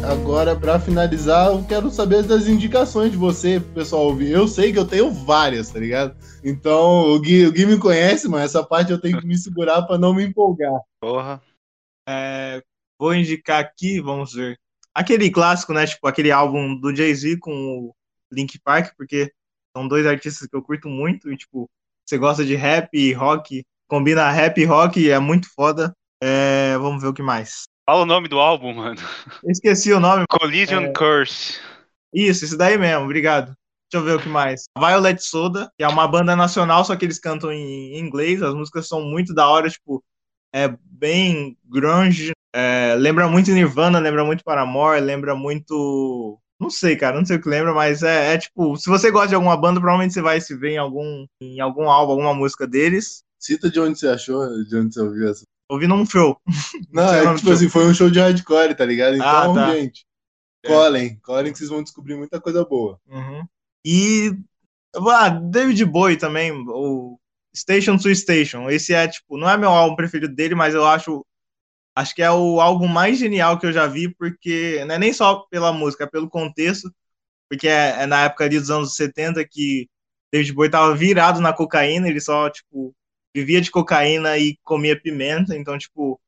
Agora, 0.08 0.56
pra 0.56 0.80
finalizar, 0.80 1.48
eu 1.48 1.62
quero 1.66 1.90
saber 1.90 2.22
das 2.22 2.48
indicações 2.48 3.10
de 3.10 3.18
você, 3.18 3.60
pessoal. 3.60 4.18
Eu 4.22 4.48
sei 4.48 4.72
que 4.72 4.78
eu 4.78 4.88
tenho 4.88 5.12
várias, 5.12 5.70
tá 5.70 5.78
ligado? 5.78 6.16
Então, 6.42 7.12
o 7.12 7.20
Gui, 7.20 7.46
o 7.46 7.52
Gui 7.52 7.66
me 7.66 7.78
conhece, 7.78 8.26
mas 8.26 8.44
essa 8.44 8.64
parte 8.64 8.90
eu 8.90 8.98
tenho 8.98 9.20
que 9.20 9.26
me 9.26 9.36
segurar 9.36 9.82
pra 9.82 9.98
não 9.98 10.14
me 10.14 10.24
empolgar. 10.24 10.80
Porra. 10.98 11.42
É, 12.08 12.62
vou 12.98 13.14
indicar 13.14 13.60
aqui, 13.60 14.00
vamos 14.00 14.32
ver. 14.32 14.58
Aquele 14.94 15.30
clássico, 15.30 15.74
né? 15.74 15.86
Tipo, 15.86 16.08
aquele 16.08 16.30
álbum 16.30 16.74
do 16.74 16.96
Jay-Z 16.96 17.36
com 17.38 17.52
o 17.52 17.94
Link 18.32 18.58
Park, 18.60 18.94
porque 18.96 19.30
são 19.76 19.86
dois 19.86 20.06
artistas 20.06 20.48
que 20.48 20.56
eu 20.56 20.62
curto 20.62 20.88
muito. 20.88 21.30
E, 21.30 21.36
tipo, 21.36 21.68
você 22.08 22.16
gosta 22.16 22.46
de 22.46 22.54
rap 22.54 22.88
e 22.94 23.12
rock, 23.12 23.62
combina 23.86 24.30
rap 24.30 24.58
e 24.58 24.64
rock 24.64 25.10
é 25.10 25.18
muito 25.18 25.48
foda. 25.54 25.92
É, 26.22 26.78
vamos 26.78 27.02
ver 27.02 27.08
o 27.08 27.14
que 27.14 27.22
mais. 27.22 27.64
Fala 27.88 28.02
o 28.02 28.04
nome 28.06 28.28
do 28.28 28.38
álbum, 28.38 28.74
mano. 28.74 29.00
Eu 29.42 29.50
esqueci 29.50 29.90
o 29.94 29.98
nome. 29.98 30.26
Collision 30.28 30.84
É. 30.84 30.92
Curse. 30.92 31.58
Isso, 32.12 32.44
esse 32.44 32.54
daí 32.54 32.76
mesmo, 32.76 33.04
obrigado. 33.04 33.54
Deixa 33.90 33.94
eu 33.94 34.04
ver 34.04 34.16
o 34.16 34.22
que 34.22 34.28
mais. 34.28 34.64
Violet 34.78 35.18
Soda, 35.22 35.72
que 35.74 35.82
é 35.82 35.88
uma 35.88 36.06
banda 36.06 36.36
nacional, 36.36 36.84
só 36.84 36.94
que 36.94 37.06
eles 37.06 37.18
cantam 37.18 37.50
em 37.50 37.98
inglês. 37.98 38.42
As 38.42 38.52
músicas 38.52 38.86
são 38.86 39.00
muito 39.00 39.32
da 39.32 39.48
hora, 39.48 39.70
tipo, 39.70 40.04
é 40.54 40.68
bem 40.84 41.56
grunge. 41.64 42.32
é, 42.54 42.94
lembra 42.94 43.26
muito 43.26 43.52
Nirvana, 43.52 43.98
lembra 43.98 44.22
muito 44.22 44.44
Paramore, 44.44 45.00
lembra 45.00 45.34
muito. 45.34 46.38
Não 46.60 46.68
sei, 46.68 46.94
cara, 46.94 47.16
não 47.16 47.24
sei 47.24 47.38
o 47.38 47.40
que 47.40 47.48
lembra, 47.48 47.72
mas 47.72 48.02
é, 48.02 48.34
é 48.34 48.36
tipo, 48.36 48.76
se 48.76 48.90
você 48.90 49.10
gosta 49.10 49.28
de 49.28 49.34
alguma 49.34 49.56
banda, 49.56 49.80
provavelmente 49.80 50.12
você 50.12 50.20
vai 50.20 50.42
se 50.42 50.54
ver 50.54 50.72
em 50.72 50.78
algum, 50.78 51.24
em 51.40 51.58
algum 51.58 51.88
álbum, 51.88 52.12
alguma 52.12 52.34
música 52.34 52.66
deles. 52.66 53.22
Cita 53.38 53.70
de 53.70 53.80
onde 53.80 53.98
você 53.98 54.08
achou, 54.08 54.46
de 54.64 54.76
onde 54.76 54.92
você 54.92 55.00
ouviu 55.00 55.30
essa. 55.30 55.44
Ouvindo 55.68 55.94
um 55.94 56.06
show. 56.06 56.40
Não, 56.92 57.14
é 57.14 57.20
que, 57.22 57.34
tipo 57.34 57.46
show. 57.46 57.52
assim, 57.52 57.68
foi 57.68 57.86
um 57.86 57.94
show 57.94 58.10
de 58.10 58.18
hardcore, 58.20 58.74
tá 58.74 58.84
ligado? 58.84 59.16
Então, 59.16 59.28
Ah, 59.28 59.54
tá. 59.54 59.74
gente, 59.76 60.06
É. 60.64 60.68
colhem, 60.68 61.16
colhem 61.20 61.52
que 61.52 61.58
vocês 61.58 61.70
vão 61.70 61.82
descobrir 61.82 62.14
muita 62.16 62.40
coisa 62.40 62.64
boa. 62.64 62.98
Uhum. 63.06 63.44
E 63.84 64.32
ah, 64.96 65.28
David 65.28 65.84
Bowie 65.84 66.16
também, 66.16 66.50
o 66.52 67.18
Station 67.54 67.96
to 67.98 68.14
Station. 68.14 68.68
Esse 68.70 68.94
é 68.94 69.06
tipo, 69.08 69.36
não 69.36 69.48
é 69.48 69.56
meu 69.56 69.70
álbum 69.70 69.96
preferido 69.96 70.34
dele, 70.34 70.54
mas 70.54 70.74
eu 70.74 70.86
acho 70.86 71.24
acho 71.96 72.14
que 72.14 72.22
é 72.22 72.30
o 72.30 72.60
álbum 72.60 72.86
mais 72.86 73.18
genial 73.18 73.58
que 73.58 73.66
eu 73.66 73.72
já 73.72 73.86
vi, 73.88 74.08
porque 74.14 74.84
não 74.86 74.94
é 74.94 74.98
nem 74.98 75.12
só 75.12 75.40
pela 75.50 75.72
música, 75.72 76.04
é 76.04 76.06
pelo 76.06 76.30
contexto, 76.30 76.88
porque 77.50 77.66
é, 77.66 78.02
é 78.02 78.06
na 78.06 78.22
época 78.24 78.44
ali 78.44 78.56
dos 78.58 78.70
anos 78.70 78.94
70 78.94 79.44
que 79.44 79.88
David 80.32 80.52
Bowie 80.52 80.70
tava 80.70 80.94
virado 80.94 81.40
na 81.40 81.52
cocaína, 81.52 82.08
ele 82.08 82.20
só 82.20 82.48
tipo 82.50 82.94
vivia 83.38 83.60
de 83.60 83.70
cocaína 83.70 84.36
e 84.38 84.56
comia 84.64 85.00
pimenta, 85.00 85.56
então 85.56 85.78
tipo 85.78 86.20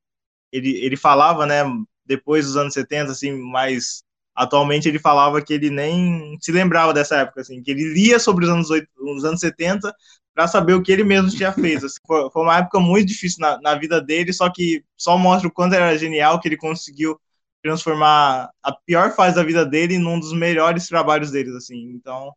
ele, 0.53 0.77
ele 0.85 0.97
falava, 0.97 1.47
né, 1.47 1.63
depois 2.05 2.47
dos 2.47 2.57
anos 2.57 2.75
70 2.75 3.13
assim, 3.13 3.33
mais 3.33 4.03
atualmente 4.35 4.89
ele 4.89 4.99
falava 4.99 5.43
que 5.43 5.53
ele 5.53 5.71
nem 5.71 6.37
se 6.41 6.53
lembrava 6.53 6.95
dessa 6.95 7.17
época, 7.19 7.41
assim, 7.43 7.63
que 7.63 7.71
ele 7.71 7.93
lia 7.93 8.19
sobre 8.19 8.45
os 8.45 8.51
anos, 8.51 8.71
8, 8.71 8.89
os 8.99 9.25
anos 9.25 9.41
70 9.41 9.95
para 10.35 10.47
saber 10.47 10.75
o 10.75 10.83
que 10.83 10.93
ele 10.93 11.05
mesmo 11.05 11.31
tinha 11.31 11.53
feito. 11.53 11.87
Assim. 11.87 11.99
Foi, 12.07 12.31
foi, 12.31 12.43
uma 12.43 12.59
época 12.59 12.81
muito 12.81 13.09
difícil 13.09 13.39
na, 13.41 13.61
na, 13.61 13.75
vida 13.75 14.01
dele, 14.01 14.33
só 14.33 14.51
que 14.51 14.83
só 14.97 15.19
mostra 15.19 15.49
o 15.49 15.53
quanto 15.53 15.75
era 15.75 15.99
genial 15.99 16.41
que 16.41 16.49
ele 16.49 16.57
conseguiu 16.57 17.21
transformar 17.63 18.51
a 18.63 18.73
pior 18.73 19.15
fase 19.15 19.37
da 19.37 19.43
vida 19.43 19.67
dele 19.67 19.99
num 19.99 20.19
dos 20.19 20.33
melhores 20.33 20.87
trabalhos 20.89 21.31
deles, 21.31 21.55
assim. 21.55 21.93
Então, 21.95 22.33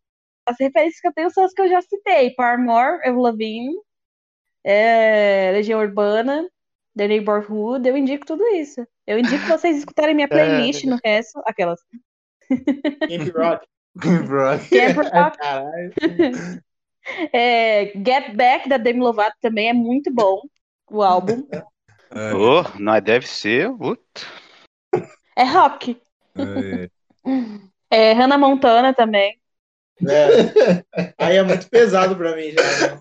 as 0.46 0.56
referências 0.60 1.00
que 1.00 1.08
eu 1.08 1.12
tenho 1.14 1.30
são 1.30 1.44
as 1.44 1.52
que 1.52 1.62
eu 1.62 1.68
já 1.68 1.80
citei: 1.80 2.34
Paramore, 2.34 3.00
Avril 3.04 3.20
Lavigne, 3.20 3.74
é, 4.64 5.50
Legião 5.52 5.80
Urbana, 5.80 6.48
The 6.96 7.08
Neighborhood, 7.08 7.88
eu 7.88 7.96
indico 7.96 8.24
tudo 8.24 8.44
isso. 8.48 8.86
Eu 9.06 9.18
indico 9.18 9.46
vocês 9.46 9.76
escutarem 9.76 10.14
minha 10.14 10.28
playlist 10.28 10.84
no 10.84 10.98
resto, 11.04 11.40
aquelas. 11.44 11.80
Camp 12.48 13.36
Rock. 13.36 13.66
Camp 14.00 14.28
Rock, 15.12 15.38
Caralho. 15.38 15.92
é, 17.32 17.92
Get 17.94 18.34
Back, 18.34 18.68
da 18.68 18.76
Demi 18.76 19.00
Lovato, 19.00 19.36
também 19.40 19.68
é 19.68 19.72
muito 19.72 20.12
bom, 20.12 20.40
o 20.90 21.02
álbum. 21.02 21.46
Ô, 22.12 22.78
não 22.78 23.00
deve 23.00 23.26
ser. 23.26 23.70
Puta. 23.76 24.22
É 25.36 25.44
rock. 25.44 26.00
É. 26.36 26.88
É, 27.90 28.12
Hannah 28.12 28.36
Montana 28.36 28.92
também. 28.92 29.40
É. 30.06 31.14
Aí 31.18 31.36
é 31.36 31.42
muito 31.42 31.68
pesado 31.68 32.16
pra 32.16 32.34
mim 32.36 32.50
já. 32.52 32.62
né? 32.62 32.98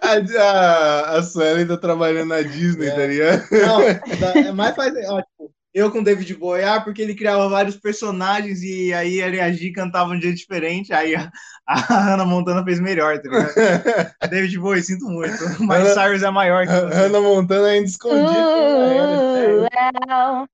A, 0.00 0.42
a, 0.42 1.18
a 1.18 1.22
Suelen 1.22 1.66
tá 1.66 1.76
trabalhando 1.76 2.28
na 2.28 2.42
Disney, 2.42 2.86
É. 2.88 2.90
tá 2.94 3.06
ligado? 3.06 3.42
Não, 3.50 3.82
é 4.48 4.52
mais 4.52 4.74
fazer. 4.74 5.04
Ó, 5.08 5.20
tipo, 5.20 5.52
eu 5.74 5.90
com 5.90 6.00
o 6.00 6.04
David 6.04 6.34
Bowie, 6.34 6.64
ah, 6.64 6.80
porque 6.80 7.00
ele 7.00 7.14
criava 7.14 7.48
vários 7.48 7.76
personagens 7.76 8.62
e 8.62 8.92
aí 8.92 9.20
ele 9.20 9.40
agia 9.40 9.68
e 9.68 9.72
cantava 9.72 10.10
um 10.10 10.20
jeito 10.20 10.36
diferente. 10.36 10.92
Aí 10.92 11.14
a, 11.14 11.30
a 11.66 11.76
Hannah 11.78 12.24
Montana 12.26 12.62
fez 12.64 12.78
melhor, 12.80 13.18
tá 13.20 13.28
ligado? 13.28 14.12
David 14.30 14.58
Bowie, 14.58 14.82
sinto 14.82 15.06
muito. 15.06 15.34
Mas 15.64 15.82
Hannah- 15.88 15.94
Cyrus 15.94 16.22
é 16.22 16.30
maior 16.30 16.66
que 16.66 16.72
você. 16.72 16.94
Hannah 16.94 17.20
Montana 17.20 17.68
ainda 17.68 17.86
escondida. 17.88 18.38
Uh, 18.38 19.62
well. 19.62 20.48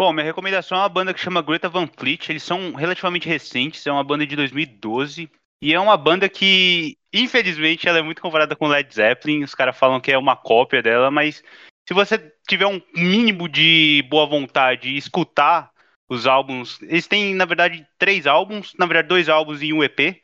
Bom, 0.00 0.14
minha 0.14 0.24
recomendação 0.24 0.78
é 0.78 0.80
uma 0.80 0.88
banda 0.88 1.12
que 1.12 1.20
chama 1.20 1.42
Greta 1.42 1.68
Van 1.68 1.86
Fleet. 1.86 2.30
Eles 2.30 2.42
são 2.42 2.72
relativamente 2.72 3.28
recentes, 3.28 3.86
é 3.86 3.92
uma 3.92 4.02
banda 4.02 4.26
de 4.26 4.34
2012. 4.34 5.30
E 5.60 5.74
é 5.74 5.78
uma 5.78 5.94
banda 5.94 6.26
que, 6.26 6.96
infelizmente, 7.12 7.86
ela 7.86 7.98
é 7.98 8.02
muito 8.02 8.22
comparada 8.22 8.56
com 8.56 8.66
Led 8.66 8.94
Zeppelin. 8.94 9.42
Os 9.42 9.54
caras 9.54 9.76
falam 9.76 10.00
que 10.00 10.10
é 10.10 10.16
uma 10.16 10.34
cópia 10.34 10.82
dela, 10.82 11.10
mas 11.10 11.44
se 11.86 11.92
você 11.92 12.16
tiver 12.48 12.64
um 12.64 12.80
mínimo 12.96 13.46
de 13.46 14.02
boa 14.08 14.24
vontade 14.26 14.88
e 14.88 14.96
escutar 14.96 15.70
os 16.08 16.26
álbuns, 16.26 16.80
eles 16.80 17.06
têm, 17.06 17.34
na 17.34 17.44
verdade, 17.44 17.86
três 17.98 18.26
álbuns, 18.26 18.72
na 18.78 18.86
verdade, 18.86 19.08
dois 19.08 19.28
álbuns 19.28 19.60
e 19.60 19.70
um 19.70 19.84
EP. 19.84 20.18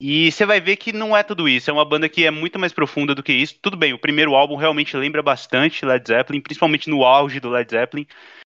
E 0.00 0.32
você 0.32 0.46
vai 0.46 0.58
ver 0.58 0.76
que 0.76 0.90
não 0.90 1.14
é 1.14 1.22
tudo 1.22 1.46
isso, 1.46 1.68
é 1.68 1.72
uma 1.74 1.84
banda 1.84 2.08
que 2.08 2.24
é 2.24 2.30
muito 2.30 2.58
mais 2.58 2.72
profunda 2.72 3.14
do 3.14 3.22
que 3.22 3.34
isso. 3.34 3.58
Tudo 3.60 3.76
bem, 3.76 3.92
o 3.92 3.98
primeiro 3.98 4.34
álbum 4.34 4.56
realmente 4.56 4.96
lembra 4.96 5.22
bastante 5.22 5.84
Led 5.84 6.08
Zeppelin, 6.08 6.40
principalmente 6.40 6.88
no 6.88 7.04
auge 7.04 7.40
do 7.40 7.50
Led 7.50 7.70
Zeppelin. 7.70 8.06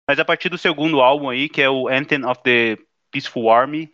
Mas 0.08 0.18
a 0.18 0.24
partir 0.24 0.48
do 0.48 0.58
segundo 0.58 1.00
álbum 1.00 1.28
aí, 1.28 1.48
que 1.48 1.60
é 1.60 1.68
o 1.68 1.88
Anthem 1.88 2.24
of 2.24 2.40
the 2.42 2.76
Peaceful 3.10 3.50
Army, 3.50 3.90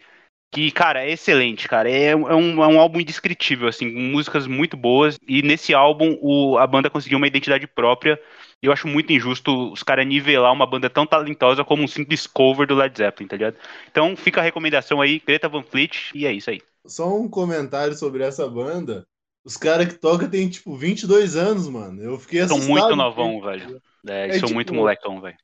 que, 0.53 0.71
cara, 0.71 1.03
é 1.03 1.13
excelente, 1.13 1.67
cara. 1.67 1.91
É, 1.91 2.15
um- 2.15 2.29
é 2.29 2.35
um, 2.35 2.63
é 2.63 2.67
um 2.69 2.79
álbum 2.79 3.01
indescritível, 3.01 3.69
assim, 3.69 3.91
com 3.93 4.01
músicas 4.01 4.47
muito 4.47 4.77
boas. 4.77 5.19
E 5.27 5.41
nesse 5.43 5.73
álbum 5.73 6.19
o, 6.21 6.59
a 6.59 6.67
banda 6.67 6.91
conseguiu 6.91 7.17
uma 7.17 7.27
identidade 7.27 7.67
própria. 7.67 8.21
E 8.63 8.67
eu 8.67 8.73
acho 8.73 8.87
muito 8.87 9.13
injusto 9.13 9.73
os 9.73 9.83
caras 9.83 10.07
nivelar 10.07 10.53
uma 10.53 10.67
banda 10.67 10.91
tão 10.91 11.07
talentosa 11.07 11.65
como 11.65 11.83
um 11.83 11.89
simples 11.89 12.27
cover 12.27 12.67
do 12.67 12.75
Led 12.75 12.97
Zeppelin, 12.97 13.29
tá 13.29 13.37
ligado? 13.37 13.57
Então 13.91 14.15
fica 14.15 14.41
a 14.41 14.45
recomendação 14.45 15.01
aí, 15.01 15.19
Greta 15.27 15.49
Van 15.49 15.63
Fleet, 15.63 16.11
e 16.15 16.27
é 16.27 16.33
isso 16.33 16.51
aí. 16.51 16.61
Só 16.87 17.09
um 17.17 17.29
comentário 17.29 17.95
sobre 17.95 18.23
essa 18.23 18.47
banda. 18.47 19.05
Os 19.45 19.57
caras 19.57 19.89
que 19.89 19.95
tocam 19.99 20.29
têm, 20.29 20.49
tipo, 20.49 20.77
22 20.77 21.35
anos, 21.35 21.67
mano. 21.69 22.01
Eu 22.03 22.19
fiquei 22.19 22.47
São 22.47 22.59
assustado. 22.59 22.81
muito 22.85 22.97
novão, 22.97 23.41
velho. 23.41 23.81
É, 24.07 24.29
É 24.29 24.33
são 24.35 24.43
tipo- 24.43 24.55
muito 24.55 24.75
molecão, 24.75 25.21
velho. 25.21 25.37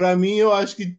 Pra 0.00 0.16
mim, 0.16 0.36
eu 0.36 0.50
acho 0.50 0.74
que 0.76 0.96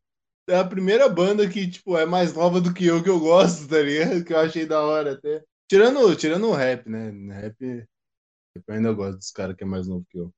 é 0.48 0.58
a 0.58 0.64
primeira 0.64 1.10
banda 1.10 1.50
que, 1.50 1.68
tipo, 1.68 1.98
é 1.98 2.06
mais 2.06 2.36
nova 2.36 2.62
do 2.62 2.72
que 2.72 2.86
eu, 2.86 3.02
que 3.02 3.10
eu 3.10 3.20
gosto, 3.20 3.68
tá 3.68 3.80
ligado? 3.82 4.24
Que 4.24 4.32
eu 4.32 4.38
achei 4.38 4.64
da 4.64 4.80
hora 4.80 5.14
até. 5.14 5.42
Tirando, 5.68 6.16
tirando 6.16 6.48
o 6.48 6.54
rap, 6.54 6.88
né? 6.88 7.10
Rap, 7.34 7.56
eu 7.60 8.76
ainda 8.76 8.94
gosto 8.94 9.18
dos 9.18 9.32
caras 9.32 9.56
que 9.56 9.64
é 9.64 9.66
mais 9.66 9.88
novo 9.88 10.06
que 10.08 10.20
eu. 10.20 10.32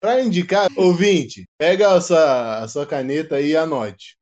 Pra 0.00 0.20
indicar, 0.20 0.68
ouvinte, 0.76 1.48
pega 1.56 1.94
a 1.94 2.00
sua, 2.00 2.64
a 2.64 2.66
sua 2.66 2.84
caneta 2.84 3.36
aí 3.36 3.50
e 3.50 3.56
anote. 3.56 4.16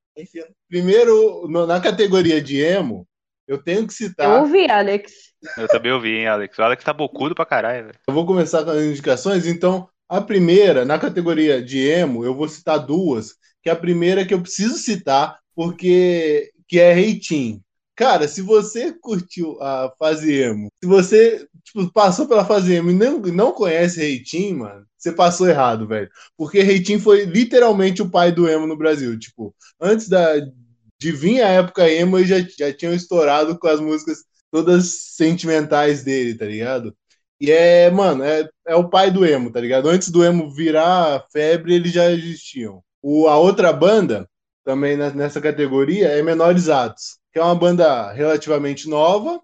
Primeiro, 0.68 1.48
no- 1.48 1.66
na 1.66 1.80
categoria 1.80 2.42
de 2.42 2.60
emo, 2.60 3.08
eu 3.48 3.56
tenho 3.56 3.86
que 3.86 3.92
Eu 3.94 3.96
citar. 3.96 4.42
ouvi, 4.42 4.70
Alex. 4.70 5.32
Eu 5.56 5.66
também 5.66 5.92
ouvi, 5.92 6.10
hein, 6.10 6.26
Alex. 6.28 6.58
O 6.58 6.62
Alex 6.62 6.84
tá 6.84 6.92
bocudo 6.92 7.34
pra 7.34 7.46
caralho, 7.46 7.86
velho. 7.86 7.98
Eu 8.06 8.12
vou 8.12 8.26
começar 8.26 8.62
com 8.64 8.70
as 8.70 8.82
indicações. 8.82 9.46
Então, 9.46 9.88
a 10.08 10.20
primeira, 10.20 10.84
na 10.84 10.98
categoria 10.98 11.62
de 11.62 11.78
emo, 11.78 12.22
eu 12.22 12.34
vou 12.34 12.46
citar 12.46 12.78
duas. 12.78 13.34
Que 13.62 13.70
a 13.70 13.76
primeira 13.76 14.24
que 14.24 14.34
eu 14.34 14.42
preciso 14.42 14.76
citar, 14.76 15.38
porque 15.54 16.50
que 16.68 16.80
é 16.80 16.92
Reitinho. 16.92 17.60
Cara, 17.94 18.26
se 18.26 18.40
você 18.40 18.92
curtiu 18.92 19.62
a 19.62 19.92
fase 19.98 20.32
emo, 20.32 20.68
se 20.82 20.88
você 20.88 21.46
tipo, 21.62 21.92
passou 21.92 22.26
pela 22.26 22.44
fase 22.44 22.72
emo 22.74 22.90
e 22.90 22.94
não, 22.94 23.18
não 23.20 23.52
conhece 23.52 24.00
Reitinho, 24.00 24.60
mano, 24.60 24.86
você 24.96 25.12
passou 25.12 25.48
errado, 25.48 25.86
velho. 25.86 26.10
Porque 26.36 26.62
Reitinho 26.62 27.00
foi 27.00 27.24
literalmente 27.24 28.02
o 28.02 28.10
pai 28.10 28.32
do 28.32 28.48
emo 28.48 28.66
no 28.66 28.76
Brasil. 28.76 29.18
Tipo, 29.18 29.54
antes 29.80 30.08
da, 30.08 30.38
de 30.38 31.12
vir 31.12 31.42
a 31.42 31.48
época 31.48 31.90
emo, 31.90 32.18
eles 32.18 32.28
já, 32.28 32.38
já 32.58 32.72
tinham 32.72 32.94
estourado 32.94 33.58
com 33.58 33.68
as 33.68 33.80
músicas 33.80 34.18
todas 34.50 35.14
sentimentais 35.16 36.04
dele, 36.04 36.36
tá 36.36 36.44
ligado? 36.46 36.94
E 37.40 37.50
é, 37.50 37.90
mano, 37.90 38.22
é, 38.22 38.48
é 38.66 38.76
o 38.76 38.88
pai 38.88 39.10
do 39.10 39.26
emo, 39.26 39.50
tá 39.50 39.60
ligado? 39.60 39.88
Antes 39.88 40.10
do 40.10 40.24
emo 40.24 40.54
virar 40.54 41.26
febre, 41.32 41.74
eles 41.74 41.92
já 41.92 42.10
existiam. 42.10 42.82
O, 43.02 43.26
a 43.28 43.36
outra 43.36 43.72
banda, 43.72 44.28
também 44.64 44.96
nessa 44.96 45.40
categoria, 45.40 46.08
é 46.08 46.22
Menores 46.22 46.68
Atos, 46.68 47.18
que 47.32 47.38
é 47.38 47.42
uma 47.42 47.54
banda 47.54 48.12
relativamente 48.12 48.88
nova. 48.88 49.40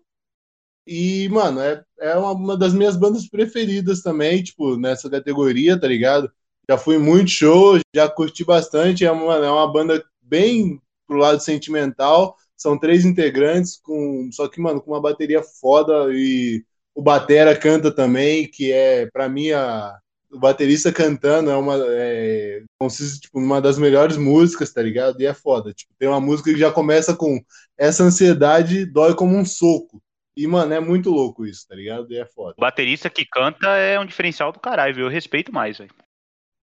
E, 0.86 1.28
mano, 1.28 1.60
é, 1.60 1.84
é 2.00 2.16
uma, 2.16 2.32
uma 2.32 2.56
das 2.56 2.72
minhas 2.72 2.96
bandas 2.96 3.28
preferidas 3.28 4.00
também, 4.00 4.42
tipo, 4.42 4.76
nessa 4.76 5.10
categoria, 5.10 5.78
tá 5.78 5.86
ligado? 5.86 6.30
Já 6.68 6.78
fui 6.78 6.98
muito 6.98 7.30
show, 7.30 7.78
já 7.94 8.08
curti 8.08 8.44
bastante. 8.44 9.04
É 9.04 9.10
uma, 9.10 9.34
é 9.36 9.50
uma 9.50 9.70
banda 9.70 10.02
bem 10.22 10.80
pro 11.06 11.18
lado 11.18 11.40
sentimental. 11.40 12.36
São 12.56 12.78
três 12.78 13.04
integrantes, 13.04 13.78
com 13.80 14.30
só 14.32 14.48
que, 14.48 14.60
mano, 14.60 14.80
com 14.80 14.92
uma 14.92 15.00
bateria 15.00 15.42
foda 15.42 16.08
e 16.12 16.64
o 16.94 17.02
Batera 17.02 17.56
canta 17.56 17.94
também, 17.94 18.48
que 18.48 18.72
é, 18.72 19.06
pra 19.06 19.28
mim, 19.28 19.50
a, 19.52 19.96
o 20.30 20.38
baterista 20.38 20.92
cantando 20.92 21.50
é 21.50 21.56
uma. 21.56 21.76
É, 21.88 22.62
consiste, 22.80 23.20
tipo, 23.22 23.40
numa 23.40 23.60
das 23.60 23.78
melhores 23.78 24.16
músicas, 24.16 24.72
tá 24.72 24.82
ligado? 24.82 25.20
E 25.20 25.26
é 25.26 25.34
foda. 25.34 25.72
Tipo, 25.72 25.92
tem 25.98 26.08
uma 26.08 26.20
música 26.20 26.52
que 26.52 26.58
já 26.58 26.70
começa 26.70 27.14
com 27.14 27.40
essa 27.76 28.04
ansiedade 28.04 28.86
dói 28.86 29.14
como 29.14 29.36
um 29.36 29.44
soco. 29.44 30.02
E, 30.36 30.46
mano, 30.46 30.72
é 30.72 30.80
muito 30.80 31.10
louco 31.10 31.44
isso, 31.44 31.66
tá 31.66 31.74
ligado? 31.74 32.06
E 32.12 32.18
é 32.18 32.24
foda. 32.26 32.54
O 32.56 32.60
baterista 32.60 33.10
que 33.10 33.26
canta 33.26 33.66
é 33.76 33.98
um 33.98 34.06
diferencial 34.06 34.52
do 34.52 34.60
caralho, 34.60 34.94
viu? 34.94 35.06
Eu 35.06 35.10
respeito 35.10 35.52
mais, 35.52 35.78
velho. 35.78 35.90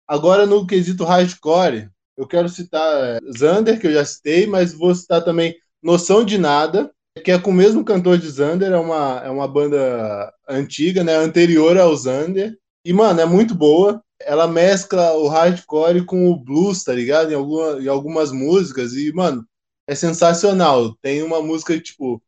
Agora, 0.07 0.45
no 0.45 0.65
quesito 0.65 1.03
hardcore, 1.03 1.89
eu 2.15 2.27
quero 2.27 2.47
citar 2.47 3.19
Zander, 3.37 3.79
que 3.79 3.87
eu 3.87 3.93
já 3.93 4.05
citei, 4.05 4.47
mas 4.47 4.73
vou 4.73 4.93
citar 4.95 5.23
também 5.23 5.55
Noção 5.83 6.23
de 6.23 6.37
Nada, 6.37 6.89
que 7.23 7.31
é 7.31 7.39
com 7.39 7.51
o 7.51 7.53
mesmo 7.53 7.83
cantor 7.83 8.17
de 8.17 8.29
Zander, 8.29 8.71
é 8.71 8.77
uma, 8.77 9.21
é 9.25 9.29
uma 9.29 9.47
banda 9.47 10.33
antiga, 10.47 11.03
né? 11.03 11.15
Anterior 11.15 11.77
ao 11.77 11.95
Zander. 11.95 12.57
E, 12.85 12.93
mano, 12.93 13.19
é 13.19 13.25
muito 13.25 13.55
boa. 13.55 14.01
Ela 14.21 14.47
mescla 14.47 15.13
o 15.13 15.27
hardcore 15.27 16.05
com 16.05 16.29
o 16.31 16.37
blues, 16.37 16.83
tá 16.83 16.93
ligado? 16.93 17.31
Em, 17.31 17.35
alguma, 17.35 17.81
em 17.81 17.87
algumas 17.87 18.31
músicas. 18.31 18.93
E, 18.93 19.11
mano, 19.11 19.45
é 19.87 19.95
sensacional. 19.95 20.95
Tem 21.01 21.23
uma 21.23 21.41
música, 21.41 21.79
tipo, 21.79 22.21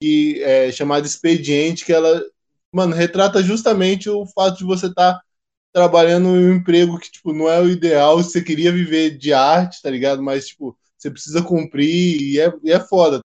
que 0.00 0.42
é 0.42 0.72
chamada 0.72 1.06
Expediente, 1.06 1.84
que 1.84 1.92
ela, 1.92 2.22
mano, 2.72 2.94
retrata 2.94 3.42
justamente 3.42 4.08
o 4.08 4.26
fato 4.26 4.58
de 4.58 4.64
você 4.64 4.86
estar 4.86 5.14
tá 5.14 5.22
trabalhando 5.72 6.28
em 6.30 6.50
um 6.50 6.54
emprego 6.56 6.98
que, 6.98 7.10
tipo, 7.10 7.32
não 7.34 7.48
é 7.48 7.60
o 7.60 7.68
ideal, 7.68 8.16
você 8.18 8.42
queria 8.42 8.72
viver 8.72 9.18
de 9.18 9.32
arte, 9.32 9.82
tá 9.82 9.90
ligado? 9.90 10.22
Mas, 10.22 10.48
tipo, 10.48 10.76
você 10.96 11.10
precisa 11.10 11.42
cumprir 11.42 12.20
e 12.20 12.40
é, 12.40 12.52
e 12.64 12.72
é 12.72 12.80
foda. 12.80 13.20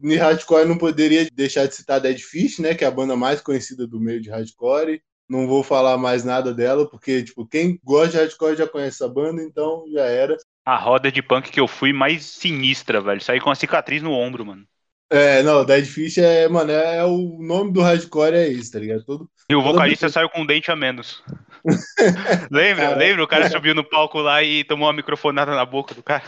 No 0.00 0.16
hardcore 0.16 0.68
não 0.68 0.78
poderia 0.78 1.28
deixar 1.32 1.66
de 1.66 1.74
citar 1.74 2.00
Dead 2.00 2.18
Fish, 2.18 2.58
né, 2.58 2.74
que 2.74 2.84
é 2.84 2.86
a 2.86 2.90
banda 2.90 3.16
mais 3.16 3.40
conhecida 3.40 3.86
do 3.86 4.00
meio 4.00 4.20
de 4.20 4.30
hardcore. 4.30 5.02
Não 5.28 5.46
vou 5.46 5.62
falar 5.62 5.98
mais 5.98 6.24
nada 6.24 6.54
dela, 6.54 6.88
porque, 6.88 7.22
tipo, 7.22 7.46
quem 7.46 7.78
gosta 7.84 8.12
de 8.12 8.16
hardcore 8.18 8.56
já 8.56 8.66
conhece 8.66 9.02
essa 9.02 9.08
banda, 9.12 9.42
então 9.42 9.84
já 9.92 10.04
era. 10.04 10.36
A 10.64 10.76
roda 10.76 11.12
de 11.12 11.22
punk 11.22 11.50
que 11.50 11.60
eu 11.60 11.68
fui 11.68 11.92
mais 11.92 12.24
sinistra, 12.24 13.00
velho. 13.00 13.20
Saí 13.20 13.40
com 13.40 13.50
uma 13.50 13.54
cicatriz 13.54 14.02
no 14.02 14.12
ombro, 14.12 14.46
mano. 14.46 14.66
É, 15.10 15.42
não, 15.42 15.64
Dead 15.64 15.86
Fish 15.86 16.18
é, 16.18 16.46
mano, 16.48 16.70
é, 16.70 16.98
é 16.98 17.04
o 17.04 17.38
nome 17.40 17.72
do 17.72 17.80
hardcore 17.80 18.34
é 18.34 18.48
isso, 18.48 18.72
tá 18.72 18.78
ligado? 18.78 19.02
Todo, 19.04 19.30
E 19.48 19.54
o 19.54 19.62
vocalista 19.62 20.08
saiu 20.10 20.28
com 20.28 20.42
um 20.42 20.46
dente 20.46 20.70
a 20.70 20.76
menos. 20.76 21.22
lembra? 22.50 22.88
Cara. 22.88 22.96
Lembra? 22.96 23.24
O 23.24 23.28
cara 23.28 23.48
subiu 23.48 23.74
no 23.74 23.82
palco 23.82 24.18
lá 24.18 24.42
e 24.42 24.64
tomou 24.64 24.86
uma 24.86 24.92
microfonada 24.92 25.54
na 25.54 25.64
boca 25.64 25.94
do 25.94 26.02
cara. 26.02 26.24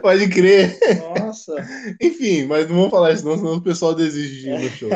pode 0.00 0.30
crer. 0.30 0.78
Nossa. 1.18 1.54
Enfim, 2.00 2.46
mas 2.46 2.66
não 2.68 2.76
vamos 2.76 2.90
falar 2.90 3.12
isso, 3.12 3.24
não, 3.26 3.36
senão 3.36 3.54
o 3.56 3.62
pessoal 3.62 3.94
desiste 3.94 4.40
de 4.40 4.48
ir 4.48 4.58
no 4.58 4.70
show. 4.70 4.90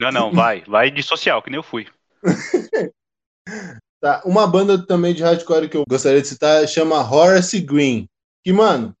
Não, 0.00 0.10
não, 0.10 0.32
vai. 0.32 0.64
Vai 0.66 0.90
de 0.90 1.02
social, 1.02 1.42
que 1.42 1.50
nem 1.50 1.58
eu 1.58 1.62
fui. 1.62 1.86
Tá, 4.00 4.20
uma 4.24 4.46
banda 4.48 4.84
também 4.84 5.14
de 5.14 5.22
hardcore 5.22 5.68
que 5.68 5.76
eu 5.76 5.84
gostaria 5.88 6.20
de 6.20 6.26
citar 6.26 6.66
chama 6.66 7.08
Horace 7.08 7.60
Green. 7.60 8.08
Que, 8.44 8.52
mano, 8.52 8.92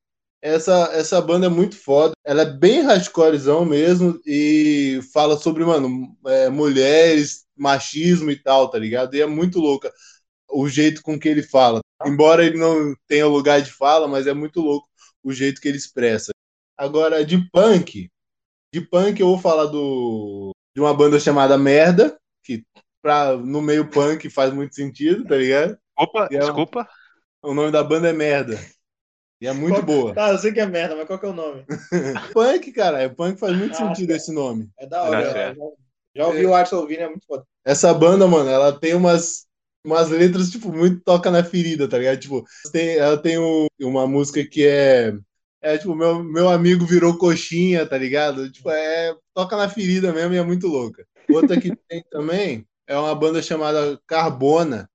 Essa, 0.42 0.90
essa 0.94 1.20
banda 1.22 1.46
é 1.46 1.50
muito 1.50 1.76
foda. 1.76 2.14
Ela 2.24 2.42
é 2.42 2.46
bem 2.46 2.82
hardcorezão 2.82 3.64
mesmo 3.64 4.20
e 4.26 5.00
fala 5.14 5.38
sobre, 5.38 5.64
mano, 5.64 6.16
é, 6.26 6.50
mulheres, 6.50 7.46
machismo 7.56 8.30
e 8.30 8.36
tal, 8.36 8.70
tá 8.70 8.78
ligado? 8.78 9.14
E 9.16 9.22
é 9.22 9.26
muito 9.26 9.60
louca 9.60 9.92
o 10.50 10.68
jeito 10.68 11.02
com 11.02 11.18
que 11.18 11.28
ele 11.28 11.42
fala. 11.42 11.80
Embora 12.06 12.44
ele 12.46 12.58
não 12.58 12.94
tenha 13.08 13.26
lugar 13.28 13.62
de 13.62 13.72
fala, 13.72 14.08
mas 14.08 14.26
é 14.26 14.34
muito 14.34 14.60
louco 14.60 14.88
o 15.24 15.32
jeito 15.32 15.60
que 15.60 15.68
ele 15.68 15.78
expressa. 15.78 16.32
Agora, 16.78 17.24
de 17.24 17.38
punk, 17.50 18.10
de 18.74 18.80
punk 18.82 19.20
eu 19.20 19.28
vou 19.28 19.38
falar 19.38 19.66
do, 19.66 20.52
de 20.74 20.80
uma 20.82 20.94
banda 20.94 21.20
chamada 21.20 21.58
Merda, 21.58 22.18
pra, 23.02 23.36
no 23.36 23.60
meio 23.60 23.88
punk 23.90 24.30
faz 24.30 24.52
muito 24.52 24.74
sentido, 24.74 25.24
tá 25.26 25.36
ligado? 25.36 25.76
Opa, 25.98 26.28
é 26.30 26.36
um- 26.36 26.40
desculpa. 26.40 26.88
O 27.42 27.52
nome 27.52 27.72
da 27.72 27.82
banda 27.82 28.08
é 28.08 28.12
Merda. 28.12 28.58
E 29.40 29.46
é 29.48 29.52
muito 29.52 29.74
Qual- 29.80 29.82
boa. 29.86 30.14
Tá, 30.14 30.30
eu 30.30 30.38
sei 30.38 30.52
que 30.52 30.60
é 30.60 30.66
merda, 30.66 30.94
mas 30.94 31.04
qual 31.04 31.18
que 31.18 31.26
é 31.26 31.28
o 31.28 31.32
nome? 31.32 31.64
Punk, 32.32 32.70
cara, 32.72 33.10
punk 33.10 33.40
faz 33.40 33.56
muito 33.56 33.72
Ah, 33.72 33.88
sentido 33.88 34.10
tá. 34.10 34.14
esse 34.16 34.32
nome. 34.32 34.70
É 34.78 34.86
da 34.86 35.02
hora. 35.02 35.10
Tá 35.20 35.24
já, 35.26 35.32
certo. 35.32 35.58
já, 35.58 36.22
já 36.22 36.28
ouvi 36.28 36.46
o 36.46 36.54
Arson 36.54 36.76
ouvindo, 36.76 37.00
é 37.00 37.08
muito 37.08 37.26
foda. 37.26 37.44
Essa 37.64 37.92
banda, 37.92 38.28
mano, 38.28 38.48
ela 38.48 38.72
tem 38.78 38.94
umas, 38.94 39.44
umas 39.84 40.10
letras, 40.10 40.48
tipo, 40.50 40.70
muito 40.72 41.00
toca 41.02 41.28
na 41.28 41.42
ferida, 41.42 41.88
tá 41.88 41.98
ligado? 41.98 42.20
Tipo, 42.20 42.44
tem, 42.70 42.96
ela 42.96 43.20
tem 43.20 43.36
um- 43.36 43.66
uma 43.80 44.06
música 44.06 44.44
que 44.48 44.64
é. 44.64 45.12
É 45.60 45.76
tipo, 45.76 45.94
meu, 45.96 46.22
meu 46.22 46.48
amigo 46.48 46.86
virou 46.86 47.18
coxinha, 47.18 47.84
tá 47.84 47.98
ligado? 47.98 48.48
Tipo, 48.50 48.70
é. 48.70 49.12
Toca 49.34 49.56
na 49.56 49.68
ferida 49.68 50.12
mesmo 50.12 50.34
e 50.34 50.38
é 50.38 50.42
muito 50.44 50.68
louca. 50.68 51.04
Outra 51.28 51.60
que 51.60 51.74
tem 51.88 52.04
também 52.12 52.64
é 52.86 52.96
uma 52.96 53.14
banda 53.14 53.42
chamada 53.42 54.00
Carbona. 54.06 54.88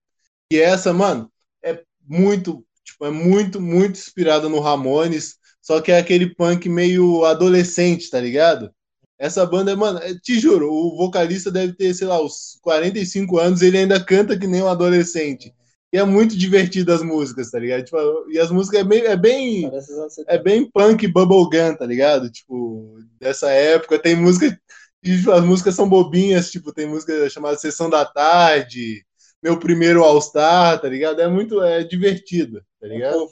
E 0.52 0.60
essa, 0.60 0.94
mano, 0.94 1.32
é 1.64 1.82
muito, 2.08 2.66
tipo, 2.84 3.06
é 3.06 3.12
muito, 3.12 3.60
muito 3.62 3.98
inspirada 3.98 4.48
no 4.50 4.60
Ramones, 4.60 5.36
só 5.62 5.82
que 5.82 5.92
é 5.92 5.98
aquele 6.00 6.34
punk 6.36 6.70
meio 6.70 7.26
adolescente, 7.26 8.10
tá 8.10 8.20
ligado? 8.20 8.72
Essa 9.20 9.46
banda, 9.46 9.76
mano, 9.76 10.00
é- 10.00 10.14
te 10.18 10.40
juro, 10.40 10.72
o 10.72 10.96
vocalista 10.96 11.52
deve 11.52 11.74
ter, 11.74 11.94
sei 11.94 12.08
lá, 12.08 12.24
uns 12.24 12.58
45 12.62 13.38
anos, 13.40 13.62
ele 13.62 13.78
ainda 13.80 14.04
canta 14.04 14.38
que 14.38 14.48
nem 14.48 14.62
um 14.62 14.68
adolescente. 14.68 15.54
E 15.92 15.98
é 15.98 16.04
muito 16.04 16.38
divertido 16.38 16.94
as 16.94 17.02
músicas, 17.02 17.50
tá 17.50 17.58
ligado? 17.60 17.84
Tipo, 17.86 17.98
e 18.30 18.38
as 18.38 18.52
músicas 18.52 18.82
é 18.82 18.84
bem, 18.84 19.02
é 19.04 19.16
bem, 19.16 19.70
Parece 19.70 19.92
os 19.94 20.00
anos 20.00 20.14
70. 20.14 20.36
é 20.36 20.44
bem 20.44 20.70
punk 20.70 21.08
bubblegum, 21.08 21.76
tá 21.76 21.86
ligado? 21.86 22.30
Tipo, 22.30 23.00
dessa 23.20 23.50
época. 23.50 23.98
Tem 23.98 24.16
música. 24.16 24.60
E, 25.08 25.32
as 25.32 25.44
músicas 25.44 25.76
são 25.76 25.88
bobinhas, 25.90 26.52
tipo, 26.52 26.74
tem 26.74 26.88
música 26.88 27.30
chamada 27.30 27.58
Sessão 27.58 27.90
da 27.90 28.06
Tarde, 28.06 29.06
Meu 29.42 29.60
Primeiro 29.60 30.04
All-Star, 30.04 30.80
tá 30.80 30.88
ligado? 30.90 31.22
É 31.22 31.28
muito 31.28 31.62
é 31.62 31.84
divertido, 31.84 32.62
tá 32.80 32.88
ligado? 32.88 33.28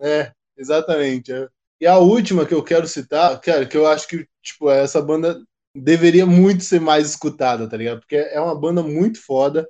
É, 0.00 0.32
exatamente. 0.56 1.32
é. 1.32 1.48
E 1.80 1.86
a 1.86 1.98
última 1.98 2.44
que 2.44 2.52
eu 2.52 2.62
quero 2.62 2.86
citar, 2.86 3.40
cara, 3.40 3.64
que 3.66 3.76
eu 3.76 3.86
acho 3.86 4.06
que, 4.06 4.26
tipo, 4.42 4.70
essa 4.70 5.00
banda 5.00 5.42
deveria 5.74 6.26
muito 6.26 6.64
ser 6.64 6.80
mais 6.80 7.08
escutada, 7.08 7.68
tá 7.68 7.76
ligado? 7.76 8.00
Porque 8.00 8.16
é 8.16 8.40
uma 8.40 8.54
banda 8.54 8.82
muito 8.82 9.22
foda. 9.22 9.68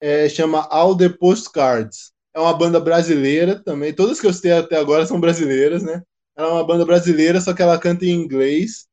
É, 0.00 0.28
chama 0.28 0.66
All 0.70 0.96
the 0.96 1.08
Postcards. 1.10 2.12
É 2.34 2.40
uma 2.40 2.56
banda 2.56 2.80
brasileira 2.80 3.62
também. 3.62 3.92
Todas 3.92 4.20
que 4.20 4.26
eu 4.26 4.32
citei 4.32 4.52
até 4.52 4.76
agora 4.78 5.06
são 5.06 5.20
brasileiras, 5.20 5.82
né? 5.82 6.02
Ela 6.36 6.48
é 6.48 6.52
uma 6.52 6.66
banda 6.66 6.86
brasileira, 6.86 7.40
só 7.40 7.52
que 7.52 7.62
ela 7.62 7.78
canta 7.78 8.06
em 8.06 8.10
inglês. 8.10 8.86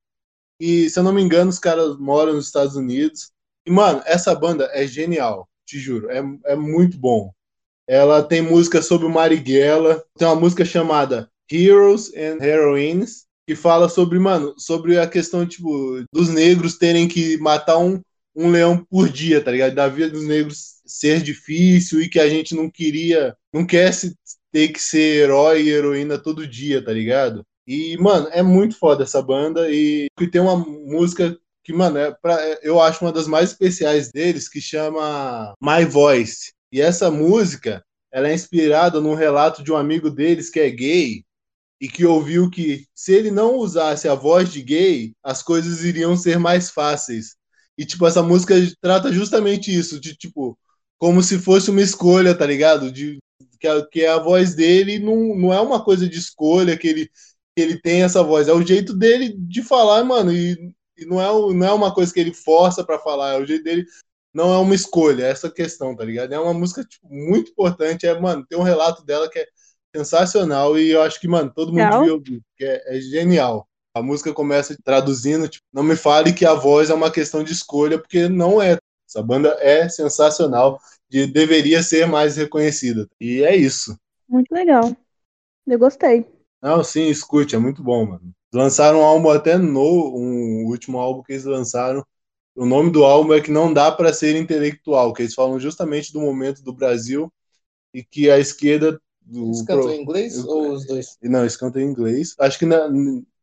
E, 0.59 0.89
se 0.89 0.99
eu 0.99 1.03
não 1.03 1.13
me 1.13 1.21
engano, 1.21 1.49
os 1.49 1.59
caras 1.59 1.97
moram 1.97 2.33
nos 2.33 2.47
Estados 2.47 2.75
Unidos. 2.75 3.31
E, 3.65 3.71
mano, 3.71 4.01
essa 4.05 4.35
banda 4.35 4.69
é 4.73 4.85
genial, 4.85 5.47
te 5.65 5.79
juro. 5.79 6.09
É, 6.09 6.21
é 6.45 6.55
muito 6.55 6.97
bom. 6.97 7.31
Ela 7.87 8.21
tem 8.21 8.41
música 8.41 8.81
sobre 8.81 9.07
o 9.07 9.09
Marighella. 9.09 10.03
Tem 10.17 10.27
uma 10.27 10.35
música 10.35 10.65
chamada 10.65 11.29
Heroes 11.51 12.11
and 12.15 12.43
Heroines, 12.43 13.25
que 13.47 13.55
fala 13.55 13.89
sobre, 13.89 14.19
mano, 14.19 14.53
sobre 14.57 14.99
a 14.99 15.07
questão, 15.07 15.45
tipo, 15.45 16.03
dos 16.13 16.29
negros 16.29 16.77
terem 16.77 17.07
que 17.07 17.37
matar 17.37 17.79
um, 17.79 17.99
um 18.35 18.51
leão 18.51 18.85
por 18.89 19.09
dia, 19.09 19.43
tá 19.43 19.49
ligado? 19.51 19.73
Da 19.73 19.87
vida 19.87 20.11
dos 20.11 20.23
negros 20.23 20.79
ser 20.85 21.21
difícil 21.21 22.01
e 22.01 22.09
que 22.09 22.19
a 22.19 22.29
gente 22.29 22.53
não 22.55 22.69
queria, 22.69 23.35
não 23.53 23.65
quer 23.65 23.93
se 23.93 24.15
ter 24.51 24.69
que 24.69 24.79
ser 24.81 25.23
herói 25.23 25.63
e 25.63 25.69
heroína 25.69 26.17
todo 26.17 26.47
dia, 26.47 26.83
tá 26.83 26.91
ligado? 26.91 27.45
E, 27.69 27.95
mano, 27.99 28.27
é 28.31 28.41
muito 28.41 28.75
foda 28.75 29.03
essa 29.03 29.21
banda 29.21 29.69
e, 29.69 30.07
e 30.19 30.27
tem 30.27 30.41
uma 30.41 30.55
música 30.57 31.37
que, 31.63 31.71
mano, 31.71 31.99
é 31.99 32.11
pra, 32.11 32.35
eu 32.63 32.81
acho 32.81 33.05
uma 33.05 33.11
das 33.11 33.27
mais 33.27 33.51
especiais 33.51 34.11
deles, 34.11 34.49
que 34.49 34.59
chama 34.59 35.53
My 35.61 35.85
Voice. 35.85 36.51
E 36.71 36.81
essa 36.81 37.11
música, 37.11 37.85
ela 38.11 38.27
é 38.27 38.33
inspirada 38.33 38.99
num 38.99 39.13
relato 39.13 39.61
de 39.61 39.71
um 39.71 39.75
amigo 39.77 40.09
deles 40.09 40.49
que 40.49 40.59
é 40.59 40.67
gay 40.71 41.23
e 41.79 41.87
que 41.87 42.03
ouviu 42.07 42.49
que 42.49 42.87
se 42.95 43.13
ele 43.13 43.29
não 43.29 43.57
usasse 43.57 44.07
a 44.07 44.15
voz 44.15 44.51
de 44.51 44.63
gay, 44.63 45.13
as 45.23 45.43
coisas 45.43 45.83
iriam 45.83 46.17
ser 46.17 46.39
mais 46.39 46.71
fáceis. 46.71 47.35
E, 47.77 47.85
tipo, 47.85 48.07
essa 48.07 48.23
música 48.23 48.55
trata 48.81 49.13
justamente 49.13 49.71
isso, 49.71 49.99
de, 49.99 50.15
tipo, 50.15 50.57
como 50.97 51.21
se 51.21 51.37
fosse 51.37 51.69
uma 51.69 51.83
escolha, 51.83 52.33
tá 52.33 52.47
ligado? 52.47 52.91
De, 52.91 53.19
que, 53.59 53.67
a, 53.67 53.85
que 53.85 54.05
a 54.05 54.17
voz 54.17 54.55
dele 54.55 54.97
não, 54.97 55.35
não 55.35 55.53
é 55.53 55.59
uma 55.59 55.83
coisa 55.83 56.07
de 56.07 56.17
escolha, 56.17 56.77
que 56.77 56.87
ele, 56.87 57.05
que 57.07 57.11
ele 57.59 57.79
tem 57.79 58.03
essa 58.03 58.23
voz, 58.23 58.47
é 58.47 58.53
o 58.53 58.65
jeito 58.65 58.93
dele 58.93 59.35
de 59.37 59.61
falar, 59.61 60.03
mano, 60.03 60.31
e, 60.31 60.73
e 60.97 61.05
não, 61.05 61.21
é, 61.21 61.53
não 61.53 61.67
é 61.67 61.71
uma 61.73 61.93
coisa 61.93 62.13
que 62.13 62.19
ele 62.19 62.33
força 62.33 62.83
para 62.83 62.99
falar, 62.99 63.35
é 63.35 63.39
o 63.39 63.45
jeito 63.45 63.63
dele, 63.63 63.85
não 64.33 64.53
é 64.53 64.57
uma 64.57 64.75
escolha, 64.75 65.25
é 65.25 65.29
essa 65.31 65.49
questão, 65.49 65.95
tá 65.95 66.03
ligado? 66.03 66.33
É 66.33 66.39
uma 66.39 66.53
música 66.53 66.83
tipo, 66.83 67.07
muito 67.09 67.51
importante, 67.51 68.05
é, 68.05 68.19
mano, 68.19 68.45
tem 68.47 68.57
um 68.57 68.63
relato 68.63 69.03
dela 69.03 69.29
que 69.29 69.39
é 69.39 69.47
sensacional 69.95 70.77
e 70.77 70.91
eu 70.91 71.01
acho 71.01 71.19
que, 71.19 71.27
mano, 71.27 71.51
todo 71.53 71.73
mundo 71.73 71.97
devia 71.97 72.13
ouvir, 72.13 72.41
porque 72.49 72.65
é, 72.65 72.97
é 72.97 73.01
genial. 73.01 73.67
A 73.93 74.01
música 74.01 74.31
começa 74.33 74.77
traduzindo, 74.83 75.47
tipo, 75.47 75.65
não 75.73 75.83
me 75.83 75.95
fale 75.95 76.31
que 76.31 76.45
a 76.45 76.53
voz 76.53 76.89
é 76.89 76.93
uma 76.93 77.11
questão 77.11 77.43
de 77.43 77.51
escolha, 77.51 77.97
porque 77.97 78.29
não 78.29 78.61
é. 78.61 78.77
Essa 79.07 79.23
banda 79.23 79.57
é 79.59 79.89
sensacional, 79.89 80.79
de, 81.09 81.25
deveria 81.25 81.81
ser 81.81 82.05
mais 82.05 82.37
reconhecida. 82.37 83.09
E 83.19 83.43
é 83.43 83.55
isso. 83.55 83.97
Muito 84.27 84.51
legal. 84.51 84.95
Eu 85.65 85.79
gostei. 85.79 86.38
Não, 86.61 86.83
sim, 86.83 87.07
escute, 87.07 87.55
é 87.55 87.59
muito 87.59 87.81
bom, 87.83 88.05
mano. 88.05 88.33
Lançaram 88.53 88.99
um 88.99 89.03
álbum 89.03 89.29
até 89.29 89.57
no, 89.57 89.81
um 90.17 90.65
último 90.65 90.99
álbum 90.99 91.23
que 91.23 91.33
eles 91.33 91.45
lançaram. 91.45 92.05
O 92.55 92.65
nome 92.65 92.91
do 92.91 93.05
álbum 93.05 93.33
é 93.33 93.41
que 93.41 93.51
não 93.51 93.73
dá 93.73 93.91
para 93.91 94.13
ser 94.13 94.35
intelectual, 94.35 95.13
que 95.13 95.21
eles 95.23 95.33
falam 95.35 95.59
justamente 95.59 96.11
do 96.13 96.19
momento 96.21 96.61
do 96.63 96.73
Brasil 96.73 97.31
e 97.93 98.03
que 98.03 98.29
a 98.31 98.39
esquerda 98.39 98.99
Eles 99.47 99.61
cantam 99.61 99.91
pro- 99.91 99.93
em 99.93 100.01
inglês 100.01 100.43
eu- 100.43 100.45
ou 100.45 100.71
os 100.71 100.85
dois? 100.85 101.19
não, 101.23 101.41
eles 101.41 101.57
cantam 101.57 101.81
em 101.81 101.85
inglês. 101.85 102.35
Acho 102.39 102.59
que 102.59 102.65
na- 102.65 102.89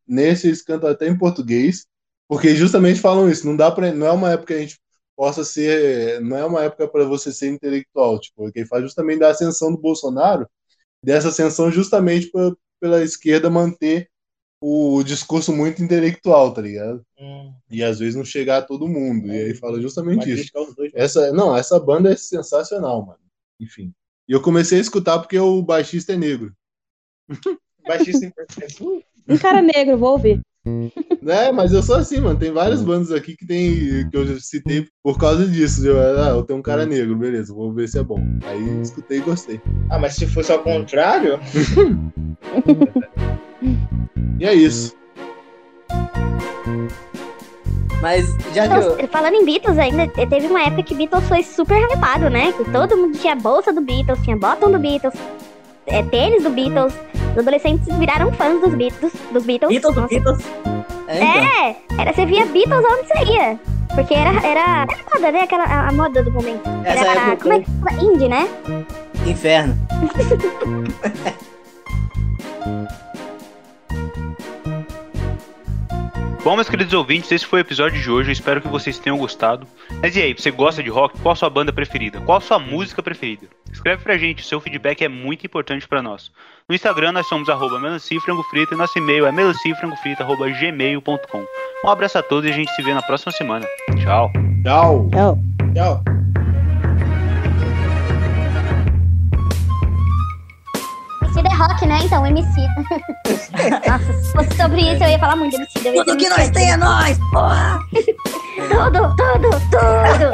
nesse 0.07 0.47
eles 0.47 0.61
cantam 0.63 0.89
até 0.89 1.07
em 1.07 1.17
português, 1.17 1.85
porque 2.27 2.55
justamente 2.55 2.99
falam 3.01 3.29
isso. 3.29 3.45
Não 3.47 3.55
dá 3.55 3.71
para, 3.71 3.93
não 3.93 4.07
é 4.07 4.11
uma 4.11 4.31
época 4.31 4.47
que 4.47 4.53
a 4.55 4.59
gente 4.61 4.79
possa 5.15 5.43
ser, 5.43 6.21
não 6.21 6.37
é 6.37 6.45
uma 6.45 6.63
época 6.63 6.87
para 6.87 7.05
você 7.05 7.31
ser 7.33 7.49
intelectual, 7.49 8.19
tipo, 8.19 8.51
que 8.51 8.65
faz 8.65 8.83
justamente 8.83 9.19
da 9.19 9.29
ascensão 9.31 9.71
do 9.71 9.77
Bolsonaro, 9.79 10.47
dessa 11.03 11.29
ascensão 11.29 11.71
justamente 11.71 12.31
pra, 12.31 12.51
pela 12.79 13.03
esquerda 13.03 13.49
manter 13.49 14.09
o 14.61 15.03
discurso 15.03 15.53
muito 15.53 15.83
intelectual, 15.83 16.51
tá 16.53 16.61
ligado? 16.61 17.03
Hum, 17.19 17.53
E 17.69 17.83
às 17.83 17.99
vezes 17.99 18.15
não 18.15 18.25
chegar 18.25 18.57
a 18.57 18.61
todo 18.61 18.87
mundo. 18.87 19.27
E 19.27 19.31
aí 19.31 19.53
fala 19.53 19.79
justamente 19.81 20.31
isso. 20.31 20.51
dois. 20.75 20.91
Essa, 20.95 21.31
não, 21.31 21.55
essa 21.55 21.79
banda 21.79 22.11
é 22.11 22.15
sensacional, 22.15 23.05
mano. 23.05 23.19
Enfim. 23.59 23.93
E 24.27 24.31
eu 24.33 24.41
comecei 24.41 24.77
a 24.77 24.81
escutar 24.81 25.19
porque 25.19 25.37
o 25.37 25.61
baixista 25.61 26.13
é 26.13 26.17
negro. 26.17 26.53
Baixista 27.87 28.25
importante. 28.25 28.83
Uh, 28.83 29.01
Um 29.29 29.37
cara 29.37 29.61
negro, 29.61 29.97
vou 29.97 30.11
ouvir. 30.11 30.41
É, 31.27 31.51
mas 31.51 31.73
eu 31.73 31.83
sou 31.83 31.97
assim, 31.97 32.21
mano. 32.21 32.39
Tem 32.39 32.53
várias 32.53 32.81
bandas 32.81 33.11
aqui 33.11 33.35
que 33.35 33.45
tem 33.45 34.09
que 34.09 34.15
eu 34.15 34.25
já 34.25 34.39
citei 34.39 34.87
por 35.03 35.17
causa 35.17 35.45
disso. 35.45 35.85
Eu, 35.85 35.99
ah, 35.99 36.29
eu 36.29 36.43
tenho 36.43 36.59
um 36.59 36.61
cara 36.61 36.85
negro, 36.85 37.17
beleza, 37.17 37.53
vou 37.53 37.73
ver 37.73 37.89
se 37.89 37.99
é 37.99 38.03
bom. 38.03 38.23
Aí 38.45 38.81
escutei 38.81 39.17
e 39.17 39.21
gostei. 39.21 39.59
Ah, 39.89 39.99
mas 39.99 40.15
se 40.15 40.25
fosse 40.25 40.53
ao 40.53 40.59
contrário, 40.59 41.37
E 44.39 44.45
é 44.45 44.53
isso. 44.53 44.95
Mas 48.01 48.27
já. 48.53 48.67
Nossa, 48.67 49.07
falando 49.07 49.33
em 49.33 49.45
Beatles 49.45 49.77
ainda, 49.79 50.07
teve 50.07 50.47
uma 50.47 50.61
época 50.61 50.83
que 50.83 50.93
Beatles 50.93 51.27
foi 51.27 51.41
super 51.41 51.81
hypado, 51.91 52.29
né? 52.29 52.51
Que 52.51 52.63
todo 52.71 52.95
mundo 52.95 53.17
tinha 53.17 53.35
bolsa 53.35 53.73
do 53.73 53.81
Beatles, 53.81 54.21
tinha 54.21 54.37
bottom 54.37 54.71
do 54.71 54.77
Beatles, 54.77 55.15
é, 55.87 56.03
tênis 56.03 56.43
do 56.43 56.49
Beatles. 56.49 56.93
Os 57.33 57.37
adolescentes 57.39 57.87
viraram 57.97 58.31
fãs 58.33 58.59
dos 58.61 58.73
Beatles. 58.73 59.13
Dos 59.31 59.45
Beatles. 59.45 59.69
Beatles 59.71 59.95
do. 59.95 60.07
Beatles. 60.07 60.39
É, 61.07 61.17
então. 61.17 61.27
É, 61.27 61.75
era, 62.01 62.13
você 62.13 62.25
via 62.25 62.45
Beatles 62.45 62.83
onde 62.85 63.07
você 63.07 63.23
ia. 63.33 63.59
Porque 63.95 64.13
era, 64.13 64.29
era, 64.45 64.83
era 64.83 65.03
moda, 65.13 65.31
né? 65.31 65.41
Aquela, 65.41 65.63
a, 65.63 65.87
a 65.87 65.91
moda 65.91 66.21
do 66.23 66.31
momento. 66.31 66.61
Essa 66.83 67.05
era, 67.05 67.21
época- 67.31 67.37
como 67.43 67.53
é 67.53 67.59
que 67.59 67.71
fala? 67.71 68.03
Indie, 68.03 68.27
né? 68.29 68.47
Inferno. 69.25 69.77
Bom, 76.47 76.55
meus 76.55 76.69
queridos 76.69 76.93
ouvintes, 76.93 77.29
esse 77.29 77.45
foi 77.45 77.59
o 77.59 77.61
episódio 77.61 78.01
de 78.01 78.09
hoje. 78.09 78.29
Eu 78.29 78.31
espero 78.31 78.61
que 78.61 78.69
vocês 78.69 78.97
tenham 78.97 79.17
gostado. 79.17 79.67
Mas 80.01 80.15
e 80.15 80.21
aí, 80.21 80.33
você 80.33 80.49
gosta 80.49 80.81
de 80.81 80.89
rock? 80.89 81.19
Qual 81.19 81.33
a 81.33 81.35
sua 81.35 81.49
banda 81.49 81.73
preferida? 81.73 82.21
Qual 82.21 82.37
a 82.37 82.41
sua 82.41 82.57
música 82.57 83.03
preferida? 83.03 83.47
Escreve 83.69 84.01
pra 84.01 84.17
gente, 84.17 84.41
o 84.41 84.45
seu 84.45 84.61
feedback 84.61 85.03
é 85.03 85.09
muito 85.09 85.45
importante 85.45 85.85
pra 85.85 86.01
nós. 86.01 86.31
No 86.69 86.73
Instagram 86.73 87.11
nós 87.11 87.27
somos 87.27 87.49
arroba 87.49 87.81
melancia 87.81 88.17
e 88.17 88.21
e 88.71 88.77
nosso 88.77 88.97
e-mail 88.97 89.25
é 89.25 89.31
melanciafrangofrito.gmail.com 89.33 91.45
Um 91.83 91.89
abraço 91.89 92.17
a 92.17 92.23
todos 92.23 92.49
e 92.49 92.53
a 92.53 92.55
gente 92.55 92.71
se 92.71 92.81
vê 92.81 92.93
na 92.93 93.01
próxima 93.01 93.33
semana. 93.33 93.67
Tchau! 94.01 94.31
Tchau. 94.63 95.09
Tchau. 95.11 95.37
Tchau. 95.73 96.01
Emicida 101.37 101.49
é 101.49 101.53
rock, 101.55 101.85
né? 101.85 101.99
Então, 102.03 102.25
Emicida. 102.25 102.67
Nossa, 103.87 104.13
se 104.13 104.31
fosse 104.31 104.57
sobre 104.57 104.81
isso, 104.81 105.03
eu 105.03 105.09
ia 105.09 105.19
falar 105.19 105.35
muito 105.35 105.55
Emicida. 105.55 105.89
Eu 105.89 105.95
ia 105.95 106.05
Tudo 106.05 106.17
que 106.17 106.29
nós 106.29 106.49
tem 106.49 106.71
é 106.71 106.77
nós, 106.77 107.19
porra! 107.31 107.79
Tudo, 108.69 109.15
tudo, 109.15 109.49
tudo. 109.69 110.33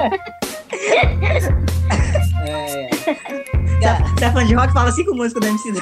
É, 0.71 1.03
Você 4.15 4.25
é 4.25 4.31
fã 4.31 4.45
de 4.45 4.53
rock? 4.53 4.71
Fala 4.71 4.89
cinco 4.91 5.13
músicas 5.13 5.41
do 5.41 5.47
MC. 5.47 5.73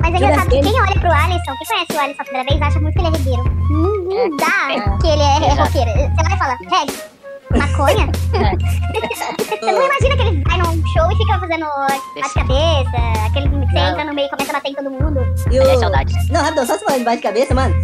Mas 0.00 0.14
é 0.14 0.16
engraçado 0.16 0.48
que 0.50 0.60
quem 0.60 0.80
olha 0.80 0.98
pro 1.00 1.12
Alisson, 1.12 1.54
quem 1.56 1.66
conhece 1.68 1.92
o 1.92 2.00
Alisson 2.00 2.22
a 2.22 2.24
primeira 2.24 2.48
vez, 2.48 2.62
acha 2.62 2.80
muito 2.80 2.94
que 2.94 3.00
ele 3.00 3.08
é 3.08 3.10
regueiro. 3.18 3.44
Não, 3.70 4.04
não 4.04 4.36
dá 4.36 4.96
que 4.98 5.06
ele 5.06 5.22
é 5.22 5.36
Exato. 5.52 5.62
roqueiro. 5.62 5.90
Você 5.92 6.22
vai 6.24 6.34
e 6.34 6.38
fala, 6.38 6.56
reggae, 6.68 6.94
maconha. 7.58 8.08
Você 9.60 9.72
não 9.72 9.82
imagina 9.84 10.16
que 10.16 10.22
ele 10.22 10.42
vai 10.44 10.58
num 10.58 10.86
show 10.86 11.12
e 11.12 11.16
fica 11.16 11.38
fazendo 11.38 11.66
bate-cabeça, 12.14 13.26
aquele 13.26 13.48
que 13.48 13.78
entra 13.78 14.04
no 14.04 14.14
meio 14.14 14.26
e 14.26 14.30
começa 14.30 14.50
a 14.50 14.54
bater 14.54 14.70
em 14.70 14.74
todo 14.74 14.90
mundo. 14.90 15.20
E 15.50 15.58
Aliás, 15.58 15.76
o... 15.78 15.80
saudades. 15.80 16.28
Não, 16.30 16.40
rapidão, 16.42 16.66
só 16.66 16.78
você 16.78 16.84
falando 16.84 16.98
de 17.00 17.04
bate-cabeça, 17.04 17.54
mano. 17.54 17.74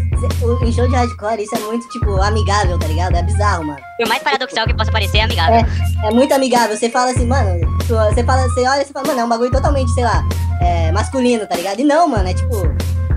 o- 0.42 0.64
Em 0.64 0.72
show 0.72 0.88
de 0.88 0.94
hardcore, 0.94 1.42
isso 1.42 1.54
é 1.54 1.58
muito, 1.58 1.88
tipo, 1.88 2.20
amigável, 2.22 2.78
tá 2.78 2.86
ligado? 2.86 3.16
É 3.16 3.22
bizarro, 3.22 3.64
mano. 3.64 3.78
Por 3.98 4.08
mais 4.08 4.22
paradoxal 4.22 4.66
que 4.66 4.74
possa 4.74 4.90
parecer, 4.92 5.18
é 5.18 5.22
amigável. 5.24 5.66
É 6.04 6.10
muito 6.10 6.32
amigável. 6.32 6.76
Você 6.76 6.88
fala 6.88 7.10
assim, 7.10 7.26
mano. 7.26 7.60
tipo, 7.80 7.94
Você 7.94 8.24
fala, 8.24 8.42
você 8.48 8.60
olha 8.66 8.82
e 8.82 8.84
você 8.84 8.92
fala, 8.92 9.06
mano, 9.08 9.20
é 9.20 9.24
um 9.24 9.28
bagulho 9.28 9.50
totalmente, 9.50 9.90
sei 9.92 10.04
lá, 10.04 10.22
é, 10.60 10.90
masculino, 10.92 11.46
tá 11.46 11.56
ligado? 11.56 11.80
E 11.80 11.84
não, 11.84 12.08
mano, 12.08 12.28
é 12.28 12.34
tipo. 12.34 12.54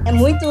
É 0.05 0.11
muito. 0.11 0.45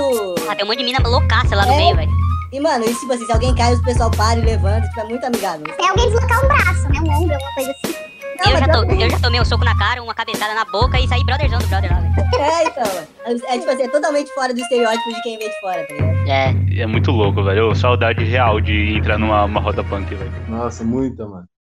Ah, 0.48 0.54
tem 0.54 0.64
um 0.64 0.68
monte 0.68 0.78
de 0.78 0.84
mina 0.84 0.98
loucaça 1.06 1.54
lá 1.56 1.66
no 1.66 1.72
É. 1.72 1.76
meio, 1.76 1.96
velho. 1.96 2.10
E, 2.52 2.60
mano, 2.60 2.84
e 2.84 2.94
tipo 2.94 3.12
assim, 3.12 3.26
se 3.26 3.32
alguém 3.32 3.54
cai, 3.54 3.74
o 3.74 3.82
pessoal 3.84 4.10
para 4.10 4.38
e 4.40 4.44
levanta, 4.44 4.86
tipo, 4.88 5.00
é 5.00 5.04
muito 5.04 5.24
amigável. 5.24 5.66
É 5.78 5.88
alguém 5.88 6.06
deslocar 6.10 6.44
um 6.44 6.48
braço, 6.48 6.88
né? 6.88 6.98
Um 7.00 7.12
ombro, 7.22 7.34
alguma 7.34 7.54
coisa 7.54 7.70
assim. 7.72 7.94
Não, 8.38 8.52
Eu 8.52 8.58
já, 8.58 8.68
que- 8.68 9.02
eu 9.02 9.10
já 9.10 9.18
tomei 9.18 9.40
um 9.40 9.44
soco 9.44 9.64
na 9.64 9.76
cara, 9.76 10.00
uma 10.02 10.14
cabeçada 10.14 10.54
na 10.54 10.64
boca 10.64 10.98
e 11.00 11.08
saí 11.08 11.24
brotherzão 11.24 11.58
do 11.58 11.66
brother 11.66 11.92
lá, 11.92 12.00
velho. 12.00 12.14
É, 12.40 12.64
então, 12.68 12.84
mano. 12.94 13.42
É, 13.48 13.58
tipo 13.58 13.70
assim, 13.70 13.82
é 13.82 13.88
totalmente 13.88 14.32
fora 14.32 14.54
do 14.54 14.60
estereótipo 14.60 15.12
de 15.12 15.22
quem 15.22 15.38
vem 15.38 15.48
de 15.48 15.60
fora, 15.60 15.84
tá 15.86 15.94
ligado? 15.94 16.28
É. 16.28 16.54
É 16.82 16.86
muito 16.86 17.10
louco, 17.10 17.42
velho. 17.42 17.74
Saudade 17.74 18.24
real 18.24 18.60
de 18.60 18.96
entrar 18.96 19.18
numa 19.18 19.44
uma 19.44 19.60
roda 19.60 19.82
punk, 19.82 20.14
velho. 20.14 20.32
Nossa, 20.48 20.84
muita, 20.84 21.26
mano. 21.26 21.48